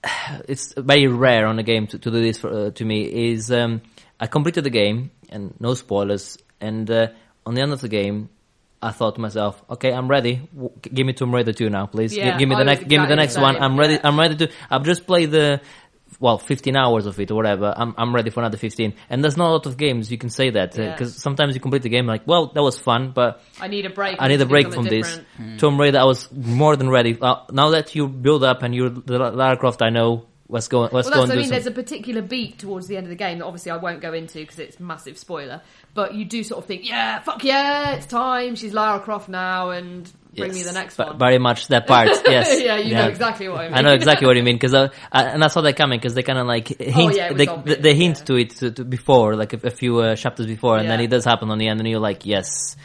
it's 0.48 0.74
very 0.78 1.08
rare 1.08 1.48
on 1.48 1.60
a 1.60 1.64
game 1.64 1.88
to, 1.88 2.00
to 2.00 2.12
do 2.12 2.22
this 2.22 2.38
for, 2.38 2.50
uh, 2.50 2.72
to 2.72 2.86
me 2.86 3.32
is 3.32 3.52
um, 3.52 3.82
I 4.20 4.28
completed 4.28 4.64
the 4.64 4.70
game 4.70 5.12
and 5.30 5.54
no 5.60 5.74
spoilers. 5.74 6.38
And 6.62 6.90
uh, 6.90 7.08
on 7.46 7.56
the 7.56 7.62
end 7.62 7.74
of 7.74 7.82
the 7.82 7.90
game, 7.90 8.30
I 8.82 8.92
thought 8.92 9.16
to 9.16 9.22
myself, 9.22 9.64
okay, 9.70 9.92
I'm 9.92 10.08
ready. 10.08 10.48
W- 10.54 10.72
give 10.82 11.06
me 11.08 11.14
Tomb 11.14 11.34
Raider 11.34 11.54
2 11.54 11.70
now, 11.70 11.88
please. 11.88 12.16
Yeah, 12.16 12.38
give 12.38 12.48
me 12.48 12.56
the 12.56 12.64
next, 12.64 12.88
give 12.88 13.02
me 13.02 13.08
the 13.08 13.16
next 13.16 13.38
one. 13.38 13.58
I'm 13.58 13.80
ready. 13.80 14.00
I'm 14.04 14.20
ready 14.20 14.36
to. 14.36 14.52
I've 14.70 14.84
just 14.84 15.08
played 15.08 15.32
the. 15.32 15.62
Well, 16.20 16.38
15 16.38 16.76
hours 16.78 17.06
of 17.06 17.20
it 17.20 17.30
or 17.32 17.36
whatever. 17.36 17.74
I'm 17.76 17.94
I'm 17.98 18.16
ready 18.16 18.30
for 18.30 18.40
another 18.40 18.58
15. 18.58 18.94
And 19.10 19.24
there's 19.24 19.36
not 19.38 19.50
a 19.50 19.54
lot 19.54 19.66
of 19.66 19.76
games 19.78 20.12
you 20.12 20.18
can 20.18 20.30
say 20.30 20.50
that 20.52 20.78
Yeah. 20.78 20.92
because 20.92 21.16
sometimes 21.22 21.56
you 21.56 21.62
complete 21.62 21.82
the 21.84 21.90
game 21.90 22.06
like, 22.08 22.26
well, 22.26 22.48
that 22.48 22.62
was 22.64 22.80
fun, 22.80 23.12
but 23.14 23.42
I 23.60 23.68
need 23.68 23.86
a 23.86 23.90
break. 23.90 24.18
I 24.20 24.28
need 24.30 24.42
a 24.42 24.46
break 24.46 24.74
from 24.74 24.86
this. 24.86 25.18
different. 25.18 25.60
Tomb 25.60 25.80
Raider, 25.80 26.00
I 26.00 26.06
was 26.06 26.32
more 26.32 26.76
than 26.76 26.90
ready. 26.90 27.18
Uh, 27.20 27.36
now 27.52 27.70
that 27.72 27.96
you 27.96 28.08
build 28.08 28.44
up 28.44 28.64
and 28.64 28.74
you're 28.74 28.90
the 28.90 29.18
Lara 29.20 29.58
Croft, 29.58 29.82
I 29.82 29.90
know 29.90 30.26
what's 30.48 30.68
going. 30.68 30.90
Let's 30.94 31.08
Well, 31.10 31.16
go 31.16 31.22
that's, 31.22 31.32
and 31.32 31.40
I 31.40 31.42
mean, 31.42 31.50
there's 31.50 31.66
a 31.66 31.72
particular 31.72 32.22
beat 32.22 32.60
towards 32.60 32.88
the 32.88 32.98
end 32.98 33.08
of 33.08 33.10
the 33.10 33.16
game 33.16 33.40
that 33.40 33.46
obviously 33.46 33.72
I 33.72 33.78
won't 33.78 34.00
go 34.02 34.14
into 34.14 34.38
because 34.40 34.60
it's 34.60 34.80
massive 34.80 35.18
spoiler. 35.18 35.62
But 35.96 36.14
you 36.14 36.24
do 36.24 36.44
sort 36.44 36.60
of 36.60 36.66
think, 36.68 36.88
yeah, 36.88 37.20
fuck 37.20 37.44
yeah, 37.44 37.96
it's 37.96 38.06
time. 38.06 38.56
She's 38.56 38.74
Lara 38.74 39.00
Croft 39.00 39.28
now, 39.28 39.72
and 39.72 40.10
bring 40.36 40.54
me 40.54 40.64
the 40.64 40.72
next 40.72 40.98
but 40.98 41.08
one. 41.08 41.20
Very 41.20 41.40
much 41.40 41.68
that 41.68 41.88
part. 41.88 42.10
Yes. 42.26 42.62
yeah, 42.62 42.78
you 42.78 42.94
know 42.94 43.08
exactly 43.08 43.48
what 43.48 43.62
I 43.62 43.68
mean. 43.70 43.74
I 43.78 43.82
know 43.82 43.94
exactly 43.94 44.28
what 44.28 44.36
you 44.36 44.44
mean 44.44 44.56
because 44.56 44.74
I, 44.74 44.90
I, 45.12 45.24
and 45.26 45.44
I 45.44 45.48
saw 45.48 45.62
that 45.62 45.76
coming 45.76 46.00
because 46.00 46.16
they 46.16 46.24
kind 46.24 46.40
of 46.40 46.48
like 46.48 46.68
hint. 46.68 46.96
Oh, 46.96 47.10
yeah, 47.10 47.34
they, 47.34 47.48
obvious, 47.48 47.78
they 47.82 47.96
hint 47.96 48.20
yeah. 48.20 48.26
to 48.26 48.36
it 48.36 48.50
to, 48.58 48.72
to 48.72 48.84
before, 48.84 49.36
like 49.36 49.54
a, 49.54 49.68
a 49.68 49.72
few 49.72 50.00
uh, 50.00 50.16
chapters 50.16 50.48
before, 50.48 50.78
and 50.78 50.90
then 50.90 51.00
it 51.00 51.10
does 51.10 51.24
happen 51.24 51.50
on 51.52 51.58
the 51.58 51.68
end, 51.68 51.80
and 51.80 51.88
you're 51.88 52.00
like, 52.00 52.26
yes, 52.26 52.76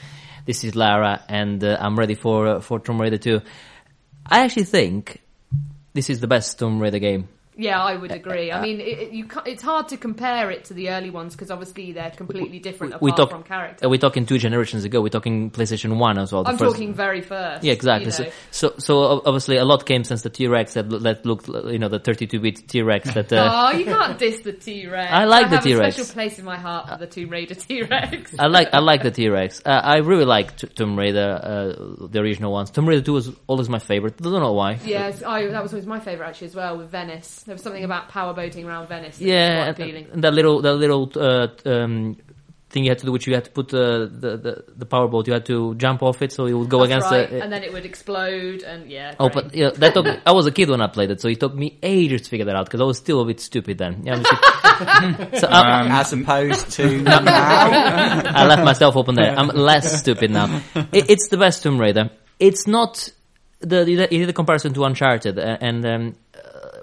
this 0.44 0.62
is 0.64 0.76
Lara, 0.76 1.24
and 1.28 1.62
uh, 1.64 1.76
I'm 1.80 1.98
ready 1.98 2.14
for 2.14 2.46
uh, 2.46 2.60
for 2.60 2.78
Tomb 2.78 3.00
Raider 3.00 3.18
2. 3.18 3.40
I 4.26 4.40
actually 4.44 4.64
think 4.64 5.22
this 5.94 6.10
is 6.10 6.20
the 6.20 6.28
best 6.28 6.58
Tomb 6.58 6.80
Raider 6.80 6.98
game 6.98 7.28
Yeah, 7.56 7.82
I 7.82 7.96
would 7.96 8.12
agree. 8.12 8.50
I 8.52 8.60
mean, 8.62 8.80
it, 8.80 9.12
you 9.12 9.26
it's 9.44 9.62
hard 9.62 9.88
to 9.88 9.96
compare 9.96 10.50
it 10.50 10.64
to 10.66 10.74
the 10.74 10.90
early 10.90 11.10
ones 11.10 11.34
because 11.34 11.50
obviously 11.50 11.92
they're 11.92 12.10
completely 12.10 12.58
different 12.58 13.02
we 13.02 13.10
apart 13.10 13.16
talk- 13.28 13.30
from 13.30 13.42
character. 13.42 13.84
Are 13.84 13.88
we 13.88 13.98
talking 13.98 14.24
two 14.24 14.38
generations 14.38 14.84
ago? 14.84 15.02
We're 15.02 15.08
talking 15.10 15.50
PlayStation 15.50 15.98
One 15.98 16.16
as 16.16 16.32
well. 16.32 16.44
I'm 16.46 16.56
first- 16.56 16.72
talking 16.72 16.94
very 16.94 17.20
first. 17.20 17.64
Yeah, 17.64 17.72
exactly. 17.72 18.06
you 18.06 18.10
So, 18.12 18.22
know. 18.24 18.30
so, 18.50 18.74
so 18.78 18.98
o- 18.98 19.22
obviously, 19.26 19.56
a 19.58 19.64
lot 19.64 19.84
came 19.84 20.04
since 20.04 20.22
the 20.22 20.30
T 20.30 20.46
Rex 20.46 20.74
that, 20.74 20.88
that 21.02 21.26
looked, 21.26 21.48
you 21.48 21.78
know, 21.78 21.88
the 21.88 22.00
32-bit 22.00 22.68
T 22.68 22.82
Rex. 22.82 23.12
That 23.12 23.32
uh, 23.32 23.50
Oh, 23.72 23.76
you 23.76 23.84
can't 23.84 24.18
diss 24.18 24.40
the 24.40 24.52
T 24.52 24.86
Rex. 24.86 25.12
I 25.12 25.24
like 25.24 25.50
the 25.50 25.56
have 25.56 25.64
T-Rex. 25.64 25.96
A 25.98 26.04
special 26.04 26.14
place 26.14 26.38
in 26.38 26.44
my 26.44 26.56
heart 26.56 26.88
for 26.88 26.96
the 26.98 27.06
Tomb 27.06 27.30
Raider 27.30 27.54
T 27.56 27.82
Rex. 27.82 28.34
I 28.38 28.46
like, 28.46 28.68
I 28.72 28.78
like 28.78 29.02
the 29.02 29.10
T 29.10 29.28
Rex. 29.28 29.60
Uh, 29.66 29.70
I 29.70 29.98
really 29.98 30.24
like 30.24 30.56
T- 30.56 30.68
Tomb 30.68 30.98
Raider, 30.98 31.40
uh, 31.42 32.06
the 32.06 32.20
original 32.20 32.52
ones. 32.52 32.70
Tomb 32.70 32.88
Raider 32.88 33.02
Two 33.02 33.12
was 33.14 33.30
always 33.48 33.68
my 33.68 33.80
favorite. 33.80 34.14
I 34.20 34.24
don't 34.24 34.40
know 34.40 34.52
why. 34.52 34.78
Yes, 34.84 35.22
I, 35.22 35.48
that 35.48 35.62
was 35.62 35.72
always 35.72 35.86
my 35.86 36.00
favourite 36.00 36.28
actually 36.30 36.46
as 36.48 36.54
well 36.54 36.78
with 36.78 36.90
Venice. 36.90 37.39
There 37.44 37.54
was 37.54 37.62
something 37.62 37.84
about 37.84 38.08
power 38.08 38.32
boating 38.34 38.66
around 38.66 38.88
Venice. 38.88 39.18
that 39.18 39.24
Yeah, 39.24 39.58
was 39.58 39.68
and, 39.68 39.76
quite 39.76 39.84
appealing. 39.88 40.06
and 40.12 40.24
that 40.24 40.34
little, 40.34 40.62
that 40.62 40.74
little 40.74 41.10
uh, 41.16 41.48
um, 41.66 42.16
thing 42.70 42.84
you 42.84 42.90
had 42.90 42.98
to 43.00 43.06
do, 43.06 43.12
which 43.12 43.26
you 43.26 43.34
had 43.34 43.44
to 43.46 43.50
put 43.50 43.74
uh, 43.74 44.06
the, 44.06 44.36
the 44.44 44.64
the 44.76 44.86
powerboat. 44.86 45.26
You 45.26 45.32
had 45.32 45.46
to 45.46 45.74
jump 45.74 46.02
off 46.04 46.22
it, 46.22 46.30
so 46.32 46.46
it 46.46 46.52
would 46.52 46.68
go 46.68 46.78
That's 46.86 46.88
against 47.06 47.10
right. 47.10 47.28
the. 47.30 47.42
and 47.42 47.52
then 47.52 47.64
it 47.64 47.72
would 47.72 47.84
explode, 47.84 48.62
and 48.62 48.88
yeah. 48.88 49.14
Oh, 49.18 49.28
great. 49.28 49.44
but 49.46 49.54
yeah, 49.54 49.70
that 49.70 49.92
took, 49.94 50.06
I 50.24 50.30
was 50.32 50.46
a 50.46 50.52
kid 50.52 50.70
when 50.70 50.80
I 50.80 50.86
played 50.86 51.10
it, 51.10 51.20
so 51.20 51.28
it 51.28 51.40
took 51.40 51.54
me 51.54 51.78
ages 51.82 52.22
to 52.22 52.28
figure 52.30 52.46
that 52.46 52.54
out 52.56 52.66
because 52.66 52.80
I 52.80 52.84
was 52.84 52.98
still 52.98 53.20
a 53.20 53.24
bit 53.26 53.40
stupid 53.40 53.78
then. 53.78 54.02
Yeah, 54.04 54.22
so 55.34 55.48
I'm, 55.48 55.90
As 55.90 56.12
opposed 56.12 56.70
to 56.72 57.02
now. 57.02 57.20
I 57.24 58.46
left 58.46 58.64
myself 58.64 58.96
open 58.96 59.14
there. 59.16 59.36
I'm 59.36 59.48
less 59.48 59.98
stupid 59.98 60.30
now. 60.30 60.60
It, 60.92 61.10
it's 61.10 61.28
the 61.28 61.36
best 61.38 61.62
Tomb 61.62 61.78
Raider. 61.80 62.10
It's 62.38 62.66
not 62.66 63.08
the 63.60 63.84
you 63.90 63.96
did 64.06 64.28
the 64.28 64.32
comparison 64.32 64.72
to 64.74 64.84
Uncharted, 64.84 65.38
uh, 65.38 65.58
and 65.60 65.84
um, 65.84 66.16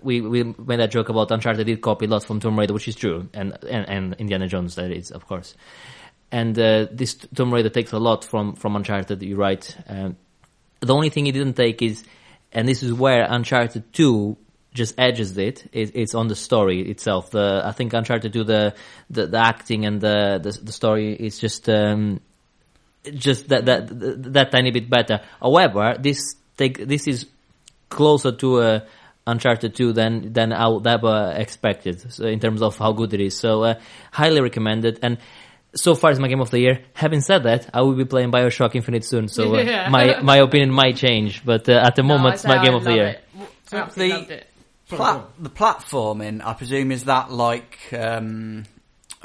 we 0.01 0.21
we 0.21 0.43
made 0.43 0.79
that 0.79 0.91
joke 0.91 1.09
about 1.09 1.31
Uncharted 1.31 1.65
did 1.65 1.81
copy 1.81 2.05
a 2.05 2.07
lot 2.07 2.23
from 2.23 2.39
Tomb 2.39 2.57
Raider, 2.57 2.73
which 2.73 2.87
is 2.87 2.95
true, 2.95 3.29
and 3.33 3.57
and, 3.63 3.89
and 3.89 4.13
Indiana 4.15 4.47
Jones 4.47 4.75
that 4.75 4.91
is, 4.91 5.11
of 5.11 5.27
course. 5.27 5.55
And 6.31 6.57
uh, 6.59 6.87
this 6.91 7.15
Tomb 7.15 7.53
Raider 7.53 7.69
takes 7.69 7.91
a 7.91 7.99
lot 7.99 8.23
from 8.23 8.55
from 8.55 8.75
Uncharted. 8.75 9.21
You're 9.23 9.37
right. 9.37 9.77
Um, 9.87 10.17
the 10.79 10.93
only 10.93 11.09
thing 11.09 11.27
it 11.27 11.31
didn't 11.31 11.55
take 11.55 11.81
is, 11.81 12.03
and 12.51 12.67
this 12.67 12.83
is 12.83 12.93
where 12.93 13.25
Uncharted 13.29 13.93
Two 13.93 14.37
just 14.73 14.95
edges 14.97 15.37
it. 15.37 15.67
it 15.73 15.95
it's 15.95 16.15
on 16.15 16.27
the 16.27 16.35
story 16.35 16.89
itself. 16.89 17.31
The 17.31 17.61
I 17.65 17.71
think 17.71 17.93
Uncharted 17.93 18.33
Two, 18.33 18.43
the 18.43 18.75
the, 19.09 19.27
the 19.27 19.37
acting 19.37 19.85
and 19.85 19.99
the, 19.99 20.39
the 20.41 20.51
the 20.63 20.71
story 20.71 21.13
is 21.13 21.39
just 21.39 21.67
um, 21.69 22.21
just 23.13 23.49
that 23.49 23.65
that 23.65 23.87
that 24.33 24.51
tiny 24.51 24.71
bit 24.71 24.89
better. 24.89 25.21
However, 25.41 25.95
this 25.99 26.35
take 26.57 26.87
this 26.87 27.07
is 27.07 27.25
closer 27.89 28.31
to 28.33 28.61
a 28.61 28.83
Uncharted 29.27 29.75
2 29.75 29.93
than 29.93 30.33
than 30.33 30.51
I 30.53 30.67
would 30.67 30.87
ever 30.87 31.33
expected 31.37 32.11
so 32.11 32.25
in 32.25 32.39
terms 32.39 32.61
of 32.61 32.77
how 32.77 32.91
good 32.93 33.13
it 33.13 33.21
is. 33.21 33.37
So 33.37 33.63
uh, 33.63 33.73
highly 34.11 34.41
recommended 34.41 34.99
and. 35.03 35.17
So 35.75 35.93
far, 35.95 36.09
it's 36.11 36.19
my 36.19 36.29
game 36.29 36.39
of 36.41 36.49
the 36.49 36.59
year. 36.59 36.79
Having 36.93 37.21
said 37.21 37.43
that, 37.43 37.69
I 37.71 37.81
will 37.81 37.93
be 37.93 38.05
playing 38.05 38.31
Bioshock 38.31 38.73
Infinite 38.73 39.03
soon, 39.05 39.27
so 39.27 39.53
uh, 39.55 39.61
Yeah. 39.61 39.89
my 39.89 40.21
my 40.31 40.37
opinion 40.37 40.71
might 40.71 40.95
change. 40.95 41.43
But 41.45 41.67
uh, 41.69 41.73
at 41.87 41.95
the 41.95 42.01
No, 42.03 42.07
moment, 42.17 42.31
I 42.31 42.33
it's 42.35 42.45
my 42.45 42.63
game 42.63 42.73
I 42.73 42.77
of 42.77 42.83
the 42.85 42.93
year. 42.93 43.07
it. 43.07 43.23
Absolutely 43.71 44.07
The- 44.09 44.17
loved 44.17 44.31
it. 44.31 44.47
Pla- 44.89 45.23
the 45.37 45.49
platforming, 45.49 46.41
I 46.43 46.53
presume, 46.53 46.91
is 46.93 47.03
that 47.03 47.29
like 47.31 47.77
um, 47.93 48.63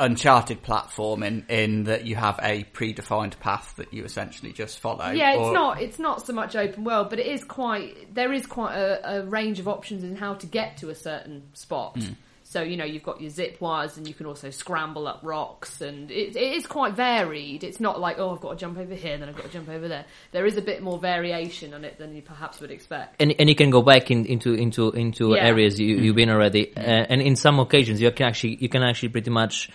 Uncharted 0.02 0.62
platforming 0.64 1.44
in 1.48 1.62
in 1.62 1.84
that 1.84 2.04
you 2.04 2.16
have 2.16 2.38
a 2.42 2.64
predefined 2.64 3.38
path 3.38 3.74
that 3.76 3.94
you 3.94 4.04
essentially 4.04 4.52
just 4.52 4.80
follow. 4.80 5.10
Yeah, 5.10 5.32
it's 5.32 5.38
or- 5.40 5.52
not. 5.54 5.80
It's 5.80 5.98
not 5.98 6.26
so 6.26 6.32
much 6.32 6.56
open 6.56 6.82
world, 6.84 7.08
but 7.08 7.18
it 7.20 7.26
is 7.26 7.44
quite. 7.44 8.12
There 8.14 8.32
is 8.32 8.46
quite 8.46 8.74
a, 8.74 9.20
a 9.20 9.24
range 9.26 9.60
of 9.60 9.68
options 9.68 10.02
in 10.02 10.16
how 10.16 10.34
to 10.34 10.46
get 10.46 10.78
to 10.78 10.90
a 10.90 10.94
certain 10.94 11.44
spot. 11.54 11.96
Hmm. 11.96 12.12
So 12.44 12.60
you 12.60 12.76
know 12.76 12.84
you've 12.84 13.02
got 13.02 13.18
your 13.22 13.30
zip 13.30 13.62
wires, 13.62 13.96
and 13.96 14.06
you 14.06 14.12
can 14.12 14.26
also 14.26 14.50
scramble 14.50 15.06
up 15.08 15.20
rocks, 15.22 15.80
and 15.80 16.10
it, 16.10 16.36
it 16.36 16.52
is 16.56 16.66
quite 16.66 16.92
varied. 16.94 17.64
It's 17.64 17.80
not 17.80 17.98
like 17.98 18.18
oh 18.18 18.34
I've 18.34 18.42
got 18.42 18.50
to 18.50 18.56
jump 18.56 18.76
over 18.76 18.94
here, 18.94 19.16
then 19.16 19.28
I've 19.30 19.36
got 19.36 19.46
to 19.46 19.52
jump 19.52 19.70
over 19.70 19.88
there. 19.88 20.04
There 20.32 20.44
is 20.44 20.58
a 20.58 20.60
bit 20.60 20.82
more 20.82 20.98
variation 20.98 21.72
on 21.72 21.82
it 21.84 21.96
than 21.96 22.14
you 22.14 22.20
perhaps 22.20 22.60
would 22.60 22.70
expect. 22.70 23.22
and 23.22 23.34
and 23.38 23.48
you 23.48 23.54
can 23.54 23.70
go 23.70 23.80
back 23.80 24.10
in, 24.10 24.26
into 24.26 24.52
into 24.52 24.90
into 24.90 25.30
Yeah. 25.34 25.46
areas 25.46 25.80
you, 25.80 25.96
you've 25.96 26.16
been 26.16 26.28
already, 26.28 26.76
uh, 26.76 26.80
and 26.80 27.22
in 27.22 27.36
some 27.36 27.58
occasions 27.58 28.02
you 28.02 28.10
can 28.10 28.26
actually 28.26 28.56
you 28.56 28.68
can 28.68 28.82
actually 28.82 29.08
pretty 29.08 29.30
much 29.30 29.70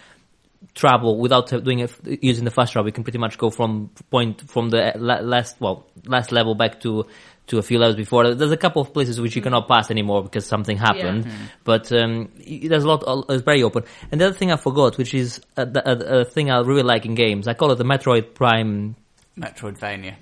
travel 0.77 1.17
without 1.19 1.49
doing 1.63 1.79
it 1.79 1.91
using 2.23 2.45
the 2.45 2.51
fast 2.51 2.71
travel. 2.71 2.87
You 2.87 2.93
can 2.93 3.03
pretty 3.03 3.17
much 3.19 3.37
go 3.37 3.49
from 3.49 3.89
point 4.09 4.49
from 4.49 4.69
the 4.69 4.93
last 4.97 5.59
well 5.59 5.85
last 6.05 6.31
level 6.31 6.55
back 6.55 6.79
to 6.81 7.05
to 7.47 7.57
a 7.57 7.61
few 7.61 7.79
levels 7.79 7.95
before. 7.95 8.33
There's 8.35 8.51
a 8.51 8.57
couple 8.57 8.81
of 8.81 8.93
places 8.93 9.19
which 9.21 9.35
you 9.35 9.41
cannot 9.41 9.67
pass 9.67 9.89
anymore 9.89 10.21
because 10.23 10.45
something 10.45 10.75
happened, 10.77 11.25
Yeah. 11.25 11.31
but 11.63 11.91
um, 11.93 12.29
there's 12.45 12.83
a 12.83 12.87
lot. 12.87 13.03
uh, 13.07 13.23
It's 13.33 13.43
very 13.43 13.63
open. 13.63 13.83
And 14.11 14.19
the 14.19 14.25
other 14.27 14.35
thing 14.35 14.51
I 14.51 14.57
forgot, 14.57 14.97
which 14.97 15.13
is 15.13 15.39
a, 15.55 15.61
a, 15.63 16.19
a 16.21 16.25
thing 16.25 16.51
I 16.51 16.59
really 16.59 16.83
like 16.83 17.05
in 17.05 17.15
games, 17.15 17.47
I 17.47 17.53
call 17.53 17.71
it 17.71 17.75
the 17.77 17.85
Metroid 17.85 18.33
Prime. 18.33 18.95
Metroidvania. 19.37 20.15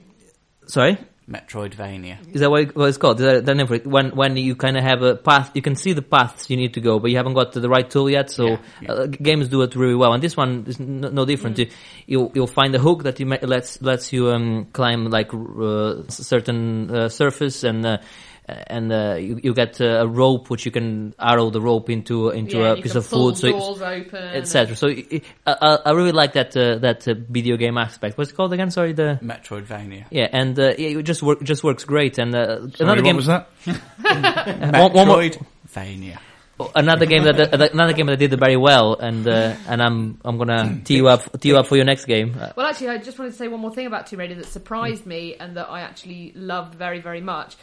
Sorry. 0.67 0.97
Metroidvania. 1.29 2.17
Is 2.33 2.41
that 2.41 2.51
what, 2.51 2.61
it, 2.61 2.75
what 2.75 2.87
it's 2.87 2.97
called? 2.97 3.19
Is 3.19 3.25
that 3.25 3.45
the 3.45 3.55
name 3.55 3.65
for 3.65 3.75
it? 3.75 3.87
When 3.87 4.15
when 4.15 4.37
you 4.37 4.55
kind 4.55 4.77
of 4.77 4.83
have 4.83 5.01
a 5.01 5.15
path, 5.15 5.51
you 5.55 5.61
can 5.61 5.75
see 5.75 5.93
the 5.93 6.03
paths 6.03 6.49
you 6.51 6.57
need 6.57 6.75
to 6.75 6.81
go, 6.81 6.99
but 6.99 7.09
you 7.09 7.17
haven't 7.17 7.33
got 7.33 7.51
the 7.51 7.67
right 7.67 7.89
tool 7.89 8.09
yet. 8.09 8.29
So 8.29 8.45
Yeah, 8.45 8.57
yeah. 8.81 8.91
Uh, 8.91 9.05
games 9.07 9.49
do 9.49 9.63
it 9.63 9.75
really 9.75 9.95
well, 9.95 10.13
and 10.13 10.21
this 10.21 10.37
one 10.37 10.65
is 10.67 10.79
no, 10.79 11.09
no 11.09 11.25
different. 11.25 11.57
You 11.57 11.67
you'll, 12.05 12.31
you'll 12.35 12.47
find 12.47 12.75
a 12.75 12.79
hook 12.79 13.03
that 13.03 13.19
you 13.19 13.25
ma- 13.25 13.37
lets 13.41 13.81
lets 13.81 14.13
you 14.13 14.29
um, 14.29 14.65
climb 14.71 15.09
like 15.09 15.33
uh, 15.33 16.03
certain 16.09 16.91
uh, 16.95 17.09
surface, 17.09 17.63
and 17.63 17.85
uh, 17.85 17.97
and 18.47 18.91
uh, 18.91 19.15
you, 19.19 19.39
you 19.41 19.53
get 19.53 19.81
uh, 19.81 20.01
a 20.03 20.07
rope 20.07 20.49
which 20.49 20.65
you 20.65 20.71
can 20.71 21.13
arrow 21.19 21.49
the 21.49 21.59
rope 21.61 21.89
into 21.89 22.29
into 22.29 22.59
yeah, 22.59 22.73
a 22.73 22.75
piece 22.81 22.93
of 22.95 23.09
pull 23.09 23.29
food, 23.33 23.37
so 23.39 23.47
it's- 23.47 23.63
doors 23.63 23.81
open, 23.81 24.23
etc. 24.35 24.75
So 24.75 24.87
it, 24.87 25.05
it- 25.11 25.23
I, 25.47 25.55
I 25.61 25.75
I 25.87 25.91
really 25.91 26.11
like 26.11 26.33
that 26.33 26.55
uh, 26.55 26.77
that 26.79 27.07
uh, 27.07 27.15
video 27.29 27.57
game 27.57 27.77
aspect. 27.77 28.17
What's 28.17 28.31
it 28.31 28.35
called 28.35 28.53
again? 28.53 28.69
Sorry, 28.71 28.93
the 28.93 29.19
Metroidvania. 29.23 30.05
yeah, 30.11 30.27
and 30.31 30.59
uh, 30.59 30.73
it 30.77 31.01
just 31.03 31.23
work 31.23 31.41
just 31.43 31.63
works 31.63 31.83
great. 31.85 32.17
And 32.19 32.35
uh, 32.35 32.69
Sorry, 32.69 32.71
another 32.79 33.01
what 33.01 33.03
game 33.03 33.15
was 33.15 33.25
that? 33.25 33.49
one- 33.65 34.93
one 34.93 35.07
more- 35.07 35.17
Metroidvania. 35.17 36.17
another 36.75 37.05
game 37.05 37.23
that 37.23 37.35
that- 37.51 37.73
another 37.73 37.93
game 37.93 38.05
that 38.07 38.17
did 38.17 38.37
very 38.39 38.55
well, 38.57 38.93
and 38.95 39.27
uh, 39.27 39.55
and 39.67 39.81
I'm 39.81 40.19
I'm 40.23 40.37
gonna 40.37 40.79
tee 40.85 40.95
you 40.97 41.07
up 41.07 41.39
tee 41.41 41.49
you 41.49 41.57
up 41.57 41.67
for 41.67 41.75
your 41.75 41.85
next 41.85 42.05
game. 42.05 42.35
Uh, 42.39 42.51
Well, 42.55 42.67
actually, 42.67 42.89
I 42.89 42.97
just 42.97 43.17
wanted 43.19 43.31
to 43.31 43.37
say 43.37 43.47
one 43.47 43.59
more 43.59 43.73
thing 43.73 43.87
about 43.87 44.07
Tomb 44.07 44.19
Raider 44.19 44.35
that 44.35 44.45
surprised 44.45 45.05
me 45.05 45.35
and 45.35 45.57
that 45.57 45.67
I 45.69 45.81
actually 45.81 46.31
loved 46.35 46.75
very, 46.75 46.99
very 47.01 47.21
much 47.21 47.55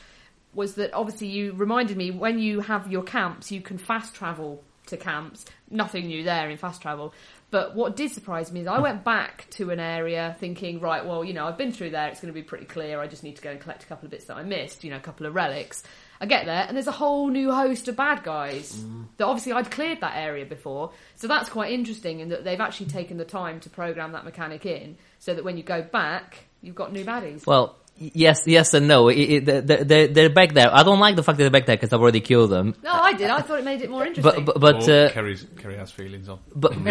was 0.55 0.75
that 0.75 0.93
obviously 0.93 1.29
you 1.29 1.53
reminded 1.53 1.97
me 1.97 2.11
when 2.11 2.39
you 2.39 2.61
have 2.61 2.91
your 2.91 3.03
camps, 3.03 3.51
you 3.51 3.61
can 3.61 3.79
fast 3.79 4.15
travel 4.15 4.63
to 4.87 4.97
camps. 4.97 5.45
Nothing 5.71 6.07
new 6.07 6.25
there 6.25 6.51
in 6.51 6.57
fast 6.59 6.83
travel. 6.83 7.15
But 7.51 7.75
what 7.75 7.97
did 7.97 8.11
surprise 8.11 8.51
me 8.51 8.61
is 8.61 8.67
I 8.67 8.79
went 8.79 9.05
back 9.05 9.47
to 9.51 9.71
an 9.71 9.79
area 9.79 10.35
thinking, 10.41 10.81
right, 10.81 11.05
well, 11.05 11.23
you 11.23 11.35
know, 11.35 11.47
I've 11.47 11.59
been 11.59 11.71
through 11.71 11.91
there. 11.91 12.09
It's 12.09 12.21
going 12.21 12.33
to 12.33 12.39
be 12.39 12.43
pretty 12.43 12.65
clear. 12.65 12.99
I 12.99 13.07
just 13.07 13.23
need 13.23 13.37
to 13.37 13.43
go 13.43 13.51
and 13.51 13.61
collect 13.61 13.83
a 13.83 13.87
couple 13.87 14.07
of 14.07 14.11
bits 14.11 14.25
that 14.25 14.37
I 14.37 14.43
missed, 14.43 14.85
you 14.85 14.91
know, 14.91 14.97
a 14.97 15.01
couple 15.01 15.27
of 15.27 15.35
relics. 15.35 15.83
I 16.19 16.27
get 16.27 16.47
there 16.47 16.65
and 16.67 16.77
there's 16.77 16.87
a 16.87 16.93
whole 16.93 17.29
new 17.29 17.53
host 17.53 17.89
of 17.89 17.97
bad 17.97 18.23
guys 18.23 18.77
mm. 18.77 19.07
that 19.17 19.27
obviously 19.27 19.53
I'd 19.53 19.71
cleared 19.71 20.01
that 20.01 20.17
area 20.17 20.47
before. 20.47 20.93
So 21.17 21.27
that's 21.27 21.49
quite 21.49 21.73
interesting 21.73 22.21
in 22.21 22.31
that 22.31 22.45
they've 22.45 22.61
actually 22.61 22.87
taken 22.87 23.19
the 23.19 23.25
time 23.25 23.61
to 23.61 23.71
program 23.71 24.13
that 24.13 24.25
mechanic 24.25 24.65
in 24.65 24.97
so 25.19 25.35
that 25.35 25.45
when 25.45 25.57
you 25.57 25.63
go 25.63 25.83
back, 25.83 26.47
you've 26.63 26.77
got 26.77 26.93
new 26.93 27.05
baddies. 27.05 27.47
well, 27.47 27.77
yes, 28.15 28.43
yes, 28.47 28.75
and 28.75 28.89
no. 28.89 29.09
It, 29.09 29.19
it, 29.19 29.67
they're, 29.67 29.85
they're, 29.85 30.09
they're 30.09 30.31
back 30.31 30.53
there. 30.53 30.73
I 30.73 30.83
don't 30.83 31.01
like 31.01 31.17
the 31.17 31.23
fact 31.23 31.39
that 31.39 31.45
they're 31.45 31.51
back 31.51 31.67
there 31.67 31.77
because 31.77 31.93
I've 31.93 32.01
already 32.01 32.21
killed 32.21 32.51
them. 32.51 32.75
No, 32.83 32.93
I 32.93 33.13
did. 33.13 33.31
I 33.31 33.41
thought 33.41 33.59
it 33.59 33.65
made 33.65 33.83
it 33.83 33.91
more 33.91 34.05
interesting. 34.07 34.45
But 34.45 34.59
but, 34.59 34.61
but 34.61 34.89
uh, 34.89 35.11
Kerry's, 35.11 35.47
Kerry 35.57 35.77
has 35.77 35.91
feelings 35.91 36.29
on 36.29 36.41
but. 36.55 36.73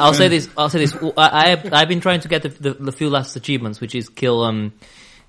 I'll 0.00 0.14
say 0.14 0.28
this. 0.28 0.48
I'll 0.56 0.70
say 0.70 0.80
this. 0.80 0.94
I, 0.94 1.10
I 1.16 1.48
have, 1.48 1.72
I've 1.72 1.88
been 1.88 2.00
trying 2.00 2.20
to 2.20 2.28
get 2.28 2.42
the, 2.42 2.48
the, 2.48 2.74
the 2.74 2.92
few 2.92 3.10
last 3.10 3.36
achievements, 3.36 3.80
which 3.80 3.94
is 3.94 4.08
kill 4.08 4.42
um 4.44 4.72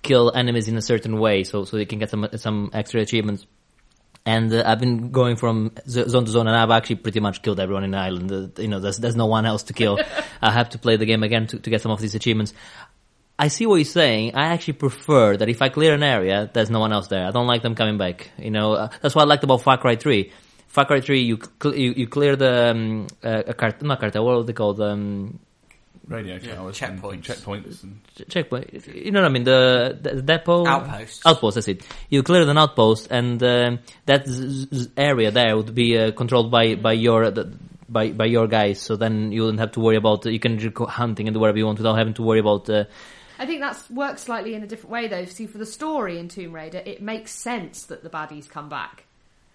kill 0.02 0.32
enemies 0.34 0.68
in 0.68 0.78
a 0.78 0.82
certain 0.82 1.20
way, 1.20 1.44
so 1.44 1.66
so 1.66 1.78
you 1.78 1.86
can 1.86 2.00
get 2.00 2.10
some 2.10 2.28
some 2.36 2.70
extra 2.74 3.02
achievements. 3.02 3.46
And 4.26 4.54
uh, 4.54 4.64
I've 4.66 4.80
been 4.80 5.12
going 5.12 5.38
from 5.38 5.72
z- 5.88 6.08
zone 6.08 6.26
to 6.26 6.32
zone, 6.32 6.48
and 6.48 6.56
I've 6.56 6.70
actually 6.72 6.98
pretty 6.98 7.20
much 7.20 7.42
killed 7.42 7.60
everyone 7.60 7.84
in 7.84 7.92
the 7.92 7.98
island. 7.98 8.32
Uh, 8.32 8.62
you 8.62 8.68
know, 8.68 8.80
there's 8.80 8.98
there's 8.98 9.16
no 9.16 9.26
one 9.26 9.46
else 9.46 9.64
to 9.64 9.74
kill. 9.74 10.00
I 10.42 10.52
have 10.52 10.70
to 10.72 10.78
play 10.78 10.98
the 10.98 11.06
game 11.06 11.24
again 11.24 11.48
to, 11.48 11.60
to 11.60 11.70
get 11.70 11.82
some 11.82 11.92
of 11.92 12.02
these 12.02 12.16
achievements. 12.16 12.54
I 13.40 13.48
see 13.48 13.66
what 13.66 13.76
you're 13.78 13.86
saying. 13.86 14.36
I 14.36 14.48
actually 14.54 14.74
prefer 14.74 15.38
that 15.38 15.48
if 15.50 15.62
I 15.62 15.70
clear 15.70 15.94
an 15.94 16.04
area, 16.04 16.50
there's 16.54 16.70
no 16.70 16.80
one 16.82 16.92
else 16.94 17.08
there. 17.08 17.26
I 17.26 17.32
don't 17.32 17.48
like 17.48 17.62
them 17.64 17.74
coming 17.74 17.98
back. 17.98 18.30
You 18.38 18.52
know, 18.52 18.74
uh, 18.74 18.90
that's 19.02 19.16
what 19.16 19.22
I 19.24 19.26
liked 19.26 19.44
about 19.46 19.62
Far 19.62 19.78
Cry 19.78 19.96
3. 19.96 20.32
Far 20.68 20.86
Cry 20.86 21.00
3, 21.02 21.22
you 21.22 21.40
cl- 21.64 21.74
you, 21.76 21.94
you 21.96 22.08
clear 22.08 22.36
the 22.36 22.72
um, 22.72 23.08
uh, 23.24 23.44
a 23.48 23.54
cart- 23.54 23.82
not 23.82 24.00
cartel. 24.02 24.26
What 24.26 24.36
are 24.38 24.44
they 24.44 24.54
called? 24.54 24.80
Um, 24.82 25.40
Radio 26.08 26.40
towers, 26.40 26.82
and 26.82 27.02
checkpoints. 27.02 27.24
checkpoints, 27.24 27.84
and 27.84 28.02
checkpoint. 28.30 28.88
You 28.88 29.12
know 29.12 29.22
what 29.22 29.30
I 29.30 29.32
mean? 29.32 29.44
The, 29.44 29.98
the 30.02 30.22
depot 30.24 30.66
Outposts. 30.66 31.24
Outpost. 31.26 31.56
That's 31.56 31.68
it. 31.68 31.88
You 32.10 32.24
clear 32.24 32.42
an 32.50 32.58
outpost, 32.58 33.08
and 33.12 33.42
um, 33.44 33.80
that 34.08 34.28
z- 34.28 34.68
z- 34.74 34.92
area 34.98 35.30
there 35.30 35.56
would 35.56 35.74
be 35.76 35.98
uh, 35.98 36.12
controlled 36.12 36.50
by 36.50 36.74
by 36.76 36.94
your 36.94 37.30
the, 37.30 37.54
by 37.88 38.12
by 38.12 38.26
your 38.26 38.48
guys. 38.48 38.82
So 38.82 38.96
then 38.96 39.32
you 39.32 39.42
wouldn't 39.44 39.60
have 39.60 39.74
to 39.74 39.80
worry 39.82 39.98
about. 39.98 40.26
You 40.26 40.40
can 40.40 40.58
just 40.58 40.74
go 40.74 40.88
hunting 40.88 41.28
and 41.28 41.34
do 41.36 41.40
whatever 41.40 41.60
you 41.60 41.68
want 41.68 41.78
without 41.78 41.98
having 41.98 42.16
to 42.16 42.24
worry 42.24 42.40
about. 42.40 42.70
I 43.40 43.46
think 43.46 43.62
that's 43.62 43.90
works 43.90 44.24
slightly 44.24 44.54
in 44.54 44.64
a 44.64 44.68
different 44.68 44.92
way 44.92 45.08
though. 45.08 45.24
See, 45.24 45.48
for 45.48 45.58
the 45.58 45.66
story 45.66 46.20
in 46.20 46.28
Tomb 46.28 46.54
Raider, 46.54 46.84
it 46.86 47.02
makes 47.02 47.32
sense 47.32 47.86
that 47.86 48.04
the 48.04 48.10
baddies 48.10 48.50
come 48.50 48.68
back 48.68 49.06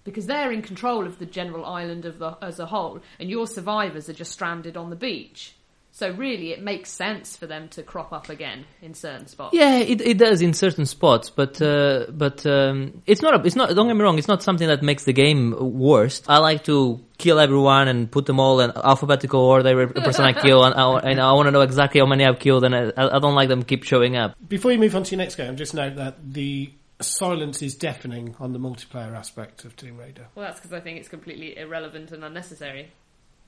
because 0.05 0.27
they're 0.27 0.53
in 0.53 0.63
control 0.63 1.07
of 1.07 1.19
the 1.19 1.27
general 1.27 1.67
island 1.67 2.07
of 2.07 2.19
the 2.19 2.37
as 2.43 2.59
a 2.59 2.67
whole, 2.67 3.01
and 3.21 3.31
your 3.31 3.47
survivors 3.47 4.09
are 4.09 4.15
just 4.15 4.33
stranded 4.33 4.77
on 4.77 4.89
the 4.89 4.97
beach. 4.97 5.55
So 5.97 6.11
really, 6.11 6.51
it 6.51 6.61
makes 6.61 6.91
sense 6.91 7.37
for 7.37 7.47
them 7.47 7.69
to 7.69 7.85
crop 7.85 8.13
up 8.13 8.29
again 8.29 8.65
in 8.83 8.95
certain 8.95 9.29
spots. 9.29 9.55
Yeah, 9.55 9.77
it, 9.77 10.01
it 10.01 10.19
does 10.19 10.43
in 10.43 10.53
certain 10.53 10.87
spots, 10.87 11.31
but 11.31 11.63
uh, 11.63 12.07
but 12.11 12.45
um, 12.45 13.03
it's 13.07 13.23
not 13.23 13.41
a, 13.41 13.47
it's 13.47 13.55
not. 13.55 13.69
Don't 13.73 13.87
get 13.87 13.95
me 13.95 14.03
wrong. 14.03 14.19
It's 14.19 14.27
not 14.27 14.43
something 14.43 14.67
that 14.67 14.83
makes 14.83 15.05
the 15.05 15.13
game 15.13 15.55
worse. 15.57 16.21
I 16.27 16.39
like 16.39 16.65
to 16.65 17.01
kill 17.17 17.39
everyone 17.39 17.87
and 17.87 18.11
put 18.11 18.27
them 18.27 18.41
all 18.41 18.59
in 18.61 18.73
alphabetical 18.75 19.41
order. 19.41 19.69
Every 19.69 19.87
person 19.95 20.25
I 20.25 20.33
kill, 20.33 20.65
and 20.65 20.75
I, 20.75 20.99
and 20.99 21.21
I 21.21 21.33
want 21.35 21.47
to 21.47 21.53
know 21.53 21.61
exactly 21.61 22.01
how 22.01 22.07
many 22.07 22.25
I've 22.25 22.41
killed, 22.41 22.65
and 22.65 22.75
I, 22.75 22.91
I 22.97 23.21
don't 23.21 23.37
like 23.37 23.49
them 23.49 23.63
keep 23.63 23.85
showing 23.85 24.17
up. 24.17 24.35
Before 24.49 24.73
you 24.73 24.81
move 24.81 24.97
on 24.97 25.05
to 25.05 25.11
your 25.13 25.19
next 25.19 25.37
game, 25.37 25.55
just 25.55 25.75
note 25.75 25.95
that 25.95 26.17
the 26.33 26.73
silence 27.01 27.63
is 27.63 27.77
deafening 27.77 28.35
on 28.41 28.53
the 28.53 28.59
multiplayer 28.59 29.15
aspect 29.15 29.65
of 29.65 29.77
Tomb 29.77 29.99
Raider. 29.99 30.27
Well, 30.35 30.45
that's 30.45 30.59
because 30.59 30.73
I 30.73 30.81
think 30.81 30.99
it's 30.99 31.09
completely 31.09 31.57
irrelevant 31.57 32.11
and 32.11 32.25
unnecessary. 32.25 32.91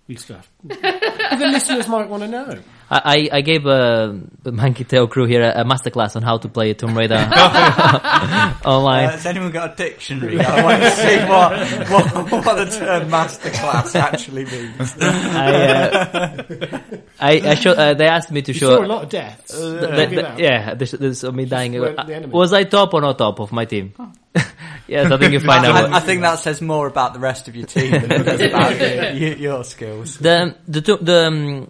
You 0.09 0.17
stuff. 0.17 0.49
the 0.63 1.49
listeners 1.51 1.89
might 1.89 2.09
want 2.09 2.23
to 2.23 2.29
know. 2.29 2.61
I, 2.89 3.01
I 3.33 3.37
I 3.39 3.41
gave 3.41 3.67
uh, 3.67 4.13
the 4.45 4.53
Monkey 4.53 4.85
Tail 4.85 5.09
crew 5.09 5.27
here 5.27 5.43
a, 5.43 5.63
a 5.63 5.65
masterclass 5.65 6.15
on 6.15 6.23
how 6.23 6.39
to 6.39 6.49
play 6.49 6.73
Tomb 6.75 6.97
Raider 6.97 7.17
Uh, 7.29 8.55
online. 8.65 9.09
has 9.11 9.27
anyone 9.27 9.51
got 9.51 9.73
a 9.73 9.77
dictionary? 9.77 10.39
I 10.41 10.63
want 10.63 10.83
to 10.83 10.91
see 10.93 11.19
what, 11.27 12.31
what, 12.31 12.45
what 12.47 12.57
the 12.57 12.77
term 12.79 13.09
masterclass 13.11 13.97
actually 13.97 14.45
means. 14.45 14.95
I, 15.01 15.53
uh, 15.67 16.79
I, 17.19 17.31
I 17.51 17.55
show, 17.57 17.73
uh, 17.73 17.95
they 17.95 18.07
asked 18.07 18.31
me 18.31 18.43
to 18.43 18.53
You 18.53 18.59
show. 18.61 18.77
saw 18.77 18.85
a 18.85 18.87
lot 18.87 19.03
of 19.05 19.11
deaths. 19.11 19.53
Uh, 19.55 19.89
I'll 19.91 19.97
the- 20.09 20.15
the- 20.15 20.35
yeah, 20.39 20.75
there's, 20.75 20.93
there's 20.93 21.25
me 21.25 21.47
dying. 21.47 21.73
The. 21.73 22.29
Was 22.31 22.53
I 22.53 22.63
top 22.65 22.95
or 22.95 23.01
not 23.01 23.19
top 23.19 23.41
of 23.41 23.51
my 23.51 23.65
team? 23.65 23.93
yes, 24.89 25.11
I 25.11 25.16
think 25.18 25.32
you 25.32 25.41
find 25.41 25.64
out. 25.66 25.93
I, 25.93 25.97
I 25.97 26.01
think 26.01 26.22
that 26.22 26.39
says 26.39 26.61
more 26.61 26.87
about 26.87 27.12
the 27.14 27.20
rest 27.20 27.49
of 27.49 27.57
your 27.57 27.66
team 27.66 27.91
than 27.93 28.11
it 28.12 28.24
does 28.24 28.41
about 28.41 28.78
your, 28.80 29.11
your, 29.12 29.37
your 29.37 29.64
skills. 29.64 30.18
the 30.18 30.55
the 30.68 30.80
tu- 30.82 30.99
the 31.01 31.26
um, 31.26 31.68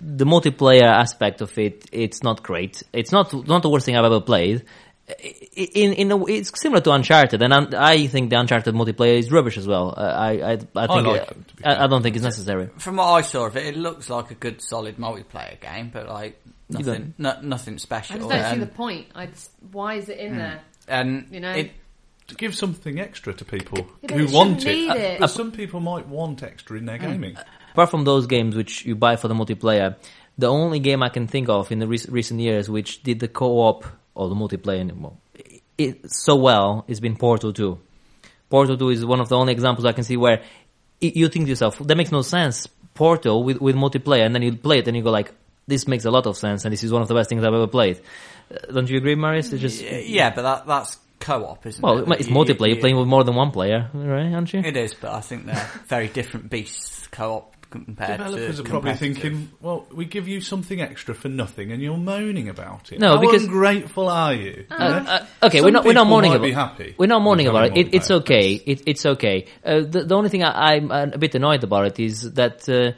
the 0.00 0.24
multiplayer 0.24 0.82
aspect 1.04 1.40
of 1.40 1.56
it 1.58 1.86
it's 1.92 2.22
not 2.22 2.42
great 2.42 2.82
it's 2.92 3.12
not 3.12 3.32
not 3.46 3.62
the 3.62 3.70
worst 3.70 3.86
thing 3.86 3.96
i've 3.96 4.04
ever 4.04 4.20
played 4.20 4.64
in 5.54 5.92
in 5.92 6.12
a, 6.12 6.24
it's 6.26 6.50
similar 6.60 6.80
to 6.80 6.90
uncharted 6.90 7.40
and 7.42 7.54
I'm, 7.54 7.68
i 7.76 8.06
think 8.06 8.30
the 8.30 8.38
uncharted 8.38 8.74
multiplayer 8.74 9.16
is 9.18 9.30
rubbish 9.30 9.56
as 9.56 9.66
well 9.66 9.94
Uh, 9.96 10.00
i 10.00 10.30
i 10.32 10.52
i 10.52 10.86
think 10.86 11.06
like 11.06 11.22
it- 11.22 11.30
it, 11.60 11.66
I, 11.66 11.84
I 11.84 11.86
don't 11.86 12.02
think 12.02 12.16
it's 12.16 12.24
necessary 12.24 12.68
From 12.78 12.96
what 12.96 13.06
I 13.06 13.20
saw 13.22 13.46
of 13.46 13.56
it, 13.56 13.66
it 13.66 13.76
looks 13.76 14.10
like 14.10 14.30
a 14.30 14.34
good, 14.34 14.60
solid 14.60 14.96
multiplayer 14.96 15.58
game, 15.60 15.90
but 15.92 16.08
like 16.08 16.40
nothing, 16.68 17.14
no, 17.18 17.38
nothing 17.42 17.74
I 17.74 17.78
special. 17.78 18.16
just 18.16 18.28
don't 18.28 18.52
see 18.54 18.58
the 18.60 18.66
point. 18.66 19.06
I 19.14 19.26
just, 19.26 19.50
why 19.72 19.94
is 19.94 20.08
it 20.08 20.18
in 20.18 20.36
there? 20.36 20.60
and 20.88 21.26
you 21.30 21.40
know? 21.40 21.52
it, 21.52 21.70
to 22.28 22.34
give 22.34 22.54
something 22.54 22.98
extra 23.00 23.32
to 23.34 23.44
people 23.44 23.86
Yeah, 24.02 24.16
who 24.16 24.26
want 24.32 24.64
it. 24.66 24.76
it. 24.96 25.20
But 25.20 25.26
some 25.28 25.52
people 25.52 25.80
might 25.80 26.06
want 26.08 26.42
extra 26.42 26.78
in 26.78 26.86
their 26.86 26.98
gaming. 26.98 27.36
apart 27.72 27.90
from 27.90 28.04
those 28.04 28.26
games 28.26 28.54
which 28.56 28.84
you 28.86 28.94
buy 28.96 29.16
for 29.16 29.28
the 29.28 29.34
multiplayer 29.34 29.96
the 30.38 30.46
only 30.48 30.78
game 30.80 31.02
i 31.02 31.08
can 31.08 31.26
think 31.26 31.48
of 31.48 31.70
in 31.72 31.78
the 31.80 31.86
rec- 31.86 32.06
recent 32.08 32.40
years 32.40 32.68
which 32.70 33.02
did 33.02 33.20
the 33.20 33.28
co-op 33.28 33.84
or 34.14 34.28
the 34.28 34.34
multiplayer 34.34 34.90
well, 34.98 35.18
it 35.78 36.10
so 36.10 36.34
well 36.36 36.84
has 36.88 37.00
been 37.00 37.16
portal 37.16 37.52
2 37.52 37.78
portal 38.48 38.76
2 38.76 38.88
is 38.90 39.04
one 39.04 39.20
of 39.20 39.28
the 39.28 39.36
only 39.36 39.52
examples 39.52 39.84
i 39.84 39.92
can 39.92 40.04
see 40.04 40.16
where 40.16 40.42
it, 41.00 41.16
you 41.16 41.28
think 41.28 41.44
to 41.46 41.50
yourself 41.50 41.78
that 41.78 41.96
makes 41.96 42.10
no 42.12 42.22
sense 42.22 42.66
portal 42.94 43.42
with, 43.44 43.60
with 43.60 43.74
multiplayer 43.76 44.24
and 44.24 44.34
then 44.34 44.42
you 44.42 44.56
play 44.56 44.78
it 44.78 44.88
and 44.88 44.96
you 44.96 45.02
go 45.02 45.10
like 45.10 45.32
this 45.66 45.86
makes 45.88 46.04
a 46.04 46.10
lot 46.10 46.26
of 46.26 46.36
sense 46.36 46.64
and 46.64 46.72
this 46.72 46.84
is 46.84 46.92
one 46.92 47.02
of 47.02 47.08
the 47.08 47.14
best 47.14 47.28
things 47.28 47.42
i've 47.44 47.54
ever 47.54 47.66
played 47.66 48.00
Uh, 48.50 48.72
don't 48.74 48.88
you 48.90 48.98
agree 48.98 49.14
marius 49.14 49.52
it's 49.52 49.62
just 49.62 49.82
yeah, 49.82 50.28
but 50.34 50.42
that 50.42 50.66
that's 50.66 50.98
co-op, 51.20 51.66
isn't 51.66 51.82
well 51.82 51.98
it? 51.98 52.06
Well, 52.06 52.18
it's 52.18 52.28
You- 52.28 52.34
multiplayer 52.34 52.68
you- 52.68 52.74
you're 52.74 52.80
playing 52.80 52.96
with 52.96 53.08
more 53.08 53.24
than 53.24 53.34
one 53.34 53.50
player 53.50 53.88
right 53.94 54.32
aren't 54.32 54.52
you 54.52 54.60
It 54.60 54.76
is, 54.76 54.94
but 54.94 55.12
I 55.12 55.20
think 55.20 55.46
they're 55.46 55.70
very 55.86 56.08
different 56.08 56.50
beasts. 56.50 57.06
Co-op 57.08 57.52
compared 57.70 58.18
to. 58.18 58.24
Developers 58.24 58.56
to 58.56 58.62
are 58.62 58.68
probably 58.68 58.94
thinking, 58.94 59.50
well, 59.60 59.86
we 59.92 60.04
give 60.04 60.26
you 60.28 60.40
something 60.40 60.80
extra 60.80 61.14
for 61.14 61.28
nothing 61.28 61.72
and 61.72 61.82
you're 61.82 61.96
moaning 61.96 62.48
about 62.48 62.92
it. 62.92 62.98
No, 63.00 63.10
How 63.16 63.20
because- 63.20 63.44
ungrateful 63.44 64.08
are 64.08 64.34
you? 64.34 64.64
Uh, 64.70 64.74
uh, 64.74 65.26
okay, 65.44 65.58
Some 65.58 65.64
we're 65.66 65.70
not 65.72 65.84
we're 65.84 65.92
not 65.92 66.02
people 66.02 66.10
mourning 66.10 66.32
about 66.32 66.42
be 66.42 66.52
happy 66.52 66.94
We're 66.98 67.06
not 67.06 67.22
mourning 67.22 67.46
about 67.48 67.66
it. 67.66 67.76
it 67.76 67.94
it's 67.94 68.10
okay. 68.10 68.54
It, 68.54 68.82
it's 68.86 69.04
okay. 69.06 69.46
Uh, 69.64 69.80
the, 69.80 70.04
the 70.04 70.14
only 70.16 70.28
thing 70.28 70.42
I, 70.44 70.74
I'm 70.76 70.90
a 70.90 71.18
bit 71.18 71.34
annoyed 71.34 71.62
about 71.64 71.86
it 71.86 71.98
is 72.00 72.32
that 72.34 72.68
uh, 72.68 72.92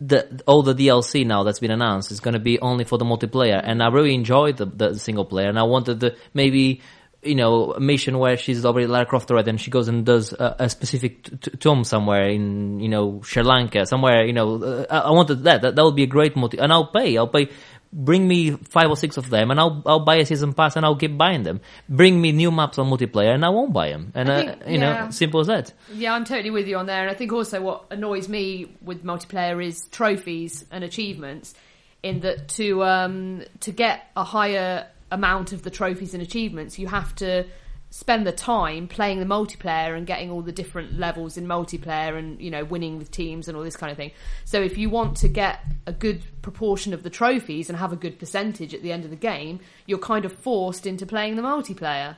the 0.00 0.42
all 0.46 0.62
the 0.62 0.74
DLC 0.74 1.24
now 1.26 1.42
that's 1.44 1.60
been 1.60 1.70
announced 1.70 2.10
is 2.12 2.20
going 2.20 2.34
to 2.34 2.40
be 2.40 2.58
only 2.60 2.84
for 2.84 2.98
the 2.98 3.04
multiplayer, 3.04 3.60
and 3.62 3.82
I 3.82 3.88
really 3.88 4.14
enjoyed 4.14 4.56
the, 4.58 4.66
the 4.66 4.98
single 4.98 5.24
player, 5.24 5.48
and 5.48 5.58
I 5.58 5.62
wanted 5.64 6.00
the 6.00 6.16
maybe. 6.34 6.80
You 7.24 7.34
know, 7.34 7.72
a 7.72 7.80
mission 7.80 8.18
where 8.18 8.36
she's 8.36 8.64
already 8.64 8.86
Lara 8.86 9.06
Croft 9.06 9.30
already, 9.30 9.50
and 9.50 9.60
she 9.60 9.70
goes 9.70 9.88
and 9.88 10.04
does 10.04 10.32
a, 10.32 10.56
a 10.60 10.68
specific 10.68 11.22
t- 11.22 11.36
t- 11.36 11.56
tomb 11.58 11.84
somewhere 11.84 12.28
in, 12.28 12.80
you 12.80 12.88
know, 12.88 13.22
Sri 13.22 13.42
Lanka, 13.42 13.86
somewhere. 13.86 14.24
You 14.24 14.32
know, 14.32 14.62
uh, 14.62 14.86
I, 14.90 14.98
I 14.98 15.10
wanted 15.10 15.44
that. 15.44 15.62
That 15.62 15.76
that 15.76 15.84
would 15.84 15.96
be 15.96 16.04
a 16.04 16.06
great 16.06 16.36
multi, 16.36 16.58
and 16.58 16.72
I'll 16.72 16.86
pay. 16.86 17.16
I'll 17.16 17.28
pay 17.28 17.48
bring 17.94 18.26
me 18.26 18.50
five 18.50 18.90
or 18.90 18.96
six 18.96 19.16
of 19.16 19.30
them 19.30 19.50
and 19.50 19.60
I'll 19.60 19.80
I'll 19.86 20.04
buy 20.04 20.16
a 20.16 20.26
season 20.26 20.52
pass 20.52 20.74
and 20.76 20.84
I'll 20.84 20.96
keep 20.96 21.16
buying 21.16 21.44
them. 21.44 21.60
Bring 21.88 22.20
me 22.20 22.32
new 22.32 22.50
maps 22.50 22.78
on 22.78 22.90
multiplayer 22.90 23.32
and 23.32 23.44
I 23.44 23.50
won't 23.50 23.72
buy 23.72 23.90
them. 23.90 24.12
And 24.14 24.30
I 24.30 24.46
uh, 24.46 24.56
you 24.66 24.78
yeah. 24.80 25.04
know, 25.04 25.10
simple 25.10 25.40
as 25.40 25.46
that. 25.46 25.72
Yeah, 25.92 26.12
I'm 26.12 26.24
totally 26.24 26.50
with 26.50 26.66
you 26.66 26.76
on 26.76 26.86
there. 26.86 27.02
And 27.02 27.10
I 27.10 27.14
think 27.14 27.32
also 27.32 27.62
what 27.62 27.86
annoys 27.90 28.28
me 28.28 28.74
with 28.82 29.04
multiplayer 29.04 29.64
is 29.64 29.86
trophies 29.88 30.64
and 30.70 30.82
achievements. 30.82 31.54
In 32.02 32.20
that 32.20 32.48
to 32.48 32.84
um, 32.84 33.44
to 33.60 33.72
get 33.72 34.10
a 34.14 34.24
higher 34.24 34.88
amount 35.14 35.52
of 35.52 35.62
the 35.62 35.70
trophies 35.70 36.12
and 36.14 36.22
achievements, 36.22 36.78
you 36.78 36.88
have 36.88 37.14
to 37.16 37.44
spend 37.90 38.26
the 38.26 38.32
time 38.32 38.88
playing 38.88 39.20
the 39.20 39.24
multiplayer 39.24 39.96
and 39.96 40.04
getting 40.04 40.28
all 40.28 40.42
the 40.42 40.50
different 40.50 40.98
levels 40.98 41.36
in 41.36 41.46
multiplayer 41.46 42.18
and 42.18 42.40
you 42.40 42.50
know 42.50 42.64
winning 42.64 42.98
with 42.98 43.08
teams 43.10 43.46
and 43.46 43.56
all 43.56 43.62
this 43.62 43.76
kind 43.76 43.92
of 43.92 43.96
thing. 43.96 44.10
So 44.44 44.60
if 44.60 44.76
you 44.76 44.90
want 44.90 45.16
to 45.18 45.28
get 45.28 45.60
a 45.86 45.92
good 45.92 46.22
proportion 46.42 46.92
of 46.92 47.04
the 47.04 47.10
trophies 47.10 47.68
and 47.70 47.78
have 47.78 47.92
a 47.92 47.96
good 47.96 48.18
percentage 48.18 48.74
at 48.74 48.82
the 48.82 48.90
end 48.90 49.04
of 49.04 49.10
the 49.10 49.16
game, 49.16 49.60
you're 49.86 50.00
kind 50.00 50.24
of 50.24 50.32
forced 50.32 50.86
into 50.86 51.06
playing 51.06 51.36
the 51.36 51.42
multiplayer 51.42 52.16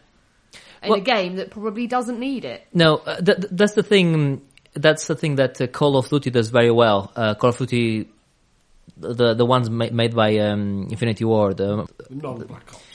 in 0.82 0.90
Well- 0.90 0.98
a 0.98 1.02
game 1.02 1.36
that 1.36 1.50
probably 1.50 1.86
doesn't 1.86 2.18
need 2.18 2.44
it. 2.46 2.66
No, 2.72 2.96
uh, 2.96 3.20
th- 3.20 3.36
th- 3.38 3.48
that's 3.52 3.74
the 3.74 3.82
thing. 3.82 4.40
That's 4.72 5.06
the 5.06 5.14
thing 5.16 5.36
that 5.36 5.60
uh, 5.60 5.66
Call 5.66 5.96
of 5.98 6.08
Duty 6.08 6.30
does 6.30 6.48
very 6.48 6.70
well. 6.70 7.12
Uh, 7.16 7.34
Call 7.34 7.50
of 7.50 7.58
Duty, 7.58 8.08
the 8.96 9.34
the 9.34 9.44
ones 9.44 9.68
ma- 9.68 9.90
made 9.92 10.14
by 10.14 10.38
um, 10.38 10.88
Infinity 10.90 11.24
Ward, 11.24 11.58
the 11.58 11.86
Non-Black 12.10 12.62
Ops. 12.74 12.85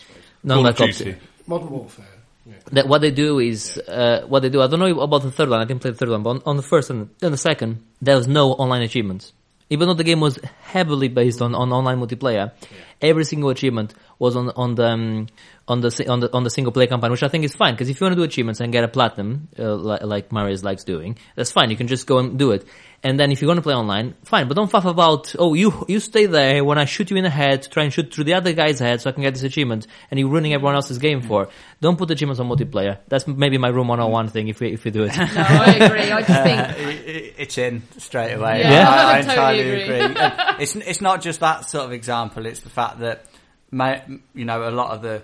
Basically. 0.43 0.47
non 0.47 0.57
Call 0.57 0.67
of 0.67 0.75
Black 0.77 0.89
Ops. 0.89 0.97
Duty. 0.97 1.17
Modern 1.47 1.69
Warfare. 1.69 2.05
Yeah. 2.45 2.53
That 2.71 2.87
what 2.87 3.01
they 3.01 3.11
do 3.11 3.39
is 3.39 3.77
uh, 3.77 4.25
what 4.27 4.41
they 4.41 4.49
do. 4.49 4.61
I 4.61 4.67
don't 4.67 4.79
know 4.79 4.99
about 4.99 5.21
the 5.21 5.31
third 5.31 5.49
one. 5.49 5.59
I 5.59 5.65
didn't 5.65 5.81
play 5.81 5.91
the 5.91 5.97
third 5.97 6.09
one, 6.09 6.23
but 6.23 6.29
on, 6.31 6.41
on 6.45 6.57
the 6.57 6.63
first 6.63 6.89
and 6.89 7.09
then 7.19 7.31
the 7.31 7.37
second, 7.37 7.83
there 8.01 8.15
was 8.15 8.27
no 8.27 8.53
online 8.53 8.81
achievements. 8.81 9.33
Even 9.69 9.87
though 9.87 9.93
the 9.93 10.03
game 10.03 10.19
was 10.19 10.37
heavily 10.63 11.07
based 11.07 11.41
on, 11.41 11.55
on 11.55 11.71
online 11.71 11.99
multiplayer, 11.99 12.51
every 12.99 13.23
single 13.23 13.49
achievement 13.51 13.93
was 14.19 14.35
on 14.35 14.49
on 14.49 14.75
the 14.75 14.85
um, 14.85 15.27
on 15.67 15.81
the 15.81 16.05
on 16.09 16.19
the 16.19 16.33
on 16.33 16.43
the 16.43 16.49
single 16.49 16.73
player 16.73 16.87
campaign, 16.87 17.11
which 17.11 17.23
I 17.23 17.29
think 17.29 17.45
is 17.45 17.55
fine 17.55 17.73
because 17.73 17.89
if 17.89 18.01
you 18.01 18.05
want 18.05 18.13
to 18.13 18.19
do 18.19 18.23
achievements 18.23 18.59
and 18.59 18.73
get 18.73 18.83
a 18.83 18.89
platinum, 18.89 19.47
uh, 19.57 19.75
like, 19.75 20.03
like 20.03 20.31
Marius 20.31 20.63
likes 20.63 20.83
doing, 20.83 21.17
that's 21.35 21.51
fine. 21.51 21.69
You 21.69 21.77
can 21.77 21.87
just 21.87 22.05
go 22.07 22.17
and 22.17 22.37
do 22.37 22.51
it. 22.51 22.67
And 23.03 23.19
then 23.19 23.31
if 23.31 23.41
you're 23.41 23.47
going 23.47 23.55
to 23.57 23.63
play 23.63 23.73
online, 23.73 24.13
fine, 24.25 24.47
but 24.47 24.55
don't 24.55 24.69
fuff 24.69 24.85
about. 24.85 25.33
Oh, 25.39 25.55
you 25.55 25.85
you 25.87 25.99
stay 25.99 26.27
there 26.27 26.63
when 26.63 26.77
I 26.77 26.85
shoot 26.85 27.09
you 27.09 27.17
in 27.17 27.23
the 27.23 27.31
head, 27.31 27.63
to 27.63 27.69
try 27.71 27.81
and 27.83 27.91
shoot 27.91 28.13
through 28.13 28.25
the 28.25 28.35
other 28.35 28.53
guy's 28.53 28.77
head 28.77 29.01
so 29.01 29.09
I 29.09 29.13
can 29.13 29.23
get 29.23 29.33
this 29.33 29.41
achievement, 29.41 29.87
and 30.11 30.19
you're 30.19 30.29
ruining 30.29 30.53
everyone 30.53 30.75
else's 30.75 30.99
game 30.99 31.21
for. 31.23 31.49
Don't 31.81 31.97
put 31.97 32.11
achievements 32.11 32.39
on 32.39 32.47
multiplayer. 32.47 32.99
That's 33.07 33.25
maybe 33.27 33.57
my 33.57 33.69
room 33.69 33.87
101 33.87 34.27
thing 34.27 34.49
if 34.49 34.59
we 34.59 34.73
if 34.73 34.83
we 34.85 34.91
do 34.91 35.05
it. 35.05 35.17
No, 35.17 35.23
I 35.35 35.73
agree. 35.79 36.11
I 36.11 36.19
just 36.21 36.29
Uh, 36.29 36.43
think 36.43 36.59
i- 36.69 37.11
i- 37.11 37.33
it's 37.39 37.57
in 37.57 37.81
straight 37.97 38.33
away. 38.33 38.61
Yeah, 38.61 38.87
I, 38.87 38.93
I 38.93 39.17
I 39.17 39.21
totally 39.21 39.31
entirely 39.61 39.81
agree. 39.83 39.99
agree. 39.99 40.55
It's 40.63 40.75
it's 40.75 41.01
not 41.01 41.21
just 41.21 41.39
that 41.39 41.67
sort 41.67 41.85
of 41.85 41.93
example. 41.93 42.45
It's 42.45 42.59
the 42.59 42.69
fact 42.69 42.99
that 42.99 43.25
ma- 43.71 43.97
you 44.35 44.45
know 44.45 44.69
a 44.69 44.69
lot 44.69 44.91
of 44.91 45.01
the 45.01 45.23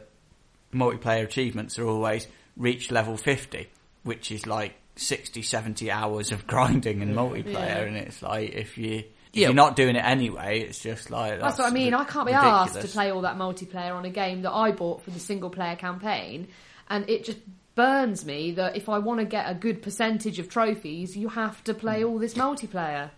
multiplayer 0.74 1.24
achievements 1.24 1.78
are 1.78 1.86
always 1.86 2.26
reach 2.56 2.90
level 2.90 3.18
fifty, 3.18 3.70
which 4.02 4.32
is 4.32 4.48
like 4.48 4.74
60, 4.98 5.42
70 5.42 5.92
hours 5.92 6.32
of 6.32 6.48
grinding 6.48 7.02
and 7.02 7.16
multiplayer, 7.16 7.54
Yeah. 7.54 7.80
and 7.80 7.98
it's 7.98 8.22
like 8.22 8.52
if 8.52 8.78
you. 8.78 9.04
If 9.34 9.42
Yeah. 9.42 9.48
you're 9.50 9.56
not 9.56 9.76
doing 9.76 9.98
it 9.98 10.04
anyway, 10.06 10.62
it's 10.62 10.80
just 10.80 11.12
like 11.12 11.34
that's, 11.34 11.58
That's 11.58 11.60
what 11.60 11.68
I 11.68 11.74
mean. 11.74 11.94
ri- 11.94 12.00
I 12.00 12.06
can't 12.06 12.26
be 12.26 12.34
asked 12.34 12.80
to 12.80 12.88
play 12.88 13.12
all 13.12 13.22
that 13.22 13.36
multiplayer 13.38 13.94
on 13.94 14.06
a 14.06 14.10
game 14.10 14.44
that 14.44 14.52
I 14.52 14.72
bought 14.72 15.04
for 15.04 15.12
the 15.12 15.20
single 15.20 15.50
player 15.50 15.76
campaign, 15.76 16.48
and 16.90 17.08
it 17.10 17.26
just 17.26 17.38
burns 17.76 18.26
me 18.26 18.54
that 18.54 18.76
if 18.76 18.90
I 18.90 18.98
want 19.00 19.20
to 19.20 19.26
get 19.26 19.50
a 19.50 19.54
good 19.54 19.82
percentage 19.84 20.40
of 20.40 20.50
trophies, 20.50 21.16
you 21.16 21.28
have 21.30 21.64
to 21.66 21.74
play 21.74 22.04
all 22.04 22.18
this 22.18 22.34
multiplayer. 22.34 23.12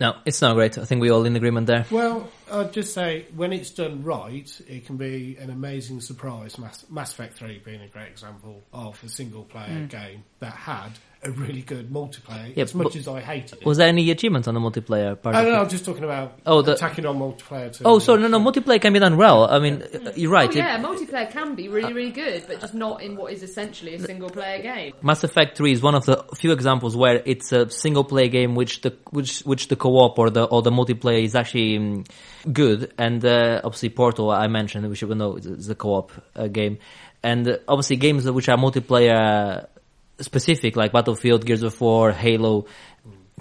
no, 0.00 0.14
it's 0.24 0.40
not 0.40 0.54
great. 0.54 0.78
I 0.78 0.84
think 0.84 1.00
we're 1.02 1.12
all 1.12 1.24
in 1.26 1.36
agreement 1.36 1.66
there. 1.66 1.84
Well, 1.90 2.30
I'd 2.50 2.72
just 2.72 2.94
say 2.94 3.26
when 3.34 3.52
it's 3.52 3.70
done 3.70 4.02
right, 4.02 4.50
it 4.68 4.86
can 4.86 4.96
be 4.96 5.36
an 5.38 5.50
amazing 5.50 6.00
surprise. 6.00 6.58
Mass, 6.58 6.86
Mass 6.88 7.12
Effect 7.12 7.34
3 7.34 7.60
being 7.64 7.82
a 7.82 7.88
great 7.88 8.08
example 8.08 8.62
of 8.72 9.02
a 9.04 9.08
single 9.08 9.44
player 9.44 9.80
hmm. 9.80 9.86
game 9.86 10.24
that 10.38 10.52
had 10.52 10.92
a 11.26 11.30
really 11.32 11.62
good 11.62 11.90
multiplayer. 11.90 12.52
Yeah, 12.56 12.64
as 12.64 12.74
much 12.74 12.84
but- 12.88 12.96
as 12.96 13.08
I 13.08 13.20
hated 13.20 13.58
it. 13.60 13.66
Was 13.66 13.78
there 13.78 13.88
any 13.88 14.10
achievements 14.10 14.48
on 14.48 14.54
the 14.54 14.60
multiplayer 14.60 15.20
part? 15.20 15.34
I 15.36 15.42
don't 15.42 15.52
know. 15.52 15.60
I'm 15.60 15.68
just 15.68 15.84
talking 15.84 16.04
about 16.04 16.38
Oh, 16.46 16.62
the- 16.62 16.74
attacking 16.74 17.06
on 17.06 17.18
multiplayer. 17.18 17.72
To, 17.72 17.82
Oh, 17.84 17.98
sorry, 17.98 18.22
no, 18.22 18.28
no, 18.28 18.40
multiplayer 18.40 18.80
can 18.80 18.92
be 18.92 18.98
done 18.98 19.16
well. 19.16 19.44
I 19.44 19.58
mean, 19.58 19.82
uh, 19.82 20.12
you're 20.16 20.30
right. 20.30 20.48
Oh 20.48 20.52
it- 20.52 20.56
yeah, 20.56 20.80
multiplayer 20.80 21.30
can 21.30 21.54
be 21.54 21.68
really, 21.68 21.92
really 21.92 22.10
good, 22.12 22.44
but 22.46 22.60
just 22.60 22.74
not 22.74 23.02
in 23.02 23.16
what 23.16 23.32
is 23.32 23.42
essentially 23.42 23.94
a 23.94 23.98
single 24.00 24.30
player 24.30 24.62
game. 24.62 24.92
Mass 25.02 25.24
Effect 25.24 25.56
3 25.56 25.72
is 25.72 25.82
one 25.82 25.94
of 25.94 26.04
the 26.06 26.24
few 26.36 26.52
examples 26.52 26.96
where 26.96 27.22
it's 27.24 27.52
a 27.52 27.68
single 27.70 28.04
player 28.04 28.28
game 28.28 28.54
which 28.54 28.80
the 28.82 28.94
which 29.10 29.40
which 29.40 29.68
the 29.68 29.76
co-op 29.76 30.18
or 30.18 30.30
the 30.30 30.44
or 30.44 30.62
the 30.62 30.70
multiplayer 30.70 31.22
is 31.22 31.34
actually 31.34 31.76
um, 31.76 32.04
good 32.52 32.92
and 32.98 33.24
uh, 33.24 33.60
obviously 33.64 33.88
Portal 33.88 34.30
I 34.30 34.46
mentioned 34.46 34.88
which 34.88 35.02
you 35.02 35.14
know 35.14 35.36
is 35.36 35.68
a 35.68 35.74
co-op 35.74 36.12
uh, 36.36 36.46
game 36.48 36.78
and 37.22 37.48
uh, 37.48 37.56
obviously 37.68 37.96
games 37.96 38.28
which 38.30 38.48
are 38.48 38.56
multiplayer 38.56 39.66
specific 40.20 40.76
like 40.76 40.92
Battlefield, 40.92 41.44
Gears 41.44 41.62
of 41.62 41.80
War, 41.80 42.12
Halo, 42.12 42.66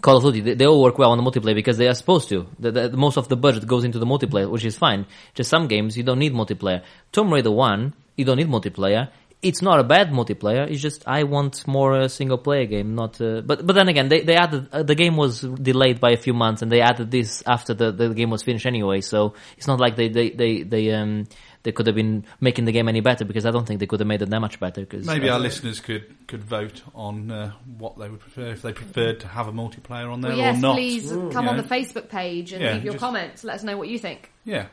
Call 0.01 0.17
of 0.17 0.23
Duty, 0.23 0.41
they, 0.41 0.53
they 0.55 0.65
all 0.65 0.82
work 0.82 0.97
well 0.97 1.11
on 1.11 1.17
the 1.17 1.23
multiplayer 1.23 1.55
because 1.55 1.78
they 1.78 1.88
are 1.88 1.93
supposed 1.93 2.30
to. 2.30 2.47
The, 2.59 2.71
the, 2.71 2.97
most 2.97 3.17
of 3.17 3.30
the 3.30 3.38
budget 3.38 3.65
goes 3.65 3.84
into 3.84 3.99
the 3.99 4.05
multiplayer, 4.05 4.49
which 4.49 4.65
is 4.65 4.76
fine. 4.76 5.05
Just 5.34 5.49
some 5.49 5.67
games 5.67 5.97
you 5.97 6.03
don't 6.03 6.19
need 6.19 6.34
multiplayer. 6.34 6.84
Tomb 7.11 7.32
Raider 7.32 7.51
1, 7.51 7.93
you 8.17 8.26
don't 8.26 8.38
need 8.38 8.49
multiplayer. 8.49 9.09
It's 9.41 9.61
not 9.61 9.80
a 9.80 9.84
bad 9.84 10.09
multiplayer. 10.09 10.69
It's 10.69 10.82
just 10.82 11.07
I 11.07 11.23
want 11.23 11.67
more 11.67 11.93
uh, 11.93 12.07
single 12.07 12.39
player 12.39 12.65
game, 12.65 12.95
not. 12.95 13.21
Uh, 13.21 13.41
but 13.41 13.65
but 13.65 13.73
then 13.73 13.89
again, 13.89 14.07
they 14.09 14.21
they 14.21 14.36
added 14.36 14.69
uh, 14.71 14.82
the 14.82 14.95
game 14.95 15.17
was 15.17 15.41
delayed 15.41 15.99
by 15.99 16.11
a 16.11 16.17
few 16.17 16.34
months, 16.34 16.63
and 16.63 16.71
they 16.71 16.82
added 16.82 17.11
this 17.11 17.43
after 17.45 17.76
the, 17.76 17.91
the 17.91 18.09
game 18.09 18.32
was 18.32 18.41
finished 18.41 18.65
anyway. 18.65 19.01
So 19.01 19.36
it's 19.55 19.67
not 19.67 19.80
like 19.80 19.97
they 19.97 20.07
they 20.07 20.32
they 20.32 20.63
they 20.63 20.91
um 20.93 21.28
they 21.66 21.74
could 21.74 21.88
have 21.88 21.95
been 21.95 22.24
making 22.39 22.63
the 22.63 22.72
game 22.72 22.88
any 22.88 23.01
better 23.01 23.26
because 23.26 23.45
I 23.45 23.51
don't 23.51 23.66
think 23.68 23.82
they 23.82 23.86
could 23.86 23.99
have 23.99 24.07
made 24.07 24.22
it 24.22 24.30
that 24.30 24.39
much 24.39 24.57
better. 24.61 24.86
Cause, 24.86 25.05
Maybe 25.05 25.28
uh, 25.30 25.34
our 25.34 25.39
listeners 25.39 25.82
could, 25.82 26.16
could 26.28 26.41
vote 26.43 26.82
on 26.95 27.30
uh, 27.30 27.51
what 27.78 27.97
they 27.99 28.07
would 28.07 28.22
prefer, 28.22 28.51
if 28.51 28.61
they 28.61 28.72
preferred 28.72 29.20
to 29.20 29.28
have 29.28 29.49
a 29.49 29.51
multiplayer 29.51 30.09
on 30.09 30.22
there 30.22 30.32
Well, 30.32 30.38
yes, 30.39 30.57
or 30.57 30.61
not. 30.61 30.76
please 30.78 31.09
come 31.11 31.32
Yeah. 31.45 31.49
on 31.49 31.57
the 31.57 31.63
Facebook 31.63 32.07
page 32.07 32.53
and 32.53 32.63
Yeah, 32.63 32.74
leave 32.76 32.86
your 32.86 32.93
just- 32.93 33.01
comments. 33.03 33.43
Let 33.43 33.55
us 33.57 33.63
know 33.63 33.78
what 33.78 33.89
you 33.89 33.99
think. 33.99 34.32
Yeah. 34.45 34.68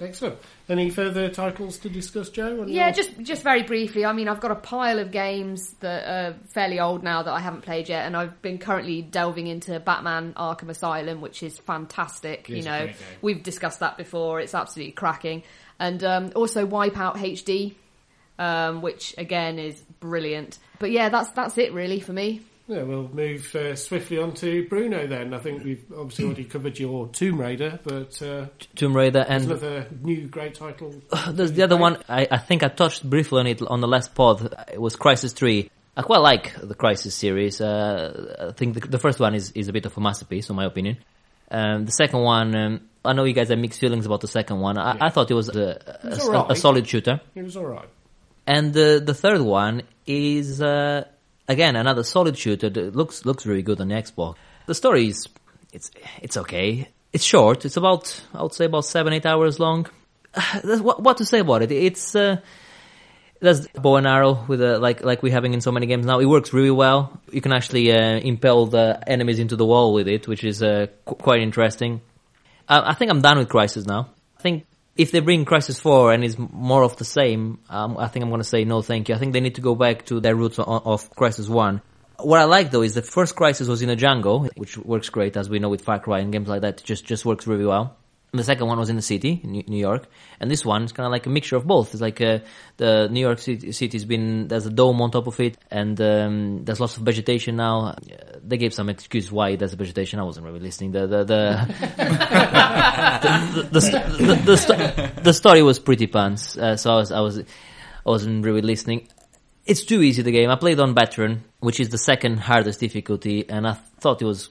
Excellent. 0.00 0.36
Any 0.68 0.90
further 0.90 1.28
titles 1.28 1.78
to 1.78 1.88
discuss, 1.88 2.28
Joe? 2.28 2.64
Yeah, 2.66 2.86
your- 2.86 2.94
just 2.94 3.10
just 3.22 3.42
very 3.44 3.62
briefly. 3.62 4.04
I 4.04 4.12
mean, 4.12 4.28
I've 4.28 4.40
got 4.40 4.50
a 4.50 4.56
pile 4.56 4.98
of 4.98 5.12
games 5.12 5.72
that 5.80 6.04
are 6.08 6.34
fairly 6.52 6.80
old 6.80 7.04
now 7.04 7.22
that 7.22 7.30
I 7.32 7.38
haven't 7.38 7.60
played 7.62 7.88
yet, 7.88 8.04
and 8.04 8.16
I've 8.16 8.42
been 8.42 8.58
currently 8.58 9.02
delving 9.02 9.46
into 9.46 9.78
Batman: 9.78 10.32
Arkham 10.36 10.68
Asylum, 10.68 11.20
which 11.20 11.44
is 11.44 11.58
fantastic. 11.60 12.50
It 12.50 12.58
is 12.58 12.64
you 12.66 12.72
a 12.72 12.86
know, 12.86 12.92
we've 13.22 13.42
discussed 13.44 13.80
that 13.80 13.96
before. 13.96 14.40
It's 14.40 14.54
absolutely 14.54 14.92
cracking, 14.92 15.44
and 15.78 16.02
um, 16.04 16.32
also 16.34 16.66
Wipeout 16.66 17.16
HD, 17.16 17.74
um, 18.38 18.82
which 18.82 19.14
again 19.18 19.58
is 19.58 19.80
brilliant. 20.00 20.58
But 20.78 20.90
yeah, 20.90 21.08
that's 21.08 21.30
that's 21.30 21.58
it 21.58 21.72
really 21.72 22.00
for 22.00 22.12
me. 22.12 22.42
Yeah, 22.66 22.82
we'll 22.84 23.08
move 23.08 23.54
uh, 23.54 23.76
swiftly 23.76 24.16
on 24.18 24.32
to 24.36 24.66
Bruno 24.68 25.06
then. 25.06 25.34
I 25.34 25.38
think 25.38 25.64
we've 25.64 25.84
obviously 25.94 26.24
already 26.24 26.44
covered 26.44 26.78
your 26.78 27.08
Tomb 27.08 27.38
Raider, 27.38 27.78
but 27.84 28.22
uh, 28.22 28.46
Tomb 28.74 28.96
Raider 28.96 29.22
and 29.28 29.44
another 29.44 29.86
new 30.02 30.26
great 30.28 30.54
title. 30.54 30.94
There's 31.28 31.52
the 31.52 31.62
other 31.62 31.76
one. 31.76 31.98
I, 32.08 32.26
I 32.30 32.38
think 32.38 32.62
I 32.62 32.68
touched 32.68 33.08
briefly 33.08 33.40
on 33.40 33.46
it 33.46 33.60
on 33.60 33.82
the 33.82 33.88
last 33.88 34.14
pod. 34.14 34.54
It 34.72 34.80
was 34.80 34.96
Crysis 34.96 35.34
Three. 35.34 35.70
I 35.94 36.02
quite 36.02 36.18
like 36.18 36.54
the 36.58 36.74
Crysis 36.74 37.12
series. 37.12 37.60
Uh, 37.60 38.48
I 38.48 38.52
think 38.52 38.74
the, 38.74 38.88
the 38.88 38.98
first 38.98 39.20
one 39.20 39.34
is, 39.34 39.52
is 39.52 39.68
a 39.68 39.72
bit 39.72 39.84
of 39.84 39.96
a 39.96 40.00
masterpiece, 40.00 40.48
in 40.48 40.56
my 40.56 40.64
opinion. 40.64 40.96
Um, 41.50 41.84
the 41.84 41.92
second 41.92 42.20
one, 42.20 42.56
um, 42.56 42.80
I 43.04 43.12
know 43.12 43.24
you 43.24 43.34
guys 43.34 43.48
have 43.50 43.58
mixed 43.58 43.80
feelings 43.80 44.06
about 44.06 44.20
the 44.20 44.28
second 44.28 44.60
one. 44.60 44.78
I, 44.78 44.96
I 45.00 45.10
thought 45.10 45.30
it 45.30 45.34
was 45.34 45.48
a, 45.50 45.98
a, 46.02 46.08
was 46.08 46.28
a- 46.28 46.46
a 46.52 46.56
solid 46.56 46.86
shooter. 46.88 47.20
It 47.34 47.42
was 47.42 47.56
all 47.56 47.66
right. 47.66 47.88
And 48.46 48.72
the 48.74 49.02
the 49.04 49.14
third 49.14 49.40
one 49.40 49.82
is 50.06 50.60
uh, 50.60 51.04
again 51.48 51.76
another 51.76 52.02
solid 52.04 52.36
shooter 52.36 52.68
that 52.70 52.94
looks 52.96 53.24
looks 53.24 53.46
really 53.46 53.62
good 53.62 53.80
on 53.80 53.88
the 53.88 53.94
Xbox. 53.94 54.36
The 54.66 54.74
story 54.74 55.08
is 55.08 55.28
it's 55.72 55.90
it's 56.22 56.36
okay. 56.36 56.88
It's 57.12 57.24
short. 57.24 57.64
It's 57.64 57.76
about 57.76 58.20
I 58.34 58.42
would 58.42 58.54
say 58.54 58.64
about 58.66 58.84
seven 58.84 59.12
eight 59.12 59.26
hours 59.26 59.58
long. 59.60 59.86
What, 60.64 61.02
what 61.02 61.16
to 61.18 61.24
say 61.24 61.38
about 61.40 61.62
it? 61.62 61.70
It's 61.72 62.14
uh, 62.16 62.36
there's 63.40 63.66
bow 63.68 63.96
and 63.96 64.06
arrow 64.06 64.44
with 64.48 64.60
a, 64.62 64.78
like 64.78 65.02
like 65.04 65.22
we're 65.22 65.32
having 65.32 65.54
in 65.54 65.60
so 65.60 65.70
many 65.72 65.86
games 65.86 66.06
now. 66.06 66.18
It 66.20 66.26
works 66.26 66.52
really 66.52 66.70
well. 66.70 67.20
You 67.30 67.40
can 67.40 67.52
actually 67.52 67.92
uh, 67.92 68.18
impel 68.18 68.66
the 68.66 68.98
enemies 69.06 69.38
into 69.38 69.56
the 69.56 69.66
wall 69.66 69.92
with 69.92 70.08
it, 70.08 70.26
which 70.28 70.44
is 70.44 70.62
uh, 70.62 70.86
qu- 71.04 71.14
quite 71.16 71.40
interesting. 71.40 72.00
Uh, 72.68 72.82
I 72.84 72.94
think 72.94 73.10
I'm 73.10 73.20
done 73.20 73.38
with 73.38 73.48
Crysis 73.48 73.86
now. 73.86 74.10
I 74.38 74.42
think 74.42 74.66
if 74.96 75.10
they 75.10 75.20
bring 75.20 75.44
Crysis 75.44 75.80
4 75.80 76.12
and 76.12 76.24
it's 76.24 76.36
more 76.38 76.82
of 76.82 76.96
the 76.96 77.04
same, 77.04 77.58
um, 77.68 77.96
I 77.98 78.08
think 78.08 78.22
I'm 78.22 78.30
going 78.30 78.40
to 78.40 78.48
say 78.48 78.64
no 78.64 78.82
thank 78.82 79.08
you. 79.08 79.14
I 79.14 79.18
think 79.18 79.32
they 79.32 79.40
need 79.40 79.56
to 79.56 79.60
go 79.60 79.74
back 79.74 80.06
to 80.06 80.20
their 80.20 80.34
roots 80.34 80.58
of, 80.58 81.10
Crysis 81.14 81.48
1. 81.48 81.80
What 82.20 82.40
I 82.40 82.44
like 82.44 82.70
though 82.70 82.82
is 82.82 82.94
the 82.94 83.02
first 83.02 83.34
Crysis 83.34 83.68
was 83.68 83.82
in 83.82 83.90
a 83.90 83.96
jungle, 83.96 84.48
which 84.56 84.78
works 84.78 85.08
great 85.08 85.36
as 85.36 85.50
we 85.50 85.58
know 85.58 85.68
with 85.68 85.82
Far 85.82 85.98
Cry 85.98 86.20
and 86.20 86.32
games 86.32 86.48
like 86.48 86.62
that. 86.62 86.80
It 86.80 86.84
just, 86.84 87.04
just 87.04 87.24
works 87.24 87.46
really 87.46 87.66
well. 87.66 87.96
And 88.34 88.40
the 88.40 88.44
second 88.44 88.66
one 88.66 88.80
was 88.80 88.90
in 88.90 88.96
the 88.96 89.02
city, 89.02 89.40
New 89.44 89.78
York, 89.78 90.08
and 90.40 90.50
this 90.50 90.64
one 90.64 90.82
is 90.82 90.90
kind 90.90 91.06
of 91.06 91.12
like 91.12 91.24
a 91.24 91.28
mixture 91.28 91.54
of 91.54 91.68
both. 91.68 91.92
It's 91.92 92.00
like 92.00 92.20
uh, 92.20 92.40
the 92.78 93.06
New 93.08 93.20
York 93.20 93.38
City 93.38 93.70
city's 93.70 94.04
been 94.04 94.48
there's 94.48 94.66
a 94.66 94.70
dome 94.70 95.00
on 95.02 95.12
top 95.12 95.28
of 95.28 95.38
it, 95.38 95.56
and 95.70 96.00
um, 96.00 96.64
there's 96.64 96.80
lots 96.80 96.96
of 96.96 97.04
vegetation 97.04 97.54
now. 97.54 97.90
Uh, 97.90 97.94
they 98.42 98.56
gave 98.56 98.74
some 98.74 98.88
excuse 98.88 99.30
why 99.30 99.54
there's 99.54 99.74
vegetation. 99.74 100.18
I 100.18 100.24
wasn't 100.24 100.46
really 100.46 100.58
listening. 100.58 100.90
The 100.90 101.06
the 101.06 101.18
the 101.22 101.74
the, 103.70 103.80
the, 103.80 103.80
the, 103.80 105.22
the 105.22 105.32
story 105.32 105.62
was 105.62 105.78
pretty 105.78 106.08
pants, 106.08 106.58
uh, 106.58 106.76
so 106.76 106.90
I 106.90 106.96
was 106.96 107.12
I 107.12 107.20
was 107.20 107.38
I 107.38 107.44
wasn't 108.04 108.44
really 108.44 108.62
listening. 108.62 109.06
It's 109.64 109.84
too 109.84 110.02
easy 110.02 110.22
the 110.22 110.32
game. 110.32 110.50
I 110.50 110.56
played 110.56 110.80
on 110.80 110.92
veteran, 110.92 111.44
which 111.60 111.78
is 111.78 111.90
the 111.90 111.98
second 111.98 112.38
hardest 112.38 112.80
difficulty, 112.80 113.48
and 113.48 113.64
I 113.64 113.74
thought 113.74 114.20
it 114.20 114.24
was 114.24 114.48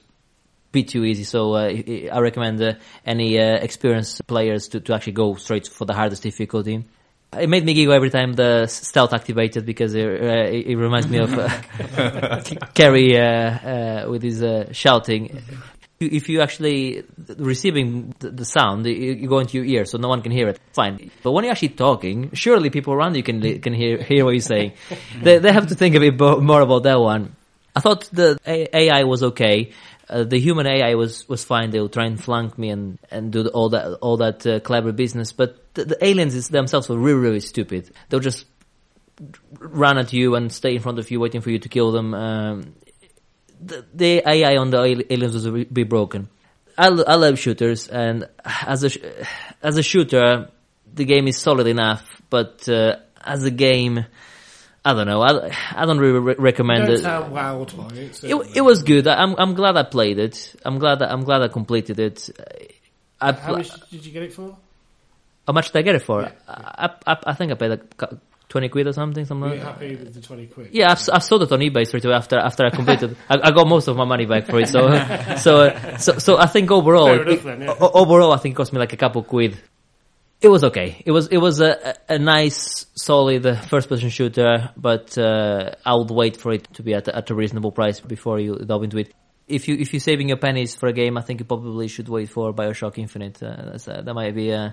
bit 0.74 0.88
too 0.88 1.04
easy. 1.04 1.24
So 1.24 1.54
uh, 1.54 1.72
I 2.12 2.18
recommend 2.18 2.60
uh, 2.60 2.74
any 3.06 3.38
uh, 3.38 3.56
experienced 3.56 4.26
players 4.26 4.68
to, 4.68 4.80
to 4.80 4.94
actually 4.94 5.14
go 5.14 5.36
straight 5.36 5.66
for 5.68 5.86
the 5.86 5.94
hardest 5.94 6.22
difficulty. 6.22 6.84
It 7.38 7.48
made 7.48 7.64
me 7.64 7.74
giggle 7.74 7.94
every 7.94 8.10
time 8.10 8.34
the 8.34 8.66
stealth 8.66 9.12
activated 9.12 9.66
because 9.66 9.94
it, 9.94 10.06
uh, 10.06 10.44
it, 10.44 10.66
it 10.66 10.76
reminds 10.76 11.08
me 11.08 11.18
of 11.18 11.32
uh, 11.34 12.40
Kerry 12.74 13.18
uh, 13.18 13.24
uh, 13.24 14.06
with 14.08 14.22
his 14.22 14.42
uh, 14.42 14.72
shouting. 14.72 15.42
If 16.00 16.28
you 16.28 16.42
actually 16.42 17.04
receiving 17.38 18.14
the, 18.18 18.44
sound, 18.44 18.84
you, 18.86 18.92
you 18.92 19.28
go 19.28 19.38
into 19.38 19.56
your 19.56 19.64
ear, 19.64 19.84
so 19.84 19.96
no 19.96 20.08
one 20.08 20.22
can 20.22 20.32
hear 20.32 20.48
it. 20.48 20.60
Fine, 20.72 21.10
but 21.22 21.32
when 21.32 21.44
you're 21.44 21.52
actually 21.52 21.70
talking, 21.70 22.30
surely 22.34 22.68
people 22.68 22.92
around 22.92 23.16
you 23.16 23.22
can 23.22 23.60
can 23.60 23.72
hear 23.72 24.02
hear 24.02 24.24
what 24.24 24.32
you're 24.32 24.40
saying. 24.40 24.72
they 25.22 25.38
they 25.38 25.52
have 25.52 25.68
to 25.68 25.74
think 25.74 25.94
a 25.94 26.00
bit 26.00 26.18
more 26.18 26.60
about 26.60 26.82
that 26.82 27.00
one. 27.00 27.36
I 27.76 27.80
thought 27.80 28.08
the 28.12 28.38
AI 28.46 29.04
was 29.04 29.22
okay. 29.22 29.72
Uh, 30.08 30.24
the 30.24 30.38
human 30.38 30.66
AI 30.66 30.94
was, 30.94 31.28
was 31.28 31.44
fine. 31.44 31.70
They'll 31.70 31.88
try 31.88 32.04
and 32.04 32.22
flank 32.22 32.58
me 32.58 32.70
and, 32.70 32.98
and 33.10 33.32
do 33.32 33.46
all 33.46 33.70
that 33.70 33.94
all 34.00 34.18
that 34.18 34.46
uh, 34.46 34.60
clever 34.60 34.92
business. 34.92 35.32
But 35.32 35.74
the, 35.74 35.84
the 35.86 36.04
aliens 36.04 36.48
themselves 36.48 36.88
were 36.88 36.98
really 36.98 37.20
really 37.20 37.40
stupid. 37.40 37.90
They'll 38.08 38.20
just 38.20 38.44
run 39.58 39.98
at 39.98 40.12
you 40.12 40.34
and 40.34 40.52
stay 40.52 40.74
in 40.74 40.80
front 40.82 40.98
of 40.98 41.10
you, 41.10 41.20
waiting 41.20 41.40
for 41.40 41.50
you 41.50 41.58
to 41.58 41.68
kill 41.68 41.92
them. 41.92 42.14
Um, 42.14 42.74
the, 43.60 43.84
the 43.94 44.28
AI 44.28 44.56
on 44.56 44.70
the 44.70 45.04
aliens 45.10 45.34
was 45.34 45.66
bit 45.66 45.88
broken. 45.88 46.28
I, 46.76 46.88
I 46.88 47.14
love 47.14 47.38
shooters, 47.38 47.88
and 47.88 48.28
as 48.44 48.82
a 48.82 48.90
sh- 48.90 48.98
as 49.62 49.76
a 49.78 49.82
shooter, 49.82 50.50
the 50.92 51.04
game 51.04 51.28
is 51.28 51.38
solid 51.38 51.66
enough. 51.66 52.20
But 52.30 52.68
uh, 52.68 52.96
as 53.22 53.44
a 53.44 53.50
game, 53.50 54.04
I 54.86 54.92
don't 54.92 55.06
know. 55.06 55.22
I, 55.22 55.50
I 55.74 55.86
don't 55.86 55.98
really 55.98 56.18
re- 56.18 56.34
recommend 56.38 56.86
Don't 56.86 56.96
it. 56.96 57.02
sound 57.02 57.34
by 57.34 57.54
it. 57.54 58.22
It, 58.22 58.56
it 58.56 58.60
was 58.60 58.82
good. 58.82 59.06
I'm 59.08 59.34
I'm 59.38 59.54
glad 59.54 59.76
I 59.78 59.82
played 59.82 60.18
it. 60.18 60.54
I'm 60.64 60.78
glad 60.78 60.98
that, 60.98 61.10
I'm 61.10 61.24
glad 61.24 61.40
I 61.42 61.48
completed 61.48 61.98
it. 61.98 62.28
I, 63.20 63.32
How 63.32 63.46
pl- 63.48 63.56
much 63.58 63.90
did 63.90 64.04
you 64.04 64.12
get 64.12 64.22
it 64.24 64.32
for? 64.34 64.56
how 65.46 65.52
much 65.52 65.72
did 65.72 65.78
I 65.78 65.82
get 65.82 65.94
it 65.94 66.02
for? 66.02 66.22
Yeah. 66.22 66.32
I, 66.48 66.90
I, 67.06 67.16
I 67.28 67.32
think 67.34 67.52
I 67.52 67.54
paid 67.54 67.68
like 67.68 68.02
twenty 68.48 68.68
quid 68.68 68.86
or 68.86 68.92
something. 68.92 69.24
Something. 69.24 69.48
Were 69.50 69.56
you 69.56 69.62
Like 69.62 69.72
happy 69.74 69.96
with 69.96 70.14
the 70.14 70.20
twenty 70.20 70.46
quid? 70.46 70.68
Yeah, 70.72 70.90
I've, 70.92 71.08
I've 71.12 71.24
sold 71.24 71.42
it 71.44 71.52
on 71.52 71.60
eBay 71.60 71.86
straight 71.86 72.04
away 72.04 72.14
after 72.14 72.38
after 72.38 72.66
I 72.66 72.70
completed. 72.70 73.16
I, 73.30 73.38
I 73.42 73.50
got 73.52 73.66
most 73.66 73.88
of 73.88 73.96
my 73.96 74.04
money 74.04 74.26
back 74.26 74.46
for 74.46 74.60
it. 74.60 74.68
So 74.68 74.88
so 75.38 75.96
so 75.98 76.18
so 76.18 76.38
I 76.38 76.46
think 76.46 76.70
overall, 76.70 77.08
enough 77.08 77.42
then, 77.42 77.62
yeah. 77.62 77.74
overall, 77.80 78.32
I 78.32 78.36
think 78.36 78.54
it 78.54 78.56
cost 78.56 78.72
me 78.72 78.78
like 78.78 78.92
a 78.92 78.98
couple 78.98 79.22
quid. 79.22 79.56
It 80.44 80.48
was 80.50 80.62
okay. 80.64 81.02
It 81.06 81.10
was 81.10 81.28
it 81.28 81.38
was 81.38 81.60
a, 81.60 81.72
a 82.08 82.14
a 82.16 82.18
nice, 82.18 82.84
solid 82.94 83.46
uh, 83.46 83.54
first 83.62 83.88
person 83.88 84.10
shooter, 84.10 84.70
but 84.76 85.16
uh, 85.16 85.72
I 85.86 85.94
would 85.94 86.10
wait 86.10 86.36
for 86.36 86.52
it 86.52 86.64
to 86.74 86.82
be 86.82 86.92
at, 86.92 87.08
a- 87.08 87.16
at 87.16 87.30
a 87.30 87.34
reasonable 87.34 87.72
price 87.72 87.98
before 88.00 88.38
you 88.38 88.56
delve 88.58 88.84
into 88.84 88.98
it. 88.98 89.14
If 89.48 89.68
you 89.68 89.74
if 89.76 89.92
you're 89.94 90.00
saving 90.00 90.28
your 90.28 90.36
pennies 90.36 90.74
for 90.74 90.86
a 90.86 90.92
game, 90.92 91.16
I 91.16 91.22
think 91.22 91.40
you 91.40 91.46
probably 91.46 91.88
should 91.88 92.08
wait 92.10 92.28
for 92.28 92.52
Bioshock 92.52 92.98
Infinite. 92.98 93.42
Uh, 93.42 93.78
uh, 93.88 94.02
that 94.02 94.14
might 94.14 94.34
be. 94.34 94.52
Uh, 94.52 94.70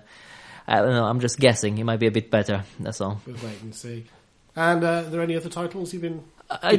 I 0.68 0.76
don't 0.82 0.94
know. 0.94 1.06
I'm 1.06 1.22
just 1.22 1.40
guessing. 1.40 1.78
It 1.78 1.86
might 1.86 2.00
be 2.00 2.08
a 2.08 2.12
bit 2.12 2.30
better. 2.30 2.64
That's 2.80 3.00
all. 3.02 3.22
We'll 3.26 3.36
wait 3.38 3.62
and 3.62 3.74
see. 3.74 4.06
And 4.56 4.84
uh, 4.84 4.88
are 4.88 5.04
there 5.04 5.22
any 5.22 5.38
other 5.38 5.50
titles 5.50 5.94
you've 5.94 6.02
been 6.02 6.22
I? 6.64 6.78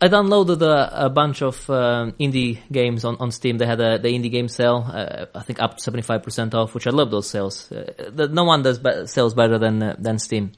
I 0.00 0.08
downloaded 0.08 0.62
a, 0.62 1.06
a 1.06 1.10
bunch 1.10 1.42
of 1.42 1.68
um, 1.68 2.12
indie 2.12 2.58
games 2.70 3.04
on, 3.04 3.16
on 3.18 3.30
Steam. 3.30 3.58
They 3.58 3.66
had 3.66 3.80
a, 3.80 3.98
the 3.98 4.08
indie 4.08 4.30
game 4.30 4.48
sale, 4.48 4.88
uh, 4.88 5.26
I 5.34 5.42
think 5.42 5.60
up 5.60 5.76
to 5.78 5.90
75% 5.90 6.54
off, 6.54 6.74
which 6.74 6.86
I 6.86 6.90
love 6.90 7.10
those 7.10 7.28
sales. 7.28 7.70
Uh, 7.72 8.10
the, 8.10 8.28
no 8.28 8.44
one 8.44 8.62
does 8.62 8.78
be- 8.78 9.06
sales 9.06 9.34
better 9.34 9.58
than 9.58 9.82
uh, 9.82 9.96
than 9.98 10.18
Steam. 10.18 10.52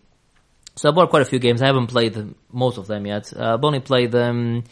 So 0.77 0.89
I 0.89 0.93
bought 0.93 1.11
quite 1.11 1.23
a 1.23 1.27
few 1.27 1.39
games. 1.39 1.63
I 1.63 1.67
haven't 1.67 1.89
played 1.89 2.35
most 2.51 2.79
of 2.79 2.87
them 2.87 3.07
yet. 3.07 3.33
Uh, 3.37 3.55
I've 3.55 3.65
only 3.65 3.81
played 3.81 4.15
um, 4.15 4.65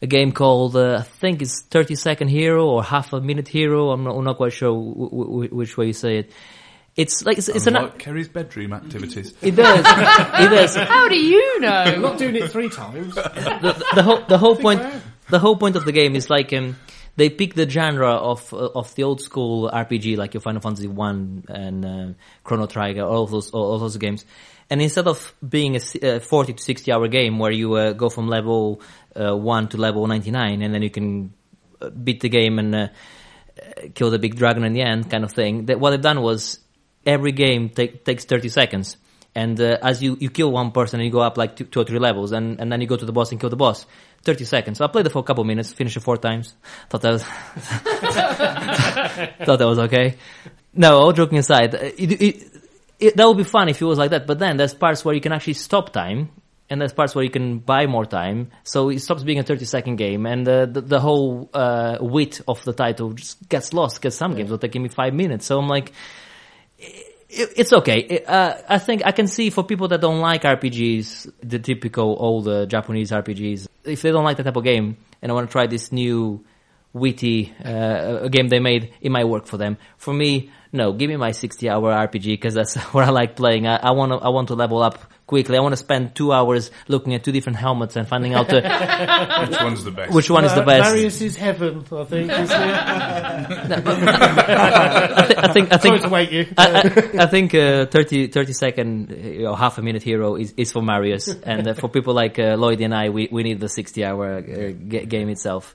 a 0.00 0.06
game 0.06 0.32
called 0.32 0.76
uh, 0.76 0.98
I 1.00 1.02
think 1.02 1.42
it's 1.42 1.62
30 1.62 1.94
Second 1.96 2.28
Hero 2.28 2.66
or 2.66 2.82
Half 2.82 3.12
a 3.12 3.20
Minute 3.20 3.48
Hero. 3.48 3.90
I'm 3.90 4.04
not, 4.04 4.16
I'm 4.16 4.24
not 4.24 4.36
quite 4.36 4.52
sure 4.52 4.70
w- 4.70 5.10
w- 5.10 5.54
which 5.54 5.76
way 5.76 5.86
you 5.86 5.92
say 5.92 6.18
it. 6.18 6.32
It's 6.98 7.24
like 7.24 7.38
it's, 7.38 7.48
it's 7.48 7.68
an 7.68 7.74
like 7.74 7.98
Kerry's 8.00 8.28
bedroom 8.28 8.72
activities. 8.72 9.32
it 9.40 9.52
does 9.54 9.78
it 9.86 10.50
does 10.50 10.74
How 10.74 11.08
do 11.08 11.14
you 11.16 11.60
know? 11.60 11.68
I'm 11.68 12.02
know? 12.02 12.08
not 12.08 12.18
doing 12.18 12.34
it 12.34 12.50
three 12.50 12.68
times. 12.68 13.14
the, 13.14 13.86
the 13.94 14.02
whole 14.02 14.20
the 14.26 14.36
whole 14.36 14.56
point 14.56 14.82
the 15.30 15.38
whole 15.38 15.56
point 15.56 15.76
of 15.76 15.84
the 15.84 15.92
game 15.92 16.16
is 16.16 16.28
like 16.28 16.52
um, 16.52 16.76
they 17.14 17.30
pick 17.30 17.54
the 17.54 17.70
genre 17.70 18.14
of 18.14 18.52
uh, 18.52 18.70
of 18.74 18.92
the 18.96 19.04
old 19.04 19.20
school 19.20 19.70
RPG 19.70 20.16
like 20.16 20.34
your 20.34 20.40
Final 20.40 20.60
Fantasy 20.60 20.88
One 20.88 21.44
and 21.48 21.84
uh, 21.84 22.08
Chrono 22.42 22.66
Trigger, 22.66 23.04
all 23.04 23.22
of 23.22 23.30
those 23.30 23.50
all 23.52 23.74
of 23.74 23.80
those 23.80 23.96
games. 23.96 24.26
And 24.68 24.82
instead 24.82 25.06
of 25.06 25.32
being 25.48 25.76
a 25.76 26.16
uh, 26.16 26.20
40 26.20 26.54
to 26.54 26.62
60 26.62 26.92
hour 26.92 27.06
game 27.06 27.38
where 27.38 27.52
you 27.52 27.74
uh, 27.74 27.92
go 27.92 28.10
from 28.10 28.26
level 28.26 28.82
uh, 29.14 29.36
1 29.36 29.68
to 29.68 29.76
level 29.76 30.04
99 30.06 30.62
and 30.62 30.74
then 30.74 30.82
you 30.82 30.90
can 30.90 31.32
uh, 31.80 31.90
beat 31.90 32.20
the 32.20 32.28
game 32.28 32.58
and 32.58 32.74
uh, 32.74 32.88
uh, 33.58 33.88
kill 33.94 34.10
the 34.10 34.18
big 34.18 34.36
dragon 34.36 34.64
in 34.64 34.72
the 34.72 34.82
end 34.82 35.10
kind 35.10 35.24
of 35.24 35.32
thing, 35.32 35.66
that 35.66 35.80
what 35.80 35.90
they've 35.90 36.00
done 36.00 36.20
was 36.20 36.58
every 37.06 37.32
game 37.32 37.70
take, 37.70 38.04
takes 38.04 38.24
30 38.24 38.48
seconds. 38.48 38.96
And 39.34 39.60
uh, 39.60 39.78
as 39.82 40.02
you, 40.02 40.16
you 40.18 40.30
kill 40.30 40.50
one 40.50 40.72
person 40.72 41.00
and 41.00 41.06
you 41.06 41.12
go 41.12 41.20
up 41.20 41.38
like 41.38 41.56
two, 41.56 41.64
two 41.64 41.80
or 41.80 41.84
three 41.84 41.98
levels 41.98 42.32
and, 42.32 42.60
and 42.60 42.72
then 42.72 42.80
you 42.80 42.86
go 42.86 42.96
to 42.96 43.06
the 43.06 43.12
boss 43.12 43.30
and 43.30 43.40
kill 43.40 43.50
the 43.50 43.56
boss. 43.56 43.86
30 44.22 44.44
seconds. 44.44 44.78
So 44.78 44.84
I 44.84 44.88
played 44.88 45.06
it 45.06 45.10
for 45.10 45.20
a 45.20 45.22
couple 45.22 45.42
of 45.42 45.46
minutes, 45.46 45.72
finished 45.72 45.96
it 45.96 46.00
four 46.00 46.16
times. 46.16 46.54
Thought 46.90 47.02
that 47.02 47.12
was, 47.12 47.22
thought 49.46 49.58
that 49.58 49.66
was 49.66 49.78
okay. 49.78 50.16
No, 50.74 50.98
all 50.98 51.12
joking 51.12 51.38
aside, 51.38 51.74
uh, 51.74 51.78
it, 51.78 52.20
it, 52.20 52.46
it, 52.98 53.16
that 53.16 53.26
would 53.26 53.36
be 53.36 53.44
fun 53.44 53.68
if 53.68 53.80
it 53.80 53.84
was 53.84 53.98
like 53.98 54.10
that. 54.10 54.26
But 54.26 54.38
then 54.38 54.56
there's 54.56 54.74
parts 54.74 55.04
where 55.04 55.14
you 55.14 55.20
can 55.20 55.32
actually 55.32 55.54
stop 55.54 55.92
time, 55.92 56.30
and 56.70 56.80
there's 56.80 56.92
parts 56.92 57.14
where 57.14 57.24
you 57.24 57.30
can 57.30 57.58
buy 57.58 57.86
more 57.86 58.04
time. 58.04 58.50
So 58.64 58.90
it 58.90 59.00
stops 59.00 59.22
being 59.22 59.38
a 59.38 59.42
30 59.42 59.64
second 59.64 59.96
game, 59.96 60.26
and 60.26 60.48
uh, 60.48 60.66
the, 60.66 60.80
the 60.80 61.00
whole 61.00 61.48
uh, 61.54 61.98
wit 62.00 62.40
of 62.46 62.62
the 62.64 62.72
title 62.72 63.12
just 63.12 63.48
gets 63.48 63.72
lost. 63.72 63.96
Because 63.96 64.16
some 64.16 64.34
games 64.34 64.52
are 64.52 64.58
taking 64.58 64.82
me 64.82 64.88
five 64.88 65.14
minutes. 65.14 65.46
So 65.46 65.58
I'm 65.58 65.68
like, 65.68 65.92
it, 67.28 67.52
it's 67.56 67.72
okay. 67.72 68.24
Uh, 68.24 68.54
I 68.68 68.78
think 68.78 69.02
I 69.04 69.12
can 69.12 69.26
see 69.26 69.50
for 69.50 69.64
people 69.64 69.88
that 69.88 70.00
don't 70.00 70.20
like 70.20 70.42
RPGs, 70.42 71.32
the 71.42 71.58
typical 71.58 72.16
old 72.18 72.48
uh, 72.48 72.66
Japanese 72.66 73.10
RPGs, 73.10 73.68
if 73.84 74.02
they 74.02 74.10
don't 74.10 74.24
like 74.24 74.36
that 74.38 74.44
type 74.44 74.56
of 74.56 74.64
game 74.64 74.96
and 75.22 75.30
I 75.30 75.34
want 75.34 75.48
to 75.48 75.52
try 75.52 75.66
this 75.66 75.92
new 75.92 76.44
witty 76.92 77.54
uh, 77.64 78.28
game 78.28 78.48
they 78.48 78.60
made, 78.60 78.94
it 79.00 79.10
might 79.10 79.24
work 79.24 79.46
for 79.46 79.56
them. 79.56 79.76
For 79.96 80.14
me, 80.14 80.50
no. 80.72 80.92
Give 80.92 81.08
me 81.08 81.16
my 81.16 81.32
60 81.32 81.68
hour 81.68 81.92
RPG 81.92 82.24
because 82.24 82.54
that's 82.54 82.76
what 82.92 83.04
I 83.04 83.10
like 83.10 83.36
playing. 83.36 83.66
I, 83.66 83.76
I 83.76 83.90
want 83.92 84.12
to 84.12 84.18
I 84.18 84.28
want 84.28 84.48
to 84.48 84.54
level 84.54 84.82
up 84.82 84.98
quickly. 85.28 85.56
I 85.56 85.60
want 85.60 85.72
to 85.74 85.76
spend 85.76 86.16
two 86.16 86.32
hours 86.32 86.72
looking 86.88 87.14
at 87.14 87.22
two 87.22 87.30
different 87.30 87.58
helmets 87.58 87.94
and 87.94 88.08
finding 88.08 88.34
out 88.34 88.52
uh, 88.52 89.44
Which 89.48 89.60
one's 89.62 89.84
the 89.84 89.92
best? 89.92 90.12
which 90.12 90.28
one 90.30 90.44
is 90.44 90.54
the 90.54 90.62
best. 90.62 90.90
Marius 90.90 91.20
is 91.20 91.36
heaven, 91.36 91.84
I 91.92 92.04
think. 92.04 92.32
Isn't 92.32 92.60
it? 92.60 93.78
I 94.18 95.52
think 95.52 95.72
I 95.72 95.76
Sorry 95.78 95.98
think 95.98 96.02
to 96.02 96.08
wait 96.08 96.32
you. 96.32 96.46
I, 96.56 96.66
I, 97.18 97.22
I 97.22 97.26
think 97.26 97.54
uh, 97.54 97.86
30, 97.86 98.28
30 98.28 98.52
second, 98.52 99.12
uh, 99.12 99.14
you 99.14 99.42
know, 99.44 99.54
half 99.54 99.78
a 99.78 99.82
minute 99.82 100.02
hero 100.02 100.34
is, 100.36 100.52
is 100.56 100.72
for 100.72 100.82
Marius, 100.82 101.28
and 101.28 101.68
uh, 101.68 101.74
for 101.74 101.88
people 101.88 102.14
like 102.14 102.38
uh, 102.38 102.56
Lloyd 102.56 102.80
and 102.80 102.94
I, 102.94 103.10
we, 103.10 103.28
we 103.30 103.42
need 103.42 103.60
the 103.60 103.68
sixty 103.68 104.04
hour 104.04 104.38
uh, 104.38 104.40
g- 104.72 105.06
game 105.06 105.28
itself. 105.28 105.74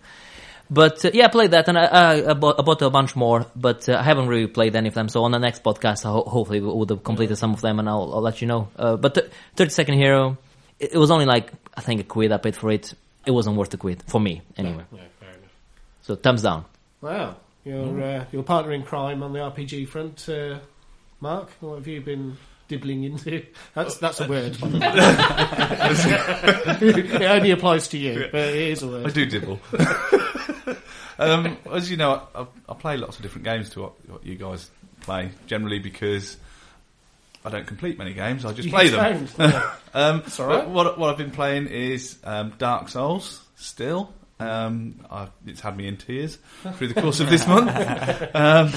But 0.73 1.05
uh, 1.05 1.11
yeah, 1.13 1.25
I 1.25 1.27
played 1.27 1.51
that, 1.51 1.67
and 1.67 1.77
I, 1.77 1.85
I, 1.85 2.29
I, 2.31 2.33
bought, 2.33 2.59
I 2.59 2.63
bought 2.63 2.81
a 2.81 2.89
bunch 2.89 3.15
more, 3.15 3.45
but 3.55 3.87
uh, 3.87 3.95
I 3.95 4.01
haven't 4.01 4.27
really 4.27 4.47
played 4.47 4.75
any 4.75 4.87
of 4.87 4.95
them. 4.95 5.07
So 5.07 5.23
on 5.23 5.29
the 5.31 5.37
next 5.37 5.63
podcast, 5.63 6.03
I 6.03 6.09
ho- 6.09 6.23
hopefully 6.23 6.61
we 6.61 6.73
would 6.73 6.89
have 6.89 7.03
completed 7.03 7.35
some 7.35 7.53
of 7.53 7.61
them, 7.61 7.77
and 7.77 7.87
I'll, 7.87 8.11
I'll 8.15 8.21
let 8.21 8.41
you 8.41 8.47
know. 8.47 8.69
Uh, 8.75 8.95
but 8.95 9.13
th- 9.13 9.29
thirty 9.55 9.69
second 9.69 9.99
hero, 9.99 10.35
it, 10.79 10.93
it 10.93 10.97
was 10.97 11.11
only 11.11 11.25
like 11.25 11.51
I 11.77 11.81
think 11.81 12.01
a 12.01 12.03
quid 12.03 12.31
I 12.31 12.37
paid 12.37 12.55
for 12.55 12.71
it. 12.71 12.91
It 13.23 13.31
wasn't 13.31 13.55
worth 13.55 13.69
the 13.69 13.77
quid 13.77 14.01
for 14.07 14.19
me, 14.19 14.41
anyway. 14.57 14.83
Yeah, 14.91 15.01
fair 15.19 15.29
enough. 15.29 15.51
So 16.01 16.15
thumbs 16.15 16.41
down. 16.41 16.65
Wow, 17.01 17.35
your 17.63 18.01
uh, 18.01 18.25
your 18.31 18.41
partner 18.41 18.71
in 18.71 18.81
crime 18.81 19.21
on 19.21 19.31
the 19.31 19.39
RPG 19.39 19.87
front, 19.89 20.27
uh, 20.27 20.57
Mark. 21.19 21.51
What 21.59 21.75
have 21.75 21.87
you 21.87 22.01
been 22.01 22.35
dibbling 22.67 23.03
into? 23.03 23.45
That's 23.75 23.97
that's 23.97 24.21
a 24.21 24.27
word. 24.27 24.59
by 24.59 24.67
it 26.81 27.21
only 27.21 27.51
applies 27.51 27.89
to 27.89 27.97
you, 27.99 28.27
but 28.31 28.41
it 28.41 28.55
is 28.55 28.81
a 28.81 28.87
I 28.87 28.89
word. 28.89 29.05
I 29.05 29.09
do 29.11 29.25
dibble. 29.27 29.59
um, 31.19 31.57
as 31.71 31.89
you 31.89 31.97
know, 31.97 32.21
I, 32.35 32.45
I 32.67 32.73
play 32.73 32.97
lots 32.97 33.17
of 33.17 33.21
different 33.21 33.45
games 33.45 33.69
to 33.71 33.81
what, 33.81 34.09
what 34.09 34.25
you 34.25 34.35
guys 34.35 34.69
play, 35.01 35.31
generally 35.47 35.79
because 35.79 36.37
I 37.45 37.49
don't 37.49 37.67
complete 37.67 37.97
many 37.97 38.13
games. 38.13 38.45
I 38.45 38.53
just 38.53 38.69
play 38.69 38.89
them. 38.89 39.27
Yeah. 39.37 39.75
Um, 39.93 40.23
right. 40.39 40.67
What, 40.67 40.97
what 40.97 41.09
I've 41.11 41.17
been 41.17 41.31
playing 41.31 41.67
is 41.67 42.17
um, 42.23 42.53
Dark 42.57 42.89
Souls 42.89 43.45
still. 43.55 44.11
Um, 44.39 45.05
it's 45.45 45.61
had 45.61 45.77
me 45.77 45.87
in 45.87 45.97
tears 45.97 46.37
through 46.75 46.87
the 46.87 46.99
course 46.99 47.19
of 47.19 47.29
this 47.29 47.47
month, 47.47 47.69
um, 48.35 48.73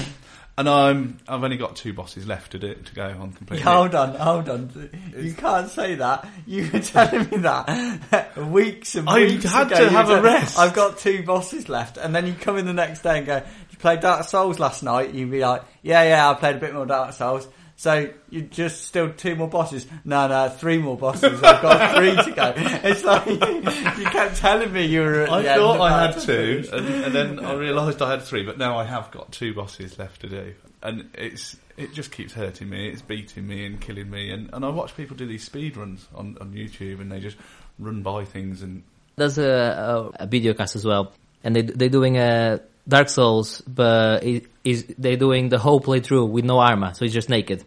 and 0.57 0.67
I'm 0.67 1.19
I've 1.27 1.43
only 1.43 1.57
got 1.57 1.75
two 1.75 1.93
bosses 1.93 2.25
left 2.25 2.53
to 2.53 2.59
do 2.59 2.73
to 2.73 2.95
go 2.95 3.03
on 3.05 3.33
completely. 3.33 3.63
Hold 3.63 3.93
on, 3.93 4.15
hold 4.15 4.49
on. 4.49 4.89
You 5.15 5.33
can't 5.33 5.69
say 5.69 5.95
that. 5.95 6.27
You 6.45 6.69
were 6.71 6.79
telling 6.79 7.29
me 7.29 7.37
that 7.37 8.37
weeks 8.47 8.95
and 8.95 9.05
weeks 9.05 9.07
I 9.07 9.19
weeks 9.19 9.43
had 9.45 9.67
ago. 9.67 9.77
to 9.85 9.89
have 9.91 10.09
a 10.09 10.21
rest. 10.21 10.57
I've 10.57 10.73
got 10.73 10.97
two 10.97 11.23
bosses 11.23 11.69
left, 11.69 11.97
and 11.97 12.15
then 12.15 12.25
you 12.25 12.33
come 12.33 12.57
in 12.57 12.65
the 12.65 12.73
next 12.73 13.01
day 13.01 13.17
and 13.19 13.27
go, 13.27 13.37
"You 13.71 13.77
played 13.77 13.99
Dark 13.99 14.27
Souls 14.27 14.59
last 14.59 14.81
night?" 14.81 15.13
You'd 15.13 15.29
be 15.31 15.41
like, 15.41 15.63
"Yeah, 15.83 16.03
yeah, 16.03 16.29
I 16.29 16.33
played 16.33 16.55
a 16.55 16.59
bit 16.59 16.73
more 16.73 16.85
Dark 16.85 17.13
Souls." 17.13 17.47
So 17.79 18.09
you 18.31 18.41
just 18.41 18.85
still 18.85 19.13
two 19.13 19.35
more 19.35 19.47
bosses? 19.47 19.85
No, 20.03 20.27
no, 20.27 20.49
three 20.49 20.79
more 20.79 20.97
bosses. 20.97 21.43
I've 21.43 21.61
got 21.61 21.95
three 21.95 22.15
to 22.15 22.31
go. 22.31 22.53
It's 22.57 23.03
like 23.03 23.27
you 23.27 24.05
kept 24.05 24.37
telling 24.37 24.73
me 24.73 24.85
you 24.85 25.01
were. 25.01 25.21
At 25.21 25.29
I 25.29 25.41
the 25.43 25.49
thought 25.49 25.75
of 25.75 25.81
I 25.81 26.07
had 26.07 26.19
two, 26.19 26.67
and, 26.73 26.87
and 26.87 27.15
then 27.15 27.39
I 27.45 27.53
realised 27.55 28.01
I 28.01 28.09
had 28.09 28.23
three. 28.23 28.43
But 28.43 28.57
now 28.57 28.79
I 28.79 28.83
have 28.83 29.11
got 29.11 29.31
two 29.31 29.53
bosses 29.53 29.99
left 29.99 30.21
to 30.21 30.27
do, 30.27 30.55
and 30.81 31.07
it's 31.13 31.55
it 31.77 31.93
just 31.93 32.11
keeps 32.11 32.33
hurting 32.33 32.67
me. 32.67 32.89
It's 32.89 33.03
beating 33.03 33.47
me 33.47 33.67
and 33.67 33.79
killing 33.79 34.09
me. 34.09 34.31
And, 34.31 34.49
and 34.53 34.65
I 34.65 34.69
watch 34.69 34.97
people 34.97 35.15
do 35.15 35.27
these 35.27 35.43
speed 35.43 35.77
runs 35.77 36.07
on, 36.15 36.35
on 36.41 36.53
YouTube, 36.53 36.99
and 36.99 37.11
they 37.11 37.19
just 37.19 37.37
run 37.77 38.01
by 38.01 38.25
things. 38.25 38.63
And 38.63 38.81
There's 39.17 39.37
a, 39.37 40.11
a, 40.17 40.23
a 40.23 40.25
video 40.25 40.55
cast 40.55 40.75
as 40.75 40.83
well, 40.83 41.13
and 41.43 41.55
they 41.55 41.61
they're 41.61 41.89
doing 41.89 42.17
a 42.17 42.59
Dark 42.87 43.09
Souls, 43.09 43.61
but 43.61 44.23
it, 44.23 44.45
is 44.63 44.85
they're 44.97 45.17
doing 45.17 45.49
the 45.49 45.57
whole 45.57 45.79
playthrough 45.79 46.29
with 46.29 46.45
no 46.45 46.59
armor, 46.59 46.93
so 46.93 47.05
he's 47.05 47.13
just 47.13 47.29
naked. 47.29 47.65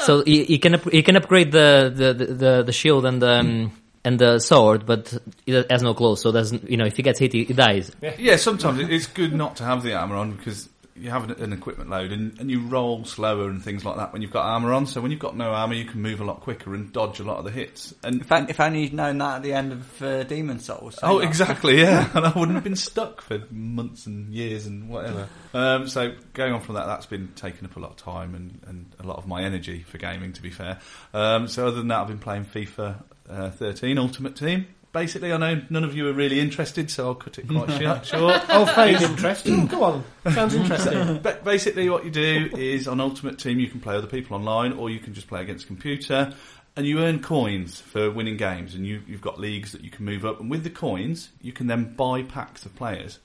So 0.00 0.24
he, 0.24 0.44
he 0.44 0.58
can 0.58 0.74
up, 0.74 0.90
he 0.90 1.02
can 1.02 1.16
upgrade 1.16 1.52
the 1.52 1.92
the, 1.94 2.14
the, 2.14 2.26
the, 2.32 2.62
the 2.64 2.72
shield 2.72 3.04
and 3.04 3.20
the 3.20 3.38
um, 3.40 3.72
and 4.04 4.18
the 4.18 4.38
sword, 4.38 4.86
but 4.86 5.12
he 5.46 5.52
has 5.70 5.82
no 5.82 5.94
clothes. 5.94 6.22
So 6.22 6.32
doesn't 6.32 6.68
you 6.68 6.76
know 6.76 6.86
if 6.86 6.96
he 6.96 7.02
gets 7.02 7.18
hit, 7.18 7.32
he, 7.32 7.44
he 7.44 7.52
dies. 7.52 7.92
yeah, 8.18 8.36
sometimes 8.36 8.80
it's 8.80 9.06
good 9.06 9.32
not 9.32 9.56
to 9.56 9.64
have 9.64 9.82
the 9.82 9.94
armor 9.94 10.16
on 10.16 10.32
because 10.32 10.68
you 11.02 11.10
have 11.10 11.28
an, 11.28 11.42
an 11.42 11.52
equipment 11.52 11.90
load 11.90 12.12
and, 12.12 12.38
and 12.40 12.50
you 12.50 12.60
roll 12.66 13.04
slower 13.04 13.48
and 13.48 13.62
things 13.62 13.84
like 13.84 13.96
that 13.96 14.12
when 14.12 14.22
you've 14.22 14.30
got 14.30 14.44
armor 14.46 14.72
on. 14.72 14.86
So 14.86 15.00
when 15.00 15.10
you've 15.10 15.20
got 15.20 15.36
no 15.36 15.50
armor, 15.52 15.74
you 15.74 15.84
can 15.84 16.00
move 16.00 16.20
a 16.20 16.24
lot 16.24 16.40
quicker 16.40 16.74
and 16.74 16.92
dodge 16.92 17.20
a 17.20 17.24
lot 17.24 17.38
of 17.38 17.44
the 17.44 17.50
hits. 17.50 17.94
And 18.04 18.20
If, 18.20 18.30
I- 18.32 18.46
if 18.48 18.60
only 18.60 18.82
you'd 18.82 18.92
known 18.94 19.18
that 19.18 19.36
at 19.36 19.42
the 19.42 19.52
end 19.52 19.72
of 19.72 20.02
uh, 20.02 20.22
Demon 20.24 20.60
Souls. 20.60 20.98
Oh, 21.02 21.18
exactly, 21.18 21.80
yeah. 21.80 22.08
and 22.14 22.24
I 22.24 22.30
wouldn't 22.30 22.54
have 22.54 22.64
been 22.64 22.76
stuck 22.76 23.20
for 23.20 23.42
months 23.50 24.06
and 24.06 24.32
years 24.32 24.66
and 24.66 24.88
whatever. 24.88 25.28
Um, 25.52 25.88
so 25.88 26.14
going 26.32 26.52
on 26.52 26.60
from 26.60 26.76
that, 26.76 26.86
that's 26.86 27.06
been 27.06 27.28
taking 27.34 27.64
up 27.66 27.76
a 27.76 27.80
lot 27.80 27.90
of 27.90 27.96
time 27.96 28.34
and, 28.34 28.60
and 28.66 28.94
a 29.00 29.06
lot 29.06 29.18
of 29.18 29.26
my 29.26 29.42
energy 29.42 29.82
for 29.82 29.98
gaming, 29.98 30.32
to 30.34 30.42
be 30.42 30.50
fair. 30.50 30.78
Um, 31.12 31.48
so 31.48 31.66
other 31.66 31.76
than 31.76 31.88
that, 31.88 32.00
I've 32.00 32.08
been 32.08 32.18
playing 32.18 32.44
FIFA 32.44 33.02
uh, 33.28 33.50
13 33.50 33.98
Ultimate 33.98 34.36
Team. 34.36 34.66
Basically, 34.92 35.32
I 35.32 35.38
know 35.38 35.62
none 35.70 35.84
of 35.84 35.96
you 35.96 36.06
are 36.08 36.12
really 36.12 36.38
interested, 36.38 36.90
so 36.90 37.06
I'll 37.06 37.14
cut 37.14 37.38
it 37.38 37.48
quite 37.48 37.70
short. 37.80 38.06
short. 38.06 38.50
I'll 38.50 38.66
fade 38.66 39.00
interest. 39.00 39.46
Oh, 39.48 39.54
hmm. 39.54 39.66
Go 39.66 39.82
on, 39.84 40.04
sounds 40.32 40.54
interesting. 40.54 41.18
But 41.22 41.44
basically, 41.44 41.88
what 41.88 42.04
you 42.04 42.10
do 42.10 42.50
is 42.54 42.86
on 42.86 43.00
Ultimate 43.00 43.38
Team, 43.38 43.58
you 43.58 43.68
can 43.68 43.80
play 43.80 43.96
other 43.96 44.06
people 44.06 44.36
online, 44.36 44.72
or 44.74 44.90
you 44.90 44.98
can 44.98 45.14
just 45.14 45.28
play 45.28 45.40
against 45.40 45.64
a 45.64 45.66
computer, 45.66 46.34
and 46.76 46.86
you 46.86 46.98
earn 47.00 47.20
coins 47.20 47.80
for 47.80 48.10
winning 48.10 48.36
games. 48.36 48.74
And 48.74 48.86
you, 48.86 49.02
you've 49.06 49.22
got 49.22 49.40
leagues 49.40 49.72
that 49.72 49.82
you 49.82 49.90
can 49.90 50.04
move 50.04 50.26
up, 50.26 50.40
and 50.40 50.50
with 50.50 50.62
the 50.62 50.70
coins, 50.70 51.30
you 51.40 51.52
can 51.52 51.68
then 51.68 51.94
buy 51.94 52.22
packs 52.22 52.66
of 52.66 52.76
players. 52.76 53.18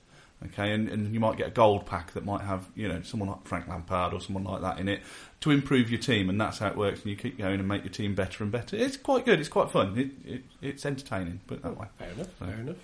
Okay, 0.46 0.72
and, 0.72 0.88
and 0.88 1.12
you 1.12 1.18
might 1.18 1.36
get 1.36 1.48
a 1.48 1.50
gold 1.50 1.84
pack 1.84 2.12
that 2.12 2.24
might 2.24 2.42
have 2.42 2.64
you 2.76 2.86
know 2.86 3.02
someone 3.02 3.28
like 3.28 3.44
Frank 3.44 3.66
Lampard 3.66 4.14
or 4.14 4.20
someone 4.20 4.44
like 4.44 4.62
that 4.62 4.78
in 4.78 4.88
it 4.88 5.02
to 5.40 5.50
improve 5.50 5.90
your 5.90 6.00
team, 6.00 6.28
and 6.28 6.40
that's 6.40 6.58
how 6.58 6.68
it 6.68 6.76
works. 6.76 7.02
And 7.02 7.10
you 7.10 7.16
keep 7.16 7.38
going 7.38 7.58
and 7.60 7.68
make 7.68 7.84
your 7.84 7.92
team 7.92 8.14
better 8.14 8.42
and 8.42 8.52
better. 8.52 8.76
It's 8.76 8.96
quite 8.96 9.24
good. 9.24 9.38
It's 9.40 9.48
quite 9.48 9.70
fun. 9.70 9.96
It, 9.98 10.10
it, 10.34 10.42
it's 10.60 10.84
entertaining. 10.86 11.40
Put 11.46 11.58
it 11.58 11.62
that 11.62 11.78
way. 11.78 11.86
Fair 11.98 12.10
enough. 12.10 12.28
Fair 12.38 12.54
enough. 12.54 12.76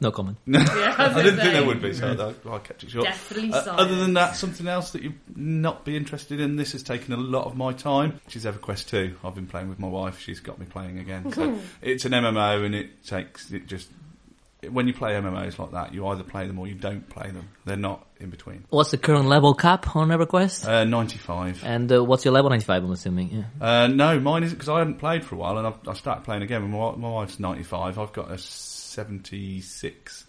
No 0.00 0.12
comment. 0.12 0.36
Yeah, 0.46 0.94
I 0.96 1.22
didn't 1.22 1.40
think 1.40 1.52
there 1.54 1.64
would 1.64 1.82
be, 1.82 1.92
so 1.92 2.34
I, 2.46 2.50
I 2.54 2.58
kept 2.58 2.84
it 2.84 2.90
short. 2.90 3.06
Definitely 3.06 3.52
Uh, 3.52 3.62
silent. 3.64 3.80
other 3.80 3.96
than 3.96 4.14
that, 4.14 4.36
something 4.36 4.68
else 4.68 4.92
that 4.92 5.02
you 5.02 5.14
not 5.34 5.84
be 5.84 5.96
interested 5.96 6.38
in. 6.40 6.54
This 6.54 6.70
has 6.70 6.84
taken 6.84 7.12
a 7.14 7.16
lot 7.16 7.46
of 7.46 7.56
my 7.56 7.72
time. 7.72 8.20
Which 8.26 8.36
is 8.36 8.44
EverQuest 8.44 8.86
Two. 8.86 9.16
I've 9.24 9.34
been 9.34 9.48
playing 9.48 9.68
with 9.68 9.80
my 9.80 9.88
wife. 9.88 10.20
She's 10.20 10.38
got 10.38 10.58
me 10.60 10.66
playing 10.66 11.00
again. 11.00 11.32
So 11.32 11.58
it's 11.82 12.04
an 12.04 12.12
MMO, 12.12 12.64
and 12.64 12.74
it 12.76 13.04
takes 13.06 13.50
it 13.50 13.66
just 13.66 13.88
when 14.66 14.88
you 14.88 14.94
play 14.94 15.12
MMOs 15.12 15.58
like 15.58 15.70
that, 15.72 15.94
you 15.94 16.06
either 16.08 16.24
play 16.24 16.46
them 16.46 16.58
or 16.58 16.66
you 16.66 16.74
don't 16.74 17.08
play 17.08 17.30
them. 17.30 17.48
They're 17.64 17.76
not 17.76 18.06
in 18.18 18.30
between. 18.30 18.64
What's 18.70 18.90
the 18.90 18.98
current 18.98 19.26
level 19.26 19.54
cap 19.54 19.94
on 19.94 20.08
EverQuest? 20.08 20.66
Uh, 20.66 20.84
95. 20.84 21.62
And 21.64 21.92
uh, 21.92 22.04
what's 22.04 22.24
your 22.24 22.34
level 22.34 22.50
95, 22.50 22.84
I'm 22.84 22.90
assuming? 22.90 23.28
Yeah. 23.30 23.44
Uh, 23.60 23.86
no, 23.86 24.18
mine 24.18 24.42
isn't 24.42 24.56
because 24.56 24.68
I 24.68 24.78
hadn't 24.78 24.98
played 24.98 25.24
for 25.24 25.36
a 25.36 25.38
while 25.38 25.58
and 25.58 25.66
I've, 25.66 25.88
I 25.88 25.94
started 25.94 26.24
playing 26.24 26.42
again. 26.42 26.68
My, 26.70 26.96
my 26.96 27.10
wife's 27.10 27.38
95. 27.38 27.98
I've 27.98 28.12
got 28.12 28.32
a 28.32 28.38
76. 28.38 30.24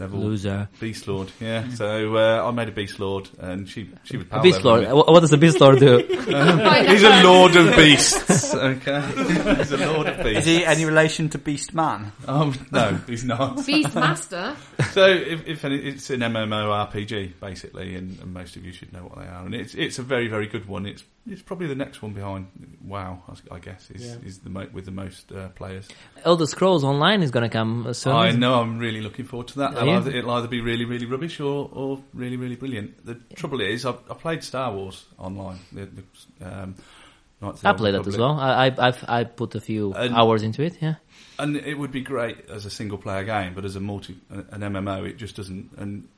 Neville. 0.00 0.20
Loser. 0.20 0.68
Beast 0.80 1.08
Lord, 1.08 1.30
yeah. 1.40 1.68
So 1.70 2.16
uh, 2.16 2.46
I 2.46 2.50
made 2.50 2.68
a 2.68 2.72
Beast 2.72 2.98
Lord, 3.00 3.28
and 3.38 3.68
she 3.68 3.90
she 4.04 4.16
was 4.16 4.26
a 4.30 4.40
Beast 4.40 4.64
Lord. 4.64 4.86
What 4.90 5.20
does 5.20 5.32
a 5.32 5.38
Beast 5.38 5.60
Lord 5.60 5.78
do? 5.78 5.98
he's 6.08 7.02
a 7.02 7.22
Lord 7.22 7.56
of 7.56 7.76
Beasts. 7.76 8.54
Okay, 8.54 9.00
he's 9.56 9.72
a 9.72 9.76
Lord 9.76 10.06
of 10.06 10.24
Beasts. 10.24 10.40
Is 10.40 10.44
he 10.46 10.64
any 10.64 10.84
relation 10.84 11.28
to 11.30 11.38
Beast 11.38 11.74
Man? 11.74 12.12
Um, 12.26 12.54
no, 12.70 12.98
he's 13.06 13.24
not. 13.24 13.64
Beast 13.64 13.94
Master. 13.94 14.56
so 14.92 15.06
if, 15.06 15.46
if 15.46 15.64
any, 15.64 15.76
it's 15.76 16.10
an 16.10 16.20
MMORPG 16.20 17.40
basically, 17.40 17.94
and, 17.94 18.18
and, 18.20 18.32
most 18.32 18.56
of 18.56 18.64
you 18.64 18.72
should 18.72 18.92
know 18.92 19.02
what 19.02 19.18
they 19.18 19.26
are, 19.26 19.44
and 19.44 19.54
it's 19.54 19.74
it's 19.74 19.98
a 19.98 20.02
very 20.02 20.28
very 20.28 20.46
good 20.46 20.66
one. 20.66 20.86
It's 20.86 21.02
it's 21.30 21.42
probably 21.42 21.66
the 21.66 21.74
next 21.74 22.02
one 22.02 22.12
behind 22.12 22.48
WoW, 22.84 23.22
I- 23.28 23.54
I 23.56 23.58
guess, 23.58 23.90
is 23.90 24.04
Yeah. 24.06 24.16
is 24.28 24.38
the 24.40 24.50
mo- 24.50 24.68
with 24.72 24.84
the 24.84 24.90
most 24.90 25.30
uh, 25.32 25.48
players. 25.50 25.88
Elder 26.24 26.46
Scrolls 26.46 26.84
Online 26.84 27.22
is 27.22 27.30
going 27.30 27.42
to 27.42 27.48
come 27.48 27.92
soon. 27.94 28.12
I 28.12 28.28
isn't 28.28 28.42
it? 28.42 28.46
know. 28.46 28.60
I'm 28.60 28.78
really 28.78 29.00
looking 29.00 29.24
forward 29.24 29.48
to 29.48 29.58
that. 29.60 29.70
Are 29.72 29.74
They'll 29.76 29.86
you? 29.86 29.92
either, 29.92 30.10
it'll 30.10 30.30
either 30.32 30.48
be 30.48 30.60
really, 30.60 30.84
really 30.84 31.06
rubbish 31.06 31.40
or, 31.40 31.68
or 31.72 32.00
really, 32.14 32.36
really 32.36 32.56
brilliant. 32.56 33.04
The 33.06 33.14
trouble 33.34 33.60
is, 33.60 33.84
I, 33.86 33.90
I 33.90 34.14
played 34.14 34.42
Star 34.44 34.72
Wars 34.72 35.06
online. 35.18 35.58
The, 35.72 35.86
the, 35.86 36.02
um, 36.62 36.74
Knights 37.40 37.60
the 37.60 37.68
I 37.68 37.70
Old 37.70 37.78
played 37.78 37.94
that 37.94 38.06
as 38.06 38.18
well. 38.18 38.32
I, 38.38 38.66
I, 38.66 38.88
I've, 38.88 39.04
I 39.08 39.24
put 39.24 39.54
a 39.54 39.60
few 39.60 39.92
And- 39.92 40.14
hours 40.14 40.42
into 40.42 40.62
it. 40.62 40.78
Yeah. 40.80 40.94
And 41.38 41.56
it 41.56 41.78
would 41.78 41.92
be 41.92 42.00
great 42.00 42.50
as 42.50 42.66
a 42.66 42.70
single 42.70 42.98
player 42.98 43.22
game, 43.22 43.54
but 43.54 43.64
as 43.64 43.76
a 43.76 43.80
multi, 43.80 44.16
an 44.28 44.60
MMO, 44.60 45.08
it 45.08 45.18
just 45.18 45.36
doesn't. 45.36 45.70
And 45.76 46.08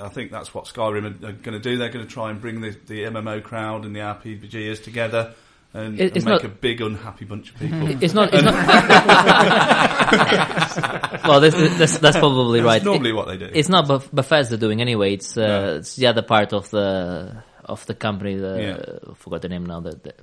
I 0.00 0.08
think 0.08 0.30
that's 0.30 0.54
what 0.54 0.64
Skyrim 0.66 1.04
are, 1.04 1.28
are 1.28 1.32
going 1.32 1.52
to 1.52 1.58
do. 1.60 1.76
They're 1.76 1.88
going 1.90 2.06
to 2.06 2.10
try 2.12 2.30
and 2.30 2.40
bring 2.40 2.60
the, 2.60 2.70
the 2.86 3.04
MMO 3.04 3.42
crowd 3.42 3.84
and 3.84 3.94
the 3.94 4.00
RPGers 4.00 4.82
together 4.82 5.34
and, 5.74 6.00
It- 6.00 6.16
and 6.16 6.24
make 6.24 6.32
not- 6.32 6.44
a 6.44 6.48
big 6.48 6.80
unhappy 6.80 7.24
bunch 7.24 7.50
of 7.52 7.58
people. 7.58 7.88
It's 8.02 8.14
not. 8.14 8.32
It's 8.34 8.42
not. 8.42 8.54
well, 11.28 11.40
this, 11.40 11.54
that's, 11.78 11.98
that's 11.98 12.16
probably 12.18 12.60
right. 12.60 12.82
That's 12.82 12.84
normally 12.84 13.12
what 13.12 13.28
they 13.28 13.36
do. 13.36 13.48
It's 13.52 13.68
not 13.68 13.88
Beth- 13.88 14.12
Bethesda 14.12 14.56
doing 14.56 14.80
anyway. 14.80 15.14
It's 15.14 15.36
uh, 15.36 15.46
No. 15.46 15.74
it's 15.76 15.96
the 15.96 16.06
other 16.08 16.22
part 16.22 16.52
of 16.52 16.70
the 16.70 17.42
of 17.64 17.84
the 17.86 17.94
company. 17.94 18.36
The, 18.36 18.60
Yeah. 18.60 19.10
I 19.10 19.14
forgot 19.14 19.42
the 19.42 19.48
name 19.48 19.66
now. 19.66 19.80
The, 19.80 19.90
the, 19.92 20.14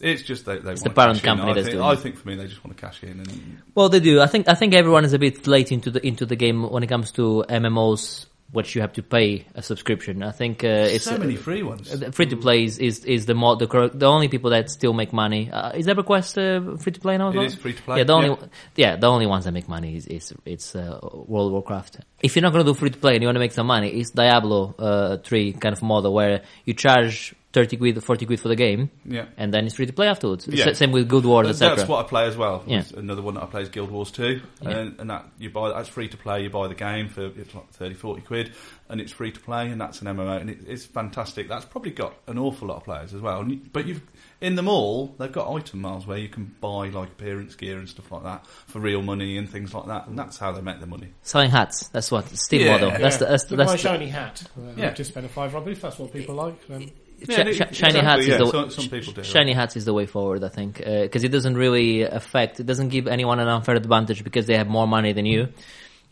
It's 0.00 0.22
just 0.22 0.46
they, 0.46 0.58
they 0.58 0.72
It's 0.72 0.82
want 0.82 0.94
the 0.94 1.00
parent 1.00 1.18
to 1.18 1.22
cash 1.22 1.32
in. 1.32 1.36
company 1.38 1.50
I 1.50 1.54
that's 1.54 1.66
think, 1.66 1.76
doing 1.76 1.88
I 1.90 1.96
think 1.96 2.16
for 2.16 2.28
me, 2.28 2.36
they 2.36 2.46
just 2.46 2.64
want 2.64 2.76
to 2.76 2.80
cash 2.80 3.02
in. 3.02 3.20
And 3.20 3.62
well, 3.74 3.88
they 3.88 4.00
do. 4.00 4.20
I 4.20 4.26
think 4.26 4.48
I 4.48 4.54
think 4.54 4.74
everyone 4.74 5.04
is 5.04 5.12
a 5.12 5.18
bit 5.18 5.46
late 5.46 5.72
into 5.72 5.90
the 5.90 6.04
into 6.06 6.26
the 6.26 6.36
game 6.36 6.68
when 6.70 6.82
it 6.82 6.88
comes 6.88 7.10
to 7.12 7.44
MMOs, 7.48 8.26
which 8.52 8.74
you 8.74 8.80
have 8.80 8.92
to 8.92 9.02
pay 9.02 9.46
a 9.54 9.62
subscription. 9.62 10.22
I 10.22 10.30
think 10.30 10.62
uh, 10.62 10.68
it's 10.68 11.04
so 11.04 11.18
many 11.18 11.34
free 11.34 11.62
ones. 11.62 11.92
Free 12.14 12.26
to 12.26 12.36
play 12.36 12.64
is, 12.64 12.78
is, 12.78 13.04
is 13.04 13.26
the 13.26 13.34
more 13.34 13.56
the 13.56 13.66
correct, 13.66 13.98
the 13.98 14.06
only 14.06 14.28
people 14.28 14.50
that 14.50 14.70
still 14.70 14.92
make 14.92 15.12
money. 15.12 15.50
Uh, 15.50 15.70
is 15.70 15.86
EverQuest 15.86 16.74
uh, 16.74 16.76
free 16.76 16.92
to 16.92 17.00
play 17.00 17.18
now? 17.18 17.30
It 17.30 17.36
is 17.46 17.54
free 17.56 17.72
to 17.72 17.82
play, 17.82 17.98
Yeah, 17.98 18.04
the 18.04 18.12
only 18.12 18.28
yeah. 18.28 18.36
yeah. 18.76 18.96
the 18.96 19.08
only 19.08 19.26
ones 19.26 19.44
that 19.44 19.52
make 19.52 19.68
money 19.68 19.96
is 19.96 20.06
is 20.06 20.32
it's 20.44 20.76
uh, 20.76 20.98
World 21.02 21.48
of 21.48 21.52
Warcraft. 21.52 22.00
If 22.22 22.36
you're 22.36 22.42
not 22.42 22.52
going 22.52 22.64
to 22.64 22.72
do 22.72 22.78
free 22.78 22.90
to 22.90 22.98
play 22.98 23.14
and 23.14 23.22
you 23.22 23.26
want 23.26 23.36
to 23.36 23.40
make 23.40 23.52
some 23.52 23.66
money, 23.66 23.88
it's 23.88 24.10
Diablo 24.10 24.74
uh, 24.78 25.16
three 25.18 25.52
kind 25.52 25.72
of 25.72 25.82
model 25.82 26.14
where 26.14 26.42
you 26.64 26.74
charge 26.74 27.34
thirty 27.54 27.78
quid, 27.78 28.02
forty 28.04 28.26
quid 28.26 28.40
for 28.40 28.48
the 28.48 28.56
game, 28.56 28.90
Yeah. 29.06 29.26
and 29.38 29.54
then 29.54 29.64
it's 29.64 29.76
free 29.76 29.86
to 29.86 29.92
play 29.94 30.08
afterwards. 30.08 30.46
Yeah. 30.46 30.72
Same 30.74 30.92
with 30.92 31.08
Guild 31.08 31.24
Wars, 31.24 31.48
etc. 31.48 31.76
That's 31.76 31.88
what 31.88 32.04
I 32.04 32.08
play 32.08 32.26
as 32.26 32.36
well. 32.36 32.62
Yeah. 32.66 32.82
Another 32.96 33.22
one 33.22 33.34
that 33.34 33.44
I 33.44 33.46
play 33.46 33.62
is 33.62 33.68
Guild 33.70 33.90
Wars 33.90 34.10
2. 34.10 34.40
And, 34.62 35.00
and 35.00 35.08
that 35.10 35.24
you 35.38 35.48
buy 35.48 35.70
that's 35.70 35.88
free 35.88 36.08
to 36.08 36.16
play. 36.18 36.42
You 36.42 36.50
buy 36.50 36.68
the 36.68 36.74
game 36.74 37.08
for 37.08 37.24
it's 37.24 37.54
like 37.54 37.70
30, 37.70 37.94
40 37.94 38.20
quid, 38.22 38.52
and 38.90 39.00
it's 39.00 39.12
free 39.12 39.32
to 39.32 39.40
play, 39.40 39.70
and 39.70 39.80
that's 39.80 40.02
an 40.02 40.08
MMO, 40.08 40.38
and 40.40 40.50
it, 40.50 40.58
it's 40.66 40.84
fantastic. 40.84 41.48
That's 41.48 41.64
probably 41.64 41.92
got 41.92 42.14
an 42.26 42.38
awful 42.38 42.68
lot 42.68 42.76
of 42.78 42.84
players 42.84 43.14
as 43.14 43.22
well. 43.22 43.40
And 43.40 43.50
you, 43.52 43.60
but 43.72 43.86
you've 43.86 44.02
in 44.40 44.56
them 44.56 44.68
all, 44.68 45.14
they've 45.18 45.32
got 45.32 45.50
item 45.50 45.80
malls 45.80 46.06
where 46.06 46.18
you 46.18 46.28
can 46.28 46.54
buy 46.60 46.88
like 46.88 47.08
appearance 47.10 47.54
gear 47.54 47.78
and 47.78 47.88
stuff 47.88 48.10
like 48.12 48.24
that 48.24 48.46
for 48.66 48.78
real 48.80 49.00
money 49.00 49.38
and 49.38 49.48
things 49.48 49.72
like 49.72 49.86
that, 49.86 50.06
and 50.06 50.18
that's 50.18 50.36
how 50.36 50.52
they 50.52 50.60
make 50.60 50.78
their 50.80 50.88
money. 50.88 51.08
Selling 51.22 51.50
hats. 51.50 51.88
That's 51.88 52.10
what 52.10 52.28
Steam 52.30 52.62
Yeah. 52.62 52.72
model. 52.72 52.90
That's 52.90 53.16
the, 53.18 53.26
that's, 53.26 53.44
the, 53.44 53.56
With 53.56 53.66
my 53.66 53.72
the, 53.72 53.78
shiny 53.78 54.08
hat. 54.08 54.42
Uh, 54.58 54.72
Yeah. 54.76 54.88
I've 54.88 54.96
just 54.96 55.12
spend 55.12 55.24
a 55.24 55.28
five 55.28 55.54
rub 55.54 55.68
if 55.68 55.80
that's 55.80 55.98
what 55.98 56.12
people 56.12 56.34
like. 56.34 56.66
Then. 56.66 56.90
Yeah, 57.18 57.26
Shi- 57.36 57.40
it- 57.42 57.44
shi- 57.44 57.50
exactly, 57.52 57.76
shiny 57.76 58.00
hats 58.00 58.26
yeah, 58.26 58.34
is 58.34 58.38
the 58.40 58.46
some- 58.50 58.70
some 58.70 58.88
people 58.88 59.12
do, 59.14 59.22
shiny 59.22 59.52
hats 59.52 59.76
is 59.76 59.84
the 59.84 59.94
way 59.94 60.06
forward. 60.06 60.42
I 60.44 60.48
think 60.48 60.78
because 60.78 61.24
it 61.24 61.30
doesn't 61.30 61.54
really 61.56 62.02
affect. 62.02 62.60
It 62.60 62.66
doesn't 62.66 62.88
give 62.88 63.06
anyone 63.06 63.38
an 63.40 63.48
unfair 63.48 63.76
advantage 63.76 64.24
because 64.24 64.46
they 64.46 64.56
have 64.56 64.66
more 64.68 64.86
money 64.86 65.12
than 65.12 65.24
you, 65.24 65.48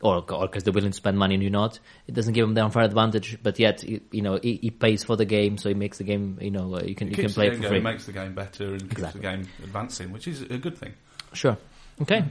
or 0.00 0.24
or 0.32 0.46
because 0.46 0.64
they're 0.64 0.72
willing 0.72 0.92
to 0.92 0.96
spend 0.96 1.18
money 1.18 1.34
and 1.34 1.42
you 1.42 1.50
not. 1.50 1.78
It 2.06 2.14
doesn't 2.14 2.32
give 2.34 2.46
them 2.46 2.54
the 2.54 2.64
unfair 2.64 2.82
advantage, 2.84 3.38
but 3.42 3.58
yet 3.58 3.84
it, 3.84 4.02
you 4.12 4.22
know 4.22 4.34
it, 4.34 4.48
it 4.66 4.78
pays 4.80 5.04
for 5.04 5.16
the 5.16 5.24
game, 5.26 5.58
so 5.58 5.68
it 5.68 5.76
makes 5.76 5.98
the 5.98 6.04
game. 6.04 6.38
You 6.40 6.50
know 6.50 6.74
uh, 6.76 6.82
you 6.84 6.94
can 6.94 7.08
It 7.08 7.18
you 7.18 7.24
can 7.24 7.32
play 7.32 7.48
it 7.48 7.56
for 7.56 7.68
free. 7.68 7.80
makes 7.80 8.06
the 8.06 8.12
game 8.12 8.34
better, 8.34 8.72
and 8.72 8.88
keeps 8.88 9.12
the 9.12 9.18
game 9.18 9.48
advancing, 9.62 10.12
which 10.12 10.26
is 10.28 10.42
a 10.42 10.58
good 10.58 10.78
thing. 10.78 10.94
Sure. 11.34 11.56
Okay. 12.00 12.24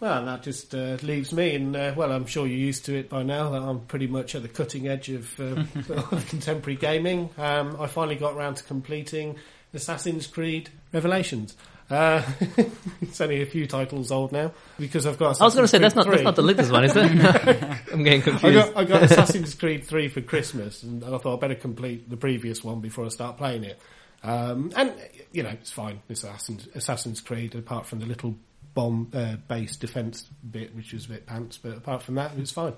Well, 0.00 0.24
that 0.26 0.42
just 0.42 0.74
uh, 0.74 0.96
leaves 1.02 1.32
me, 1.32 1.56
and 1.56 1.74
uh, 1.74 1.92
well, 1.96 2.12
I'm 2.12 2.26
sure 2.26 2.46
you're 2.46 2.56
used 2.56 2.84
to 2.84 2.94
it 2.96 3.08
by 3.08 3.24
now. 3.24 3.52
I'm 3.52 3.80
pretty 3.80 4.06
much 4.06 4.34
at 4.36 4.42
the 4.42 4.48
cutting 4.48 4.86
edge 4.86 5.08
of, 5.08 5.38
uh, 5.40 5.64
of 5.94 6.26
contemporary 6.28 6.76
gaming. 6.76 7.30
Um, 7.36 7.76
I 7.80 7.88
finally 7.88 8.14
got 8.14 8.34
around 8.34 8.56
to 8.56 8.64
completing 8.64 9.36
Assassin's 9.74 10.28
Creed 10.28 10.70
Revelations. 10.92 11.56
Uh, 11.90 12.22
it's 13.00 13.20
only 13.20 13.40
a 13.42 13.46
few 13.46 13.66
titles 13.66 14.12
old 14.12 14.30
now 14.30 14.52
because 14.78 15.06
I've 15.06 15.18
got. 15.18 15.40
I 15.40 15.44
was 15.44 15.54
going 15.54 15.66
to 15.66 15.68
Assassin's 15.68 15.70
say 15.70 15.78
that's 15.78 15.94
Creed 15.94 16.06
not 16.06 16.10
that's 16.12 16.22
not 16.22 16.36
the 16.36 16.42
latest 16.42 16.70
one, 16.70 16.84
is 16.84 16.94
it? 16.94 17.88
I'm 17.92 18.02
getting 18.04 18.20
I 18.20 18.24
confused. 18.24 18.74
got, 18.74 18.76
I 18.76 18.84
got 18.84 19.02
Assassin's 19.02 19.54
Creed 19.54 19.84
3 19.84 20.08
for 20.08 20.20
Christmas, 20.20 20.82
and 20.82 21.02
I 21.02 21.18
thought 21.18 21.34
I'd 21.34 21.40
better 21.40 21.54
complete 21.54 22.08
the 22.08 22.16
previous 22.18 22.62
one 22.62 22.80
before 22.80 23.04
I 23.04 23.08
start 23.08 23.36
playing 23.38 23.64
it. 23.64 23.80
Um, 24.22 24.72
and, 24.76 24.92
you 25.32 25.42
know, 25.42 25.50
it's 25.50 25.70
fine. 25.70 26.02
It's 26.08 26.24
Assassin's, 26.24 26.68
Assassin's 26.74 27.20
Creed, 27.20 27.54
apart 27.54 27.86
from 27.86 28.00
the 28.00 28.06
little 28.06 28.36
bomb 28.74 29.10
uh, 29.14 29.36
base 29.48 29.76
defense 29.76 30.28
bit, 30.50 30.74
which 30.74 30.92
was 30.92 31.06
a 31.06 31.08
bit 31.10 31.26
pants, 31.26 31.58
but 31.58 31.76
apart 31.76 32.02
from 32.02 32.16
that, 32.16 32.32
it's 32.36 32.50
fine. 32.50 32.74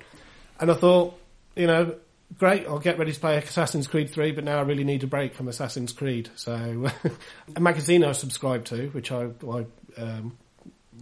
And 0.58 0.70
I 0.70 0.74
thought, 0.74 1.18
you 1.56 1.66
know, 1.66 1.94
great, 2.38 2.66
I'll 2.66 2.78
get 2.78 2.98
ready 2.98 3.12
to 3.12 3.20
play 3.20 3.36
Assassin's 3.38 3.86
Creed 3.86 4.10
3, 4.10 4.32
but 4.32 4.44
now 4.44 4.58
I 4.58 4.62
really 4.62 4.84
need 4.84 5.02
a 5.02 5.06
break 5.06 5.34
from 5.34 5.48
Assassin's 5.48 5.92
Creed. 5.92 6.30
So, 6.36 6.90
a 7.56 7.60
magazine 7.60 8.04
I 8.04 8.12
subscribe 8.12 8.64
to, 8.66 8.88
which 8.88 9.10
I, 9.12 9.30
I 9.48 9.66
um, 9.98 10.36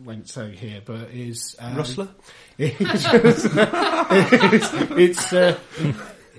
won't 0.05 0.29
say 0.29 0.55
here, 0.55 0.81
but 0.85 1.11
is... 1.11 1.57
Um, 1.59 1.77
Rustler? 1.77 2.09
it's 2.59 3.05
it's 4.93 5.33
uh, 5.33 5.59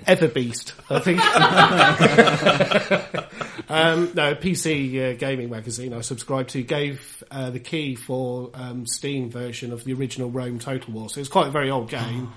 Everbeast, 0.06 0.74
I 0.89 1.00
think. 1.00 1.20
um, 3.70 4.12
no, 4.14 4.36
PC 4.36 5.14
uh, 5.14 5.18
gaming 5.18 5.50
magazine 5.50 5.93
I 5.93 6.02
subscribe 6.02 6.47
to 6.50 6.64
gave 6.64 7.24
uh, 7.32 7.50
the 7.50 7.60
key 7.60 7.95
for 7.95 8.52
um, 8.54 8.86
Steam 8.86 9.30
version 9.30 9.72
of 9.72 9.84
the 9.84 9.93
original 9.93 10.30
Rome 10.30 10.60
Total 10.60 10.93
War. 10.93 11.10
So 11.10 11.20
it's 11.20 11.30
quite 11.30 11.47
a 11.47 11.52
very 11.52 11.70
old 11.70 11.89
game. 11.89 12.32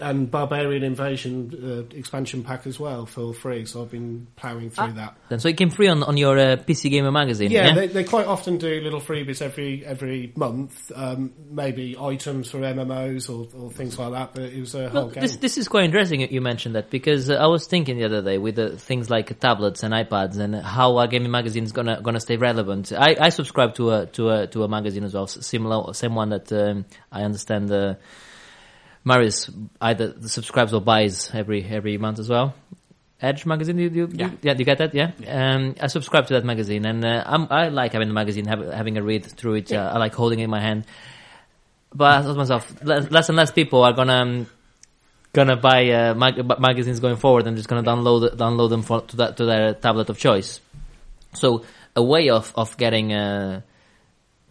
And 0.00 0.30
Barbarian 0.30 0.84
Invasion 0.84 1.88
uh, 1.92 1.96
expansion 1.96 2.44
pack 2.44 2.68
as 2.68 2.78
well 2.78 3.04
for 3.04 3.34
free. 3.34 3.64
So 3.64 3.82
I've 3.82 3.90
been 3.90 4.28
ploughing 4.36 4.70
through 4.70 4.92
that. 4.92 5.16
Then 5.28 5.40
so 5.40 5.48
it 5.48 5.56
came 5.56 5.70
free 5.70 5.88
on 5.88 6.04
on 6.04 6.16
your 6.16 6.38
uh, 6.38 6.56
PC 6.56 6.88
Gamer 6.90 7.10
magazine. 7.10 7.50
Yeah, 7.50 7.66
Yeah. 7.66 7.74
They, 7.74 7.86
they 7.88 8.04
quite 8.04 8.26
often 8.26 8.58
do 8.58 8.80
little 8.80 9.00
freebies 9.00 9.42
every 9.42 9.84
every 9.84 10.32
month. 10.36 10.92
Um, 10.94 11.32
maybe 11.50 11.96
items 11.98 12.50
for 12.50 12.58
MMOs 12.58 13.28
or, 13.28 13.48
or 13.60 13.72
things 13.72 13.98
like 13.98 14.12
that. 14.12 14.34
But 14.34 14.52
it 14.52 14.60
was 14.60 14.74
a 14.76 14.88
whole 14.88 15.06
Well, 15.06 15.10
game. 15.10 15.22
this 15.22 15.36
this 15.38 15.58
is 15.58 15.66
quite 15.66 15.84
interesting. 15.84 16.20
You 16.20 16.40
mentioned 16.40 16.76
that 16.76 16.90
because 16.90 17.28
uh, 17.28 17.34
I 17.34 17.46
was 17.48 17.66
thinking 17.66 17.98
the 17.98 18.04
other 18.04 18.22
day 18.22 18.38
with 18.38 18.54
the 18.54 18.76
things 18.76 19.10
like 19.10 19.38
tablets 19.40 19.82
and 19.82 19.92
iPads 19.92 20.38
and 20.38 20.54
how 20.54 20.96
a 20.98 21.08
gaming 21.08 21.32
magazine 21.32 21.64
is 21.64 21.72
gonna 21.72 22.00
gonna 22.02 22.20
stay 22.20 22.36
relevant. 22.36 22.92
I, 22.92 23.16
I 23.20 23.28
subscribe 23.30 23.74
to 23.74 23.90
a 23.90 24.06
to 24.06 24.30
a 24.30 24.46
to 24.46 24.62
a 24.62 24.68
magazine 24.68 25.02
as 25.02 25.12
well, 25.14 25.26
similar 25.26 25.92
same 25.92 26.14
one 26.14 26.28
that 26.30 26.52
um, 26.52 26.84
I 27.10 27.22
understand. 27.24 27.72
Marius 29.04 29.50
either 29.80 30.14
subscribes 30.28 30.72
or 30.74 30.80
buys 30.80 31.30
every 31.34 31.64
every 31.64 31.98
month 31.98 32.18
as 32.18 32.28
well. 32.28 32.54
Edge 33.20 33.44
magazine, 33.46 33.78
you, 33.78 33.90
you, 33.90 34.08
Yeah. 34.12 34.30
yeah, 34.42 34.54
you 34.56 34.64
get 34.64 34.78
that, 34.78 34.94
yeah. 34.94 35.10
Um, 35.26 35.74
I 35.80 35.88
subscribe 35.88 36.28
to 36.28 36.34
that 36.34 36.44
magazine, 36.44 36.86
and 36.86 37.04
uh, 37.04 37.24
I'm, 37.26 37.48
I 37.50 37.68
like 37.68 37.92
having 37.92 38.06
the 38.06 38.14
magazine, 38.14 38.44
have, 38.46 38.60
having 38.72 38.96
a 38.96 39.02
read 39.02 39.24
through 39.26 39.54
it. 39.54 39.72
Uh, 39.72 39.90
I 39.92 39.98
like 39.98 40.14
holding 40.14 40.38
it 40.38 40.44
in 40.44 40.50
my 40.50 40.60
hand. 40.60 40.84
But 41.92 42.18
I 42.18 42.22
thought 42.22 42.32
to 42.34 42.38
myself, 42.38 42.84
less, 42.84 43.10
less 43.10 43.28
and 43.28 43.36
less 43.36 43.50
people 43.50 43.82
are 43.82 43.92
gonna 43.92 44.12
um, 44.22 44.46
gonna 45.32 45.56
buy 45.56 45.90
uh, 45.90 46.14
mag- 46.14 46.60
magazines 46.60 47.00
going 47.00 47.16
forward 47.16 47.46
and 47.48 47.56
just 47.56 47.68
gonna 47.68 47.82
download 47.82 48.36
download 48.36 48.70
them 48.70 48.82
for, 48.82 49.00
to 49.00 49.16
that 49.16 49.36
to 49.38 49.46
their 49.46 49.74
tablet 49.74 50.10
of 50.10 50.18
choice. 50.18 50.60
So 51.34 51.64
a 51.96 52.02
way 52.02 52.28
of 52.30 52.52
of 52.54 52.76
getting 52.76 53.12
uh, 53.12 53.62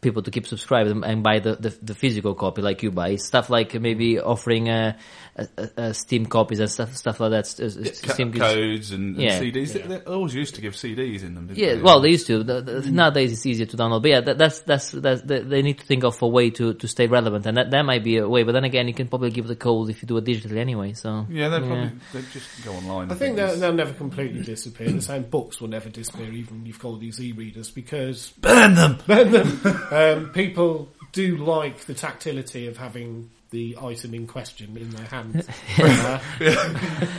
people 0.02 0.22
to 0.22 0.32
keep 0.32 0.46
subscribing 0.48 1.04
and 1.04 1.24
buy 1.24 1.40
the, 1.40 1.56
the 1.56 1.76
the 1.82 1.96
physical 1.96 2.36
copy 2.36 2.62
like 2.62 2.84
you 2.84 2.92
buy 2.92 3.16
stuff 3.16 3.50
like 3.50 3.74
maybe 3.82 4.20
offering 4.20 4.70
uh, 4.70 4.96
uh, 5.38 5.46
uh, 5.78 5.94
Steam 5.94 6.26
copies 6.26 6.60
and 6.60 6.70
stuff 6.70 6.96
stuff 6.96 7.20
like 7.20 7.32
that. 7.32 7.40
S- 7.46 7.60
s- 7.60 8.02
Ca- 8.02 8.14
Steam 8.14 8.32
gives- 8.32 8.46
codes 8.46 8.92
and, 8.92 9.16
and 9.16 9.24
Yeah. 9.24 9.40
CDs. 9.40 9.74
They, 9.74 9.82
they 9.82 9.98
always 10.02 10.34
used 10.36 10.56
to 10.56 10.62
give 10.62 10.74
CDs 10.74 11.24
in 11.24 11.36
them. 11.36 11.48
Didn't 11.48 11.60
Yeah, 11.60 11.76
they? 11.76 11.82
well, 11.82 12.00
they 12.02 12.10
used 12.10 12.28
to. 12.28 12.44
The, 12.44 12.62
the, 12.62 12.92
Nowadays, 12.92 13.32
it's 13.32 13.46
easier 13.46 13.66
to 13.66 13.78
download. 13.78 14.02
But 14.04 14.12
yeah, 14.12 14.22
that, 14.22 14.38
that's 14.38 14.60
that's 14.62 14.92
that's 14.92 15.22
they 15.24 15.40
they 15.42 15.62
need 15.62 15.80
to 15.80 15.86
think 15.86 16.04
of 16.04 16.22
a 16.22 16.28
way 16.28 16.50
to, 16.52 16.74
to 16.76 16.88
stay 16.88 17.08
relevant, 17.08 17.46
and 17.46 17.58
that, 17.58 17.72
that 17.72 17.84
might 17.84 18.04
be 18.04 18.18
a 18.18 18.28
way. 18.28 18.44
But 18.44 18.52
then 18.54 18.64
again, 18.64 18.88
you 18.88 18.94
can 18.94 19.08
probably 19.08 19.32
give 19.32 19.48
the 19.48 19.56
code 19.56 19.90
if 19.90 20.02
you 20.02 20.08
do 20.08 20.18
it 20.18 20.26
digitally 20.26 20.58
anyway. 20.58 20.94
So 20.94 21.26
yeah, 21.30 21.50
they 21.50 21.60
probably 21.60 21.92
they 22.14 22.22
just 22.34 22.64
go 22.64 22.74
online. 22.74 23.12
I 23.12 23.16
think 23.16 23.36
they'll, 23.36 23.56
they'll 23.58 23.74
never 23.74 23.94
completely 23.94 24.42
disappear. 24.44 24.90
The 24.92 25.02
same 25.02 25.24
books 25.24 25.60
will 25.62 25.70
never 25.70 25.90
disappear, 25.90 26.32
even 26.32 26.62
if 26.62 26.68
you've 26.68 26.80
got 26.80 26.90
all 26.90 26.98
these 26.98 27.20
e-readers, 27.22 27.70
because 27.72 28.32
burn 28.40 28.76
them. 28.76 28.98
burn 29.08 29.32
them. 29.32 29.48
um, 29.92 30.30
people 30.30 30.90
do 31.14 31.38
like 31.38 31.80
the 31.86 31.94
tactility 31.94 32.68
of 32.68 32.78
having 32.78 33.30
the 33.50 33.78
item 33.82 34.14
in 34.14 34.28
question 34.28 34.76
in 34.78 34.90
their 34.92 35.06
hands. 35.06 35.48
Uh, 35.80 36.18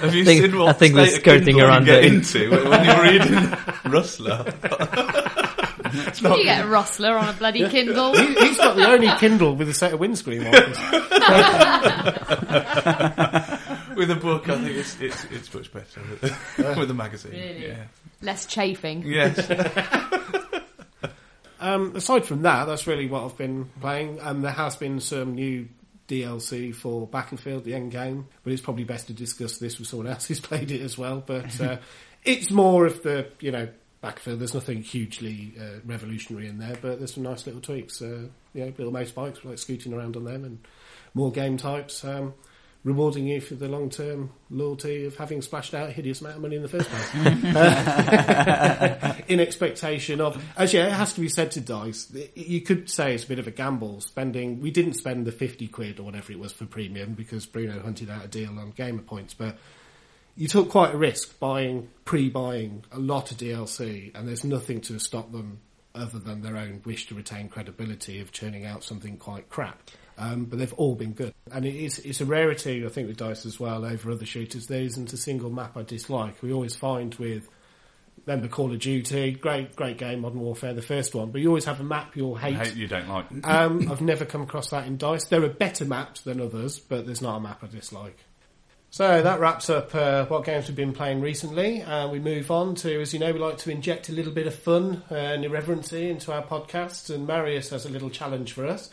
Have 0.01 0.15
you 0.15 0.25
think- 0.25 0.43
seen 0.45 0.59
what 0.59 0.69
I 0.69 0.73
think 0.73 0.95
we're 0.95 1.07
state 1.07 1.17
of 1.17 1.21
skirting 1.23 1.45
Kindle 1.47 1.61
you 1.63 1.67
around 1.67 1.85
get 1.87 2.05
it. 2.05 2.13
into 2.13 2.51
when 2.51 2.69
when 2.69 2.85
you're 2.85 3.03
reading 3.03 3.57
Rustler? 3.93 4.45
it's 5.91 6.21
You 6.21 6.43
get 6.45 6.65
a 6.65 6.69
rustler 6.69 7.17
on 7.17 7.29
a 7.29 7.33
bloody 7.33 7.67
Kindle. 7.69 8.15
he, 8.15 8.35
he's 8.35 8.57
got 8.59 8.77
the 8.77 8.87
only 8.87 9.09
Kindle 9.19 9.55
with 9.57 9.69
a 9.71 9.75
set 9.75 9.93
of 9.95 10.01
windscreen 10.01 10.45
wipers. 10.45 10.77
with 13.97 14.11
a 14.11 14.19
book. 14.21 14.49
I 14.49 14.59
think 14.59 14.77
it's 14.77 15.01
it's, 15.01 15.25
it's 15.31 15.55
much 15.55 15.73
better 15.73 16.01
with 16.79 16.91
a 16.91 16.95
magazine. 16.95 17.33
Really? 17.33 17.69
Yeah. 17.69 17.85
Less 18.23 18.45
chafing. 18.47 19.03
Yes. 19.07 19.37
Um, 21.61 21.97
aside 21.97 22.25
from 22.25 22.43
that, 22.43 22.67
that's 22.67 22.87
really 22.87 23.07
what 23.07 23.25
I've 23.25 23.37
been 23.37 23.67
playing. 23.81 24.21
Um, 24.21 24.43
there 24.43 24.53
has 24.53 24.77
been 24.77 25.01
some 25.01 25.35
new 25.35 25.69
DLC 26.09 26.75
for 26.75 27.07
Battlefield, 27.07 27.65
the 27.65 27.75
end 27.75 27.93
game, 27.93 28.27
but 28.43 28.53
it's 28.53 28.63
probably 28.63 28.85
best 28.85 29.09
to 29.09 29.13
discuss 29.13 29.59
this 29.59 29.79
with 29.79 29.89
someone 29.89 30.09
else 30.09 30.27
who's 30.27 30.41
played 30.51 30.71
it 30.71 30.81
as 30.81 30.97
well. 30.97 31.23
But 31.25 31.61
uh, 31.61 31.79
it's 32.25 32.51
more 32.51 32.87
of 32.87 33.03
the, 33.03 33.29
you 33.41 33.51
know, 33.51 33.69
Battlefield. 34.01 34.41
There's 34.41 34.55
nothing 34.55 34.83
hugely 34.83 35.55
uh, 35.61 35.81
revolutionary 35.85 36.49
in 36.49 36.59
there, 36.59 36.77
but 36.81 36.99
there's 36.99 37.15
some 37.15 37.25
nice 37.25 37.47
little 37.47 37.61
tweaks. 37.61 38.01
Uh, 38.01 38.29
you 38.55 38.65
know, 38.65 38.73
little 38.79 38.93
motorbikes, 38.93 39.45
like 39.45 39.59
scooting 39.59 39.93
around 39.93 40.17
on 40.17 40.25
them, 40.25 40.45
and 40.45 40.59
more 41.15 41.33
game 41.33 41.57
types. 41.57 42.05
Um, 42.05 42.35
rewarding 42.85 43.27
you 43.27 43.41
for 43.41 43.55
the 43.55 43.69
long-term 43.69 44.31
loyalty 44.51 45.05
of 45.05 45.17
having 45.17 45.43
splashed 45.43 45.75
out 45.75 45.89
a 45.89 45.93
hideous 45.93 46.21
amount 46.21 46.37
of 46.37 46.43
money 46.43 46.57
in 46.57 46.63
the 46.63 46.69
first 46.69 46.89
place. 46.89 47.15
Uh, 47.55 49.15
in 49.29 49.41
expectation 49.41 50.21
of, 50.21 50.43
actually, 50.57 50.81
it 50.81 50.93
has 50.93 51.13
to 51.13 51.21
be 51.21 51.29
said 51.29 51.51
to 51.51 51.61
Dice, 51.61 52.13
you 52.35 52.61
could 52.61 52.89
say 52.89 53.15
it's 53.15 53.25
a 53.25 53.29
bit 53.29 53.39
of 53.39 53.47
a 53.47 53.51
gamble 53.51 54.01
spending, 54.01 54.61
we 54.61 54.71
didn't 54.71 54.95
spend 54.95 55.27
the 55.27 55.33
50 55.33 55.67
quid 55.69 55.99
or 55.99 56.05
whatever 56.05 56.33
it 56.33 56.39
was 56.39 56.53
for 56.53 56.67
premium 56.67 57.15
because 57.15 57.47
Bruno 57.47 57.81
hunted 57.81 58.11
out 58.11 58.25
a 58.25 58.29
deal 58.29 58.59
on 58.59 58.71
Gamer 58.71 59.03
Points, 59.03 59.35
but 59.35 59.59
you 60.37 60.47
took 60.47 60.71
quite 60.71 60.95
a 60.95 60.97
risk 60.97 61.39
buying, 61.41 61.89
pre-buying 62.05 62.85
a 62.93 62.99
lot 62.99 63.33
of 63.33 63.39
DLC 63.39 64.15
and 64.15 64.29
there's 64.29 64.45
nothing 64.45 64.81
to 64.83 64.99
stop 65.01 65.33
them 65.33 65.61
other 65.95 66.19
than 66.19 66.43
their 66.43 66.57
own 66.57 66.81
wish 66.85 67.09
to 67.09 67.15
retain 67.15 67.49
credibility 67.49 68.21
of 68.21 68.31
churning 68.31 68.65
out 68.65 68.85
something 68.85 69.17
quite 69.17 69.49
crap. 69.49 69.83
Um, 70.19 70.47
but 70.47 70.59
they've 70.59 70.73
all 70.75 70.97
been 70.97 71.13
good. 71.13 71.33
And 71.53 71.65
it 71.65 71.77
is, 71.77 72.01
it's 72.01 72.21
a 72.21 72.27
rarity, 72.27 72.85
I 72.85 72.89
think, 72.89 73.07
with 73.07 73.17
DICE 73.17 73.47
as 73.47 73.61
well 73.61 73.85
over 73.85 74.11
other 74.11 74.27
shooters. 74.27 74.67
There 74.67 74.83
isn't 74.83 75.13
a 75.13 75.17
single 75.17 75.51
map 75.51 75.77
I 75.77 75.83
dislike. 75.83 76.43
We 76.43 76.53
always 76.53 76.75
find 76.75 77.15
with, 77.15 77.49
remember 78.27 78.49
Call 78.49 78.73
of 78.73 78.81
Duty, 78.81 79.33
great, 79.33 79.77
great 79.77 79.97
game, 79.97 80.21
Modern 80.21 80.41
Warfare, 80.41 80.75
the 80.75 80.83
first 80.83 81.15
one, 81.15 81.31
but 81.31 81.41
you 81.41 81.49
always 81.49 81.67
have 81.67 81.79
a 81.79 81.85
map 81.85 82.17
you'll 82.17 82.35
hate. 82.35 82.57
Hate 82.57 82.75
you 82.75 82.89
don't 82.89 83.09
like. 83.09 83.27
Um, 83.45 83.91
I've 83.91 84.01
never 84.01 84.25
come 84.25 84.43
across 84.43 84.71
that 84.71 84.89
in 84.89 84.97
Dice. 84.97 85.27
There 85.27 85.45
are 85.45 85.49
better 85.49 85.85
maps 85.85 86.23
than 86.23 86.41
others, 86.41 86.81
but 86.81 87.07
there's 87.07 87.23
not 87.23 87.37
a 87.37 87.41
map 87.41 87.63
I 87.63 87.69
dislike. 87.69 88.19
So 88.91 89.21
that 89.23 89.39
wraps 89.39 89.69
up 89.69 89.95
uh, 89.95 90.25
what 90.27 90.45
games 90.45 90.67
we've 90.67 90.77
been 90.77 90.95
playing 90.95 91.21
recently. 91.21 91.83
Uh, 91.83 92.09
we 92.09 92.21
move 92.21 92.51
on 92.51 92.75
to, 92.77 93.03
as 93.03 93.13
you 93.13 93.21
know, 93.21 93.31
we 93.33 93.39
like 93.39 93.59
to 93.59 93.71
inject 93.71 94.09
a 94.09 94.13
little 94.13 94.33
bit 94.33 94.47
of 94.47 94.55
fun 94.55 95.03
and 95.11 95.45
irreverency 95.45 96.09
into 96.09 96.33
our 96.33 96.43
podcasts, 96.43 97.15
and 97.15 97.27
Marius 97.27 97.69
has 97.69 97.85
a 97.85 97.91
little 97.91 98.09
challenge 98.09 98.55
for 98.55 98.67
us, 98.67 98.89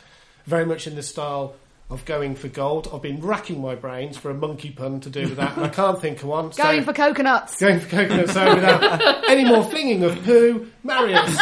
very 0.45 0.65
much 0.65 0.87
in 0.87 0.95
the 0.95 1.03
style 1.03 1.55
of 1.89 2.05
going 2.05 2.35
for 2.35 2.47
gold. 2.47 2.89
I've 2.91 3.01
been 3.01 3.21
racking 3.21 3.61
my 3.61 3.75
brains 3.75 4.17
for 4.17 4.31
a 4.31 4.33
monkey 4.33 4.71
pun 4.71 5.01
to 5.01 5.09
do 5.09 5.21
with 5.21 5.37
that, 5.37 5.55
and 5.55 5.65
I 5.65 5.69
can't 5.69 6.01
think 6.01 6.21
of 6.23 6.29
one. 6.29 6.49
Going 6.49 6.81
so 6.81 6.83
for 6.83 6.93
coconuts. 6.93 7.59
going 7.59 7.79
for 7.79 7.89
coconuts. 7.89 8.33
so 8.33 8.55
without 8.55 9.23
any 9.29 9.45
more 9.45 9.63
flinging 9.63 10.03
of 10.03 10.23
poo, 10.23 10.71
Marius. 10.83 11.39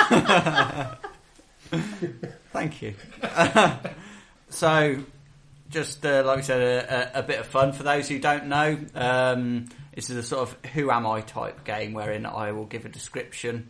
Thank 2.52 2.82
you. 2.82 2.94
so, 4.50 4.98
just 5.70 6.06
uh, 6.06 6.24
like 6.26 6.38
we 6.38 6.44
said, 6.44 6.62
a, 6.62 7.18
a, 7.18 7.20
a 7.20 7.24
bit 7.24 7.40
of 7.40 7.48
fun 7.48 7.72
for 7.74 7.84
those 7.84 8.08
who 8.08 8.20
don't 8.20 8.48
know. 8.48 8.78
Um, 8.94 9.70
this 9.96 10.10
is 10.10 10.18
a 10.18 10.24
sort 10.24 10.42
of 10.42 10.58
who 10.72 10.92
am 10.92 11.08
I 11.08 11.22
type 11.22 11.64
game 11.64 11.94
wherein 11.94 12.26
I 12.26 12.52
will 12.52 12.66
give 12.66 12.86
a 12.86 12.90
description 12.90 13.70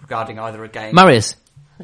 regarding 0.00 0.38
either 0.38 0.64
a 0.64 0.68
game. 0.68 0.94
Marius. 0.94 1.36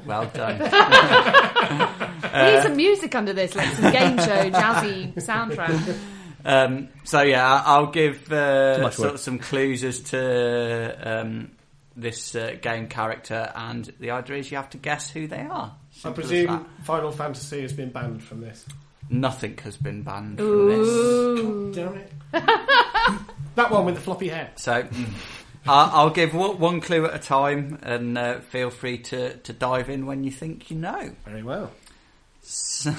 Well 0.07 0.27
done. 0.35 0.59
we 0.59 2.53
need 2.53 2.63
some 2.63 2.77
music 2.77 3.15
under 3.15 3.33
this, 3.33 3.55
like 3.55 3.69
some 3.75 3.93
game 3.93 4.17
show, 4.19 4.51
jazzy 4.51 5.13
soundtrack. 5.15 5.99
Um, 6.45 6.89
so 7.05 7.23
yeah, 7.23 7.47
I- 7.47 7.63
I'll 7.67 7.87
give 7.91 8.29
Too 8.29 8.35
uh, 8.35 8.91
sort 8.91 9.15
of 9.15 9.21
some 9.21 9.39
clues 9.39 9.85
as 9.85 10.01
to 10.01 10.99
um, 11.21 11.51
this 11.97 12.35
uh, 12.35 12.57
game 12.63 12.89
character, 12.89 13.53
and 13.55 13.85
the 14.01 14.13
idea 14.13 14.37
is 14.37 14.51
you 14.51 14.57
have 14.57 14.71
to 14.71 14.79
guess 14.79 15.11
who 15.11 15.27
they 15.27 15.41
are. 15.41 15.75
I 15.75 15.99
Simple 15.99 16.25
as 16.25 16.31
presume 16.31 16.47
that. 16.47 16.65
Final 16.85 17.13
Fantasy 17.13 17.61
has 17.63 17.73
been 17.73 17.91
banned 17.91 18.23
from 18.23 18.41
this. 18.41 18.65
nothing 19.11 19.59
has 19.65 19.77
been 19.77 20.03
banned 20.03 20.39
from 20.39 20.69
this. 20.69 20.89
Ooh. 20.89 21.73
Damn 21.75 21.95
it. 21.97 22.13
that 22.33 23.71
one 23.71 23.85
with 23.85 23.97
the 23.97 24.01
floppy 24.01 24.29
hair. 24.29 24.51
So 24.57 24.73
I- 24.73 24.89
I'll 25.67 26.11
give 26.11 26.35
one 26.35 26.59
one 26.59 26.81
clue 26.81 27.05
at 27.07 27.15
a 27.15 27.19
time, 27.19 27.79
and 27.83 28.17
uh, 28.17 28.41
feel 28.41 28.71
free 28.71 28.99
to, 28.99 29.37
to 29.37 29.53
dive 29.53 29.91
in 29.91 30.07
when 30.07 30.25
you 30.25 30.31
think 30.31 30.71
you 30.71 30.77
know. 30.77 31.13
Very 31.25 31.43
well. 31.43 31.71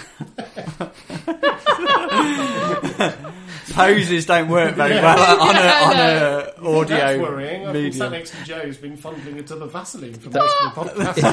Poses 3.74 4.26
don't 4.26 4.48
work 4.50 4.76
very 4.76 4.96
well 4.96 5.42
on 5.42 5.56
a, 5.56 5.60
on 5.60 5.96
a 5.98 6.54
audio 6.60 6.98
That's 6.98 7.20
worrying. 7.20 7.68
I've 7.68 7.74
been 7.74 7.92
sat 7.92 8.12
medium. 8.12 8.12
next 8.12 8.32
to 8.32 8.44
Joe 8.46 8.60
who's 8.60 8.78
been 8.78 8.96
fondling 8.98 9.40
a 9.40 9.44
tub 9.44 9.62
of 9.64 9.72
Vaseline 9.72 10.14
for 10.14 10.30
most 10.30 10.54
of 10.62 10.76
the 10.76 10.82
podcast. 10.92 11.24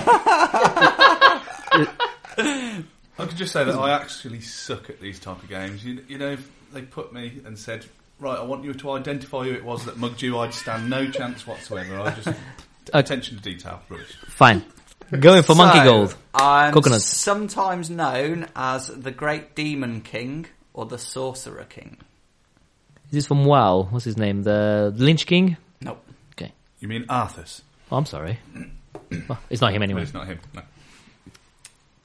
I 3.19 3.27
could 3.27 3.37
just 3.37 3.53
say 3.53 3.65
that 3.65 3.75
I 3.75 3.91
actually 3.91 4.41
suck 4.41 4.89
at 4.91 5.01
these 5.01 5.19
type 5.21 5.43
of 5.43 5.49
games. 5.49 5.85
You, 5.85 6.03
you 6.09 6.19
know, 6.19 6.37
they 6.73 6.83
put 6.83 7.13
me 7.13 7.41
and 7.45 7.59
said, 7.59 7.85
"Right, 8.21 8.39
I 8.39 8.43
want 8.43 8.65
you 8.65 8.75
to 8.75 8.91
identify 8.93 9.45
who 9.45 9.53
it 9.53 9.65
was 9.65 9.85
that 9.87 9.97
mugged 9.99 10.23
you," 10.23 10.39
I'd 10.39 10.55
stand 10.55 10.89
no 10.91 11.11
chance 11.11 11.47
whatsoever. 11.47 12.01
I 12.01 12.11
just 12.15 12.29
uh, 12.29 12.33
attention 12.95 13.37
to 13.37 13.43
detail, 13.43 13.81
rubbish. 13.89 14.17
Fine. 14.29 14.65
Going 15.21 15.43
for 15.43 15.55
monkey 15.55 15.79
So, 15.79 15.85
gold. 15.85 16.17
I'm 16.35 16.73
Coconuts. 16.75 17.05
sometimes 17.07 17.89
known 17.89 18.47
as 18.55 18.89
the 18.89 19.11
Great 19.11 19.55
Demon 19.55 20.03
King 20.03 20.47
or 20.75 20.85
the 20.85 20.99
Sorcerer 20.99 21.65
King. 21.65 21.97
Is 23.07 23.13
this 23.13 23.27
from 23.27 23.47
WoW? 23.47 23.85
What's 23.91 24.05
his 24.05 24.19
name? 24.19 24.43
The 24.43 24.93
Lich 24.95 25.25
King? 25.27 25.57
Nope. 25.81 26.05
Okay. 26.33 26.53
You 26.81 26.89
mean 26.89 27.05
Arthas? 27.07 27.63
Oh, 27.91 27.97
I'm 27.97 28.05
sorry. 28.07 28.39
Well, 29.27 29.39
it's 29.49 29.63
not 29.63 29.73
him 29.73 29.81
No, 29.81 29.85
anyway. 29.85 30.03
it's 30.03 30.13
not 30.13 30.27
him. 30.27 30.39
No. 30.53 30.61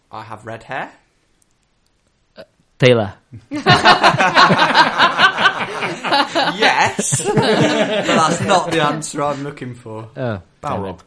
I 0.09 0.23
have 0.23 0.45
red 0.45 0.63
hair. 0.63 0.89
Uh, 2.37 2.43
Taylor. 2.79 3.15
yes, 6.57 7.23
but 7.23 7.35
that's 7.35 8.41
not 8.45 8.71
the 8.71 8.81
answer 8.83 9.21
I'm 9.23 9.43
looking 9.43 9.75
for. 9.75 10.09
Oh, 10.15 10.41
Balrog. 10.61 10.83
red. 10.85 11.03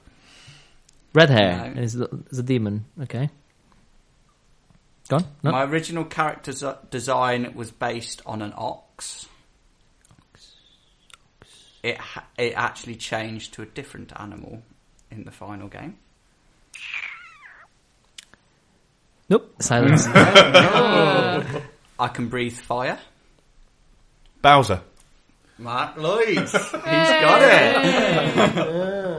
Red 1.15 1.31
hair. 1.31 1.57
No. 1.57 1.65
And 1.65 1.79
he's 1.79 1.93
the, 1.95 2.25
he's 2.31 2.39
a 2.39 2.43
demon. 2.43 2.85
Okay. 3.03 3.31
Gone? 5.09 5.25
No? 5.43 5.53
My 5.53 5.65
original 5.65 6.05
character 6.05 6.53
z- 6.53 6.73
design 6.91 7.55
was 7.55 7.71
based 7.71 8.21
on 8.27 8.43
an 8.43 8.53
ox. 8.57 9.27
It 11.83 11.97
ha- 11.99 12.27
it 12.37 12.55
actually 12.57 12.97
changed 12.97 13.55
to 13.55 13.63
a 13.63 13.67
different 13.67 14.13
animal 14.19 14.63
in 15.11 15.25
the 15.25 15.31
final 15.31 15.69
game. 15.69 15.97
Nope. 19.29 19.55
Silence. 19.61 20.07
I 21.99 22.09
can 22.13 22.29
breathe 22.29 22.53
fire. 22.55 22.99
Bowser. 24.47 24.81
Mark 25.59 25.97
Lloyd, 25.97 26.29
he's 26.39 26.53
got 26.53 27.43
it. 27.43 28.57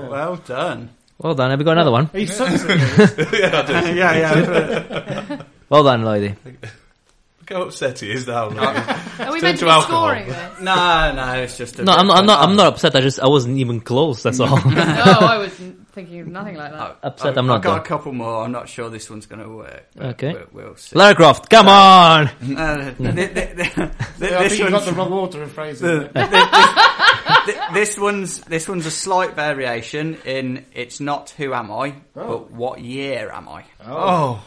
well 0.09 0.38
done. 0.38 0.89
well 1.17 1.36
done. 1.36 1.49
Have 1.49 1.59
we 1.59 1.65
got 1.65 1.73
another 1.73 1.91
one? 1.91 2.05
He 2.13 2.25
sucks 2.28 2.63
at 2.63 2.67
this. 3.17 3.34
yeah, 3.34 4.15
yeah. 4.15 5.41
Well 5.69 5.84
done, 5.84 6.03
Lloydie. 6.03 6.38
Look 6.45 7.49
how 7.49 7.63
upset 7.63 7.99
he 7.99 8.09
is 8.09 8.25
now. 8.25 8.45
Are 8.45 9.34
we 9.34 9.41
meant 9.41 9.57
to 9.57 9.59
to 9.59 9.65
be 9.65 9.69
alcohol. 9.69 9.82
scoring 9.82 10.28
this? 10.28 10.61
no, 10.61 11.11
no, 11.13 11.34
it's 11.43 11.57
just 11.57 11.78
a. 11.80 11.84
No, 11.84 11.91
bit 11.91 11.99
I'm 11.99 12.07
not, 12.07 12.17
I'm 12.19 12.25
not, 12.25 12.47
I'm 12.47 12.55
not 12.55 12.67
upset. 12.67 12.95
I 12.95 13.01
just, 13.01 13.19
I 13.19 13.28
wasn't 13.28 13.57
even 13.57 13.82
close. 13.82 14.23
That's 14.23 14.39
all. 14.39 14.47
No, 14.47 14.84
I 14.86 15.39
was 15.39 15.59
thinking 15.98 16.20
of 16.20 16.28
nothing 16.28 16.56
like 16.56 16.72
that. 16.72 17.00
Upset 17.02 17.32
I've, 17.32 17.38
I'm 17.38 17.48
not, 17.48 17.56
I've 17.58 17.64
got 17.64 17.76
though. 17.78 17.82
a 17.82 17.86
couple 17.86 18.14
more. 18.14 18.43
I'm 18.43 18.52
not 18.52 18.70
sure 18.70 18.88
this 18.91 19.10
one's 19.10 19.26
going 19.26 19.41
to 19.41 19.50
work. 19.50 19.84
Okay. 20.00 20.34
we'll, 20.34 20.48
we'll 20.66 20.76
see. 20.76 20.95
Lara 20.95 21.16
Croft, 21.16 21.50
come 21.50 21.68
on! 21.68 22.30
Uh, 22.58 22.91
th- 22.93 23.16
th- 23.16 23.34
th- 23.34 23.56
th- 23.56 23.78
I 24.32 24.48
think 24.48 24.60
you 24.62 24.70
got 24.70 24.86
the 24.86 24.93
wrong 24.93 25.12
order 25.12 25.41
of 25.43 25.52
phrasing. 25.52 26.10
Th- 27.45 27.58
this 27.74 27.98
one's 27.98 28.41
this 28.41 28.68
one's 28.68 28.86
a 28.86 28.91
slight 28.91 29.34
variation 29.36 30.18
in 30.26 30.66
it's 30.74 31.00
not 31.00 31.30
who 31.32 31.54
am 31.54 31.72
I, 31.72 31.93
but 32.14 32.52
what 32.52 32.80
year 32.82 33.32
am 33.32 33.48
I? 33.50 33.64
Oh. 33.86 34.43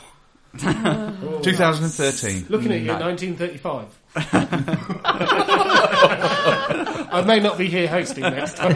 2013. 0.59 2.47
Looking 2.49 2.73
at 2.73 2.81
you, 2.81 2.87
No. 2.87 2.99
1935. 2.99 3.87
I 7.13 7.23
may 7.27 7.39
not 7.41 7.57
be 7.59 7.69
here 7.69 7.87
hosting 7.89 8.23
next 8.25 8.57
time. 8.57 8.75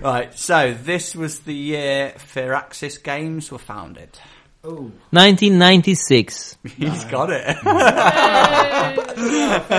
Right, 0.00 0.32
so 0.38 0.72
this 0.74 1.14
was 1.14 1.40
the 1.40 1.52
year 1.54 2.14
Firaxis 2.16 3.02
Games 3.02 3.50
were 3.52 3.58
founded. 3.58 4.08
Oh, 4.64 4.90
1996. 5.10 6.56
He's 6.76 7.04
got 7.06 7.30
it. 7.30 7.44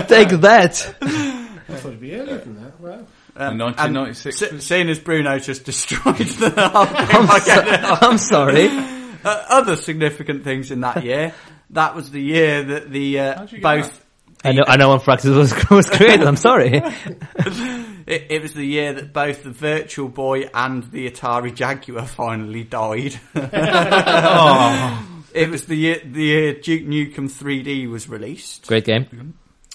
Take 0.07 0.29
that. 0.41 0.95
I 1.01 1.47
thought 1.77 1.87
it'd 1.87 2.01
be 2.01 2.13
earlier 2.15 2.37
than 2.39 2.61
that. 2.61 2.79
Wow. 2.79 3.05
In 3.49 3.57
1996 3.57 4.37
Se- 4.37 4.51
was- 4.51 4.65
seeing 4.65 4.89
as 4.89 4.99
Bruno 4.99 5.39
just 5.39 5.63
destroyed 5.65 6.17
the 6.17 6.49
whole 6.51 7.31
I 7.31 7.41
get 7.45 7.67
it. 7.67 7.79
I'm 8.03 8.17
sorry. 8.19 8.67
Uh, 8.69 9.45
other 9.49 9.75
significant 9.75 10.43
things 10.43 10.69
in 10.69 10.81
that 10.81 11.03
year. 11.03 11.33
That 11.71 11.95
was 11.95 12.11
the 12.11 12.21
year 12.21 12.61
that 12.63 12.91
the 12.91 13.19
uh, 13.19 13.37
How'd 13.37 13.51
you 13.51 13.57
get 13.59 13.63
both. 13.63 14.05
I 14.43 14.51
know, 14.51 14.63
I 14.67 14.77
know 14.77 14.89
when 14.89 14.99
Firaxis 14.99 15.35
was, 15.35 15.53
was 15.69 15.89
created. 15.89 16.27
I'm 16.27 16.35
sorry. 16.35 16.83
It, 18.05 18.27
it 18.29 18.41
was 18.41 18.53
the 18.53 18.65
year 18.65 18.93
that 18.93 19.13
both 19.13 19.43
the 19.43 19.51
Virtual 19.51 20.09
Boy 20.09 20.49
and 20.53 20.83
the 20.91 21.09
Atari 21.09 21.53
Jaguar 21.53 22.05
finally 22.05 22.63
died. 22.63 23.19
It 25.33 25.49
was 25.49 25.65
the 25.65 25.75
year 25.75 25.99
the 26.05 26.23
year 26.23 26.53
Duke 26.53 26.83
Nukem 26.83 27.27
3D 27.27 27.89
was 27.89 28.07
released. 28.07 28.67
Great 28.67 28.85
game. 28.85 29.33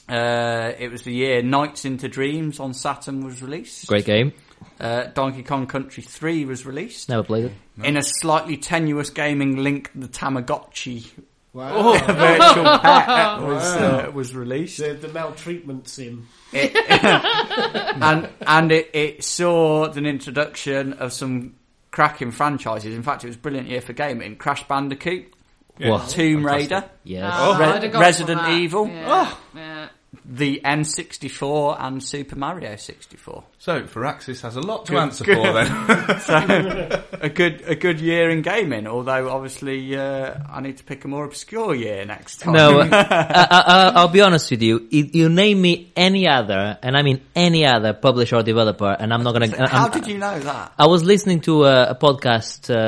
Uh, 0.09 0.73
it 0.79 0.91
was 0.91 1.03
the 1.03 1.13
year 1.13 1.43
Nights 1.43 1.85
into 1.85 2.09
Dreams 2.09 2.61
on 2.61 2.73
Saturn 2.73 3.25
was 3.25 3.43
released. 3.43 3.89
Great 3.89 4.05
game. 4.05 4.33
Uh, 4.81 5.05
Donkey 5.07 5.43
Kong 5.43 5.67
Country 5.67 6.03
3 6.03 6.45
was 6.45 6.65
released. 6.65 7.09
Never 7.09 7.25
played 7.25 7.45
it. 7.47 7.53
In 7.83 7.97
a 7.97 8.03
slightly 8.03 8.57
tenuous 8.57 9.11
gaming 9.11 9.57
link, 9.57 9.91
the 9.95 10.09
Tamagotchi 10.09 11.11
Wow. 11.59 11.93
virtual 12.07 12.65
pet 12.79 13.41
was, 13.43 13.65
uh, 13.77 14.11
was 14.15 14.35
released. 14.35 14.79
The, 14.79 14.95
the 14.95 15.09
maltreatment 15.09 15.89
sim. 15.89 16.29
It, 16.53 16.75
and 16.91 18.29
and 18.47 18.73
it, 18.73 18.91
it 18.95 19.25
saw 19.25 19.91
an 19.91 20.07
introduction 20.07 20.93
of 20.95 21.13
some 21.13 21.57
cracking 21.91 22.31
franchises. 22.31 22.95
In 22.95 23.03
fact, 23.03 23.25
it 23.25 23.27
was 23.27 23.37
a 23.37 23.41
brilliant 23.41 23.69
year 23.69 23.81
for 23.81 23.93
gaming. 23.93 24.37
Crash 24.37 24.67
Bandicoot, 24.69 25.33
Yeah. 25.79 25.99
Tomb 26.09 26.45
Fantastic. 26.45 26.71
Raider, 26.71 26.85
Yes. 27.03 27.35
Oh, 27.37 27.59
Re- 27.59 27.67
I'd 27.67 27.83
have 27.83 27.93
gone 27.93 28.01
Resident. 28.03 28.49
Evil. 28.51 28.87
Yeah. 28.87 29.35
yeah. 29.55 29.89
the 30.25 30.61
N64, 30.65 31.77
and 31.81 32.03
Super 32.03 32.37
Mario 32.37 32.77
64. 32.77 33.43
So, 33.61 33.83
Firaxis 33.83 34.43
has 34.43 34.55
a 34.55 34.61
lot 34.61 34.87
to 34.87 34.99
answer 34.99 35.25
for 35.25 35.53
then. 35.53 35.67
So 36.21 36.35
a 37.21 37.29
good 37.29 37.63
a 37.67 37.75
good 37.75 38.01
year 38.01 38.31
in 38.31 38.43
gaming. 38.43 38.87
Although 38.87 39.29
obviously 39.31 39.97
uh, 39.97 40.35
I 40.49 40.61
need 40.61 40.77
to 40.79 40.85
pick 40.85 41.05
a 41.05 41.09
more 41.09 41.25
obscure 41.25 41.75
year 41.75 42.05
next 42.05 42.37
time. 42.41 42.55
No, 42.55 42.81
uh, 42.81 42.89
I, 42.93 43.47
I, 43.51 43.93
I'll 43.97 44.09
be 44.09 44.21
honest 44.21 44.51
with 44.53 44.63
you. 44.63 44.87
You 44.91 45.11
you 45.13 45.29
name 45.29 45.61
me 45.61 45.93
any 45.97 46.29
other, 46.29 46.79
and 46.83 46.97
I 46.97 47.03
mean 47.03 47.21
any 47.35 47.67
other 47.67 47.93
publisher 47.95 48.37
or 48.37 48.43
developer, 48.45 48.91
and 48.99 49.13
I'm 49.13 49.23
not 49.25 49.33
gonna. 49.33 49.69
How 49.69 49.85
I'm- 49.89 49.91
did 49.93 50.07
you 50.07 50.19
know 50.19 50.39
that? 50.39 50.73
I 50.79 50.87
was 50.87 51.03
listening 51.03 51.41
to 51.43 51.65
a, 51.65 51.91
a 51.91 51.95
podcast 51.97 52.71
uh, 52.73 52.79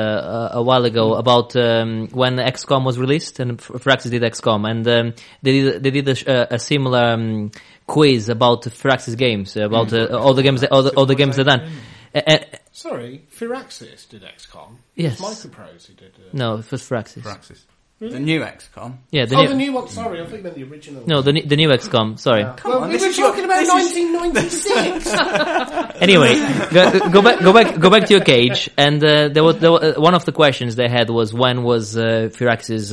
a, 0.53 0.59
a 0.59 0.63
while 0.63 0.85
ago 0.85 1.15
about 1.15 1.53
um, 1.57 2.07
when 2.11 2.37
XCOM 2.37 2.85
was 2.85 2.97
released, 2.97 3.39
and 3.41 3.59
F- 3.59 3.67
Firaxis 3.67 4.11
did 4.11 4.21
XCOM, 4.21 4.69
and 4.69 4.87
um, 4.87 5.13
they 5.41 5.51
did 5.51 5.83
they 5.83 5.91
did 5.91 6.07
a, 6.07 6.15
a, 6.53 6.55
a 6.55 6.59
similar 6.59 7.11
um, 7.13 7.51
quiz 7.91 8.29
about 8.29 8.63
Firaxis 8.63 9.17
games, 9.17 9.57
about 9.57 9.91
uh, 9.91 10.17
all 10.17 10.33
the 10.33 10.43
games, 10.43 10.61
that, 10.61 10.71
all 10.71 10.83
the, 10.83 10.91
all 10.91 11.05
the 11.05 11.15
games 11.15 11.35
they've 11.35 11.45
done. 11.45 11.69
Uh, 12.15 12.21
uh, 12.25 12.37
Sorry, 12.71 13.25
Firaxis 13.37 14.07
did 14.07 14.23
XCOM. 14.23 14.77
Yes. 14.95 15.19
It 15.19 15.23
was 15.23 15.45
Microprose 15.45 15.87
who 15.87 15.93
did. 15.93 16.13
Uh, 16.15 16.29
no, 16.31 16.55
it 16.55 16.71
was 16.71 16.81
Firaxis. 16.81 17.23
Firaxis. 17.23 17.61
The 17.99 18.19
new 18.19 18.39
XCOM. 18.39 18.97
Yeah, 19.11 19.25
the 19.25 19.35
oh, 19.35 19.41
new, 19.41 19.47
the 19.49 19.55
new 19.55 19.73
one. 19.73 19.87
Sorry, 19.89 20.21
I 20.21 20.25
think 20.25 20.41
meant 20.41 20.55
the 20.55 20.63
original. 20.63 21.05
no, 21.05 21.21
the, 21.21 21.33
new- 21.33 21.45
the 21.45 21.55
new 21.55 21.69
XCOM. 21.69 22.17
Sorry. 22.17 22.43
well, 22.43 22.79
on, 22.79 22.89
we 22.89 22.97
were 22.97 23.05
is 23.05 23.17
your- 23.17 23.27
talking 23.27 23.45
about 23.45 23.59
this 23.59 23.95
is- 23.95 24.15
1996. 24.15 26.01
Anyway, 26.01 26.33
go, 26.71 27.09
go 27.11 27.21
back, 27.21 27.39
go 27.41 27.53
back, 27.53 27.79
go 27.79 27.89
back 27.91 28.05
to 28.07 28.13
your 28.15 28.23
cage. 28.23 28.71
And 28.75 29.03
uh, 29.03 29.27
there 29.27 29.43
was, 29.43 29.59
there 29.59 29.71
was 29.71 29.83
uh, 29.83 30.01
one 30.01 30.15
of 30.15 30.25
the 30.25 30.31
questions 30.31 30.75
they 30.75 30.89
had 30.89 31.11
was 31.11 31.31
when 31.31 31.61
was 31.61 31.95
uh, 31.95 32.29
Firaxis 32.33 32.91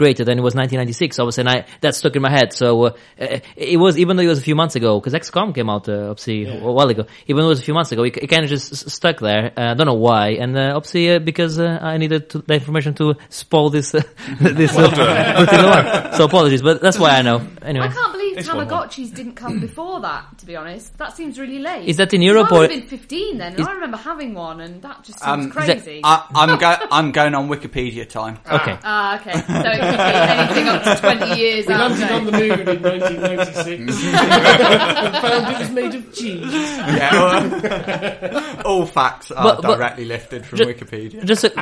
uh, 0.00 0.24
than 0.24 0.38
it 0.38 0.42
was 0.42 0.54
1996. 0.54 1.18
Obviously, 1.18 1.42
and 1.42 1.48
I 1.48 1.66
that 1.80 1.94
stuck 1.94 2.16
in 2.16 2.22
my 2.22 2.30
head. 2.30 2.52
So 2.52 2.84
uh, 2.84 2.96
uh, 3.20 3.38
it 3.56 3.78
was 3.78 3.98
even 3.98 4.16
though 4.16 4.22
it 4.22 4.28
was 4.28 4.38
a 4.38 4.42
few 4.42 4.54
months 4.54 4.76
ago, 4.76 5.00
because 5.00 5.14
XCOM 5.14 5.54
came 5.54 5.70
out 5.70 5.88
uh, 5.88 6.10
obviously 6.10 6.46
a 6.46 6.60
while 6.60 6.88
ago. 6.88 7.06
Even 7.26 7.40
though 7.40 7.46
it 7.46 7.56
was 7.56 7.60
a 7.60 7.64
few 7.64 7.74
months 7.74 7.92
ago, 7.92 8.02
it, 8.04 8.16
it 8.16 8.26
kind 8.26 8.44
of 8.44 8.50
just 8.50 8.90
stuck 8.90 9.20
there. 9.20 9.52
Uh, 9.56 9.70
I 9.70 9.74
don't 9.74 9.86
know 9.86 9.94
why, 9.94 10.30
and 10.30 10.56
uh, 10.56 10.72
obviously 10.74 11.10
uh, 11.10 11.18
because 11.18 11.58
uh, 11.58 11.78
I 11.80 11.96
needed 11.98 12.30
to, 12.30 12.38
the 12.38 12.54
information 12.54 12.94
to 12.94 13.14
spoil 13.28 13.70
this 13.70 13.94
uh, 13.94 14.02
this 14.40 14.76
uh, 14.76 14.90
particular. 14.90 16.12
So 16.14 16.24
apologies, 16.24 16.62
but 16.62 16.80
that's 16.80 16.98
why 16.98 17.10
I 17.10 17.22
know. 17.22 17.46
Anyway. 17.62 17.86
I 17.86 17.92
can't 17.92 18.12
believe 18.12 18.25
It's 18.36 18.48
one 18.52 18.66
Tamagotchis 18.68 19.14
didn't 19.14 19.34
come 19.34 19.60
before 19.68 20.00
that. 20.00 20.38
To 20.38 20.46
be 20.46 20.56
honest, 20.56 20.96
that 20.98 21.16
seems 21.16 21.38
really 21.38 21.58
late. 21.58 21.88
Is 21.88 21.96
that 21.96 22.12
in 22.14 22.22
Europe 22.22 22.52
I 22.52 22.58
would 22.58 22.70
have 22.70 22.80
been 22.80 22.88
15 22.88 23.38
then, 23.38 23.52
and 23.52 23.60
Is- 23.60 23.66
I 23.66 23.72
remember 23.72 23.96
having 23.96 24.34
one, 24.34 24.60
and 24.60 24.82
that 24.82 25.02
just 25.04 25.18
seems 25.20 25.32
Um, 25.32 25.40
is 25.48 25.54
that- 25.54 25.66
crazy. 25.82 26.00
I, 26.04 26.26
I'm 26.34 26.58
go- 26.58 26.86
I'm 26.90 27.12
going 27.12 27.34
on 27.34 27.48
Wikipedia 27.48 28.08
time. 28.08 28.38
Okay. 28.50 28.78
Ah, 28.84 29.18
okay. 29.20 29.32
So 29.32 29.38
it 29.38 29.80
could 29.80 29.96
be 29.96 30.32
anything 30.32 30.68
up 30.68 30.82
to 30.84 30.96
20 31.00 31.34
years 31.40 31.66
we 31.66 31.74
out. 31.74 31.90
landed 31.90 32.10
on 32.10 32.24
the 32.26 32.32
moon 32.32 32.60
in 32.68 32.82
1996 32.82 33.64
and 33.66 33.90
found 35.22 35.54
it 35.54 35.58
was 35.58 35.70
made 35.70 35.94
of 35.94 36.14
cheese. 36.14 36.52
Yeah, 36.52 38.60
all, 38.64 38.66
all 38.80 38.86
facts 38.86 39.30
are 39.30 39.42
But- 39.44 39.62
but- 39.62 39.76
directly 39.76 40.04
lifted 40.04 40.44
from 40.46 40.58
Ju- 40.58 40.66
Wikipedia. 40.66 41.24
Just 41.24 41.44
a, 41.44 41.52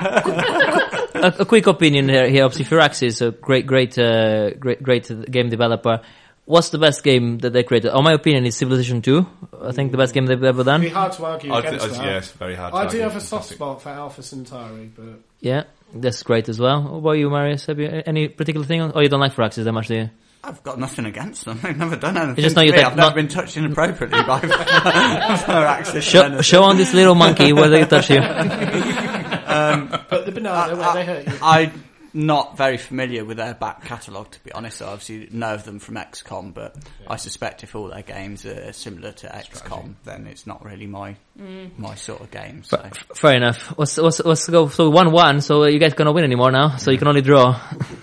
a, 1.15 1.35
a 1.41 1.45
quick 1.45 1.67
opinion 1.67 2.09
here. 2.09 2.29
Here, 2.29 2.45
obviously, 2.45 2.77
Firaxis, 2.77 3.27
a 3.27 3.31
great, 3.31 3.67
great, 3.67 3.99
uh, 3.99 4.51
great, 4.55 4.83
great 4.83 5.11
game 5.31 5.49
developer. 5.49 6.01
What's 6.47 6.69
the 6.69 6.79
best 6.79 7.03
game 7.03 7.39
that 7.39 7.55
they 7.55 7.63
created? 7.63 7.91
Oh, 7.95 8.03
my 8.03 8.13
opinion 8.13 8.45
is 8.45 8.55
Civilization 8.57 9.01
2. 9.01 9.27
I 9.63 9.73
think 9.73 9.93
the 9.93 9.97
best 9.99 10.13
game 10.13 10.27
they've 10.27 10.43
ever 10.45 10.63
done. 10.63 10.83
It'd 10.83 10.93
done. 10.93 10.93
be 10.93 10.95
hard 10.95 11.13
to 11.13 11.25
argue 11.25 11.53
I'd, 11.55 11.65
against 11.65 11.87
I'd, 11.87 11.91
that. 11.93 12.05
yes, 12.05 12.31
very 12.33 12.55
hard. 12.55 12.73
to 12.75 12.79
I 12.79 12.87
do 12.87 12.99
have 12.99 13.17
a 13.17 13.21
soft 13.21 13.49
Fantastic. 13.49 13.57
spot 13.57 13.83
for 13.83 13.89
Alpha 13.89 14.23
Centauri, 14.23 14.91
but 14.95 15.21
Yeah, 15.41 15.63
that's 15.95 16.23
great 16.23 16.51
as 16.51 16.61
well. 16.61 16.83
What 16.83 16.99
about 16.99 17.13
you, 17.13 17.31
Marius? 17.31 17.65
Have 17.67 17.79
you 17.79 18.03
any 18.05 18.29
particular 18.29 18.67
thing? 18.67 18.83
Oh, 18.83 19.01
you 19.01 19.09
don't 19.09 19.21
like 19.21 19.33
Firaxis 19.35 19.65
that 19.65 19.73
much, 19.73 19.89
do 19.89 19.95
you? 19.95 20.11
I've 20.47 20.63
got 20.63 20.79
nothing 20.79 21.07
against 21.07 21.47
them. 21.47 21.59
They've 21.63 21.75
never 21.75 21.97
done 21.97 22.19
anything. 22.19 22.43
just 22.43 22.55
to 22.57 22.61
know 22.61 22.67
you 22.67 22.73
me. 22.73 22.77
take 22.77 22.87
I've 22.89 22.97
never 22.97 23.15
been 23.15 23.29
touched 23.29 23.57
inappropriately 23.57 24.23
by 24.25 24.41
Firaxis. 25.39 26.03
Show, 26.03 26.43
show 26.43 26.63
on 26.65 26.77
this 26.77 26.93
little 26.93 27.15
monkey 27.15 27.55
where 27.55 27.71
they 27.71 27.85
touch 27.87 28.11
you. 28.11 28.21
Um, 29.47 29.89
but 30.11 30.27
the 30.27 30.33
banana 30.33 30.75
where 30.75 30.95
they 30.95 31.05
hurt 31.05 31.27
you. 31.29 31.33
I'm 31.41 31.85
not 32.15 32.57
very 32.57 32.77
familiar 32.77 33.25
with 33.25 33.37
their 33.37 33.55
back 33.55 33.85
catalogue, 33.85 34.31
to 34.31 34.45
be 34.45 34.53
honest. 34.53 34.81
I 34.81 34.87
obviously 34.87 35.29
know 35.31 35.55
of 35.55 35.65
them 35.65 35.79
from 35.79 35.97
XCOM, 35.97 36.55
but 36.55 36.77
I 37.07 37.17
suspect 37.17 37.63
if 37.63 37.75
all 37.75 37.89
their 37.89 38.03
games 38.03 38.47
are 38.47 38.73
similar 38.73 39.13
to 39.13 39.27
XCOM, 39.27 39.95
then 40.05 40.27
it's 40.27 40.47
not 40.47 40.65
really 40.65 40.87
my 40.87 41.17
mm. 41.39 41.71
my 41.77 41.95
sort 41.95 42.21
of 42.21 42.31
game. 42.31 42.63
So. 42.65 42.79
F- 42.79 43.07
Fair 43.15 43.37
enough. 43.37 43.75
Let's, 43.77 43.99
let's, 43.99 44.25
let's 44.25 44.49
go. 44.49 44.69
So 44.69 44.91
1-1, 44.91 45.43
so 45.43 45.65
you 45.65 45.79
guys 45.79 45.95
cannot 45.95 46.15
win 46.15 46.25
anymore 46.25 46.53
now, 46.53 46.77
so 46.77 46.91
you 46.91 46.99
can 46.99 47.09
only 47.09 47.23
draw. 47.23 47.61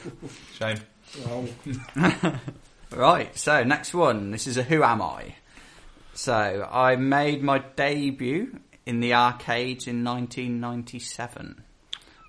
Shame. 0.53 0.77
Right, 2.91 3.35
so 3.37 3.63
next 3.63 3.93
one. 3.93 4.31
This 4.31 4.47
is 4.47 4.57
a 4.57 4.63
Who 4.63 4.83
Am 4.83 5.01
I? 5.01 5.35
So, 6.13 6.67
I 6.69 6.97
made 6.97 7.41
my 7.41 7.59
debut 7.59 8.59
in 8.85 8.99
the 8.99 9.13
arcades 9.13 9.87
in 9.87 10.03
1997, 10.03 11.63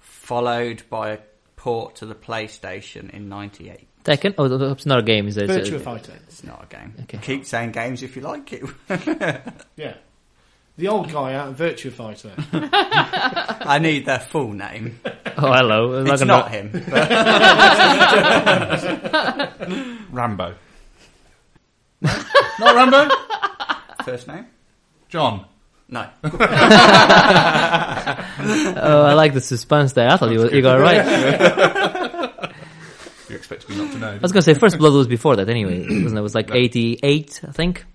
followed 0.01 0.85
by 0.89 1.11
a 1.11 1.18
port 1.62 1.94
to 1.94 2.06
the 2.06 2.14
PlayStation 2.16 3.08
in 3.10 3.28
98. 3.28 3.86
Tekken? 4.04 4.34
Oh, 4.36 4.72
it's 4.72 4.84
not 4.84 4.98
a 4.98 5.02
game, 5.02 5.28
is 5.28 5.36
it? 5.36 5.48
It's 5.48 5.68
Virtua 5.68 5.76
a- 5.76 5.78
Fighter. 5.78 6.12
It's 6.26 6.42
not 6.42 6.64
a 6.64 6.66
game. 6.66 6.92
Okay. 7.02 7.18
Keep 7.18 7.46
saying 7.46 7.70
games 7.70 8.02
if 8.02 8.16
you 8.16 8.22
like 8.22 8.52
it. 8.52 8.64
Yeah. 9.76 9.94
The 10.76 10.88
old 10.88 11.12
guy 11.12 11.34
out 11.34 11.48
of 11.50 11.56
Virtua 11.58 11.92
Fighter. 11.92 12.32
I 13.64 13.78
need 13.78 14.06
their 14.06 14.18
full 14.18 14.52
name. 14.52 14.98
Oh, 15.36 15.52
hello. 15.52 15.94
I'm 16.00 16.06
It's 16.08 16.20
gonna- 16.20 16.32
not 16.32 16.50
him. 16.50 16.70
but- 16.90 17.10
Rambo. 20.10 20.54
Not 22.00 22.74
Rambo. 22.74 23.14
First 24.04 24.26
name? 24.26 24.46
John. 25.08 25.44
No. 25.93 26.09
Oh, 28.74 29.03
I 29.03 29.12
like 29.14 29.34
the 29.34 29.40
suspense 29.40 29.93
there. 29.93 30.11
I 30.11 30.16
thought 30.16 30.32
you, 30.32 30.51
you 30.51 30.62
got 30.62 30.78
it 30.78 30.82
right. 30.82 32.53
You 33.28 33.36
expect 33.36 33.68
me 33.68 33.76
not 33.76 33.93
to 33.93 33.99
know? 33.99 34.11
I 34.11 34.18
was 34.18 34.32
gonna 34.32 34.43
say 34.43 34.53
First 34.53 34.76
Blood 34.76 34.93
was 34.93 35.07
before 35.07 35.36
that 35.36 35.49
anyway, 35.49 35.80
wasn't 36.03 36.14
it? 36.14 36.18
It 36.18 36.22
was 36.22 36.34
like 36.34 36.51
88, 36.53 37.40
I 37.49 37.53
think. 37.53 37.86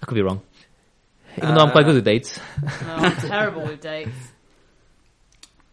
I 0.00 0.06
could 0.06 0.14
be 0.14 0.22
wrong. 0.22 0.42
Even 1.36 1.54
though 1.54 1.62
I'm 1.62 1.70
quite 1.72 1.86
good 1.86 1.96
with 1.96 2.04
dates. 2.04 2.38
No, 2.62 2.94
I'm 2.94 3.16
terrible 3.16 3.62
with 3.62 3.80
dates. 3.80 4.12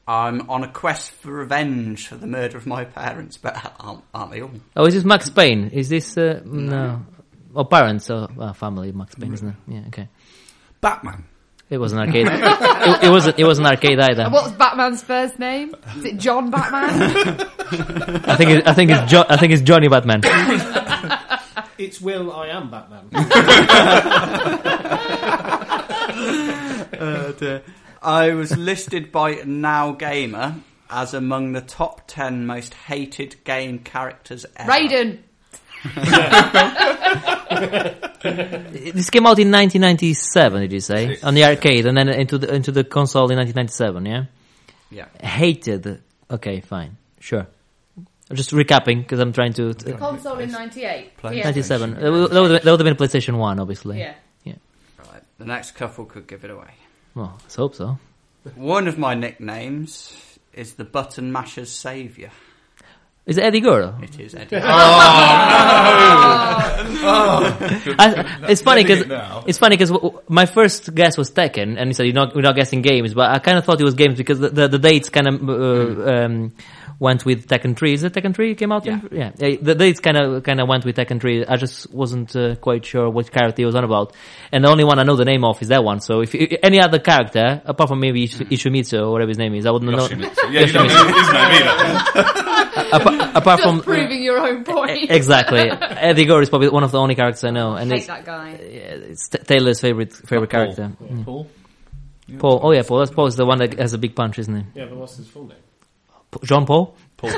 I'm 0.07 0.49
on 0.49 0.63
a 0.63 0.67
quest 0.67 1.11
for 1.11 1.31
revenge 1.31 2.07
for 2.07 2.15
the 2.15 2.25
murder 2.27 2.57
of 2.57 2.65
my 2.65 2.85
parents, 2.85 3.37
but 3.37 3.55
aren't, 3.79 4.03
aren't 4.13 4.31
they 4.31 4.41
all? 4.41 4.51
Oh, 4.75 4.85
is 4.85 4.93
this 4.95 5.03
Max 5.03 5.29
Payne? 5.29 5.69
Is 5.69 5.89
this, 5.89 6.17
uh, 6.17 6.41
no. 6.45 7.05
Oh, 7.55 7.65
parents, 7.65 8.09
oh, 8.09 8.27
well, 8.35 8.53
family, 8.53 8.91
Max 8.93 9.13
Payne, 9.15 9.33
isn't 9.33 9.47
it? 9.47 9.55
Yeah, 9.67 9.83
okay. 9.89 10.07
Batman. 10.85 11.25
It 11.67 11.79
was 11.79 11.93
an 11.93 11.97
arcade. 11.99 12.27
it, 12.29 13.03
it 13.05 13.09
wasn't, 13.09 13.39
it 13.39 13.43
wasn't 13.43 13.65
arcade 13.65 13.99
either. 13.99 14.29
What's 14.29 14.51
Batman's 14.51 15.01
first 15.01 15.39
name? 15.39 15.73
Is 15.97 16.05
it 16.05 16.17
John 16.17 16.51
Batman? 16.51 17.01
I 18.27 18.35
think, 18.35 18.51
it, 18.51 18.67
I 18.67 18.73
think 18.75 18.91
it's 18.91 19.11
jo- 19.11 19.25
I 19.27 19.35
think 19.35 19.51
it's 19.51 19.63
Johnny 19.63 19.87
Batman. 19.87 20.21
It's 21.77 21.99
Will, 21.99 22.31
I 22.31 22.47
am 22.47 22.71
Batman. 22.71 23.09
Uh, 26.97 27.59
I 28.01 28.33
was 28.33 28.55
listed 28.55 29.11
by 29.11 29.41
Now 29.45 29.91
Gamer 29.91 30.55
as 30.89 31.13
among 31.13 31.51
the 31.51 31.59
top 31.59 32.03
10 32.07 32.45
most 32.45 32.73
hated 32.73 33.43
game 33.43 33.79
characters 33.79 34.45
ever. 34.55 34.71
Raiden. 34.71 35.19
This 38.25 39.09
came 39.09 39.27
out 39.27 39.37
in 39.39 39.51
1997, 39.51 40.61
did 40.61 40.71
you 40.71 40.79
say? 40.79 41.19
On 41.21 41.33
the 41.33 41.43
arcade, 41.43 41.85
and 41.85 41.95
then 41.97 42.09
into 42.09 42.37
the 42.37 42.53
into 42.53 42.71
the 42.71 42.83
console 42.83 43.29
in 43.31 43.37
1997. 43.37 44.05
Yeah. 44.05 44.25
Yeah. 44.89 45.27
Hated. 45.27 46.01
Okay, 46.29 46.61
fine, 46.61 46.97
sure. 47.19 47.47
I'm 48.29 48.35
just 48.35 48.51
recapping 48.51 49.01
because 49.03 49.19
I'm 49.19 49.33
trying 49.33 49.53
to. 49.53 49.73
The 49.73 49.93
console 49.93 50.39
in 50.39 50.51
'98. 50.51 51.11
Yeah. 51.23 51.43
97. 51.43 51.93
That 51.93 52.11
would, 52.11 52.31
that 52.31 52.41
would 52.41 52.65
have 52.65 52.79
been 52.79 52.95
PlayStation 52.95 53.37
One, 53.37 53.59
obviously. 53.59 53.99
Yeah. 53.99 54.15
Right. 54.97 55.21
The 55.37 55.45
next 55.45 55.71
couple 55.71 56.05
could 56.05 56.27
give 56.27 56.43
it 56.43 56.49
away. 56.49 56.71
Well, 57.13 57.37
let's 57.41 57.55
hope 57.55 57.75
so. 57.75 57.99
One 58.55 58.87
of 58.87 58.97
my 58.97 59.13
nicknames 59.13 60.39
is 60.53 60.73
the 60.73 60.85
Button 60.85 61.31
Masher's 61.31 61.71
Saviour. 61.71 62.31
Is 63.25 63.37
it 63.39 63.43
Eddie 63.43 63.61
Gordo? 63.61 63.97
It 64.03 64.19
is 64.19 64.35
Eddie. 64.35 64.57
I, 67.07 68.45
it's 68.49 68.61
funny 68.61 68.83
because 68.83 69.05
it's 69.47 69.57
funny 69.57 69.77
because 69.77 69.91
my 70.27 70.45
first 70.45 70.93
guess 70.93 71.17
was 71.17 71.31
Tekken, 71.31 71.75
and 71.79 71.89
he 71.89 71.93
said 71.93 72.05
you're 72.05 72.13
not, 72.15 72.35
we're 72.35 72.41
not 72.41 72.55
guessing 72.55 72.81
games, 72.81 73.13
but 73.13 73.29
I 73.31 73.39
kind 73.39 73.57
of 73.57 73.65
thought 73.65 73.79
it 73.81 73.83
was 73.83 73.95
games 73.95 74.15
because 74.17 74.39
the 74.39 74.49
the, 74.49 74.67
the 74.67 74.79
dates 74.79 75.09
kind 75.09 75.27
of 75.27 75.49
uh, 75.49 76.11
um, 76.25 76.53
went 76.99 77.25
with 77.25 77.47
Tekken 77.47 77.75
3. 77.77 77.93
Is 77.93 78.03
it 78.03 78.13
Tekken 78.13 78.33
3 78.35 78.55
came 78.55 78.71
out? 78.71 78.85
in- 78.87 79.09
yeah. 79.11 79.31
The 79.35 79.75
dates 79.75 79.99
kind 79.99 80.17
of 80.17 80.43
kind 80.43 80.59
of 80.61 80.67
went 80.67 80.85
with 80.85 80.95
Tekken 80.95 81.19
3. 81.19 81.45
I 81.47 81.55
just 81.57 81.91
wasn't 81.93 82.35
uh, 82.35 82.55
quite 82.55 82.85
sure 82.85 83.09
what 83.09 83.31
character 83.31 83.61
he 83.61 83.65
was 83.65 83.75
on 83.75 83.83
about, 83.83 84.13
and 84.51 84.63
the 84.63 84.69
only 84.69 84.83
one 84.83 84.99
I 84.99 85.03
know 85.03 85.15
the 85.15 85.25
name 85.25 85.43
of 85.43 85.61
is 85.61 85.69
that 85.69 85.83
one. 85.83 85.99
So 85.99 86.21
if 86.21 86.33
you, 86.33 86.47
any 86.61 86.79
other 86.79 86.99
character 86.99 87.61
apart 87.65 87.89
from 87.89 87.99
maybe 87.99 88.23
Ish- 88.25 88.37
Ishimitsu 88.37 89.01
or 89.01 89.11
whatever 89.11 89.29
his 89.29 89.37
name 89.39 89.55
is, 89.55 89.65
I 89.65 89.71
wouldn't 89.71 89.91
know. 89.91 90.07
Yoshimitsu. 90.07 90.35
You 90.51 90.71
don't 90.71 90.87
know 90.87 91.07
his 91.07 91.29
name 91.33 91.63
either. 91.63 92.54
Apart, 92.75 93.35
apart 93.35 93.61
from 93.61 93.75
Just 93.77 93.85
proving 93.87 94.23
your 94.23 94.39
own 94.39 94.63
point. 94.63 95.09
exactly, 95.09 95.69
Eddie 95.69 96.25
Gordo 96.25 96.41
is 96.43 96.49
probably 96.49 96.69
one 96.69 96.83
of 96.83 96.91
the 96.91 96.99
only 96.99 97.15
characters 97.15 97.43
I 97.43 97.51
know, 97.51 97.75
and 97.75 97.89
hate 97.91 97.97
it's, 97.99 98.07
that 98.07 98.25
guy. 98.25 98.49
it's 98.51 99.29
Taylor's 99.29 99.79
favorite 99.81 100.13
favorite 100.13 100.49
Paul. 100.49 100.73
character. 100.75 100.91
Yeah, 101.09 101.23
Paul. 101.23 101.49
Paul. 102.39 102.59
Oh 102.63 102.71
yeah, 102.71 102.81
Paul. 102.87 102.99
That's 102.99 103.11
Paul's 103.11 103.35
the 103.35 103.45
one 103.45 103.59
that 103.59 103.77
has 103.79 103.93
a 103.93 103.97
big 103.97 104.15
punch, 104.15 104.39
isn't 104.39 104.55
he? 104.55 104.63
Yeah, 104.79 104.85
but 104.85 104.97
what's 104.97 105.17
his 105.17 105.27
full 105.27 105.47
name? 105.47 105.57
Jean 106.43 106.65
Paul. 106.65 106.95
Paul 107.17 107.31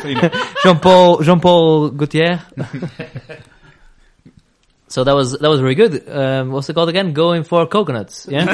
Jean 0.63 0.79
Paul. 0.79 1.21
Jean 1.21 1.39
Paul 1.39 1.89
Gaultier. 1.89 2.41
so 4.89 5.03
that 5.03 5.13
was 5.13 5.33
that 5.33 5.49
was 5.49 5.59
very 5.59 5.75
good. 5.75 6.07
Um, 6.09 6.51
what's 6.51 6.69
it 6.69 6.73
called 6.73 6.89
again? 6.89 7.13
Going 7.13 7.43
for 7.43 7.67
coconuts. 7.67 8.25
Yeah. 8.29 8.47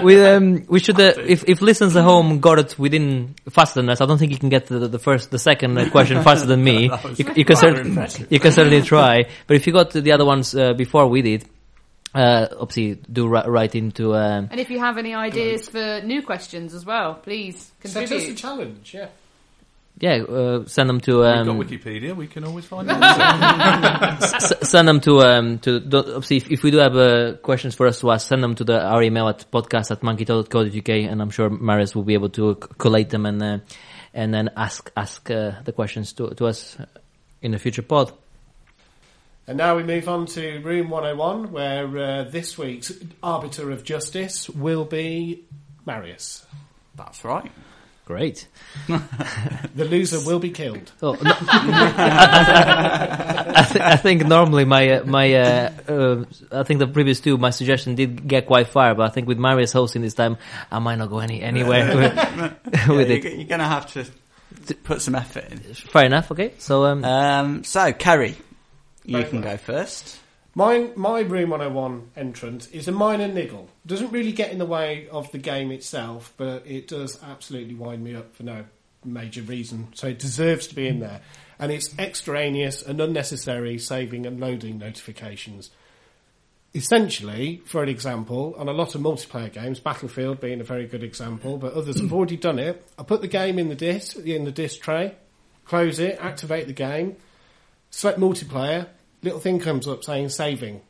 we 0.02 0.24
um 0.24 0.64
we 0.68 0.80
should 0.80 0.98
uh, 0.98 1.12
if 1.18 1.44
if 1.46 1.60
listeners 1.60 1.94
at 1.94 2.04
home 2.04 2.40
got 2.40 2.58
it 2.58 2.78
within 2.78 3.34
faster 3.50 3.80
than 3.80 3.90
us. 3.90 4.00
I 4.00 4.06
don't 4.06 4.18
think 4.18 4.32
you 4.32 4.38
can 4.38 4.48
get 4.48 4.66
the, 4.66 4.88
the 4.88 4.98
first 4.98 5.30
the 5.30 5.38
second 5.38 5.76
uh, 5.76 5.90
question 5.90 6.22
faster 6.28 6.46
than 6.46 6.64
me. 6.64 6.84
You, 6.84 6.90
you 7.36 7.44
can 7.44 7.56
rather 7.56 7.76
certainly 7.84 8.26
you 8.30 8.40
can 8.40 8.52
certainly 8.52 8.82
try. 8.82 9.24
But 9.46 9.56
if 9.56 9.66
you 9.66 9.72
got 9.74 9.90
the 9.90 10.12
other 10.12 10.24
ones 10.24 10.54
uh, 10.54 10.72
before 10.72 11.06
we 11.06 11.22
did. 11.22 11.44
Uh, 12.12 12.48
obviously, 12.58 12.96
do 13.12 13.28
ri- 13.28 13.46
write 13.46 13.76
into 13.76 14.16
um, 14.16 14.48
And 14.50 14.58
if 14.58 14.68
you 14.68 14.80
have 14.80 14.98
any 14.98 15.14
ideas 15.14 15.68
for 15.68 16.00
new 16.02 16.22
questions 16.22 16.74
as 16.74 16.84
well, 16.84 17.14
please 17.14 17.70
Set 17.84 18.10
us 18.10 18.26
a 18.26 18.34
challenge, 18.34 18.94
yeah. 18.94 19.10
Yeah, 20.00 20.22
uh, 20.22 20.64
send 20.64 20.88
them 20.88 21.00
to 21.02 21.18
We've 21.18 21.26
um, 21.26 21.58
got 21.58 21.66
Wikipedia. 21.66 22.16
We 22.16 22.26
can 22.26 22.44
always 22.44 22.64
find 22.64 22.90
out. 22.90 24.22
S- 24.22 24.70
send 24.70 24.88
them 24.88 25.00
to 25.00 25.20
um 25.20 25.58
to 25.58 25.76
obviously 25.76 26.38
if, 26.38 26.50
if 26.50 26.62
we 26.62 26.70
do 26.70 26.78
have 26.78 26.96
uh, 26.96 27.34
questions 27.42 27.74
for 27.74 27.86
us 27.86 28.00
to 28.00 28.10
ask, 28.10 28.26
send 28.26 28.42
them 28.42 28.54
to 28.54 28.64
the 28.64 28.80
our 28.80 29.02
email 29.02 29.28
at 29.28 29.44
podcast 29.50 29.90
at 29.90 30.00
monkeytail.co.uk 30.00 30.88
and 30.88 31.20
I'm 31.20 31.28
sure 31.28 31.50
Marius 31.50 31.94
will 31.94 32.04
be 32.04 32.14
able 32.14 32.30
to 32.30 32.58
c- 32.62 32.68
collate 32.78 33.10
them 33.10 33.26
and 33.26 33.42
uh, 33.42 33.58
and 34.14 34.32
then 34.32 34.48
ask 34.56 34.90
ask 34.96 35.30
uh, 35.30 35.52
the 35.64 35.72
questions 35.72 36.14
to 36.14 36.30
to 36.30 36.46
us 36.46 36.78
in 37.42 37.52
a 37.52 37.58
future 37.58 37.82
pod. 37.82 38.10
And 39.46 39.58
now 39.58 39.76
we 39.76 39.82
move 39.82 40.08
on 40.08 40.26
to 40.26 40.60
room 40.60 40.90
101, 40.90 41.50
where 41.50 41.98
uh, 41.98 42.22
this 42.24 42.56
week's 42.56 42.92
arbiter 43.20 43.70
of 43.72 43.82
justice 43.82 44.48
will 44.48 44.84
be 44.84 45.44
Marius. 45.84 46.46
That's 46.94 47.24
right. 47.24 47.50
Great. 48.10 48.48
The 49.76 49.84
loser 49.84 50.18
will 50.26 50.40
be 50.40 50.50
killed. 50.50 50.90
Oh, 51.02 51.12
no, 51.22 51.32
I, 52.32 53.66
th- 53.70 53.84
I 53.84 53.96
think 53.96 54.26
normally 54.26 54.64
my 54.64 54.90
uh, 54.98 55.04
my 55.04 55.32
uh, 55.34 55.70
uh, 55.88 56.24
I 56.52 56.62
think 56.64 56.80
the 56.80 56.86
previous 56.86 57.20
two 57.20 57.36
my 57.38 57.50
suggestion 57.50 57.94
did 57.94 58.26
get 58.26 58.46
quite 58.46 58.68
far, 58.68 58.94
but 58.94 59.04
I 59.06 59.10
think 59.10 59.28
with 59.28 59.38
Marius 59.38 59.72
hosting 59.72 60.02
this 60.02 60.14
time 60.14 60.36
I 60.70 60.78
might 60.80 60.96
not 60.96 61.08
go 61.10 61.18
any 61.20 61.40
anywhere 61.42 61.94
with, 61.96 62.14
with 62.88 63.08
Yeah, 63.10 63.16
it. 63.16 63.22
you're, 63.24 63.32
you're 63.32 63.44
going 63.48 63.60
to 63.60 63.66
have 63.66 63.86
to 63.94 64.04
put 64.84 65.00
some 65.02 65.14
effort 65.14 65.44
in. 65.50 65.58
Fair 65.74 66.04
enough. 66.06 66.30
Okay, 66.32 66.52
so 66.58 66.84
um, 66.84 67.04
Um, 67.04 67.64
so, 67.64 67.92
Kerry, 67.92 68.36
you 69.04 69.18
Right. 69.18 69.28
can 69.30 69.40
go 69.40 69.56
first. 69.56 70.18
My, 70.54 70.90
my 70.96 71.20
Room 71.20 71.50
101 71.50 72.10
entrance 72.16 72.66
is 72.68 72.88
a 72.88 72.92
minor 72.92 73.28
niggle. 73.28 73.68
Doesn't 73.86 74.10
really 74.10 74.32
get 74.32 74.50
in 74.50 74.58
the 74.58 74.66
way 74.66 75.08
of 75.10 75.30
the 75.30 75.38
game 75.38 75.70
itself, 75.70 76.34
but 76.36 76.66
it 76.66 76.88
does 76.88 77.22
absolutely 77.22 77.74
wind 77.74 78.02
me 78.02 78.16
up 78.16 78.34
for 78.34 78.42
no 78.42 78.64
major 79.04 79.42
reason. 79.42 79.88
So 79.94 80.08
it 80.08 80.18
deserves 80.18 80.66
to 80.68 80.74
be 80.74 80.88
in 80.88 80.98
there. 80.98 81.20
And 81.58 81.70
it's 81.70 81.96
extraneous 81.98 82.82
and 82.82 83.00
unnecessary 83.00 83.78
saving 83.78 84.26
and 84.26 84.40
loading 84.40 84.78
notifications. 84.78 85.70
Essentially, 86.74 87.62
for 87.64 87.82
an 87.82 87.88
example, 87.88 88.54
on 88.58 88.68
a 88.68 88.72
lot 88.72 88.94
of 88.94 89.00
multiplayer 89.00 89.52
games, 89.52 89.78
Battlefield 89.78 90.40
being 90.40 90.60
a 90.60 90.64
very 90.64 90.86
good 90.86 91.02
example, 91.02 91.58
but 91.58 91.74
others 91.74 92.00
have 92.00 92.12
already 92.12 92.36
done 92.36 92.58
it. 92.58 92.84
I 92.98 93.04
put 93.04 93.20
the 93.20 93.28
game 93.28 93.58
in 93.58 93.68
the 93.68 93.74
disk, 93.74 94.16
in 94.16 94.44
the 94.44 94.52
disk 94.52 94.80
tray, 94.80 95.14
close 95.64 95.98
it, 95.98 96.18
activate 96.20 96.66
the 96.66 96.72
game, 96.72 97.16
select 97.90 98.18
multiplayer, 98.18 98.88
little 99.22 99.40
thing 99.40 99.60
comes 99.60 99.86
up 99.86 100.04
saying 100.04 100.30
saving. 100.30 100.80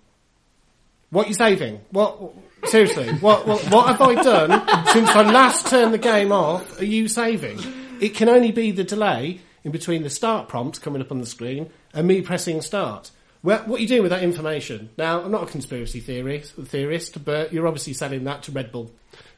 What 1.11 1.27
are 1.27 1.29
you 1.29 1.35
saving? 1.35 1.81
What? 1.91 2.33
Seriously, 2.65 3.09
what, 3.15 3.47
what, 3.47 3.63
what 3.71 3.87
have 3.89 4.01
I 4.03 4.15
done 4.23 4.51
since 4.89 5.09
I 5.09 5.23
last 5.23 5.67
turned 5.67 5.95
the 5.95 5.99
game 5.99 6.31
off? 6.31 6.81
Are 6.81 6.85
you 6.85 7.09
saving? 7.09 7.59
It 8.01 8.11
can 8.11 8.29
only 8.29 8.53
be 8.53 8.71
the 8.71 8.85
delay 8.85 9.41
in 9.65 9.73
between 9.73 10.03
the 10.03 10.11
start 10.11 10.49
prompt 10.49 10.83
coming 10.83 11.01
up 11.01 11.11
on 11.11 11.19
the 11.21 11.27
screen 11.27 11.71
and 11.95 12.07
me 12.07 12.21
pressing 12.21 12.61
start. 12.61 13.11
Well, 13.43 13.61
what 13.61 13.79
are 13.79 13.83
you 13.83 13.89
doing 13.89 14.03
with 14.03 14.11
that 14.11 14.23
information? 14.23 14.91
Now, 14.99 15.23
I'm 15.23 15.31
not 15.31 15.45
a 15.45 15.47
conspiracy 15.47 16.01
theorist, 16.01 16.55
theorist 16.55 17.25
but 17.25 17.53
you're 17.53 17.67
obviously 17.67 17.95
selling 17.95 18.25
that 18.25 18.43
to 18.45 18.53
Red 18.53 18.71
Bull 18.71 18.91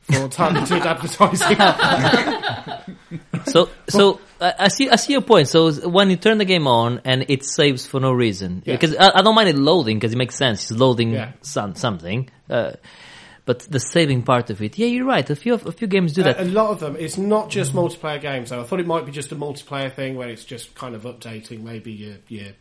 for 0.03 0.29
targeted 0.29 0.83
advertising. 0.87 1.57
So, 3.47 3.69
so 3.89 4.21
I 4.43 4.55
I 4.59 4.69
see, 4.69 4.91
I 4.91 4.97
see 4.97 5.13
your 5.13 5.23
point. 5.23 5.49
So 5.49 5.73
when 5.89 6.11
you 6.11 6.17
turn 6.17 6.39
the 6.39 6.45
game 6.45 6.67
on 6.67 7.01
and 7.05 7.25
it 7.29 7.45
saves 7.45 7.87
for 7.87 8.01
no 8.01 8.13
reason, 8.13 8.63
Yeah. 8.67 8.75
because 8.75 8.97
I, 8.97 9.19
I 9.19 9.23
don't 9.23 9.35
mind 9.35 9.49
it 9.49 9.57
loading 9.57 9.99
because 9.99 10.13
it 10.13 10.19
makes 10.19 10.35
sense. 10.37 10.71
It's 10.71 10.79
loading 10.79 11.13
Yeah. 11.13 11.33
some, 11.43 11.75
something, 11.75 12.29
uh, 12.51 12.73
but 13.45 13.61
the 13.61 13.81
saving 13.81 14.23
part 14.23 14.51
of 14.51 14.63
it, 14.63 14.79
yeah, 14.79 14.87
you're 14.87 15.05
right. 15.07 15.29
A 15.29 15.35
few, 15.37 15.55
a 15.55 15.73
few 15.73 15.89
games 15.89 16.13
do 16.13 16.23
that. 16.25 16.39
A, 16.39 16.43
a 16.43 16.45
lot 16.45 16.71
of 16.71 16.81
them. 16.81 16.97
It's 16.99 17.19
not 17.19 17.51
just 17.51 17.73
multiplayer 17.73 18.21
games. 18.21 18.51
Though 18.51 18.61
I 18.61 18.65
thought 18.65 18.81
it 18.81 18.87
might 18.87 19.05
be 19.07 19.13
just 19.13 19.33
a 19.33 19.37
multiplayer 19.37 19.93
thing 19.93 20.15
where 20.17 20.29
it's 20.29 20.45
just 20.45 20.75
kind 20.75 20.95
of 20.95 21.03
updating 21.03 21.63
maybe 21.63 21.93
your 21.93 22.17
your 22.29 22.53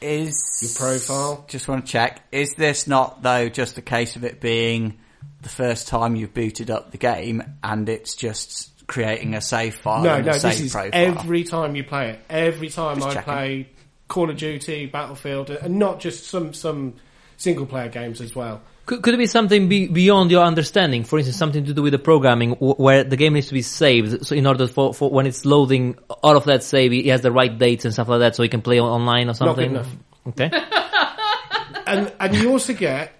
Is 0.00 0.36
Your 0.62 0.70
profile. 0.78 1.44
Just 1.48 1.66
want 1.66 1.86
to 1.86 1.92
check. 1.92 2.22
Is 2.30 2.54
this 2.54 2.86
not 2.86 3.22
though 3.22 3.48
just 3.48 3.78
a 3.78 3.82
case 3.82 4.16
of 4.16 4.24
it 4.24 4.40
being 4.40 4.98
the 5.42 5.48
first 5.48 5.88
time 5.88 6.14
you've 6.16 6.34
booted 6.34 6.70
up 6.70 6.90
the 6.90 6.98
game 6.98 7.42
and 7.62 7.88
it's 7.88 8.14
just 8.14 8.70
creating 8.88 9.34
a 9.34 9.40
save 9.40 9.76
file 9.76 10.02
no 10.02 10.14
and 10.16 10.26
no. 10.26 10.32
a 10.32 10.40
save 10.40 10.52
This 10.52 10.60
is 10.62 10.72
profile? 10.72 10.90
every 10.92 11.44
time 11.44 11.76
you 11.76 11.84
play 11.84 12.10
it. 12.10 12.20
Every 12.28 12.68
time 12.70 12.96
Just 12.96 13.06
I 13.08 13.14
checking. 13.14 13.32
play 13.32 13.68
Call 14.08 14.30
of 14.30 14.36
Duty, 14.36 14.86
Battlefield, 14.86 15.50
and 15.50 15.78
not 15.78 16.00
just 16.00 16.24
some 16.26 16.52
some 16.54 16.94
single 17.36 17.66
player 17.66 17.88
games 17.88 18.20
as 18.20 18.34
well. 18.34 18.60
Could, 18.86 19.02
could 19.02 19.12
it 19.12 19.18
be 19.18 19.26
something 19.26 19.68
be, 19.68 19.86
beyond 19.86 20.30
your 20.30 20.42
understanding? 20.42 21.04
For 21.04 21.18
instance, 21.18 21.36
something 21.36 21.66
to 21.66 21.74
do 21.74 21.82
with 21.82 21.92
the 21.92 21.98
programming 21.98 22.54
w- 22.54 22.74
where 22.76 23.04
the 23.04 23.16
game 23.18 23.34
needs 23.34 23.48
to 23.48 23.52
be 23.54 23.60
saved. 23.60 24.26
So 24.26 24.34
in 24.34 24.46
order 24.46 24.66
for, 24.66 24.94
for 24.94 25.10
when 25.10 25.26
it's 25.26 25.44
loading 25.44 25.98
all 26.22 26.38
of 26.38 26.44
that 26.46 26.62
save, 26.64 26.94
it 26.94 27.04
has 27.10 27.20
the 27.20 27.30
right 27.30 27.56
dates 27.56 27.84
and 27.84 27.92
stuff 27.92 28.08
like 28.08 28.20
that 28.20 28.34
so 28.34 28.42
you 28.42 28.48
can 28.48 28.62
play 28.62 28.80
online 28.80 29.24
or 29.24 29.26
Not 29.26 29.36
something? 29.36 29.72
good 29.74 29.80
enough. 29.80 29.96
Okay. 30.28 30.50
and 31.86 32.12
and 32.18 32.34
you 32.34 32.50
also 32.50 32.72
get, 32.72 33.12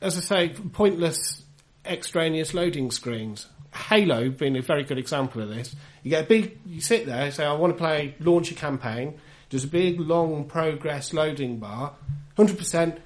as 0.00 0.16
I 0.16 0.20
say, 0.20 0.48
pointless 0.50 1.42
extraneous 1.84 2.54
loading 2.54 2.92
screens. 2.92 3.46
Halo 3.76 4.30
being 4.30 4.56
a 4.56 4.62
very 4.62 4.82
good 4.84 4.98
example 4.98 5.42
of 5.42 5.48
this. 5.48 5.74
You 6.02 6.10
get 6.10 6.24
a 6.24 6.26
big, 6.26 6.58
you 6.66 6.80
sit 6.80 7.06
there, 7.06 7.30
say, 7.30 7.44
I 7.44 7.52
want 7.52 7.72
to 7.72 7.78
play 7.78 8.14
launch 8.20 8.50
a 8.50 8.54
campaign. 8.54 9.18
There's 9.50 9.64
a 9.64 9.68
big, 9.68 10.00
long 10.00 10.44
progress 10.44 11.12
loading 11.12 11.58
bar, 11.58 11.92
hundred 12.36 12.58
percent, 12.58 12.98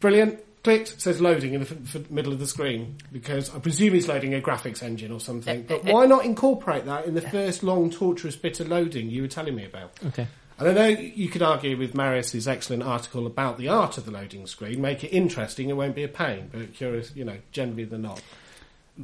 brilliant. 0.00 0.40
Clicked 0.64 1.00
says 1.00 1.20
loading 1.20 1.54
in 1.54 1.64
the 1.64 1.66
f- 1.68 1.96
f- 1.96 2.10
middle 2.10 2.32
of 2.32 2.38
the 2.38 2.46
screen 2.46 2.96
because 3.10 3.52
I 3.52 3.58
presume 3.58 3.96
it's 3.96 4.06
loading 4.06 4.32
a 4.32 4.40
graphics 4.40 4.80
engine 4.80 5.10
or 5.10 5.18
something. 5.18 5.62
Uh, 5.62 5.64
but 5.66 5.84
uh, 5.86 5.90
uh, 5.90 5.92
why 5.92 6.06
not 6.06 6.24
incorporate 6.24 6.84
that 6.84 7.04
in 7.04 7.14
the 7.14 7.20
first 7.20 7.64
long, 7.64 7.90
torturous 7.90 8.36
bit 8.36 8.60
of 8.60 8.68
loading 8.68 9.10
you 9.10 9.22
were 9.22 9.28
telling 9.28 9.56
me 9.56 9.64
about? 9.64 9.90
Okay. 10.06 10.28
And 10.60 10.68
I 10.68 10.72
know 10.72 10.86
you 10.86 11.28
could 11.28 11.42
argue 11.42 11.76
with 11.76 11.94
Marius's 11.96 12.46
excellent 12.46 12.84
article 12.84 13.26
about 13.26 13.58
the 13.58 13.66
art 13.66 13.98
of 13.98 14.04
the 14.04 14.12
loading 14.12 14.46
screen, 14.46 14.80
make 14.80 15.02
it 15.02 15.08
interesting, 15.08 15.68
it 15.68 15.72
won't 15.72 15.96
be 15.96 16.04
a 16.04 16.08
pain, 16.08 16.48
but 16.52 16.72
curious, 16.74 17.10
you 17.16 17.24
know, 17.24 17.38
generally 17.50 17.84
they're 17.84 17.98
not. 17.98 18.22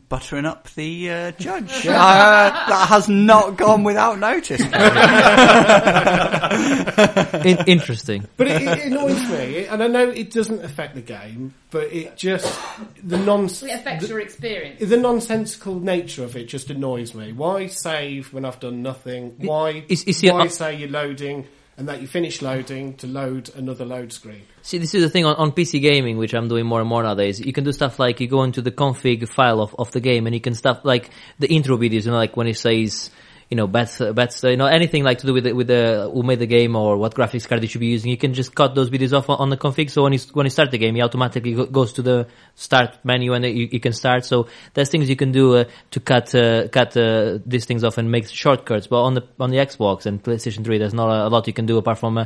Buttering 0.09 0.44
up 0.44 0.69
the 0.74 1.10
uh, 1.10 1.31
judge. 1.32 1.70
uh, 1.86 2.51
that 2.69 2.86
has 2.89 3.09
not 3.09 3.56
gone 3.56 3.85
without 3.85 4.19
notice. 4.19 4.60
In- 7.44 7.65
interesting. 7.66 8.27
But 8.36 8.48
it, 8.48 8.62
it 8.62 8.86
annoys 8.86 9.28
me, 9.31 9.66
and 9.66 9.82
I 9.82 9.86
know 9.86 10.09
it 10.09 10.31
doesn't 10.31 10.65
affect 10.65 10.94
the 10.94 11.01
game, 11.01 11.55
but 11.70 11.93
it 11.93 12.16
just 12.16 12.59
the 13.02 13.19
non 13.19 13.47
It 13.47 13.62
affects 13.62 14.05
the, 14.05 14.09
your 14.09 14.20
experience. 14.20 14.81
the 14.81 14.97
nonsensical 14.97 15.81
nature 15.81 16.24
of 16.24 16.36
it 16.36 16.48
just 16.48 16.70
annoys 16.70 17.15
me. 17.15 17.32
Why 17.32 17.66
save 17.66 18.32
when 18.32 18.44
I've 18.44 18.60
done 18.60 18.82
nothing? 18.82 19.35
Why 19.39 19.85
Is- 19.89 20.05
is 20.05 20.23
it- 20.23 20.32
why 20.32 20.48
say 20.48 20.77
you're 20.77 20.89
loading 20.90 21.47
and 21.78 21.88
that 21.88 22.02
you 22.02 22.09
finish 22.09 22.42
loading 22.42 22.94
to 22.96 23.06
load 23.06 23.50
another 23.55 23.84
load 23.84 24.12
screen? 24.12 24.42
See, 24.62 24.78
this 24.78 24.94
is 24.94 25.02
the 25.02 25.09
thing 25.09 25.24
on, 25.24 25.36
on 25.36 25.52
PC 25.52 25.80
gaming, 25.80 26.18
which 26.18 26.34
I'm 26.34 26.48
doing 26.48 26.66
more 26.66 26.80
and 26.80 26.88
more 26.88 27.05
nowadays. 27.05 27.40
You 27.40 27.52
can 27.52 27.62
do 27.62 27.72
stuff 27.72 28.00
like 28.00 28.20
you 28.20 28.26
go 28.26 28.42
into 28.42 28.60
the 28.60 28.72
config 28.72 29.26
file 29.28 29.60
of, 29.60 29.74
of 29.78 29.92
the 29.92 30.00
game 30.00 30.26
and 30.26 30.34
you 30.34 30.40
can 30.40 30.55
stuff 30.55 30.80
like 30.82 31.10
the 31.38 31.46
intro 31.46 31.76
videos, 31.76 32.05
you 32.05 32.10
know, 32.10 32.16
like 32.16 32.36
when 32.36 32.48
it 32.48 32.56
says, 32.59 33.10
you 33.48 33.56
know, 33.56 33.66
bets, 33.66 33.98
bets, 33.98 34.44
uh, 34.44 34.48
you 34.48 34.56
know, 34.58 34.66
anything 34.66 35.02
like 35.04 35.18
to 35.18 35.26
do 35.26 35.32
with 35.32 35.44
the, 35.44 35.52
with 35.54 35.68
the, 35.68 36.10
who 36.12 36.22
made 36.22 36.38
the 36.38 36.46
game 36.46 36.76
or 36.76 36.98
what 36.98 37.14
graphics 37.14 37.48
card 37.48 37.62
you 37.62 37.68
should 37.68 37.80
be 37.80 37.86
using. 37.86 38.10
You 38.10 38.18
can 38.18 38.34
just 38.34 38.54
cut 38.54 38.74
those 38.74 38.90
videos 38.90 39.16
off 39.16 39.30
on, 39.30 39.38
on 39.38 39.48
the 39.48 39.56
config. 39.56 39.90
So 39.90 40.02
when 40.02 40.12
you, 40.12 40.18
when 40.34 40.44
you 40.44 40.50
start 40.50 40.70
the 40.70 40.76
game, 40.76 40.94
he 40.94 41.00
automatically 41.00 41.54
go, 41.54 41.64
goes 41.64 41.94
to 41.94 42.02
the 42.02 42.26
start 42.54 42.98
menu 43.04 43.32
and 43.32 43.46
you, 43.46 43.68
you 43.72 43.80
can 43.80 43.94
start. 43.94 44.26
So 44.26 44.48
there's 44.74 44.90
things 44.90 45.08
you 45.08 45.16
can 45.16 45.32
do 45.32 45.56
uh, 45.56 45.64
to 45.92 46.00
cut, 46.00 46.34
uh, 46.34 46.68
cut, 46.68 46.94
uh, 46.96 47.38
these 47.46 47.64
things 47.64 47.84
off 47.84 47.96
and 47.96 48.10
make 48.10 48.28
shortcuts. 48.28 48.86
But 48.86 49.02
on 49.02 49.14
the, 49.14 49.26
on 49.40 49.50
the 49.50 49.56
Xbox 49.56 50.04
and 50.04 50.22
PlayStation 50.22 50.62
3, 50.62 50.76
there's 50.76 50.94
not 50.94 51.08
a, 51.08 51.28
lot 51.28 51.46
you 51.46 51.54
can 51.54 51.64
do 51.64 51.78
apart 51.78 51.98
from, 51.98 52.18
uh, 52.18 52.24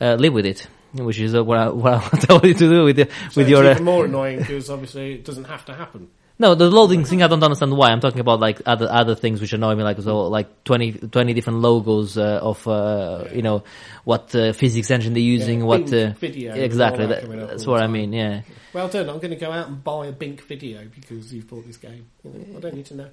uh, 0.00 0.14
live 0.14 0.32
with 0.32 0.46
it. 0.46 0.68
Which 0.92 1.18
is 1.18 1.34
uh, 1.34 1.42
what 1.42 1.58
I, 1.58 1.68
what 1.70 2.14
I 2.14 2.18
told 2.18 2.44
you 2.44 2.54
to 2.54 2.68
do 2.68 2.84
with, 2.84 2.96
the, 2.96 3.08
So 3.30 3.40
with 3.40 3.48
your, 3.48 3.64
it's 3.64 3.80
even 3.80 3.84
more 3.84 4.04
annoying 4.04 4.38
because 4.38 4.70
obviously 4.70 5.14
it 5.14 5.24
doesn't 5.24 5.44
have 5.44 5.64
to 5.64 5.74
happen. 5.74 6.10
No, 6.40 6.54
the 6.54 6.70
loading 6.70 7.04
thing 7.04 7.22
I 7.22 7.28
don't 7.28 7.42
understand 7.42 7.76
why. 7.76 7.90
I'm 7.90 8.00
talking 8.00 8.20
about 8.20 8.40
like 8.40 8.62
other 8.64 8.88
other 8.90 9.14
things 9.14 9.42
which 9.42 9.52
annoy 9.52 9.74
me, 9.74 9.82
like 9.82 10.00
so 10.00 10.26
like 10.28 10.64
20, 10.64 10.92
20 10.92 11.34
different 11.34 11.58
logos 11.58 12.16
uh, 12.16 12.40
of 12.42 12.66
uh, 12.66 13.26
you 13.30 13.42
know 13.42 13.62
what 14.04 14.34
uh, 14.34 14.54
physics 14.54 14.90
engine 14.90 15.12
they're 15.12 15.22
using, 15.22 15.58
Yeah, 15.58 15.66
what 15.66 15.92
uh, 15.92 16.12
video, 16.14 16.54
exactly. 16.54 17.04
that 17.06 17.28
That, 17.28 17.48
that's 17.48 17.66
what 17.66 17.82
I 17.82 17.88
mean. 17.88 18.14
Yeah. 18.14 18.40
Well 18.72 18.88
done. 18.88 19.10
I'm 19.10 19.18
going 19.18 19.32
to 19.32 19.36
go 19.36 19.52
out 19.52 19.68
and 19.68 19.84
buy 19.84 20.06
a 20.06 20.12
Bink 20.12 20.40
video 20.40 20.80
because 20.86 21.30
you've 21.34 21.46
bought 21.46 21.66
this 21.66 21.76
game. 21.76 22.06
I 22.24 22.60
don't 22.60 22.74
need 22.74 22.86
to 22.86 22.94
know. 22.94 23.10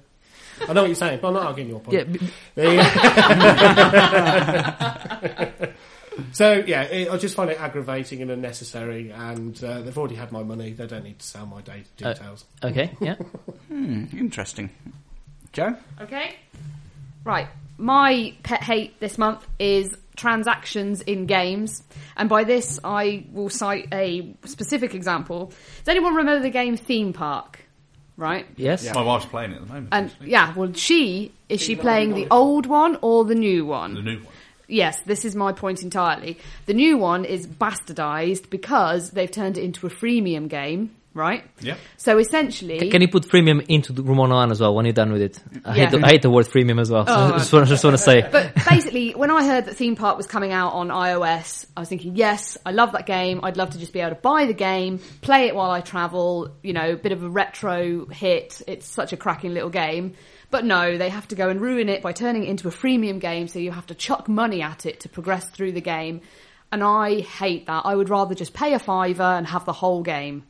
I 0.66 0.72
know 0.72 0.80
what 0.82 0.88
you're 0.88 0.94
saying, 0.94 1.20
but 1.20 1.28
I'm 1.28 1.34
not 1.34 1.46
arguing 1.46 1.68
your 1.68 1.80
point. 1.80 2.08
Yeah, 2.56 2.64
b- 6.18 6.24
There 6.36 6.56
you 6.56 6.62
go. 6.62 6.62
so 6.62 6.64
yeah, 6.66 6.82
it, 6.82 7.10
I 7.10 7.16
just 7.16 7.34
find 7.34 7.50
it 7.50 7.60
aggravating 7.60 8.22
and 8.22 8.30
unnecessary, 8.30 9.10
and 9.10 9.62
uh, 9.64 9.80
they've 9.82 9.96
already 9.96 10.14
had 10.16 10.32
my 10.32 10.42
money. 10.42 10.72
They 10.72 10.86
don't 10.86 11.04
need 11.04 11.18
to 11.18 11.26
sell 11.26 11.46
my 11.46 11.60
data 11.62 11.84
Uh, 12.04 12.12
details. 12.12 12.44
okay. 12.62 12.96
Yeah. 13.00 13.14
Hmm, 13.68 14.04
interesting. 14.16 14.70
Joe? 15.52 15.76
Okay. 16.00 16.36
Right. 17.24 17.48
My 17.78 18.34
pet 18.42 18.62
hate 18.62 18.98
this 19.00 19.18
month 19.18 19.46
is 19.58 19.96
transactions 20.16 21.00
in 21.00 21.26
games. 21.26 21.82
And 22.16 22.28
by 22.28 22.42
this, 22.44 22.80
I 22.82 23.24
will 23.32 23.50
cite 23.50 23.88
a 23.92 24.34
specific 24.44 24.94
example. 24.94 25.46
Does 25.84 25.88
anyone 25.88 26.14
remember 26.16 26.42
the 26.42 26.50
game 26.50 26.76
Theme 26.76 27.12
Park? 27.12 27.60
Right? 28.16 28.46
Yes. 28.56 28.92
My 28.92 29.02
wife's 29.02 29.26
playing 29.26 29.52
it 29.52 29.56
at 29.56 29.60
the 29.60 29.66
moment. 29.68 29.88
And 29.92 30.10
actually. 30.10 30.30
yeah, 30.30 30.52
well, 30.56 30.72
she, 30.72 31.30
is 31.48 31.60
she 31.62 31.76
playing 31.76 32.14
the 32.14 32.26
old 32.32 32.66
one 32.66 32.98
or 33.00 33.24
the 33.24 33.36
new 33.36 33.64
one? 33.64 33.94
the 33.94 34.02
new 34.02 34.16
one. 34.18 34.32
Yes, 34.68 35.00
this 35.06 35.24
is 35.24 35.34
my 35.34 35.52
point 35.52 35.82
entirely. 35.82 36.38
The 36.66 36.74
new 36.74 36.98
one 36.98 37.24
is 37.24 37.46
bastardized 37.46 38.50
because 38.50 39.10
they've 39.10 39.30
turned 39.30 39.56
it 39.58 39.64
into 39.64 39.86
a 39.86 39.90
freemium 39.90 40.46
game, 40.48 40.94
right? 41.14 41.42
Yep. 41.60 41.78
So 41.96 42.18
essentially, 42.18 42.78
C- 42.78 42.90
Can 42.90 43.00
you 43.00 43.08
put 43.08 43.26
freemium 43.26 43.64
into 43.68 43.92
the 43.94 44.02
Room 44.02 44.18
101 44.18 44.50
as 44.52 44.60
well 44.60 44.74
when 44.74 44.84
you're 44.84 44.92
done 44.92 45.10
with 45.12 45.22
it? 45.22 45.40
I, 45.64 45.74
Yeah. 45.76 45.84
hate, 45.86 45.90
the, 46.00 46.06
I 46.06 46.10
hate 46.10 46.22
the 46.22 46.30
word 46.30 46.46
freemium 46.46 46.80
as 46.80 46.90
well. 46.90 47.06
So 47.06 47.12
Oh, 47.16 47.32
just, 47.38 47.52
want, 47.52 47.66
just 47.68 47.82
want 47.82 47.96
to 47.96 48.02
say. 48.02 48.28
But 48.30 48.54
basically, 48.68 49.12
when 49.12 49.30
I 49.30 49.46
heard 49.46 49.64
that 49.64 49.74
Theme 49.76 49.96
Park 49.96 50.16
was 50.18 50.26
coming 50.26 50.52
out 50.52 50.74
on 50.74 50.88
iOS, 50.88 51.64
I 51.74 51.80
was 51.80 51.88
thinking, 51.88 52.14
yes, 52.14 52.58
I 52.66 52.72
love 52.72 52.92
that 52.92 53.06
game. 53.06 53.40
I'd 53.42 53.56
love 53.56 53.70
to 53.70 53.78
just 53.78 53.94
be 53.94 54.00
able 54.00 54.16
to 54.16 54.20
buy 54.20 54.44
the 54.44 54.52
game, 54.54 54.98
play 55.22 55.46
it 55.46 55.54
while 55.54 55.70
I 55.70 55.80
travel, 55.80 56.54
you 56.62 56.74
know, 56.74 56.92
a 56.92 56.96
bit 56.96 57.12
of 57.12 57.22
a 57.22 57.28
retro 57.30 58.06
hit. 58.06 58.60
It's 58.66 58.86
such 58.86 59.12
a 59.14 59.16
cracking 59.16 59.54
little 59.54 59.70
game. 59.70 60.14
But 60.50 60.64
no, 60.64 60.96
they 60.96 61.10
have 61.10 61.28
to 61.28 61.34
go 61.34 61.48
and 61.50 61.60
ruin 61.60 61.88
it 61.88 62.00
by 62.02 62.12
turning 62.12 62.44
it 62.44 62.48
into 62.48 62.68
a 62.68 62.70
freemium 62.70 63.20
game, 63.20 63.48
so 63.48 63.58
you 63.58 63.70
have 63.70 63.86
to 63.88 63.94
chuck 63.94 64.28
money 64.28 64.62
at 64.62 64.86
it 64.86 65.00
to 65.00 65.08
progress 65.08 65.48
through 65.50 65.72
the 65.72 65.80
game. 65.82 66.22
And 66.72 66.82
I 66.82 67.20
hate 67.20 67.66
that. 67.66 67.82
I 67.84 67.94
would 67.94 68.08
rather 68.08 68.34
just 68.34 68.54
pay 68.54 68.72
a 68.74 68.78
fiver 68.78 69.22
and 69.22 69.46
have 69.46 69.64
the 69.64 69.72
whole 69.72 70.02
game. 70.02 70.44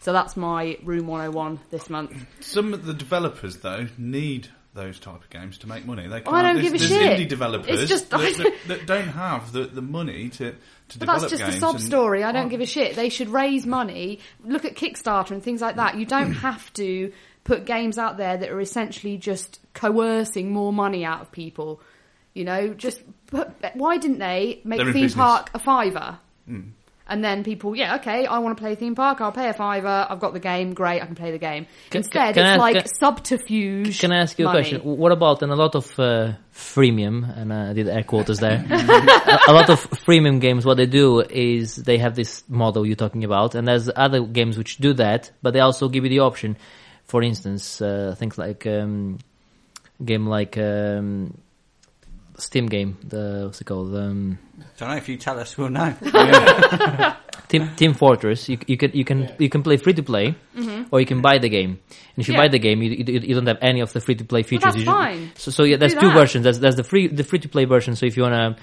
So 0.00 0.12
that's 0.12 0.36
my 0.36 0.78
Room 0.84 1.06
101 1.06 1.60
this 1.70 1.90
month. 1.90 2.12
Some 2.40 2.72
of 2.74 2.84
the 2.86 2.94
developers, 2.94 3.56
though, 3.56 3.88
need 3.98 4.48
those 4.74 5.00
type 5.00 5.16
of 5.16 5.28
games 5.30 5.58
to 5.58 5.66
make 5.68 5.84
money. 5.86 6.06
They 6.06 6.20
can't, 6.20 6.28
I 6.36 6.42
don't 6.42 6.62
give 6.62 6.74
a 6.74 6.78
there's 6.78 6.88
shit. 6.88 7.18
indie 7.18 7.28
developers 7.28 7.80
It's 7.80 7.88
just- 7.90 8.10
that, 8.10 8.20
that, 8.36 8.54
that 8.68 8.86
don't 8.86 9.08
have 9.08 9.50
the, 9.52 9.64
the 9.64 9.82
money 9.82 10.28
to, 10.28 10.52
to 10.52 10.56
But 10.88 11.00
develop 11.00 11.20
that's 11.22 11.30
just 11.32 11.42
games. 11.42 11.56
a 11.56 11.60
sob 11.60 11.80
story. 11.80 12.22
I 12.22 12.32
don't 12.32 12.48
give 12.48 12.60
a 12.60 12.66
shit. 12.66 12.94
They 12.94 13.08
should 13.08 13.28
raise 13.30 13.66
money. 13.66 14.20
Look 14.44 14.64
at 14.64 14.74
Kickstarter 14.76 15.32
and 15.32 15.42
things 15.42 15.60
like 15.60 15.76
that. 15.76 15.96
You 15.96 16.06
don't 16.06 16.32
have 16.46 16.72
to 16.74 17.12
put 17.48 17.64
games 17.64 17.96
out 17.96 18.18
there 18.18 18.36
that 18.36 18.50
are 18.50 18.60
essentially 18.60 19.16
just 19.16 19.58
coercing 19.72 20.52
more 20.52 20.70
money 20.72 21.02
out 21.04 21.22
of 21.22 21.32
people. 21.32 21.80
You 22.34 22.44
know, 22.44 22.74
just 22.74 23.00
put, 23.26 23.50
why 23.74 23.96
didn't 23.96 24.18
they 24.18 24.60
make 24.64 24.78
They're 24.78 24.92
theme 24.92 25.04
business. 25.06 25.14
park 25.14 25.50
a 25.54 25.58
fiver? 25.58 26.18
And 27.10 27.24
then 27.24 27.42
people, 27.42 27.74
yeah, 27.74 27.96
okay, 27.96 28.26
I 28.26 28.38
want 28.40 28.54
to 28.58 28.60
play 28.62 28.74
theme 28.74 28.94
park. 28.94 29.22
I'll 29.22 29.32
pay 29.32 29.48
a 29.48 29.54
fiver. 29.54 30.06
I've 30.10 30.20
got 30.20 30.34
the 30.34 30.40
game. 30.40 30.74
Great, 30.74 31.00
I 31.02 31.06
can 31.06 31.14
play 31.14 31.30
the 31.30 31.38
game. 31.38 31.66
Can- 31.88 32.00
Instead, 32.00 32.34
can 32.34 32.44
I- 32.44 32.52
it's 32.52 32.60
like 32.60 32.76
can- 32.76 32.86
subterfuge. 33.00 33.98
Can 33.98 34.12
I 34.12 34.18
ask 34.18 34.38
you 34.38 34.46
a 34.46 34.50
question? 34.50 34.82
What 34.82 35.10
about 35.12 35.42
in 35.42 35.48
a 35.48 35.56
lot 35.56 35.74
of 35.74 35.98
uh, 35.98 36.32
freemium, 36.54 37.24
and 37.34 37.50
uh, 37.50 37.70
I 37.70 37.72
did 37.72 37.88
air 37.88 38.02
quotas 38.02 38.40
there, 38.40 38.62
a, 38.70 39.50
a 39.50 39.54
lot 39.54 39.70
of 39.70 39.80
freemium 40.06 40.38
games, 40.38 40.66
what 40.66 40.76
they 40.76 40.84
do 40.86 41.20
is 41.22 41.76
they 41.76 41.96
have 41.96 42.14
this 42.14 42.44
model 42.46 42.84
you're 42.86 42.94
talking 42.96 43.24
about, 43.24 43.54
and 43.54 43.66
there's 43.66 43.88
other 43.96 44.20
games 44.20 44.58
which 44.58 44.76
do 44.76 44.92
that, 44.94 45.30
but 45.40 45.54
they 45.54 45.60
also 45.60 45.88
give 45.88 46.04
you 46.04 46.10
the 46.10 46.20
option. 46.20 46.56
For 47.08 47.22
instance, 47.22 47.80
uh, 47.82 48.14
things 48.18 48.38
like 48.38 48.66
um, 48.66 49.18
game 50.04 50.26
like 50.26 50.56
um, 50.58 51.36
Steam 52.36 52.66
game, 52.66 52.96
the 53.02 53.42
what's 53.46 53.60
it 53.60 53.64
called? 53.64 53.94
Um, 53.96 54.38
Don't 54.76 54.90
know 54.90 54.96
if 54.96 55.08
you 55.08 55.16
tell 55.16 55.40
us, 55.40 55.56
we'll 55.58 55.70
know. 55.70 55.94
Team 57.48 57.74
Team 57.76 57.94
Fortress. 57.94 58.48
You, 58.48 58.58
you 58.66 58.76
can 58.76 58.90
you 58.92 59.04
can 59.04 59.32
you 59.38 59.48
can 59.48 59.62
play 59.62 59.78
free 59.78 59.94
to 59.94 60.02
play, 60.02 60.34
Mm-hmm. 60.54 60.88
or 60.92 61.00
you 61.00 61.06
can 61.06 61.22
buy 61.22 61.38
the 61.38 61.48
game. 61.48 61.70
And 61.90 62.18
if 62.18 62.28
you 62.28 62.34
Yeah. 62.34 62.40
buy 62.42 62.48
the 62.48 62.58
game, 62.58 62.82
you, 62.82 62.90
you, 62.90 63.20
you 63.20 63.34
don't 63.34 63.46
have 63.46 63.58
any 63.62 63.80
of 63.80 63.92
the 63.94 64.00
free 64.00 64.16
to 64.16 64.24
play 64.24 64.42
features. 64.42 64.64
that's 64.64 64.76
You 64.76 64.84
ju- 64.84 64.90
fine. 64.90 65.30
So, 65.36 65.50
so 65.50 65.64
yeah, 65.64 65.78
there's 65.78 65.94
Do 65.94 66.00
two 66.00 66.08
that. 66.08 66.14
versions. 66.14 66.44
There's, 66.44 66.60
there's 66.60 66.76
the 66.76 66.84
free 66.84 67.06
the 67.08 67.24
free 67.24 67.38
to 67.38 67.48
play 67.48 67.64
version. 67.64 67.96
So 67.96 68.04
if 68.04 68.16
you 68.18 68.22
wanna 68.24 68.56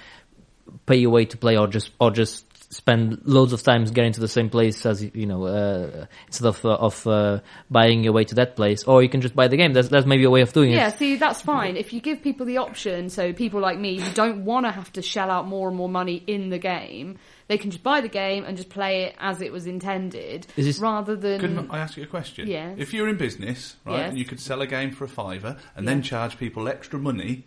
pay 0.86 0.98
your 0.98 1.10
way 1.10 1.26
to 1.26 1.36
play, 1.38 1.58
or 1.58 1.66
just 1.68 1.90
or 2.00 2.12
just 2.12 2.46
spend 2.74 3.22
loads 3.26 3.54
of 3.54 3.62
times 3.64 3.92
getting 3.92 4.12
to 4.14 4.20
the 4.20 4.28
same 4.28 4.50
place 4.50 4.86
as 4.86 5.04
you 5.04 5.26
know 5.26 5.44
uh, 5.46 6.06
instead 6.28 6.48
of 6.48 6.64
uh, 6.66 6.74
of 6.74 7.06
uh, 7.08 7.40
buying 7.70 8.04
your 8.04 8.14
way 8.14 8.24
to 8.26 8.36
that 8.36 8.56
place, 8.56 8.84
or 8.84 9.04
you 9.04 9.10
can 9.10 9.22
just 9.22 9.36
buy 9.36 9.48
the 9.48 9.58
game. 9.58 9.74
That's 9.74 9.90
that's 9.90 10.06
maybe 10.06 10.24
a 10.24 10.30
way 10.30 10.42
of 10.42 10.54
doing 10.54 10.72
Yeah, 10.72 10.88
it. 10.88 10.92
Yeah 10.92 10.98
see, 10.98 11.16
that's 11.18 11.42
fine. 11.42 11.78
If 11.78 11.94
you 11.94 12.02
give 12.02 12.22
people 12.22 12.46
the 12.46 12.58
option, 12.58 13.10
so 13.10 13.34
people 13.34 13.60
like 13.62 13.78
me 13.80 14.00
who 14.00 14.12
don't 14.14 14.46
want 14.46 14.66
to 14.66 14.72
have 14.72 14.92
to 14.94 15.02
shell 15.02 15.30
out 15.32 15.48
more 15.48 15.68
and 15.68 15.78
more 15.78 15.90
money 15.90 16.24
in 16.28 16.50
the 16.50 16.60
game, 16.60 17.18
they 17.48 17.58
can 17.58 17.72
just 17.72 17.84
buy 17.84 18.02
the 18.02 18.10
game 18.10 18.44
and 18.46 18.58
just 18.58 18.70
play 18.70 19.04
it 19.04 19.16
as 19.20 19.42
it 19.42 19.52
was 19.52 19.68
intended, 19.68 20.48
Is 20.58 20.66
this- 20.66 20.80
rather 20.80 21.16
than. 21.16 21.40
Couldn't 21.40 21.70
I 21.72 21.80
ask 21.80 21.98
you 21.98 22.04
a 22.04 22.08
question? 22.08 22.48
Yes. 22.48 22.76
If 22.80 22.94
you're 22.94 23.08
in 23.10 23.18
business, 23.18 23.76
right, 23.86 23.98
Yes. 24.00 24.10
and 24.10 24.18
you 24.20 24.26
could 24.26 24.40
sell 24.40 24.62
a 24.62 24.68
game 24.68 24.92
for 24.92 25.04
a 25.06 25.08
fiver 25.10 25.58
and 25.76 25.88
then 25.88 26.02
charge 26.02 26.38
people 26.38 26.68
extra 26.68 26.98
money, 27.00 27.44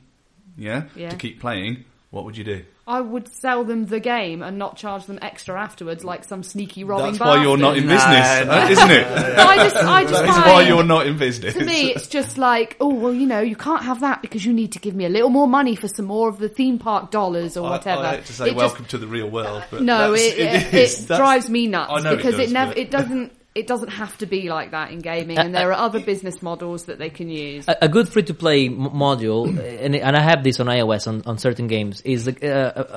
yeah, 0.57 0.85
Yeah. 0.97 1.11
to 1.11 1.17
keep 1.17 1.41
playing, 1.41 1.85
what 2.11 2.25
would 2.25 2.37
you 2.39 2.45
do? 2.45 2.65
I 2.87 3.03
would 3.03 3.29
sell 3.29 3.65
them 3.65 3.85
the 3.85 4.01
game 4.01 4.43
and 4.43 4.57
not 4.59 4.79
charge 4.79 5.05
them 5.05 5.19
extra 5.21 5.61
afterwards, 5.61 6.05
like 6.05 6.25
some 6.25 6.43
sneaky 6.43 6.83
robbing. 6.85 7.09
That's 7.13 7.21
why 7.21 7.43
you're 7.43 7.59
not 7.59 7.77
in 7.77 7.83
business, 7.87 8.01
No, 8.47 8.51
uh, 8.51 8.65
no. 8.65 8.71
isn't 8.71 8.91
it? 8.91 9.07
I 9.07 9.57
just, 9.57 9.77
I 9.77 10.03
just 10.05 10.15
That's 10.15 10.37
find, 10.39 10.51
why 10.51 10.63
you're 10.67 10.83
not 10.85 11.07
in 11.07 11.19
business. 11.19 11.53
To 11.53 11.65
me, 11.67 11.91
it's 11.93 12.07
just 12.09 12.39
like, 12.39 12.79
oh 12.81 12.95
well, 12.95 13.13
you 13.13 13.27
know, 13.27 13.41
you 13.41 13.57
can't 13.57 13.83
have 13.83 14.01
that 14.01 14.23
because 14.23 14.43
you 14.47 14.55
need 14.55 14.73
to 14.73 14.79
give 14.79 14.95
me 14.95 15.05
a 15.05 15.11
little 15.11 15.29
more 15.29 15.47
money 15.47 15.77
for 15.77 15.87
some 15.87 16.07
more 16.07 16.31
of 16.31 16.39
the 16.39 16.49
theme 16.49 16.79
park 16.79 17.11
dollars 17.11 17.59
or 17.59 17.67
I- 17.67 17.71
whatever. 17.73 18.01
I, 18.03 18.17
hate 18.17 18.25
to 18.25 18.33
say 18.33 18.45
It 18.45 18.49
just- 18.49 18.57
welcome 18.57 18.85
to 18.87 18.97
the 18.97 19.07
real 19.07 19.29
world, 19.29 19.65
but 19.71 19.83
No, 19.83 20.13
that's- 20.13 20.33
it, 20.33 20.39
it, 20.73 20.75
is. 20.75 21.03
it 21.11 21.15
drives 21.15 21.51
me 21.51 21.67
nuts 21.67 21.93
I 21.93 22.01
know 22.01 22.17
because 22.17 22.37
it, 22.39 22.45
does, 22.45 22.53
never 22.53 22.71
but- 22.71 22.79
it 22.79 22.91
doesn't 22.91 23.33
it 23.59 23.67
doesn't 23.67 23.89
have 23.89 24.17
to 24.19 24.27
be 24.27 24.49
like 24.49 24.71
that 24.71 24.93
in 24.93 25.01
gaming, 25.01 25.39
and 25.39 25.55
there 25.55 25.71
are 25.73 25.81
other 25.87 26.01
business 26.01 26.41
models 26.43 26.85
that 26.85 26.99
they 26.99 27.11
can 27.11 27.29
use. 27.29 27.67
A, 27.67 27.77
a 27.83 27.89
good 27.89 28.09
free 28.09 28.23
to 28.25 28.35
play 28.35 28.67
m- 28.67 28.91
module, 28.91 29.47
uh, 29.49 29.63
and, 29.63 29.97
and 29.97 30.17
I 30.17 30.23
have 30.23 30.45
this 30.45 30.61
on 30.61 30.67
iOS 30.67 31.09
on, 31.09 31.23
on 31.27 31.39
certain 31.39 31.67
games, 31.67 32.01
is 32.03 32.29
uh, 32.29 32.33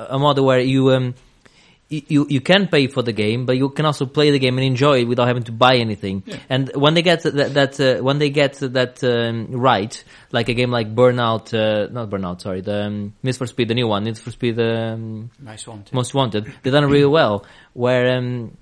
a, 0.08 0.14
a 0.14 0.18
model 0.18 0.46
where 0.46 0.60
you 0.60 0.92
um 0.92 1.14
you 1.92 2.26
you 2.28 2.40
can 2.40 2.68
pay 2.68 2.86
for 2.86 3.02
the 3.02 3.12
game, 3.12 3.44
but 3.44 3.56
you 3.56 3.68
can 3.68 3.84
also 3.84 4.06
play 4.06 4.30
the 4.30 4.38
game 4.38 4.56
and 4.56 4.66
enjoy 4.66 5.00
it 5.00 5.04
without 5.04 5.26
having 5.26 5.42
to 5.44 5.52
buy 5.52 5.76
anything. 5.76 6.22
And 6.48 6.70
when 6.74 6.94
they 6.94 7.02
get 7.02 7.22
that, 7.24 7.54
that 7.54 7.80
uh, 7.80 8.02
when 8.02 8.18
they 8.18 8.30
get 8.30 8.54
that 8.60 9.04
um, 9.04 9.48
right, 9.50 10.02
like 10.30 10.48
a 10.48 10.54
game 10.54 10.70
like 10.70 10.94
Burnout, 10.94 11.52
uh, 11.52 11.92
not 11.92 12.08
Burnout, 12.08 12.40
sorry, 12.40 12.62
the 12.62 12.86
um, 12.86 13.14
Need 13.22 13.36
for 13.36 13.46
Speed, 13.46 13.68
the 13.68 13.74
new 13.74 13.88
one, 13.88 14.04
Need 14.04 14.18
for 14.18 14.30
Speed 14.30 14.58
um, 14.60 15.30
Most 15.38 15.68
wanted. 15.68 15.92
Most 15.92 16.14
Wanted, 16.14 16.52
they've 16.62 16.72
done 16.72 16.88
really 16.88 17.04
well. 17.04 17.44
Where 17.74 18.16
um, 18.16 18.56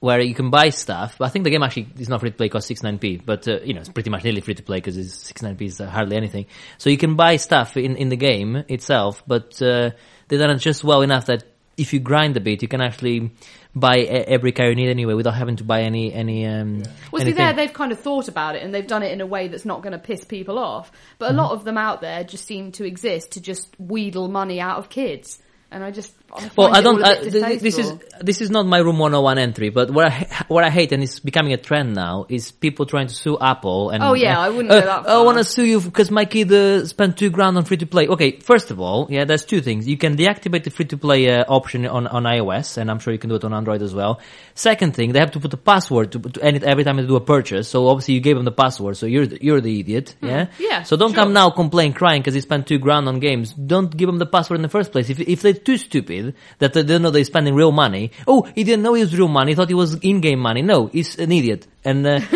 where 0.00 0.20
you 0.20 0.34
can 0.34 0.50
buy 0.50 0.70
stuff. 0.70 1.16
But 1.18 1.26
I 1.26 1.28
think 1.28 1.44
the 1.44 1.50
game 1.50 1.62
actually 1.62 1.88
is 1.98 2.08
not 2.08 2.20
free 2.20 2.30
to 2.30 2.36
play, 2.36 2.48
costs 2.48 2.70
69p, 2.70 3.24
but 3.24 3.46
uh, 3.46 3.60
you 3.62 3.74
know 3.74 3.80
it's 3.80 3.88
pretty 3.90 4.10
much 4.10 4.24
nearly 4.24 4.40
free 4.40 4.54
to 4.54 4.62
play 4.62 4.78
because 4.78 4.96
it's 4.96 5.32
69p 5.32 5.62
is 5.62 5.80
uh, 5.80 5.88
hardly 5.88 6.16
anything. 6.16 6.46
So 6.78 6.90
you 6.90 6.98
can 6.98 7.16
buy 7.16 7.36
stuff 7.36 7.76
in 7.76 7.96
in 7.96 8.08
the 8.08 8.16
game 8.16 8.56
itself, 8.68 9.22
but 9.26 9.60
uh, 9.62 9.90
they 10.28 10.36
done 10.38 10.50
it 10.50 10.58
just 10.58 10.82
well 10.82 11.02
enough 11.02 11.26
that 11.26 11.44
if 11.76 11.94
you 11.94 12.00
grind 12.00 12.36
a 12.36 12.40
bit, 12.40 12.60
you 12.62 12.68
can 12.68 12.80
actually 12.82 13.30
buy 13.74 13.98
e- 13.98 14.06
every 14.08 14.52
car 14.52 14.68
you 14.68 14.74
need 14.74 14.90
anyway 14.90 15.14
without 15.14 15.34
having 15.34 15.56
to 15.56 15.64
buy 15.64 15.82
any 15.82 16.12
any. 16.12 16.46
Um, 16.46 16.82
Well, 17.10 17.24
see, 17.24 17.32
there 17.32 17.52
they've 17.52 17.72
kind 17.72 17.92
of 17.92 18.00
thought 18.00 18.28
about 18.28 18.56
it 18.56 18.62
and 18.62 18.74
they've 18.74 18.86
done 18.86 19.02
it 19.02 19.12
in 19.12 19.20
a 19.20 19.26
way 19.26 19.48
that's 19.48 19.64
not 19.64 19.82
going 19.82 19.92
to 19.92 19.98
piss 19.98 20.24
people 20.24 20.58
off. 20.58 20.92
But 21.18 21.30
a 21.30 21.34
lot 21.34 21.52
of 21.52 21.64
them 21.64 21.78
out 21.78 22.00
there 22.00 22.24
just 22.24 22.46
seem 22.46 22.72
to 22.72 22.84
exist 22.84 23.32
to 23.32 23.40
just 23.40 23.74
wheedle 23.78 24.28
money 24.28 24.60
out 24.60 24.78
of 24.78 24.88
kids, 24.88 25.40
and 25.70 25.82
I 25.82 25.90
just 25.90 26.12
I 26.32 26.50
Well, 26.56 26.74
I 26.74 26.80
don't. 26.80 27.00
a 27.00 27.20
bit 27.22 27.32
th- 27.32 27.44
th- 27.44 27.60
this 27.60 27.78
is 27.78 27.92
this 28.20 28.40
is 28.40 28.50
not 28.50 28.66
my 28.66 28.78
room 28.78 28.98
101 28.98 29.38
entry, 29.38 29.70
but 29.70 29.90
what 29.90 30.06
I 30.06 30.44
what 30.48 30.64
I 30.64 30.70
hate 30.70 30.92
and 30.92 31.02
it's 31.02 31.18
becoming 31.18 31.52
a 31.52 31.56
trend 31.56 31.94
now 31.94 32.26
is 32.28 32.50
people 32.52 32.86
trying 32.86 33.08
to 33.08 33.14
sue 33.14 33.38
Apple 33.40 33.90
and. 33.90 34.02
Oh, 34.02 34.14
yeah, 34.14 34.38
uh, 34.38 34.42
I 34.46 34.48
wouldn't 34.50 34.70
uh, 34.72 34.80
go 34.80 34.86
that 34.86 35.08
I 35.08 35.22
want 35.22 35.38
to 35.38 35.44
sue 35.44 35.64
you 35.64 35.80
because 35.80 36.10
my 36.10 36.24
kid 36.24 36.52
uh, 36.52 36.86
spent 36.86 37.16
two 37.16 37.30
grand 37.30 37.56
on 37.56 37.64
free 37.64 37.78
to 37.78 37.86
play. 37.86 38.06
Okay, 38.06 38.38
first 38.38 38.70
of 38.70 38.80
all, 38.80 39.06
yeah, 39.10 39.24
there's 39.24 39.44
two 39.44 39.60
things. 39.60 39.88
You 39.88 39.96
can 39.98 40.16
deactivate 40.16 40.64
the 40.64 40.70
free 40.70 40.86
to 40.86 40.96
play 40.96 41.30
uh, 41.30 41.44
option 41.48 41.86
on 41.86 42.06
on 42.06 42.22
iOS, 42.24 42.76
and 42.76 42.90
I'm 42.90 42.98
sure 43.00 43.12
you 43.12 43.18
can 43.18 43.30
do 43.30 43.36
it 43.36 43.44
on 43.44 43.52
Android 43.52 43.82
as 43.82 43.94
well. 43.94 44.20
Second 44.54 44.94
thing, 44.94 45.12
they 45.12 45.18
have 45.20 45.32
to 45.32 45.40
put 45.40 45.52
a 45.54 45.56
password 45.56 46.12
to, 46.12 46.18
to 46.20 46.42
any, 46.42 46.62
every 46.62 46.84
time 46.84 46.96
they 46.96 47.06
do 47.06 47.16
a 47.16 47.20
purchase. 47.20 47.68
So 47.68 47.88
obviously 47.88 48.14
you 48.14 48.20
gave 48.20 48.36
them 48.36 48.44
the 48.44 48.52
password, 48.52 48.96
so 48.96 49.06
you're 49.06 49.26
the, 49.26 49.38
you're 49.42 49.60
the 49.60 49.80
idiot. 49.80 50.14
Yeah. 50.20 50.44
Hmm. 50.46 50.62
yeah, 50.62 50.82
So 50.82 50.96
don't 50.96 51.10
sure. 51.12 51.24
come 51.24 51.32
now 51.32 51.50
complain 51.50 51.92
crying 51.92 52.20
because 52.20 52.34
he 52.34 52.40
spent 52.40 52.66
two 52.66 52.78
grand 52.78 53.08
on 53.08 53.18
games. 53.20 53.52
Don't 53.54 53.90
give 53.96 54.06
them 54.06 54.18
the 54.18 54.26
password 54.26 54.58
in 54.58 54.62
the 54.62 54.68
first 54.68 54.92
place. 54.92 55.08
If 55.10 55.18
if 55.20 55.40
they're 55.42 55.54
too 55.54 55.78
stupid 55.78 56.19
that 56.58 56.72
they 56.72 56.82
don't 56.82 57.02
know 57.02 57.10
they're 57.10 57.24
spending 57.24 57.54
real 57.54 57.72
money. 57.72 58.12
Oh, 58.26 58.42
he 58.54 58.64
didn't 58.64 58.82
know 58.82 58.94
it 58.94 59.00
was 59.00 59.16
real 59.16 59.28
money. 59.28 59.52
He 59.52 59.54
thought 59.56 59.70
it 59.70 59.74
was 59.74 59.94
in-game 59.94 60.38
money. 60.38 60.62
No, 60.62 60.86
he's 60.86 61.18
an 61.18 61.32
idiot. 61.32 61.66
And 61.84 62.06
uh, 62.06 62.20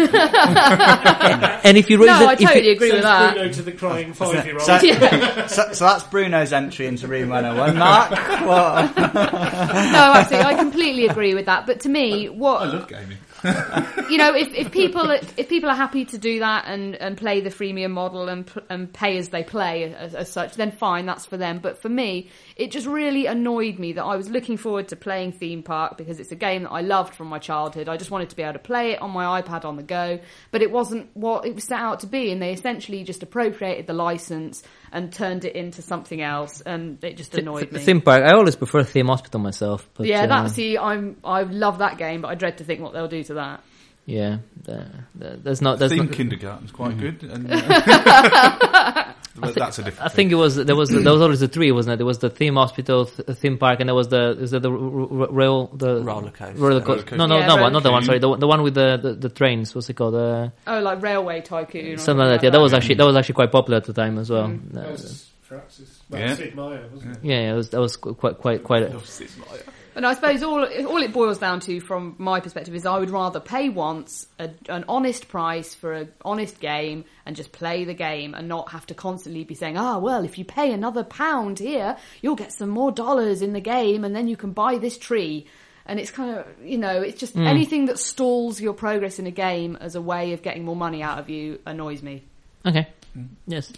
and 1.65 1.77
if 1.77 1.91
you 1.91 1.99
raise 1.99 2.07
No, 2.07 2.23
it, 2.23 2.29
I 2.29 2.33
if 2.35 2.41
you- 2.41 2.47
totally 2.49 2.71
agree 2.71 2.93
with 2.93 3.03
that. 3.03 3.35
Bruno 3.35 3.53
to 3.53 3.63
the 3.63 3.73
crying 3.73 4.13
five-year-old. 4.15 4.63
So, 4.63 4.79
so, 5.49 5.73
so 5.73 5.85
that's 5.85 6.05
Bruno's 6.05 6.53
entry 6.53 6.87
into 6.87 7.07
Room 7.07 7.29
101. 7.29 7.77
Mark, 7.79 8.11
what? 8.47 8.97
No, 9.95 10.13
actually, 10.15 10.39
I 10.39 10.55
completely 10.55 11.07
agree 11.07 11.35
with 11.35 11.47
that. 11.47 11.67
But 11.67 11.81
to 11.81 11.89
me, 11.89 12.29
what 12.29 12.63
I 12.63 12.65
love 12.67 12.89
gaming. 12.89 13.19
you 14.11 14.17
know, 14.17 14.35
if, 14.35 14.55
if 14.55 14.73
people 14.73 15.11
if 15.11 15.49
people 15.49 15.69
are 15.69 15.77
happy 15.77 16.05
to 16.07 16.19
do 16.19 16.39
that 16.41 16.65
and, 16.67 16.95
and 16.95 17.17
play 17.17 17.41
the 17.41 17.51
freemium 17.51 17.91
model 17.91 18.29
and 18.29 18.51
and 18.71 18.93
pay 18.93 19.19
as 19.19 19.29
they 19.29 19.43
play 19.43 19.95
as, 19.95 20.15
as 20.15 20.33
such, 20.33 20.55
then 20.55 20.73
fine, 20.73 21.05
that's 21.05 21.27
for 21.27 21.37
them. 21.37 21.59
But 21.59 21.79
for 21.83 21.89
me, 21.89 22.31
it 22.57 22.71
just 22.71 22.87
really 22.87 23.27
annoyed 23.27 23.79
me 23.79 23.93
that 23.95 24.05
I 24.05 24.17
was 24.17 24.31
looking 24.31 24.57
forward 24.57 24.89
to 24.89 24.97
playing 24.97 25.33
Theme 25.33 25.63
Park 25.63 25.99
because 25.99 26.21
it's 26.21 26.33
a 26.33 26.37
game 26.37 26.63
that 26.63 26.71
I 26.71 26.81
loved 26.81 27.15
from 27.15 27.29
my 27.29 27.39
childhood. 27.39 27.89
I 27.89 27.97
just 27.97 28.11
wanted 28.11 28.31
to 28.31 28.37
be 28.37 28.43
able 28.43 28.55
to 28.55 28.59
play 28.59 28.93
it 28.93 29.03
on 29.03 29.11
my 29.11 29.43
iPad 29.43 29.65
on 29.65 29.77
the 29.77 29.83
go, 29.83 30.21
but 30.51 30.63
it 30.63 30.71
wasn't 30.71 31.11
what 31.15 31.45
it 31.45 31.55
was 31.55 31.65
set 31.65 31.81
out 31.81 32.01
to 32.01 32.07
be, 32.07 32.31
and 32.31 32.41
they 32.41 32.53
essentially 32.53 33.05
just 33.05 33.23
appropriated 33.23 33.87
the 33.87 33.93
license 33.93 34.63
and 34.95 35.13
turned 35.13 35.45
it 35.45 35.57
into 35.57 35.83
something 35.83 36.23
else, 36.23 36.61
and 36.61 37.03
it 37.03 37.17
just 37.17 37.35
annoyed 37.35 37.73
me. 37.73 37.81
theme 37.81 38.01
park. 38.01 38.23
I 38.23 38.37
always 38.37 38.55
prefer 38.55 38.85
theme 38.85 39.09
hospital 39.09 39.41
myself. 39.41 39.91
But, 39.95 40.07
yeah, 40.07 40.23
uh, 40.23 40.27
that 40.29 40.51
see, 40.53 40.79
I'm 40.79 41.17
I 41.25 41.43
love 41.43 41.79
that 41.79 41.99
game, 41.99 42.23
but 42.23 42.29
I 42.29 42.37
dread 42.37 42.59
to 42.59 42.65
think 42.65 42.81
what 42.81 42.93
they'll 42.93 43.09
do 43.09 43.25
to 43.25 43.34
that. 43.35 43.63
yeah. 44.07 44.39
Uh, 44.69 44.85
there's 45.15 45.61
not. 45.63 45.79
There's 45.79 45.93
Theme 45.93 46.07
not, 46.07 46.13
kindergarten's 46.15 46.71
quite 46.73 46.99
good. 46.99 47.23
And, 47.23 47.47
uh, 47.51 49.13
but 49.37 49.55
that's 49.55 49.79
a 49.79 49.83
different. 49.83 50.11
I 50.11 50.15
think 50.15 50.31
it 50.33 50.37
was 50.37 50.57
there 50.57 50.77
was 50.77 50.89
there 50.91 51.13
was 51.13 51.21
always 51.23 51.41
the 51.41 51.49
three, 51.49 51.71
wasn't 51.73 51.95
it? 51.95 51.97
There 51.99 52.07
was 52.07 52.19
the 52.19 52.31
theme 52.31 52.55
hospital, 52.55 53.07
th- 53.07 53.37
theme 53.39 53.59
park, 53.59 53.81
and 53.81 53.89
there 53.89 53.95
was 53.95 54.09
the 54.09 54.31
is 54.41 54.53
that 54.53 54.61
the 54.63 54.71
r- 54.71 54.77
r- 54.77 55.33
rail 55.33 55.67
the 55.75 56.03
Roller 56.03 56.31
coaster. 56.31 56.55
roller 56.55 56.69
Roller 56.69 56.81
coaster. 56.81 57.03
coaster. 57.03 57.17
No, 57.17 57.27
no, 57.27 57.39
Yeah, 57.41 57.47
no 57.47 57.57
one, 57.57 57.73
not 57.73 57.83
the 57.83 57.91
one. 57.93 58.05
Sorry, 58.05 58.19
the, 58.21 58.29
one- 58.29 58.41
the 58.41 58.47
one 58.47 58.63
with 58.63 58.75
the, 58.75 58.99
the, 59.03 59.13
the 59.15 59.29
trains. 59.29 59.75
What's 59.75 59.91
it 59.91 59.95
called? 59.95 60.15
Uh, 60.15 60.49
Oh, 60.67 60.81
like 60.81 61.03
Railway 61.03 61.41
Tycoon. 61.43 61.99
something 61.99 62.25
like 62.27 62.41
that. 62.41 62.45
Yeah, 62.47 62.51
that 62.51 62.61
was 62.61 62.73
actually 62.73 62.95
that 62.97 63.07
was 63.07 63.17
actually 63.17 63.35
quite 63.35 63.53
popular 63.53 63.77
at 63.79 63.85
the 63.85 63.93
time 63.93 64.19
as 64.19 64.31
well. 64.31 64.49
Mm. 64.49 64.77
Uh, 64.77 64.81
That 64.81 64.91
was 64.93 65.31
Firaxis. 65.51 65.89
Well, 66.09 66.21
Yeah. 66.21 66.35
Sid 66.37 66.55
Meier, 66.55 66.89
wasn't 66.93 67.17
it? 67.17 67.25
yeah, 67.25 67.41
yeah, 67.41 67.53
it 67.53 67.57
was, 67.57 67.71
that 67.71 67.81
was 67.81 67.97
quite 67.97 68.39
quite 68.39 68.65
quite. 68.65 68.83
A, 68.85 69.01
And 69.97 70.05
I 70.05 70.15
suppose 70.15 70.43
all 70.43 70.65
all 70.65 71.03
it 71.03 71.13
boils 71.13 71.39
down 71.39 71.61
to, 71.61 71.81
from 71.81 72.17
my 72.19 72.41
perspective, 72.41 72.75
is 72.75 72.85
I 72.85 72.99
would 72.99 73.11
rather 73.11 73.41
pay 73.41 73.69
once 73.69 74.27
a, 74.39 74.51
an 74.69 74.85
honest 74.89 75.29
price 75.29 75.75
for 75.75 75.93
an 75.93 76.13
honest 76.25 76.61
game 76.61 77.05
and 77.25 77.37
just 77.37 77.53
play 77.53 77.85
the 77.85 77.95
game 77.95 78.35
and 78.35 78.49
not 78.49 78.71
have 78.73 78.87
to 78.87 78.95
constantly 78.95 79.45
be 79.45 79.55
saying, 79.55 79.77
"Ah, 79.77 79.99
well, 79.99 80.25
if 80.25 80.39
you 80.39 80.45
pay 80.45 80.73
another 80.73 81.05
pound 81.05 81.59
here, 81.59 81.97
you'll 82.23 82.35
get 82.35 82.53
some 82.53 82.69
more 82.71 82.91
dollars 82.91 83.43
in 83.43 83.53
the 83.53 83.61
game, 83.61 84.05
and 84.05 84.15
then 84.17 84.27
you 84.29 84.37
can 84.37 84.53
buy 84.53 84.79
this 84.79 84.99
tree." 84.99 85.47
And 85.87 86.01
it's 86.01 86.11
kind 86.11 86.39
of, 86.39 86.47
you 86.65 86.79
know, 86.79 87.03
it's 87.03 87.21
just 87.21 87.37
anything 87.37 87.87
that 87.87 87.99
stalls 87.99 88.59
your 88.59 88.73
progress 88.73 89.19
in 89.19 89.27
a 89.27 89.31
game 89.31 89.77
as 89.81 89.95
a 89.95 90.01
way 90.01 90.33
of 90.33 90.41
getting 90.41 90.65
more 90.65 90.77
money 90.77 91.03
out 91.03 91.19
of 91.19 91.29
you 91.29 91.61
annoys 91.67 92.03
me. 92.03 92.23
okay, 92.65 92.89
yes, 93.47 93.71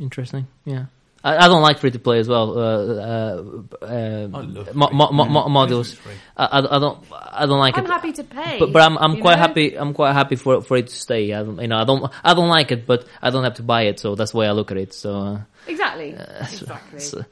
interesting. 0.00 0.48
Yeah. 0.64 0.86
I, 1.24 1.44
I 1.44 1.48
don't 1.48 1.62
like 1.62 1.78
free 1.78 1.90
to 1.92 1.98
play 1.98 2.18
as 2.18 2.28
well. 2.28 2.58
Uh, 2.58 2.62
uh, 2.62 3.84
uh, 3.84 3.86
I 3.86 4.40
love 4.40 4.74
mo- 4.74 4.90
mo- 4.92 5.12
mo- 5.12 5.28
mo- 5.28 5.48
modules. 5.48 5.96
I, 6.36 6.44
I, 6.46 6.76
I 6.76 6.78
don't. 6.78 7.04
I 7.12 7.46
don't 7.46 7.58
like 7.58 7.78
I'm 7.78 7.84
it. 7.84 7.90
happy 7.90 8.12
to 8.12 8.24
pay, 8.24 8.58
But, 8.58 8.72
but 8.72 8.82
I'm 8.82 8.98
I'm 8.98 9.20
quite 9.20 9.34
know? 9.36 9.38
happy. 9.46 9.78
I'm 9.78 9.94
quite 9.94 10.12
happy 10.14 10.36
for 10.36 10.62
for 10.62 10.76
it 10.76 10.88
to 10.88 10.94
stay. 10.94 11.32
I 11.32 11.42
don't, 11.42 11.60
you 11.60 11.68
know, 11.68 11.78
I 11.78 11.84
don't 11.84 12.12
I 12.24 12.34
don't 12.34 12.48
like 12.48 12.72
it, 12.72 12.86
but 12.86 13.06
I 13.22 13.30
don't 13.30 13.44
have 13.44 13.54
to 13.54 13.62
buy 13.62 13.82
it. 13.82 14.00
So 14.00 14.14
that's 14.14 14.32
the 14.32 14.38
way 14.38 14.46
I 14.48 14.52
look 14.52 14.70
at 14.70 14.76
it. 14.78 14.92
So, 14.94 15.14
uh, 15.14 15.40
Exactly. 15.68 16.10
exactly. 16.40 16.98
so- 17.00 17.24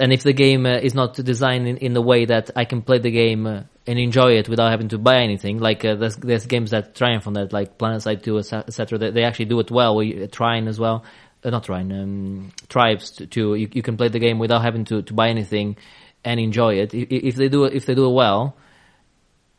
and 0.00 0.12
if 0.14 0.22
the 0.22 0.32
game 0.32 0.64
uh, 0.66 0.78
is 0.78 0.94
not 0.94 1.14
designed 1.14 1.68
in, 1.68 1.76
in 1.76 1.96
a 1.96 2.00
way 2.00 2.24
that 2.24 2.50
I 2.56 2.64
can 2.64 2.80
play 2.82 2.98
the 2.98 3.10
game 3.10 3.46
uh, 3.46 3.62
and 3.86 3.98
enjoy 3.98 4.38
it 4.38 4.48
without 4.48 4.70
having 4.70 4.88
to 4.88 4.98
buy 4.98 5.18
anything, 5.18 5.58
like 5.58 5.84
uh, 5.84 5.94
there's 5.94 6.16
there's 6.16 6.46
games 6.46 6.70
that 6.70 6.94
triumph 6.94 7.26
on 7.26 7.34
that, 7.34 7.52
like 7.52 7.76
PlanetSide 7.78 8.22
Two, 8.22 8.38
etc. 8.38 8.98
They, 8.98 9.10
they 9.10 9.24
actually 9.24 9.44
do 9.44 9.60
it 9.60 9.70
well. 9.70 9.94
We, 9.96 10.24
uh, 10.24 10.26
Trine 10.26 10.68
as 10.68 10.80
well, 10.80 11.04
uh, 11.44 11.50
not 11.50 11.64
Trine, 11.64 11.92
um, 11.92 12.52
Tribes 12.68 13.10
to 13.12 13.54
You, 13.54 13.68
you 13.72 13.82
can 13.82 13.96
play 13.96 14.08
the 14.08 14.18
game 14.18 14.38
without 14.38 14.62
having 14.62 14.84
to, 14.86 15.02
to 15.02 15.12
buy 15.12 15.28
anything 15.28 15.76
and 16.24 16.40
enjoy 16.40 16.74
it. 16.76 16.94
I- 16.94 17.06
If 17.10 17.36
they 17.36 17.48
do 17.48 17.64
if 17.64 17.86
they 17.86 17.94
do 17.94 18.06
it 18.06 18.14
well, 18.14 18.56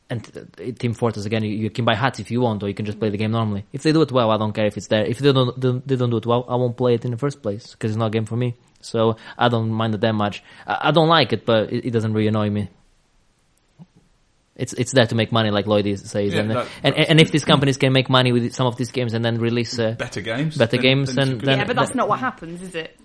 and 0.09 0.77
Team 0.79 0.93
Fortress 0.93 1.25
again, 1.25 1.43
you, 1.43 1.49
you 1.49 1.69
can 1.69 1.83
buy 1.85 1.95
hats 1.95 2.19
if 2.19 2.29
you 2.29 2.41
want, 2.41 2.61
or 2.63 2.67
you 2.67 2.75
can 2.75 2.85
just 2.85 2.99
play 2.99 3.09
the 3.09 3.17
game 3.17 3.31
normally. 3.31 3.65
If 3.73 3.83
they 3.83 3.91
do 3.91 4.01
it 4.03 4.11
well, 4.11 4.29
I 4.31 4.37
don't 4.37 4.53
care 4.53 4.65
if 4.67 4.77
it's 4.77 4.87
there. 4.87 5.03
If 5.03 5.19
they 5.19 5.31
don't, 5.31 5.59
don't 5.59 5.87
they 5.87 5.95
don't 5.95 6.09
do 6.11 6.17
it 6.17 6.25
well, 6.25 6.45
I 6.47 6.55
won't 6.55 6.77
play 6.77 6.93
it 6.95 7.05
in 7.05 7.11
the 7.11 7.17
first 7.17 7.41
place 7.41 7.71
because 7.71 7.91
it's 7.91 7.97
not 7.97 8.07
a 8.07 8.11
game 8.11 8.25
for 8.25 8.35
me. 8.35 8.55
So 8.81 9.17
I 9.37 9.49
don't 9.49 9.71
mind 9.71 9.95
it 9.95 10.01
that 10.01 10.13
much. 10.13 10.43
I, 10.67 10.89
I 10.89 10.91
don't 10.91 11.09
like 11.09 11.33
it, 11.33 11.45
but 11.45 11.71
it, 11.73 11.85
it 11.87 11.91
doesn't 11.91 12.13
really 12.13 12.27
annoy 12.27 12.49
me. 12.51 12.69
It's 14.55 14.71
it's 14.73 14.93
there 14.93 15.05
to 15.05 15.15
make 15.15 15.31
money, 15.33 15.51
like 15.51 15.67
Lloyd 15.67 15.85
says, 15.99 16.33
Yeah, 16.33 16.39
and, 16.39 16.51
that- 16.51 16.67
and 16.83 16.95
and 16.95 17.19
if 17.19 17.31
these 17.31 17.43
companies 17.43 17.77
can 17.77 17.91
make 17.91 18.09
money 18.09 18.31
with 18.31 18.53
some 18.53 18.67
of 18.67 18.77
these 18.77 18.91
games 18.91 19.13
and 19.13 19.23
then 19.25 19.37
release 19.39 19.77
uh, 19.77 19.91
better 19.91 20.21
games. 20.21 20.57
Better 20.57 20.77
games 20.77 21.09
it's 21.09 21.15
than- 21.17 21.41
a 21.49 21.57
yeah, 21.57 21.65
but 21.65 21.75
that's 21.75 21.89
that- 21.89 21.95
not 21.97 22.07
what 22.07 22.19
happens, 22.19 22.61
is 22.61 22.73
it? 22.75 22.97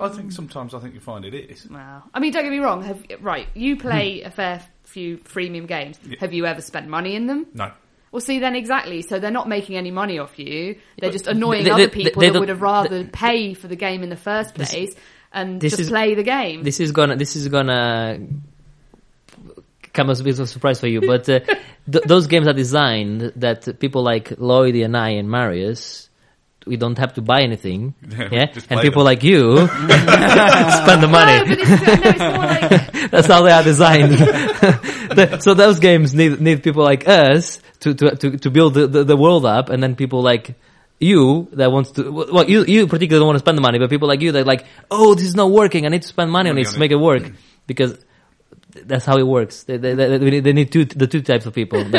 I 0.00 0.08
think 0.08 0.32
sometimes 0.32 0.74
I 0.74 0.80
think 0.80 0.92
you 0.92 1.00
find 1.00 1.24
it 1.24 1.32
is. 1.34 1.68
Wow. 1.70 2.02
I 2.12 2.20
mean, 2.20 2.32
don't 2.32 2.42
get 2.42 2.50
me 2.50 2.58
wrong. 2.58 2.82
Have, 2.82 3.02
right, 3.20 3.46
you 3.54 3.76
play 3.78 4.20
a 4.24 4.30
fair 4.30 4.60
few 4.82 5.16
freemium 5.18 5.66
games. 5.66 5.98
Have 6.20 6.34
you 6.34 6.44
ever 6.44 6.60
spent 6.60 6.88
money 6.88 7.14
in 7.14 7.26
them? 7.26 7.46
No. 7.54 7.70
Well, 8.10 8.20
see, 8.20 8.40
then 8.40 8.54
exactly. 8.54 9.00
So 9.00 9.18
they're 9.18 9.30
not 9.30 9.48
making 9.48 9.78
any 9.78 9.90
money 9.90 10.18
off 10.18 10.38
you. 10.38 10.76
They're 10.98 11.10
just 11.10 11.26
annoying 11.26 11.64
they- 11.64 11.70
other 11.70 11.86
they- 11.86 12.02
people 12.04 12.20
they 12.20 12.28
that 12.28 12.38
would 12.40 12.50
have 12.50 12.60
rather 12.60 13.04
pay 13.04 13.54
for 13.54 13.66
the 13.68 13.76
game 13.76 14.02
in 14.02 14.10
the 14.10 14.16
first 14.16 14.54
place 14.54 14.90
and 15.32 15.58
this 15.58 15.72
just 15.72 15.80
is- 15.82 15.88
play 15.88 16.14
the 16.16 16.22
game. 16.22 16.62
this 16.64 16.78
is 16.78 16.92
gonna 16.92 17.16
this 17.16 17.36
is 17.36 17.48
gonna 17.48 18.18
come 19.92 20.10
as 20.10 20.20
a 20.20 20.24
bit 20.24 20.34
of 20.34 20.40
a 20.40 20.46
surprise 20.46 20.80
for 20.80 20.86
you, 20.88 21.00
but 21.00 21.28
uh, 21.28 21.40
th- 21.90 22.04
those 22.06 22.26
games 22.26 22.46
are 22.48 22.52
designed 22.54 23.32
that 23.36 23.78
people 23.78 24.02
like 24.02 24.32
Lloyd 24.38 24.74
and 24.76 24.96
I 24.96 25.10
and 25.10 25.28
Marius. 25.30 26.08
We 26.64 26.76
don't 26.76 26.96
have 26.98 27.14
to 27.14 27.22
buy 27.22 27.42
anything, 27.42 27.94
Yeah, 28.08 28.28
yeah, 28.30 28.46
and 28.70 28.80
people 28.80 29.02
them. 29.02 29.06
like 29.06 29.24
you 29.24 29.56
spend 29.66 31.02
the 31.02 31.08
money. 31.10 31.38
No, 31.38 31.44
but 31.44 31.58
it's, 31.58 32.18
no, 32.20 32.42
it's 32.42 32.92
like 33.02 33.10
That's 33.10 33.26
how 33.26 33.42
they 33.42 33.50
are 33.50 33.64
designed. 33.64 34.12
The- 34.12 35.38
so 35.40 35.54
those 35.54 35.80
games 35.80 36.14
need 36.14 36.40
need 36.40 36.62
people 36.62 36.84
like 36.84 37.08
us 37.08 37.58
to 37.80 37.94
to 37.94 38.14
to, 38.16 38.38
to 38.38 38.50
build 38.50 38.74
the, 38.74 38.86
the, 38.86 39.02
the 39.04 39.16
world 39.16 39.44
up, 39.44 39.70
and 39.70 39.82
then 39.82 39.96
people 39.96 40.22
like 40.22 40.54
you 41.00 41.48
that 41.54 41.72
wants 41.72 41.90
to. 41.92 42.10
Well, 42.12 42.48
you 42.48 42.64
you 42.64 42.86
particularly 42.86 43.20
don't 43.20 43.26
want 43.26 43.36
to 43.36 43.44
spend 43.44 43.58
the 43.58 43.62
money, 43.62 43.80
but 43.80 43.90
people 43.90 44.06
like 44.06 44.20
you 44.20 44.30
that 44.32 44.46
like, 44.46 44.64
oh, 44.90 45.14
this 45.14 45.24
is 45.26 45.34
not 45.34 45.50
working. 45.50 45.84
I 45.84 45.88
need 45.88 46.02
to 46.02 46.08
spend 46.08 46.30
money 46.30 46.48
on 46.48 46.54
Money 46.54 46.62
it 46.62 46.68
on 46.68 46.72
to 46.74 46.78
it. 46.78 46.80
make 46.80 46.92
it 46.92 47.00
work 47.00 47.32
because 47.66 47.98
that's 48.74 49.04
how 49.04 49.18
it 49.18 49.26
works. 49.26 49.64
They 49.64 49.76
they, 49.76 49.94
they, 49.94 50.40
they 50.40 50.52
need- 50.52 50.72
two 50.72 50.84
the 50.84 51.06
two 51.06 51.22
types 51.22 51.46
of 51.46 51.54
people. 51.54 51.84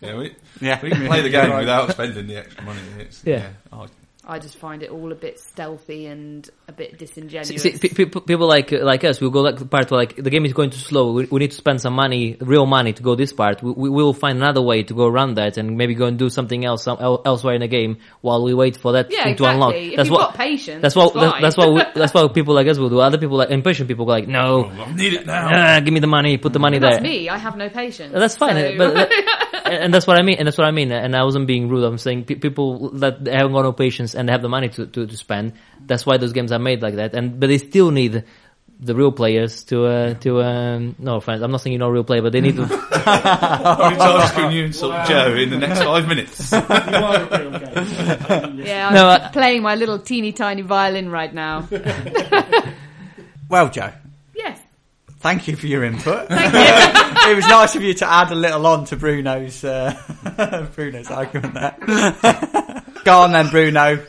Yeah, 0.00 0.16
we, 0.16 0.36
Yeah. 0.60 0.80
we 0.80 0.90
can 0.90 1.06
play 1.08 1.22
the 1.22 1.28
game 1.28 1.52
without 1.56 1.90
spending 1.90 2.28
the 2.28 2.36
extra 2.36 2.62
money. 2.62 2.78
It's, 3.00 3.20
Yeah. 3.24 3.38
yeah. 3.38 3.48
I, 3.72 3.86
I 4.30 4.38
just 4.38 4.56
find 4.58 4.82
it 4.82 4.90
all 4.90 5.10
a 5.10 5.14
bit 5.14 5.40
stealthy 5.40 6.04
and 6.04 6.46
a 6.68 6.72
bit 6.72 6.98
disingenuous. 6.98 7.48
See, 7.48 7.56
see, 7.56 7.88
pe- 7.88 8.04
pe- 8.04 8.20
people 8.20 8.46
like 8.46 8.70
like 8.72 9.02
us, 9.02 9.20
we'll 9.22 9.30
go 9.30 9.40
like 9.40 9.56
the 9.56 9.64
part 9.64 9.90
where 9.90 9.98
like 10.00 10.16
the 10.16 10.28
game 10.28 10.44
is 10.44 10.52
going 10.52 10.68
too 10.68 10.76
slow. 10.78 11.12
We, 11.12 11.24
we 11.24 11.38
need 11.40 11.52
to 11.52 11.56
spend 11.56 11.80
some 11.80 11.94
money, 11.94 12.36
real 12.40 12.66
money, 12.66 12.92
to 12.92 13.02
go 13.02 13.14
this 13.14 13.32
part. 13.32 13.62
We, 13.62 13.72
we 13.72 13.88
will 13.88 14.12
find 14.12 14.36
another 14.36 14.60
way 14.60 14.82
to 14.82 14.92
go 14.92 15.06
around 15.06 15.36
that, 15.36 15.56
and 15.56 15.78
maybe 15.78 15.94
go 15.94 16.04
and 16.04 16.18
do 16.18 16.28
something 16.28 16.62
else 16.64 16.82
some, 16.84 16.98
el- 17.00 17.22
elsewhere 17.24 17.54
in 17.54 17.62
the 17.62 17.68
game 17.68 17.96
while 18.20 18.44
we 18.44 18.52
wait 18.52 18.76
for 18.76 18.92
that 18.92 19.10
yeah, 19.10 19.22
thing 19.24 19.32
exactly. 19.32 19.46
to 19.46 19.50
unlock. 19.54 19.74
If 19.74 19.96
that's 19.96 20.08
you've 20.08 20.12
what. 20.18 20.28
got 20.28 20.34
patience, 20.36 20.82
That's 20.82 20.94
what. 20.94 21.14
That's, 21.14 21.32
fine. 21.32 21.42
that's 21.42 21.56
what. 21.56 21.72
We, 21.72 21.82
that's 21.94 22.12
what 22.12 22.34
people 22.34 22.54
like 22.54 22.66
us 22.68 22.78
will 22.78 22.90
do. 22.90 23.00
Other 23.00 23.16
people 23.18 23.38
like 23.38 23.48
impatient 23.50 23.88
people 23.88 24.04
go 24.04 24.12
like, 24.12 24.28
no, 24.28 24.66
I 24.66 24.92
need 24.94 25.14
it 25.14 25.24
now. 25.26 25.48
ah, 25.50 25.80
give 25.80 25.94
me 25.94 26.00
the 26.00 26.06
money, 26.06 26.36
put 26.36 26.52
the 26.52 26.58
money 26.58 26.78
That's 26.78 26.96
there. 26.96 27.02
me. 27.02 27.30
I 27.30 27.38
have 27.38 27.56
no 27.56 27.70
patience. 27.70 28.12
That's 28.12 28.36
fine, 28.36 28.56
So- 28.56 28.76
but 28.76 28.94
that- 28.94 29.10
and 29.70 29.92
that's 29.94 30.06
what 30.06 30.18
I 30.18 30.22
mean. 30.22 30.36
And 30.38 30.46
that's 30.46 30.58
what 30.58 30.66
I 30.66 30.70
mean. 30.70 30.90
And 30.92 31.14
I 31.16 31.22
wasn't 31.24 31.46
being 31.46 31.68
rude. 31.68 31.84
I'm 31.84 31.98
saying 31.98 32.24
pe- 32.24 32.34
people 32.36 32.90
that 32.98 33.26
haven't 33.26 33.52
got 33.52 33.62
no 33.62 33.72
patience 33.72 34.14
and 34.14 34.28
they 34.28 34.32
have 34.32 34.42
the 34.42 34.48
money 34.48 34.68
to, 34.70 34.86
to, 34.86 35.06
to 35.06 35.16
spend. 35.16 35.52
That's 35.86 36.04
why 36.06 36.16
those 36.18 36.32
games 36.32 36.52
are 36.52 36.58
made 36.58 36.82
like 36.82 36.96
that. 36.96 37.14
And 37.14 37.38
but 37.40 37.48
they 37.48 37.58
still 37.58 37.90
need 37.90 38.24
the 38.80 38.94
real 38.94 39.10
players 39.10 39.64
to 39.64 39.86
uh, 39.86 40.14
to 40.14 40.40
um, 40.42 40.94
no 41.00 41.16
offense. 41.16 41.42
I'm 41.42 41.50
not 41.50 41.60
saying 41.60 41.72
you're 41.72 41.80
not 41.80 41.88
a 41.88 41.92
real 41.92 42.04
player, 42.04 42.22
but 42.22 42.30
they 42.32 42.40
need 42.40 42.56
to. 42.62 42.66
How 42.66 43.88
many 43.90 43.96
times 43.96 44.30
can 44.32 44.52
you 44.52 44.64
insult 44.66 45.06
Joe 45.08 45.34
in 45.34 45.50
the 45.50 45.58
next 45.58 45.82
five 45.82 46.06
minutes? 46.06 46.52
You 46.52 46.58
are 46.58 47.16
a 47.16 47.40
real 47.40 47.58
game. 47.58 48.58
yeah, 48.64 48.88
I'm 48.88 48.94
No, 48.94 49.08
I- 49.08 49.30
playing 49.32 49.62
my 49.62 49.74
little 49.74 49.98
teeny 49.98 50.32
tiny 50.32 50.62
violin 50.62 51.10
right 51.10 51.32
now. 51.34 51.68
Well, 53.48 53.70
Joe, 53.70 53.90
yes. 53.90 53.94
Thank 55.20 55.48
you 55.48 55.56
for 55.56 55.66
your 55.66 55.84
input. 55.84 56.26
it 56.30 57.36
was 57.36 57.46
nice 57.46 57.74
of 57.74 57.82
you 57.82 57.94
to 57.94 58.10
add 58.10 58.30
a 58.30 58.34
little 58.34 58.66
on 58.66 58.84
to 58.86 58.96
Bruno's 58.96 59.64
uh, 59.64 60.68
Bruno's 60.74 61.10
argument 61.10 61.54
there. 61.54 61.76
Go 63.04 63.20
on 63.20 63.32
then, 63.32 63.48
Bruno. 63.48 64.04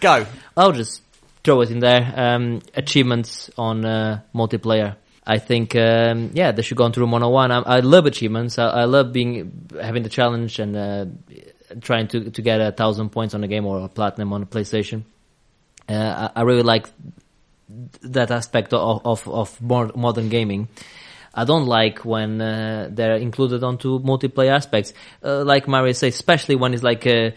Go. 0.00 0.26
I'll 0.56 0.72
just 0.72 1.02
throw 1.44 1.60
it 1.62 1.70
in 1.70 1.80
there. 1.80 2.12
Um, 2.16 2.62
achievements 2.74 3.50
on 3.56 3.84
uh, 3.84 4.20
multiplayer. 4.34 4.96
I 5.26 5.38
think, 5.38 5.76
um, 5.76 6.30
yeah, 6.32 6.50
they 6.52 6.62
should 6.62 6.76
go 6.76 6.86
into 6.86 7.00
Room 7.00 7.12
101. 7.12 7.52
I, 7.52 7.58
I 7.60 7.80
love 7.80 8.06
achievements. 8.06 8.58
I, 8.58 8.68
I 8.68 8.84
love 8.84 9.12
being 9.12 9.68
having 9.80 10.02
the 10.02 10.08
challenge 10.08 10.58
and 10.58 10.76
uh, 10.76 11.06
trying 11.80 12.08
to 12.08 12.30
to 12.30 12.42
get 12.42 12.60
a 12.60 12.72
thousand 12.72 13.10
points 13.10 13.34
on 13.34 13.44
a 13.44 13.48
game 13.48 13.66
or 13.66 13.80
a 13.80 13.88
platinum 13.88 14.32
on 14.32 14.42
a 14.42 14.46
PlayStation. 14.46 15.04
Uh, 15.88 16.30
I, 16.34 16.40
I 16.40 16.42
really 16.42 16.62
like 16.62 16.88
that 18.02 18.30
aspect 18.30 18.72
of 18.72 19.04
of, 19.04 19.28
of 19.28 19.60
more 19.60 19.90
modern 19.94 20.28
gaming. 20.28 20.68
I 21.32 21.44
don't 21.44 21.66
like 21.66 22.04
when 22.04 22.40
uh, 22.40 22.88
they're 22.90 23.16
included 23.16 23.62
onto 23.62 24.00
multiplayer 24.00 24.50
aspects, 24.50 24.92
uh, 25.22 25.44
like 25.44 25.68
Mario 25.68 25.92
says, 25.92 26.14
especially 26.14 26.56
when 26.56 26.74
it's 26.74 26.82
like 26.82 27.06
uh, 27.06 27.30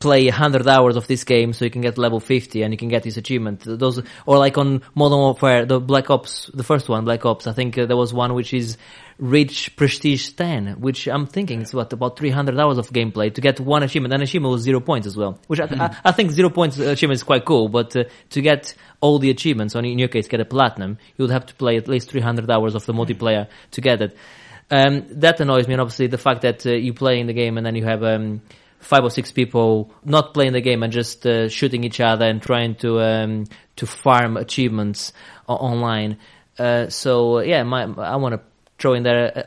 play 0.00 0.24
100 0.24 0.66
hours 0.66 0.96
of 0.96 1.06
this 1.06 1.24
game 1.24 1.52
so 1.52 1.64
you 1.64 1.70
can 1.70 1.80
get 1.80 1.98
level 1.98 2.20
50 2.20 2.62
and 2.62 2.72
you 2.72 2.78
can 2.78 2.88
get 2.88 3.02
this 3.02 3.16
achievement. 3.16 3.62
Those, 3.64 4.02
or 4.26 4.38
like 4.38 4.58
on 4.58 4.82
Modern 4.94 5.18
Warfare, 5.18 5.66
the 5.66 5.80
Black 5.80 6.10
Ops, 6.10 6.50
the 6.52 6.64
first 6.64 6.88
one, 6.88 7.04
Black 7.04 7.24
Ops, 7.24 7.46
I 7.46 7.52
think 7.52 7.78
uh, 7.78 7.86
there 7.86 7.96
was 7.96 8.12
one 8.12 8.34
which 8.34 8.52
is 8.52 8.76
reach 9.18 9.74
Prestige 9.74 10.30
10, 10.30 10.80
which 10.80 11.08
I'm 11.08 11.26
thinking 11.26 11.62
it's 11.62 11.74
what, 11.74 11.92
about 11.92 12.18
300 12.18 12.58
hours 12.58 12.78
of 12.78 12.90
gameplay 12.90 13.34
to 13.34 13.40
get 13.40 13.58
one 13.58 13.82
achievement. 13.82 14.14
And 14.14 14.22
achievement 14.22 14.52
was 14.52 14.62
zero 14.62 14.80
points 14.80 15.06
as 15.06 15.16
well, 15.16 15.40
which 15.48 15.60
I, 15.60 15.64
I, 15.64 15.96
I 16.04 16.12
think 16.12 16.30
zero 16.30 16.50
points 16.50 16.78
achievement 16.78 17.16
is 17.16 17.24
quite 17.24 17.44
cool, 17.44 17.68
but 17.68 17.94
uh, 17.96 18.04
to 18.30 18.40
get 18.40 18.74
all 19.00 19.18
the 19.18 19.30
achievements, 19.30 19.74
or 19.74 19.80
in 19.80 19.98
your 19.98 20.08
case, 20.08 20.28
get 20.28 20.40
a 20.40 20.44
platinum, 20.44 20.98
you 21.16 21.24
would 21.24 21.32
have 21.32 21.46
to 21.46 21.54
play 21.54 21.76
at 21.76 21.88
least 21.88 22.10
300 22.10 22.48
hours 22.50 22.74
of 22.74 22.86
the 22.86 22.92
multiplayer 22.92 23.48
to 23.72 23.80
get 23.80 24.00
it. 24.00 24.16
Um, 24.70 25.06
that 25.10 25.40
annoys 25.40 25.66
me, 25.66 25.74
and 25.74 25.80
obviously 25.80 26.06
the 26.08 26.18
fact 26.18 26.42
that 26.42 26.64
uh, 26.66 26.70
you 26.70 26.92
play 26.92 27.20
in 27.20 27.26
the 27.26 27.32
game 27.32 27.56
and 27.56 27.66
then 27.66 27.74
you 27.74 27.84
have 27.84 28.04
um, 28.04 28.42
five 28.78 29.02
or 29.02 29.10
six 29.10 29.32
people 29.32 29.92
not 30.04 30.34
playing 30.34 30.52
the 30.52 30.60
game 30.60 30.82
and 30.82 30.92
just 30.92 31.26
uh, 31.26 31.48
shooting 31.48 31.84
each 31.84 32.00
other 32.00 32.26
and 32.26 32.42
trying 32.42 32.74
to 32.76 33.00
um, 33.00 33.44
to 33.76 33.86
farm 33.86 34.36
achievements 34.36 35.12
o- 35.48 35.54
online. 35.54 36.18
Uh, 36.58 36.88
so 36.88 37.40
yeah, 37.40 37.62
my, 37.62 37.84
I 37.84 38.16
want 38.16 38.34
to 38.34 38.40
throw 38.78 39.00
their 39.00 39.38
uh, 39.38 39.42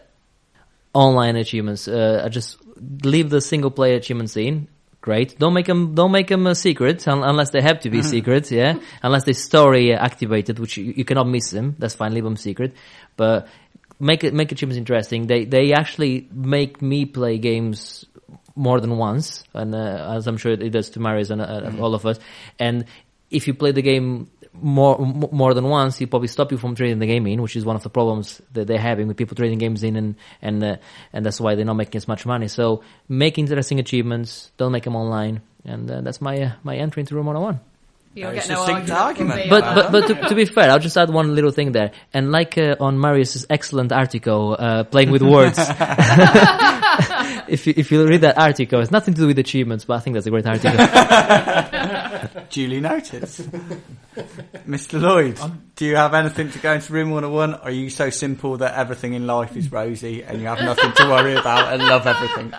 online 0.93 1.35
achievements. 1.35 1.87
Uh, 1.87 2.21
I 2.25 2.29
just 2.29 2.57
leave 3.03 3.29
the 3.29 3.41
single 3.41 3.71
player 3.71 3.95
achievements 3.95 4.35
in. 4.37 4.67
Great. 5.01 5.39
Don't 5.39 5.53
make 5.53 5.65
them. 5.65 5.95
Don't 5.95 6.11
make 6.11 6.27
them 6.27 6.45
a 6.45 6.53
secret 6.53 7.07
un- 7.07 7.23
unless 7.23 7.49
they 7.49 7.61
have 7.61 7.79
to 7.81 7.89
be 7.89 8.01
secret. 8.15 8.51
Yeah. 8.51 8.75
Unless 9.01 9.23
they 9.23 9.33
story 9.33 9.93
activated, 9.93 10.59
which 10.59 10.77
you, 10.77 10.93
you 10.95 11.05
cannot 11.05 11.27
miss 11.27 11.49
them. 11.49 11.75
That's 11.79 11.95
fine. 11.95 12.13
Leave 12.13 12.23
them 12.23 12.37
secret. 12.37 12.75
But 13.17 13.47
make 13.99 14.23
it 14.23 14.33
make 14.35 14.51
achievements 14.51 14.77
interesting. 14.77 15.25
They 15.25 15.45
they 15.45 15.73
actually 15.73 16.27
make 16.31 16.83
me 16.83 17.05
play 17.05 17.39
games 17.39 18.05
more 18.55 18.79
than 18.79 18.97
once, 18.97 19.43
and 19.55 19.73
uh, 19.73 20.13
as 20.15 20.27
I'm 20.27 20.37
sure 20.37 20.51
it 20.51 20.69
does 20.69 20.91
to 20.91 20.99
Marius 20.99 21.31
and 21.31 21.41
uh, 21.41 21.71
all 21.79 21.95
of 21.95 22.05
us. 22.05 22.19
And 22.59 22.85
if 23.31 23.47
you 23.47 23.53
play 23.53 23.71
the 23.71 23.81
game 23.81 24.29
more 24.53 24.99
more 24.99 25.53
than 25.53 25.63
once, 25.63 25.99
you 26.01 26.07
probably 26.07 26.27
stop 26.27 26.51
you 26.51 26.57
from 26.57 26.75
trading 26.75 26.99
the 26.99 27.07
game 27.07 27.25
in, 27.27 27.41
which 27.41 27.55
is 27.55 27.65
one 27.65 27.75
of 27.75 27.83
the 27.83 27.89
problems 27.89 28.41
that 28.51 28.67
they're 28.67 28.77
having 28.77 29.07
with 29.07 29.17
people 29.17 29.35
trading 29.35 29.57
games 29.57 29.83
in, 29.83 29.95
and 29.95 30.15
and 30.41 30.63
uh, 30.63 30.75
and 31.13 31.25
that's 31.25 31.39
why 31.39 31.55
they're 31.55 31.65
not 31.65 31.75
making 31.75 31.95
as 31.97 32.07
much 32.07 32.25
money. 32.25 32.47
So 32.47 32.83
make 33.07 33.37
interesting 33.37 33.79
achievements, 33.79 34.51
don't 34.57 34.71
make 34.71 34.83
them 34.83 34.95
online, 34.95 35.41
and 35.63 35.89
uh, 35.89 36.01
that's 36.01 36.21
my 36.21 36.37
uh, 36.41 36.51
my 36.63 36.75
entry 36.75 37.01
into 37.01 37.15
Room 37.15 37.27
101. 37.27 37.59
You'll 38.13 38.27
Very 38.27 38.39
get 38.39 38.49
no 38.49 38.61
argument, 38.63 38.91
argument. 38.91 39.49
But 39.49 39.75
but 39.75 39.91
but 39.91 40.07
to, 40.07 40.15
to 40.29 40.35
be 40.35 40.43
fair, 40.43 40.69
I'll 40.69 40.79
just 40.79 40.97
add 40.97 41.09
one 41.09 41.33
little 41.33 41.51
thing 41.51 41.71
there. 41.71 41.91
And 42.13 42.29
like 42.29 42.57
uh, 42.57 42.75
on 42.81 42.99
Marius's 42.99 43.45
excellent 43.49 43.93
article, 43.93 44.57
uh, 44.59 44.83
playing 44.83 45.11
with 45.11 45.21
words. 45.21 45.57
if 47.47 47.67
you, 47.67 47.73
if 47.75 47.91
you 47.91 48.05
read 48.05 48.21
that 48.21 48.37
article, 48.37 48.81
it's 48.81 48.91
nothing 48.91 49.13
to 49.13 49.21
do 49.21 49.27
with 49.27 49.39
achievements, 49.39 49.85
but 49.85 49.95
I 49.95 49.99
think 49.99 50.15
that's 50.15 50.25
a 50.25 50.29
great 50.29 50.45
article. 50.45 50.71
Duly 52.49 52.79
noted. 52.79 53.23
Mr. 53.23 55.01
Lloyd, 55.01 55.39
do 55.75 55.85
you 55.85 55.95
have 55.95 56.13
anything 56.13 56.51
to 56.51 56.59
go 56.59 56.73
into 56.73 56.93
room 56.93 57.11
101? 57.11 57.55
Are 57.55 57.71
you 57.71 57.89
so 57.89 58.09
simple 58.09 58.57
that 58.57 58.77
everything 58.77 59.13
in 59.13 59.27
life 59.27 59.55
is 59.55 59.71
rosy 59.71 60.23
and 60.23 60.41
you 60.41 60.47
have 60.47 60.59
nothing 60.59 60.91
to 60.93 61.03
worry 61.05 61.35
about 61.35 61.73
and 61.73 61.83
love 61.83 62.07
everything? 62.07 62.53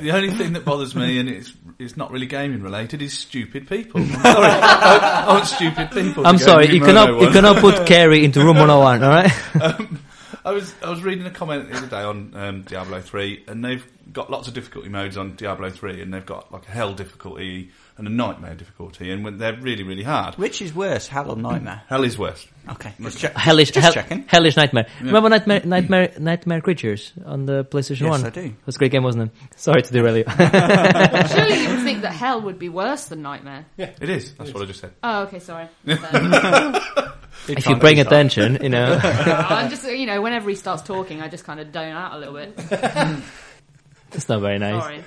The 0.00 0.10
only 0.10 0.30
thing 0.30 0.52
that 0.52 0.64
bothers 0.64 0.94
me, 0.94 1.18
and 1.18 1.28
it's 1.28 1.54
it's 1.78 1.96
not 1.96 2.10
really 2.10 2.26
gaming 2.26 2.62
related, 2.62 3.00
is 3.00 3.14
stupid 3.14 3.66
people. 3.68 4.00
I'm 4.02 4.08
sorry, 4.08 4.50
I, 4.50 5.24
I 5.26 5.32
want 5.32 5.46
stupid 5.46 5.90
people. 5.90 6.26
I'm 6.26 6.38
sorry, 6.38 6.68
you 6.68 6.80
cannot 6.80 7.20
you 7.20 7.30
cannot 7.30 7.58
put 7.58 7.86
Kerry 7.86 8.24
into 8.24 8.40
room 8.40 8.56
101, 8.58 9.02
all 9.02 9.10
right? 9.10 9.32
I 10.44 10.52
was 10.52 10.74
I 10.82 10.90
was 10.90 11.02
reading 11.02 11.26
a 11.26 11.30
comment 11.30 11.70
the 11.70 11.76
other 11.78 11.86
day 11.86 12.02
on 12.02 12.32
um, 12.36 12.62
Diablo 12.62 13.00
three, 13.00 13.42
and 13.48 13.64
they've 13.64 13.84
got 14.12 14.30
lots 14.30 14.48
of 14.48 14.54
difficulty 14.54 14.88
modes 14.88 15.16
on 15.16 15.34
Diablo 15.34 15.70
three, 15.70 16.02
and 16.02 16.12
they've 16.12 16.26
got 16.26 16.52
like 16.52 16.68
a 16.68 16.70
hell 16.70 16.92
difficulty 16.94 17.70
and 17.98 18.06
a 18.06 18.10
nightmare 18.10 18.54
difficulty, 18.54 19.10
and 19.10 19.24
when 19.24 19.38
they're 19.38 19.56
really 19.56 19.82
really 19.82 20.02
hard. 20.02 20.34
Which 20.36 20.60
is 20.60 20.74
worse, 20.74 21.06
hell 21.06 21.30
or 21.30 21.36
nightmare? 21.36 21.82
Hell 21.88 22.04
is 22.04 22.18
worse. 22.18 22.46
Okay, 22.68 22.92
just 23.00 23.18
check. 23.18 23.34
Hellish, 23.36 23.70
just 23.70 23.84
hell- 23.84 23.92
checking. 23.92 24.24
hellish 24.26 24.56
nightmare. 24.56 24.86
Remember 25.00 25.28
Nightmare, 25.28 25.62
Nightmare, 25.64 26.12
Nightmare 26.18 26.60
Creatures 26.60 27.12
on 27.24 27.46
the 27.46 27.64
PlayStation 27.64 28.00
Yes, 28.02 28.10
One? 28.10 28.24
I 28.26 28.30
do. 28.30 28.40
It 28.40 28.54
was 28.66 28.74
a 28.74 28.78
great 28.78 28.90
game, 28.90 29.04
wasn't 29.04 29.30
it? 29.30 29.58
Sorry 29.60 29.82
to 29.82 29.92
derail 29.92 30.16
you. 30.16 30.24
Surely 31.28 31.62
you 31.62 31.68
would 31.70 31.84
think 31.84 32.02
that 32.02 32.12
hell 32.12 32.40
would 32.42 32.58
be 32.58 32.68
worse 32.68 33.06
than 33.06 33.22
nightmare. 33.22 33.66
It 33.78 34.08
is. 34.10 34.34
That's 34.34 34.52
what 34.52 34.62
I 34.64 34.66
just 34.66 34.80
said. 34.80 34.92
Oh, 35.02 35.22
okay, 35.22 35.38
sorry. 35.38 35.68
if 37.48 37.66
you 37.66 37.76
bring 37.76 38.00
attention, 38.00 38.58
you 38.62 38.68
know. 38.68 38.98
I'm 39.02 39.70
just, 39.70 39.84
you 39.84 40.06
know, 40.06 40.20
whenever 40.20 40.50
he 40.50 40.56
starts 40.56 40.82
talking, 40.82 41.22
I 41.22 41.28
just 41.28 41.44
kind 41.44 41.60
of 41.60 41.72
zone 41.72 41.92
out 41.92 42.14
a 42.14 42.18
little 42.18 42.34
bit. 42.34 42.52
it's 44.12 44.28
not 44.28 44.40
very 44.40 44.58
nice. 44.58 44.82
Sorry. 44.82 45.04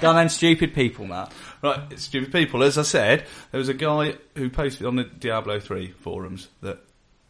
Go 0.00 0.08
on 0.10 0.16
then, 0.16 0.28
stupid 0.28 0.74
people, 0.74 1.06
Matt. 1.06 1.32
Right, 1.62 1.98
stupid 1.98 2.32
people. 2.32 2.62
As 2.62 2.78
I 2.78 2.82
said, 2.82 3.26
there 3.50 3.58
was 3.58 3.68
a 3.68 3.74
guy 3.74 4.14
who 4.34 4.48
posted 4.48 4.86
on 4.86 4.96
the 4.96 5.04
Diablo 5.04 5.60
3 5.60 5.90
forums 5.92 6.48
that 6.62 6.78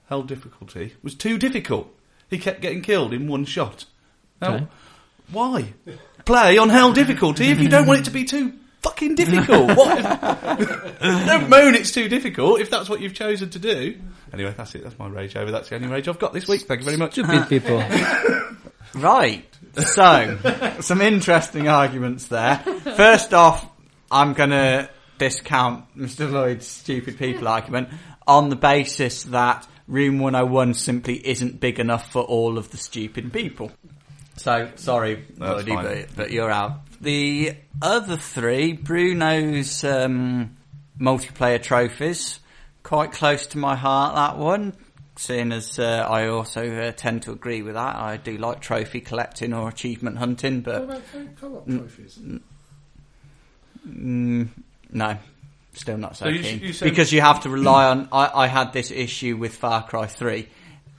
hell 0.08 0.22
difficulty 0.22 0.94
was 1.02 1.14
too 1.14 1.36
difficult. 1.38 1.92
He 2.28 2.38
kept 2.38 2.60
getting 2.60 2.80
killed 2.82 3.12
in 3.12 3.26
one 3.26 3.44
shot. 3.44 3.86
Now, 4.40 4.54
Okay. 4.54 4.66
why? 5.32 5.72
Play 6.24 6.58
on 6.58 6.68
hell 6.68 6.92
difficulty 6.92 7.50
if 7.50 7.58
you 7.60 7.68
don't 7.68 7.86
want 7.86 8.00
it 8.00 8.04
to 8.04 8.10
be 8.12 8.24
too 8.24 8.52
fucking 8.82 9.16
difficult. 9.16 9.68
what? 9.76 9.98
don't 11.00 11.48
moan 11.48 11.74
it's 11.74 11.90
too 11.90 12.08
difficult 12.08 12.60
if 12.60 12.70
that's 12.70 12.88
what 12.88 13.00
you've 13.00 13.14
chosen 13.14 13.50
to 13.50 13.58
do. 13.58 13.98
Anyway, 14.32 14.54
that's 14.56 14.74
it. 14.76 14.84
That's 14.84 14.96
my 14.98 15.08
rage 15.08 15.34
over. 15.34 15.50
That's 15.50 15.68
the 15.70 15.74
only 15.74 15.88
rage 15.88 16.06
I've 16.06 16.20
got 16.20 16.32
this 16.32 16.46
week. 16.46 16.62
Thank 16.62 16.80
you 16.80 16.84
very 16.84 16.96
much. 16.96 17.12
Stupid 17.14 17.48
people. 17.48 17.82
Right. 18.94 19.44
So, 19.76 20.38
some 20.80 21.00
interesting 21.00 21.68
arguments 21.68 22.26
there. 22.28 22.58
First 22.96 23.34
off, 23.34 23.66
I'm 24.10 24.32
going 24.34 24.50
to 24.50 24.90
discount 25.18 25.84
Mr. 25.96 26.30
Lloyd's 26.30 26.66
stupid 26.66 27.18
people 27.18 27.46
argument 27.48 27.88
on 28.26 28.48
the 28.48 28.56
basis 28.56 29.24
that 29.24 29.66
Room 29.86 30.18
101 30.18 30.74
simply 30.74 31.14
isn't 31.26 31.60
big 31.60 31.78
enough 31.78 32.10
for 32.12 32.22
all 32.22 32.58
of 32.58 32.70
the 32.70 32.76
stupid 32.76 33.32
people. 33.32 33.70
So, 34.36 34.70
sorry, 34.76 35.26
That's 35.36 35.64
Lloydie, 35.64 35.74
fine. 35.74 35.84
but, 35.84 36.16
but 36.16 36.30
you're 36.30 36.50
out. 36.50 36.80
The 37.00 37.54
other 37.82 38.16
three, 38.16 38.72
Bruno's 38.72 39.84
um, 39.84 40.56
multiplayer 40.98 41.62
trophies, 41.62 42.40
quite 42.82 43.12
close 43.12 43.46
to 43.48 43.58
my 43.58 43.76
heart, 43.76 44.14
that 44.14 44.38
one. 44.38 44.74
Seeing 45.16 45.52
as 45.52 45.78
uh, 45.78 46.06
I 46.08 46.28
also 46.28 46.66
uh, 46.74 46.92
tend 46.92 47.22
to 47.24 47.32
agree 47.32 47.60
with 47.60 47.74
that, 47.74 47.96
I 47.96 48.16
do 48.16 48.38
like 48.38 48.60
trophy 48.60 49.00
collecting 49.02 49.52
or 49.52 49.68
achievement 49.68 50.16
hunting, 50.16 50.62
What 50.62 50.64
but 50.64 50.82
about 50.84 51.02
co- 51.12 51.28
co-op 51.38 51.66
trophies? 51.68 52.18
Mm, 53.88 54.48
No, 54.92 55.16
still 55.74 55.96
not 55.98 56.16
so, 56.16 56.26
So 56.26 56.30
you- 56.30 56.42
keen 56.42 56.60
you 56.60 56.72
said- 56.72 56.88
because 56.90 57.12
you 57.12 57.20
have 57.20 57.40
to 57.42 57.50
rely 57.50 57.86
on. 57.86 58.08
I, 58.12 58.30
I 58.34 58.46
had 58.46 58.72
this 58.72 58.90
issue 58.90 59.36
with 59.36 59.54
Far 59.56 59.82
Cry 59.86 60.06
Three, 60.06 60.48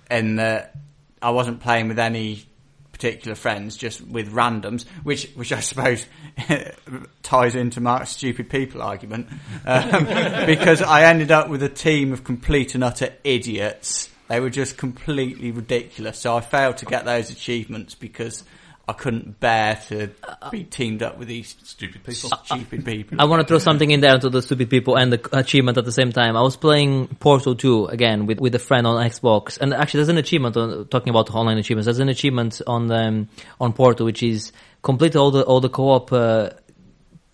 in 0.09 0.37
that 0.37 0.75
I 1.21 1.31
wasn't 1.31 1.59
playing 1.61 1.87
with 1.87 1.99
any 1.99 2.43
particular 2.91 3.35
friends, 3.35 3.77
just 3.77 4.01
with 4.01 4.31
randoms, 4.31 4.85
which 5.03 5.29
which 5.35 5.51
I 5.51 5.59
suppose 5.59 6.05
ties 7.23 7.55
into 7.55 7.81
Mark's 7.81 8.11
stupid 8.11 8.49
people 8.49 8.81
argument, 8.81 9.27
um, 9.65 10.05
because 10.45 10.81
I 10.81 11.03
ended 11.05 11.31
up 11.31 11.49
with 11.49 11.63
a 11.63 11.69
team 11.69 12.13
of 12.13 12.23
complete 12.23 12.75
and 12.75 12.83
utter 12.83 13.13
idiots. 13.23 14.09
They 14.27 14.39
were 14.39 14.49
just 14.49 14.77
completely 14.77 15.51
ridiculous. 15.51 16.19
So 16.19 16.37
I 16.37 16.41
failed 16.41 16.77
to 16.77 16.85
get 16.85 17.03
those 17.03 17.31
achievements 17.31 17.95
because 17.95 18.43
I 18.87 18.93
couldn't 18.93 19.39
bear 19.39 19.79
to 19.87 20.09
be 20.49 20.63
teamed 20.63 21.03
up 21.03 21.17
with 21.17 21.27
these 21.27 21.55
Stupid 21.63 22.03
people. 22.03 22.29
stupid 22.43 22.83
people. 22.83 23.21
I 23.21 23.25
want 23.25 23.41
to 23.41 23.47
throw 23.47 23.59
something 23.59 23.89
in 23.89 24.01
there 24.01 24.17
to 24.17 24.29
the 24.29 24.41
stupid 24.41 24.69
people 24.69 24.97
and 24.97 25.13
the 25.13 25.37
achievement 25.37 25.77
at 25.77 25.85
the 25.85 25.91
same 25.91 26.11
time. 26.11 26.35
I 26.35 26.41
was 26.41 26.57
playing 26.57 27.07
Portal 27.19 27.55
2 27.55 27.85
again 27.85 28.25
with, 28.25 28.39
with 28.39 28.55
a 28.55 28.59
friend 28.59 28.87
on 28.87 29.03
Xbox, 29.05 29.59
and 29.59 29.73
actually 29.73 29.99
there's 29.99 30.09
an 30.09 30.17
achievement 30.17 30.57
on, 30.57 30.87
talking 30.87 31.09
about 31.09 31.29
online 31.31 31.57
achievements. 31.57 31.85
There's 31.85 31.99
an 31.99 32.09
achievement 32.09 32.61
on 32.67 32.91
um, 32.91 33.29
on 33.59 33.73
Portal 33.73 34.05
which 34.05 34.23
is 34.23 34.51
complete 34.81 35.15
all 35.15 35.31
the 35.31 35.43
all 35.43 35.61
the 35.61 35.69
co-op 35.69 36.11
uh, 36.11 36.49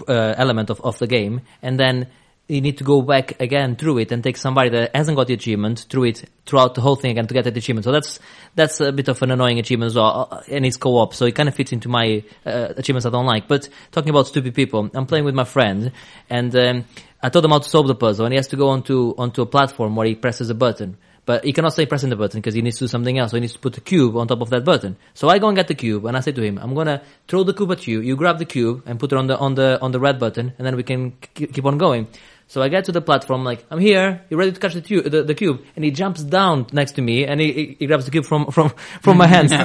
uh, 0.07 0.36
element 0.38 0.69
of, 0.69 0.82
of 0.82 0.99
the 0.99 1.07
game, 1.07 1.41
and 1.61 1.80
then 1.80 2.07
you 2.48 2.61
need 2.61 2.78
to 2.78 2.84
go 2.84 3.02
back 3.02 3.40
again 3.41 3.76
through 3.76 3.98
it 3.98 4.11
and 4.11 4.24
take 4.24 4.38
somebody 4.38 4.69
that 4.69 4.95
hasn't 4.95 5.18
got 5.18 5.28
the 5.28 5.34
achievement 5.34 5.86
through 5.90 6.06
it 6.06 6.30
throughout 6.45 6.76
the 6.76 6.82
whole 6.82 6.95
thing 6.95 7.11
again 7.11 7.28
to 7.28 7.34
get 7.34 7.44
that 7.44 7.57
achievement. 7.57 7.84
So 7.84 7.91
that's 7.91 8.19
that's 8.56 8.80
a 8.80 8.91
bit 8.91 9.10
of 9.10 9.22
an 9.22 9.32
annoying 9.32 9.60
achievement 9.60 9.91
as 9.91 9.95
well, 9.95 10.30
uh, 10.32 10.41
and 10.49 10.65
it's 10.65 10.78
co-op, 10.78 11.14
so 11.14 11.26
it 11.26 11.36
kind 11.36 11.49
of 11.49 11.56
fits 11.56 11.74
into 11.74 11.90
my 11.90 12.24
uh, 12.45 12.74
achievements 12.78 13.06
I 13.06 13.10
don't 13.10 13.26
like. 13.26 13.48
But 13.48 13.68
talking 13.91 14.10
about 14.10 14.28
stupid 14.28 14.56
people, 14.56 14.90
I'm 14.94 15.06
playing 15.06 15.26
with 15.26 15.36
my 15.36 15.44
friend, 15.44 15.91
and 16.30 16.56
um, 16.56 16.86
I 17.22 17.30
told 17.30 17.44
him 17.44 17.52
how 17.52 17.60
to 17.60 17.69
solve 17.69 17.88
the 17.88 17.95
puzzle, 17.95 18.26
and 18.26 18.34
he 18.34 18.38
has 18.38 18.48
to 18.49 18.56
go 18.56 18.69
onto 18.69 19.14
onto 19.18 19.41
a 19.41 19.45
platform 19.45 19.95
where 19.95 20.07
he 20.07 20.15
presses 20.15 20.49
a 20.49 20.56
button. 20.56 20.98
But 21.28 21.44
he 21.44 21.52
cannot 21.52 21.74
say 21.74 21.86
pressing 21.86 22.10
the 22.10 22.15
button 22.15 22.40
because 22.40 22.53
he 22.53 22.61
needs 22.61 22.78
to 22.78 22.86
do 22.86 22.88
something 22.88 23.19
else. 23.19 23.32
So 23.32 23.38
he 23.38 23.41
needs 23.41 23.52
to 23.52 23.60
put 23.60 23.78
a 23.78 23.82
cube 23.82 24.15
on 24.15 24.30
top 24.30 24.40
of 24.40 24.49
that 24.52 24.64
button. 24.64 24.95
So 25.14 25.28
I 25.28 25.40
go 25.40 25.49
and 25.49 25.57
get 25.57 25.68
the 25.68 25.76
cube 25.76 26.06
and 26.06 26.15
I 26.15 26.22
say 26.22 26.32
to 26.32 26.41
him, 26.41 26.57
I'm 26.57 26.74
gonna 26.74 27.02
throw 27.28 27.44
the 27.44 27.53
cube 27.53 27.69
at 27.74 27.86
you. 27.86 27.99
You 27.99 28.15
grab 28.15 28.40
the 28.40 28.45
cube 28.45 28.84
and 28.86 28.98
put 28.98 29.11
it 29.11 29.18
on 29.18 29.28
the, 29.28 29.38
on 29.38 29.56
the, 29.56 29.78
on 29.82 29.91
the 29.91 29.99
red 29.99 30.19
button 30.19 30.53
and 30.57 30.65
then 30.65 30.78
we 30.78 30.84
can 30.84 31.18
keep 31.36 31.65
on 31.65 31.78
going. 31.78 32.07
So 32.49 32.61
I 32.61 32.69
get 32.69 32.86
to 32.86 32.94
the 32.94 33.02
platform 33.02 33.44
like, 33.44 33.65
I'm 33.69 33.80
here, 33.80 34.22
you're 34.30 34.40
ready 34.40 34.53
to 34.53 34.60
catch 34.60 34.74
the, 34.74 34.80
tu- 34.82 35.02
the, 35.02 35.22
the 35.24 35.36
cube? 35.36 35.65
And 35.76 35.84
he 35.84 35.91
jumps 35.91 36.24
down 36.24 36.65
next 36.72 36.94
to 36.94 37.02
me 37.02 37.26
and 37.26 37.41
he, 37.41 37.76
he, 37.78 37.88
grabs 37.88 38.06
the 38.06 38.11
cube 38.11 38.24
from, 38.26 38.52
from, 38.52 38.69
from 39.02 39.18
my 39.18 39.28
hands. 39.28 39.52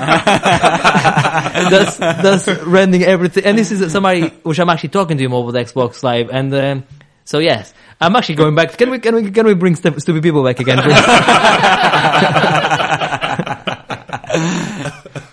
that's, 1.71 1.97
that's 1.97 2.49
rending 2.65 3.05
everything. 3.05 3.45
And 3.45 3.57
this 3.57 3.71
is 3.71 3.93
somebody 3.93 4.29
which 4.43 4.59
I'm 4.59 4.69
actually 4.69 4.89
talking 4.89 5.17
to 5.17 5.25
him 5.25 5.33
over 5.33 5.53
the 5.53 5.61
Xbox 5.61 6.03
Live 6.03 6.29
and, 6.31 6.53
um, 6.55 6.85
so 7.25 7.39
yes, 7.39 7.73
I'm 8.01 8.17
actually 8.17 8.35
going 8.35 8.57
back. 8.57 8.77
Can 8.77 8.91
we, 8.91 8.99
can 8.99 9.15
we, 9.15 9.31
can 9.31 9.47
we 9.47 9.55
bring 9.55 9.77
stu- 9.77 10.01
stupid 10.01 10.25
people 10.25 10.43
back 10.43 10.59
again. 10.59 10.79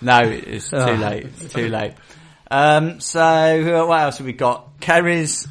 No, 0.02 0.20
it's 0.22 0.70
too 0.70 0.76
Oh. 0.76 0.92
late. 0.94 1.26
It's 1.26 1.52
too 1.52 1.68
late. 1.68 1.92
Um, 2.50 3.00
so 3.00 3.86
what 3.86 4.00
else 4.00 4.18
have 4.18 4.26
we 4.26 4.32
got? 4.32 4.80
Kerry's. 4.80 5.46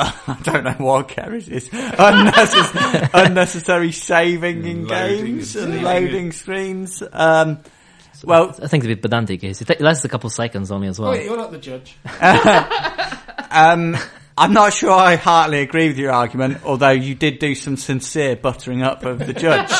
I 0.00 0.38
don't 0.42 0.64
know 0.64 0.72
what 0.78 1.08
Kerry's 1.08 1.48
is. 1.48 1.68
Unnecessary, 1.72 3.08
unnecessary 3.14 3.92
saving 3.92 4.64
in 4.64 4.86
Loading 4.86 5.24
games 5.24 5.56
and 5.56 5.74
and 5.74 5.82
loading 5.82 6.32
screens. 6.32 7.02
Um, 7.12 7.58
well, 8.24 8.50
I 8.62 8.66
think 8.66 8.84
it's 8.84 8.92
a 8.92 8.94
bit 8.94 9.02
pedantic. 9.02 9.42
It 9.44 9.54
ta- 9.54 9.74
it 9.74 9.80
lasts 9.80 10.04
a 10.04 10.08
couple 10.08 10.28
of 10.28 10.34
seconds 10.34 10.70
only 10.70 10.88
as 10.88 10.98
well. 10.98 11.12
Wait, 11.12 11.24
you're 11.24 11.36
not 11.36 11.52
the 11.52 11.58
judge. 11.58 11.96
um, 13.50 13.96
I'm 14.36 14.52
not 14.54 14.72
sure 14.72 14.90
I 14.90 15.16
heartily 15.16 15.60
agree 15.60 15.88
with 15.88 15.98
your 15.98 16.12
argument, 16.12 16.64
although 16.64 16.90
you 16.90 17.14
did 17.14 17.38
do 17.38 17.54
some 17.54 17.76
sincere 17.76 18.36
buttering 18.36 18.82
up 18.82 19.04
of 19.04 19.18
the 19.18 19.34
judge. 19.34 19.70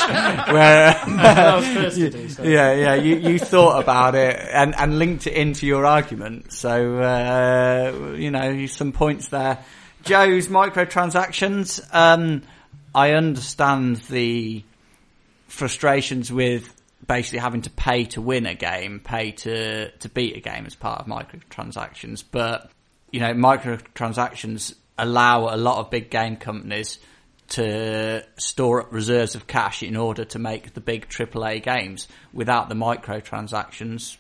where, 0.53 0.95
I 0.97 1.57
was 1.57 1.67
first 1.67 1.97
to 1.97 2.11
do 2.11 2.29
so. 2.29 2.43
yeah, 2.43 2.75
yeah, 2.75 2.95
you, 2.95 3.17
you 3.17 3.39
thought 3.39 3.83
about 3.83 4.15
it 4.15 4.39
and, 4.39 4.75
and 4.77 4.99
linked 4.99 5.27
it 5.27 5.33
into 5.33 5.67
your 5.67 5.87
argument. 5.87 6.53
So, 6.53 6.99
uh, 6.99 8.15
you 8.17 8.31
know, 8.31 8.67
some 8.67 8.93
points 8.93 9.29
there. 9.29 9.65
Joe's 10.03 10.49
microtransactions. 10.49 11.83
Um, 11.95 12.43
I 12.95 13.13
understand 13.13 13.97
the 14.09 14.65
frustrations 15.49 16.33
with 16.33 16.75
basically 17.07 17.41
having 17.41 17.63
to 17.63 17.71
pay 17.71 18.05
to 18.05 18.21
win 18.21 18.47
a 18.47 18.55
game, 18.55 19.01
pay 19.01 19.33
to, 19.33 19.91
to 19.91 20.09
beat 20.09 20.37
a 20.37 20.41
game 20.41 20.67
as 20.67 20.75
part 20.75 21.01
of 21.01 21.07
microtransactions. 21.07 22.23
But, 22.31 22.71
you 23.11 23.21
know, 23.21 23.33
microtransactions 23.33 24.75
allow 24.99 25.55
a 25.55 25.57
lot 25.57 25.79
of 25.79 25.91
big 25.91 26.11
game 26.11 26.37
companies 26.37 26.99
to 27.51 28.25
store 28.37 28.83
up 28.83 28.93
reserves 28.93 29.35
of 29.35 29.47
cash 29.47 29.83
in 29.83 29.97
order 29.97 30.25
to 30.25 30.39
make 30.39 30.75
the 30.75 30.81
big 30.81 31.09
AAA 31.09 31.63
games. 31.63 32.07
Without 32.33 32.69
the 32.69 32.77
microtransactions, 32.77 34.17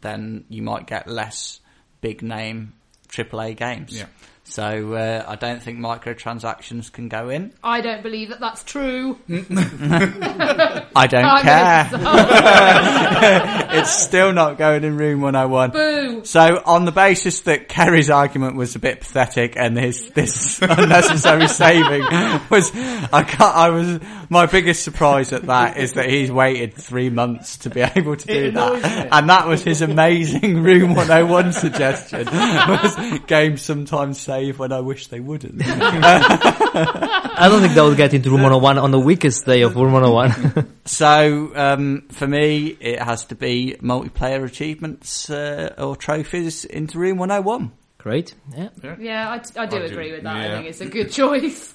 then 0.00 0.44
you 0.48 0.62
might 0.62 0.86
get 0.86 1.06
less 1.06 1.60
big 2.00 2.22
name 2.22 2.72
AAA 3.08 3.56
games. 3.56 3.98
Yeah. 3.98 4.06
So 4.50 4.94
uh, 4.94 5.24
I 5.28 5.36
don't 5.36 5.62
think 5.62 5.78
microtransactions 5.78 6.90
can 6.90 7.08
go 7.08 7.28
in. 7.28 7.52
I 7.62 7.80
don't 7.80 8.02
believe 8.02 8.30
that 8.30 8.40
that's 8.40 8.64
true. 8.64 9.16
I 9.30 11.06
don't 11.08 11.24
I'm 11.24 11.42
care. 11.42 11.88
it's 13.80 13.90
still 13.90 14.32
not 14.32 14.58
going 14.58 14.82
in 14.82 14.96
room 14.96 15.20
101. 15.20 15.70
Boo! 15.70 16.24
So 16.24 16.60
on 16.66 16.84
the 16.84 16.90
basis 16.90 17.42
that 17.42 17.68
Kerry's 17.68 18.10
argument 18.10 18.56
was 18.56 18.74
a 18.74 18.80
bit 18.80 18.98
pathetic 19.00 19.56
and 19.56 19.78
his 19.78 20.10
this 20.10 20.60
unnecessary 20.62 21.46
saving 21.46 22.02
was 22.50 22.72
I 22.74 23.22
can't 23.22 23.56
I 23.56 23.70
was 23.70 24.00
my 24.28 24.46
biggest 24.46 24.82
surprise 24.82 25.32
at 25.32 25.42
that 25.42 25.76
is 25.76 25.92
that 25.92 26.10
he's 26.10 26.32
waited 26.32 26.74
three 26.74 27.10
months 27.10 27.58
to 27.58 27.70
be 27.70 27.82
able 27.82 28.16
to 28.16 28.26
do 28.26 28.50
that. 28.50 28.72
me. 28.74 29.08
And 29.12 29.30
that 29.30 29.46
was 29.46 29.62
his 29.62 29.80
amazing 29.80 30.64
room 30.64 30.96
101 30.96 31.52
suggestion 31.52 32.26
was 32.26 33.20
games 33.28 33.62
sometimes 33.62 34.18
save 34.40 34.58
when 34.58 34.72
I 34.72 34.80
wish 34.80 35.08
they 35.08 35.20
wouldn't. 35.20 35.62
I 35.64 37.46
don't 37.48 37.60
think 37.60 37.74
that 37.74 37.82
would 37.82 37.96
get 37.96 38.14
into 38.14 38.30
Room 38.30 38.42
101 38.42 38.78
on 38.78 38.90
the 38.90 38.98
weakest 38.98 39.44
day 39.44 39.62
of 39.62 39.76
Room 39.76 39.92
101. 39.92 40.76
So 40.90 41.52
um, 41.54 42.08
for 42.10 42.26
me, 42.26 42.76
it 42.80 43.00
has 43.00 43.26
to 43.26 43.36
be 43.36 43.76
multiplayer 43.80 44.44
achievements 44.44 45.30
uh, 45.30 45.74
or 45.78 45.94
trophies 45.94 46.64
into 46.64 46.98
Room 46.98 47.16
101. 47.18 47.70
Great. 47.98 48.34
Yeah. 48.56 48.70
Yeah, 48.98 49.30
I, 49.30 49.38
t- 49.38 49.56
I 49.56 49.66
do 49.66 49.76
I 49.76 49.80
do, 49.80 49.86
agree 49.86 50.10
with 50.10 50.24
that. 50.24 50.36
I 50.36 50.56
think 50.56 50.66
it's 50.68 50.80
a 50.80 50.86
good 50.86 51.12
choice. 51.20 51.74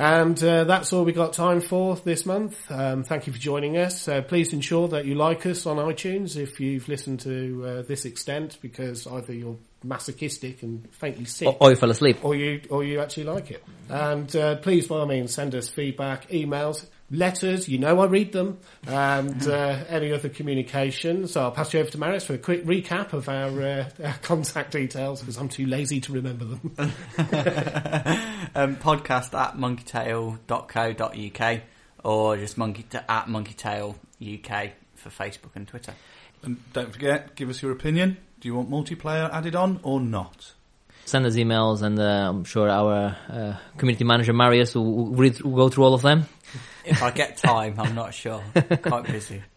And 0.00 0.42
uh, 0.42 0.64
that's 0.64 0.94
all 0.94 1.04
we 1.04 1.12
got 1.12 1.34
time 1.34 1.60
for 1.60 1.94
this 1.96 2.24
month. 2.24 2.56
Um, 2.70 3.04
thank 3.04 3.26
you 3.26 3.34
for 3.34 3.38
joining 3.38 3.76
us. 3.76 4.08
Uh, 4.08 4.22
please 4.22 4.54
ensure 4.54 4.88
that 4.88 5.04
you 5.04 5.14
like 5.14 5.44
us 5.44 5.66
on 5.66 5.76
iTunes 5.76 6.38
if 6.38 6.58
you've 6.58 6.88
listened 6.88 7.20
to 7.20 7.64
uh, 7.66 7.82
this 7.82 8.06
extent, 8.06 8.56
because 8.62 9.06
either 9.06 9.34
you're 9.34 9.58
masochistic 9.84 10.62
and 10.62 10.88
faintly 10.94 11.26
sick, 11.26 11.48
Or, 11.48 11.56
or 11.60 11.70
you 11.70 11.76
fell 11.76 11.90
asleep. 11.90 12.24
or 12.24 12.34
you 12.34 12.62
or 12.70 12.82
you 12.82 12.98
actually 13.00 13.24
like 13.24 13.50
it. 13.50 13.62
And 13.90 14.34
uh, 14.34 14.56
please, 14.56 14.88
by 14.88 14.96
all 15.00 15.06
means, 15.06 15.34
send 15.34 15.54
us 15.54 15.68
feedback, 15.68 16.30
emails, 16.30 16.86
letters. 17.10 17.68
You 17.68 17.78
know 17.78 18.00
I 18.00 18.06
read 18.06 18.32
them, 18.32 18.58
and 18.86 19.46
uh, 19.46 19.84
any 19.88 20.12
other 20.12 20.28
communication. 20.28 21.26
So 21.26 21.42
I'll 21.42 21.50
pass 21.50 21.74
you 21.74 21.80
over 21.80 21.90
to 21.90 21.98
Marius 21.98 22.24
for 22.24 22.34
a 22.34 22.38
quick 22.38 22.64
recap 22.64 23.12
of 23.12 23.28
our, 23.28 23.62
uh, 23.62 23.90
our 24.04 24.14
contact 24.22 24.70
details 24.72 25.20
because 25.20 25.36
I'm 25.36 25.48
too 25.48 25.66
lazy 25.66 26.00
to 26.02 26.12
remember 26.12 26.44
them. 26.44 26.60
um, 28.54 28.76
podcast 28.76 29.36
at 29.38 29.56
monkeytail.co.uk 29.56 31.60
or 32.04 32.36
just 32.36 32.56
monkey 32.56 32.86
at 32.92 33.26
monkeytail 33.26 33.96
UK 34.22 34.70
for 34.94 35.10
Facebook 35.10 35.50
and 35.54 35.66
Twitter. 35.66 35.94
And 36.42 36.58
don't 36.72 36.92
forget, 36.92 37.34
give 37.34 37.50
us 37.50 37.62
your 37.62 37.72
opinion. 37.72 38.16
Do 38.40 38.48
you 38.48 38.54
want 38.54 38.70
multiplayer 38.70 39.32
added 39.32 39.54
on 39.54 39.80
or 39.82 40.00
not? 40.00 40.54
Send 41.04 41.26
us 41.26 41.34
emails 41.34 41.82
and 41.82 41.98
uh, 41.98 42.30
I'm 42.30 42.44
sure 42.44 42.68
our 42.68 43.16
uh, 43.28 43.56
community 43.76 44.04
manager 44.04 44.32
Marius 44.32 44.74
will, 44.74 44.84
will, 44.84 45.14
read, 45.14 45.40
will 45.42 45.56
go 45.56 45.68
through 45.68 45.84
all 45.84 45.94
of 45.94 46.02
them. 46.02 46.26
If 46.90 47.02
I 47.02 47.10
get 47.10 47.36
time, 47.36 47.78
I'm 47.78 47.94
not 47.94 48.12
sure. 48.14 48.42
Quite 48.82 49.06
busy. 49.06 49.42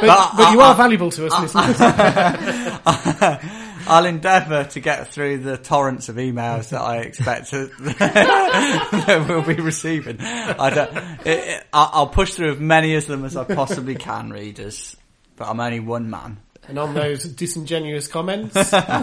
But, 0.00 0.32
but 0.36 0.52
you 0.52 0.60
are 0.60 0.74
valuable 0.74 1.10
to 1.10 1.26
us, 1.26 1.54
listeners. 1.54 1.76
I'll 3.88 4.04
endeavour 4.04 4.64
to 4.64 4.80
get 4.80 5.08
through 5.08 5.38
the 5.38 5.56
torrents 5.56 6.08
of 6.08 6.16
emails 6.16 6.70
that 6.70 6.82
I 6.82 6.98
expect 6.98 7.50
to, 7.50 7.66
that 7.80 9.26
we'll 9.28 9.42
be 9.42 9.54
receiving. 9.54 10.18
I 10.20 10.70
don't, 10.70 10.96
it, 11.26 11.38
it, 11.38 11.66
I'll 11.72 12.08
push 12.08 12.34
through 12.34 12.52
as 12.52 12.60
many 12.60 12.96
of 12.96 13.06
them 13.06 13.24
as 13.24 13.36
I 13.36 13.44
possibly 13.44 13.94
can, 13.94 14.30
readers. 14.30 14.94
But 15.36 15.48
I'm 15.48 15.58
only 15.60 15.80
one 15.80 16.10
man. 16.10 16.38
And 16.68 16.78
on 16.78 16.92
those 16.92 17.24
disingenuous 17.24 18.08
comments, 18.08 18.54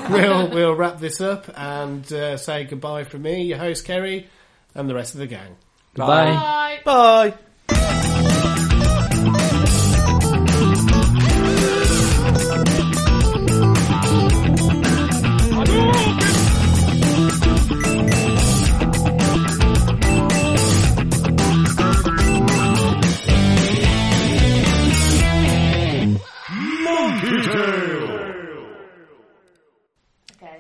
we'll 0.10 0.52
we'll 0.52 0.76
wrap 0.76 1.00
this 1.00 1.20
up 1.20 1.50
and 1.56 2.12
uh, 2.14 2.38
say 2.38 2.66
goodbye 2.66 3.06
from 3.06 3.24
me, 3.24 3.44
your 3.44 3.58
host 3.58 3.86
Kerry, 3.86 4.28
and 4.76 4.90
the 4.90 4.94
rest 4.94 5.14
of 5.14 5.20
the 5.20 5.28
gang. 5.28 5.56
Bye. 5.96 6.80
Bye. 6.84 7.34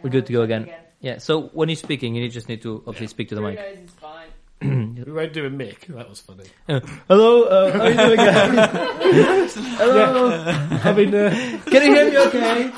We're 0.04 0.12
good 0.12 0.28
to 0.28 0.34
go 0.34 0.44
again. 0.44 0.85
Yeah. 1.02 1.18
So 1.20 1.44
when 1.54 1.70
you're 1.70 1.76
speaking, 1.76 2.16
you 2.16 2.28
just 2.30 2.50
need 2.50 2.62
to 2.64 2.84
obviously 2.88 3.08
speak 3.08 3.30
to 3.30 3.36
the 3.36 3.42
mic. 3.42 3.58
Bruno's 3.58 3.90
is 3.90 3.92
fine. 3.92 4.28
We 5.06 5.12
won't 5.12 5.34
do 5.34 5.46
a 5.46 5.50
Mick. 5.50 5.88
That 5.88 6.10
was 6.10 6.22
funny. 6.22 6.46
Uh, 6.70 6.80
hello. 7.08 7.44
Uh, 7.44 7.72
how 7.72 7.82
are 7.82 7.90
you 7.90 8.16
doing? 8.16 8.20
hello. 9.78 10.46
I 10.84 10.94
mean, 10.94 11.14
uh, 11.14 11.60
can 11.66 11.84
you 11.84 11.94
hear 11.94 12.10
me? 12.10 12.18
Okay. 12.18 12.72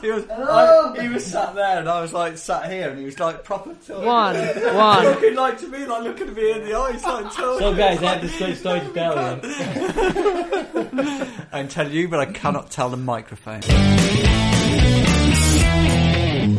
He 0.00 0.10
was, 0.10 0.28
I, 0.28 1.02
he 1.02 1.08
was 1.08 1.24
sat 1.24 1.54
there 1.54 1.78
and 1.78 1.88
I 1.88 2.02
was 2.02 2.12
like 2.12 2.36
sat 2.36 2.70
here 2.70 2.90
and 2.90 2.98
he 2.98 3.06
was 3.06 3.18
like 3.18 3.44
proper 3.44 3.74
talking. 3.74 4.04
One, 4.04 4.36
one. 4.74 5.04
Looking 5.04 5.34
like 5.34 5.58
to 5.60 5.68
me, 5.68 5.86
like 5.86 6.02
looking 6.04 6.28
at 6.28 6.34
me 6.34 6.52
in 6.52 6.64
the 6.64 6.74
eyes, 6.74 7.02
like 7.02 7.32
talking. 7.32 7.58
So 7.58 7.74
guys, 7.74 8.02
I 8.02 8.14
have 8.14 8.22
this 8.22 8.36
great 8.36 8.56
story 8.58 8.80
to 8.80 8.92
tell 8.92 9.14
you. 9.16 9.40
I 11.52 11.60
can 11.62 11.68
tell 11.68 11.90
you, 11.90 12.08
but 12.08 12.20
I 12.20 12.26
cannot 12.26 12.70
tell 12.70 12.90
the 12.90 12.98
microphone. 12.98 13.62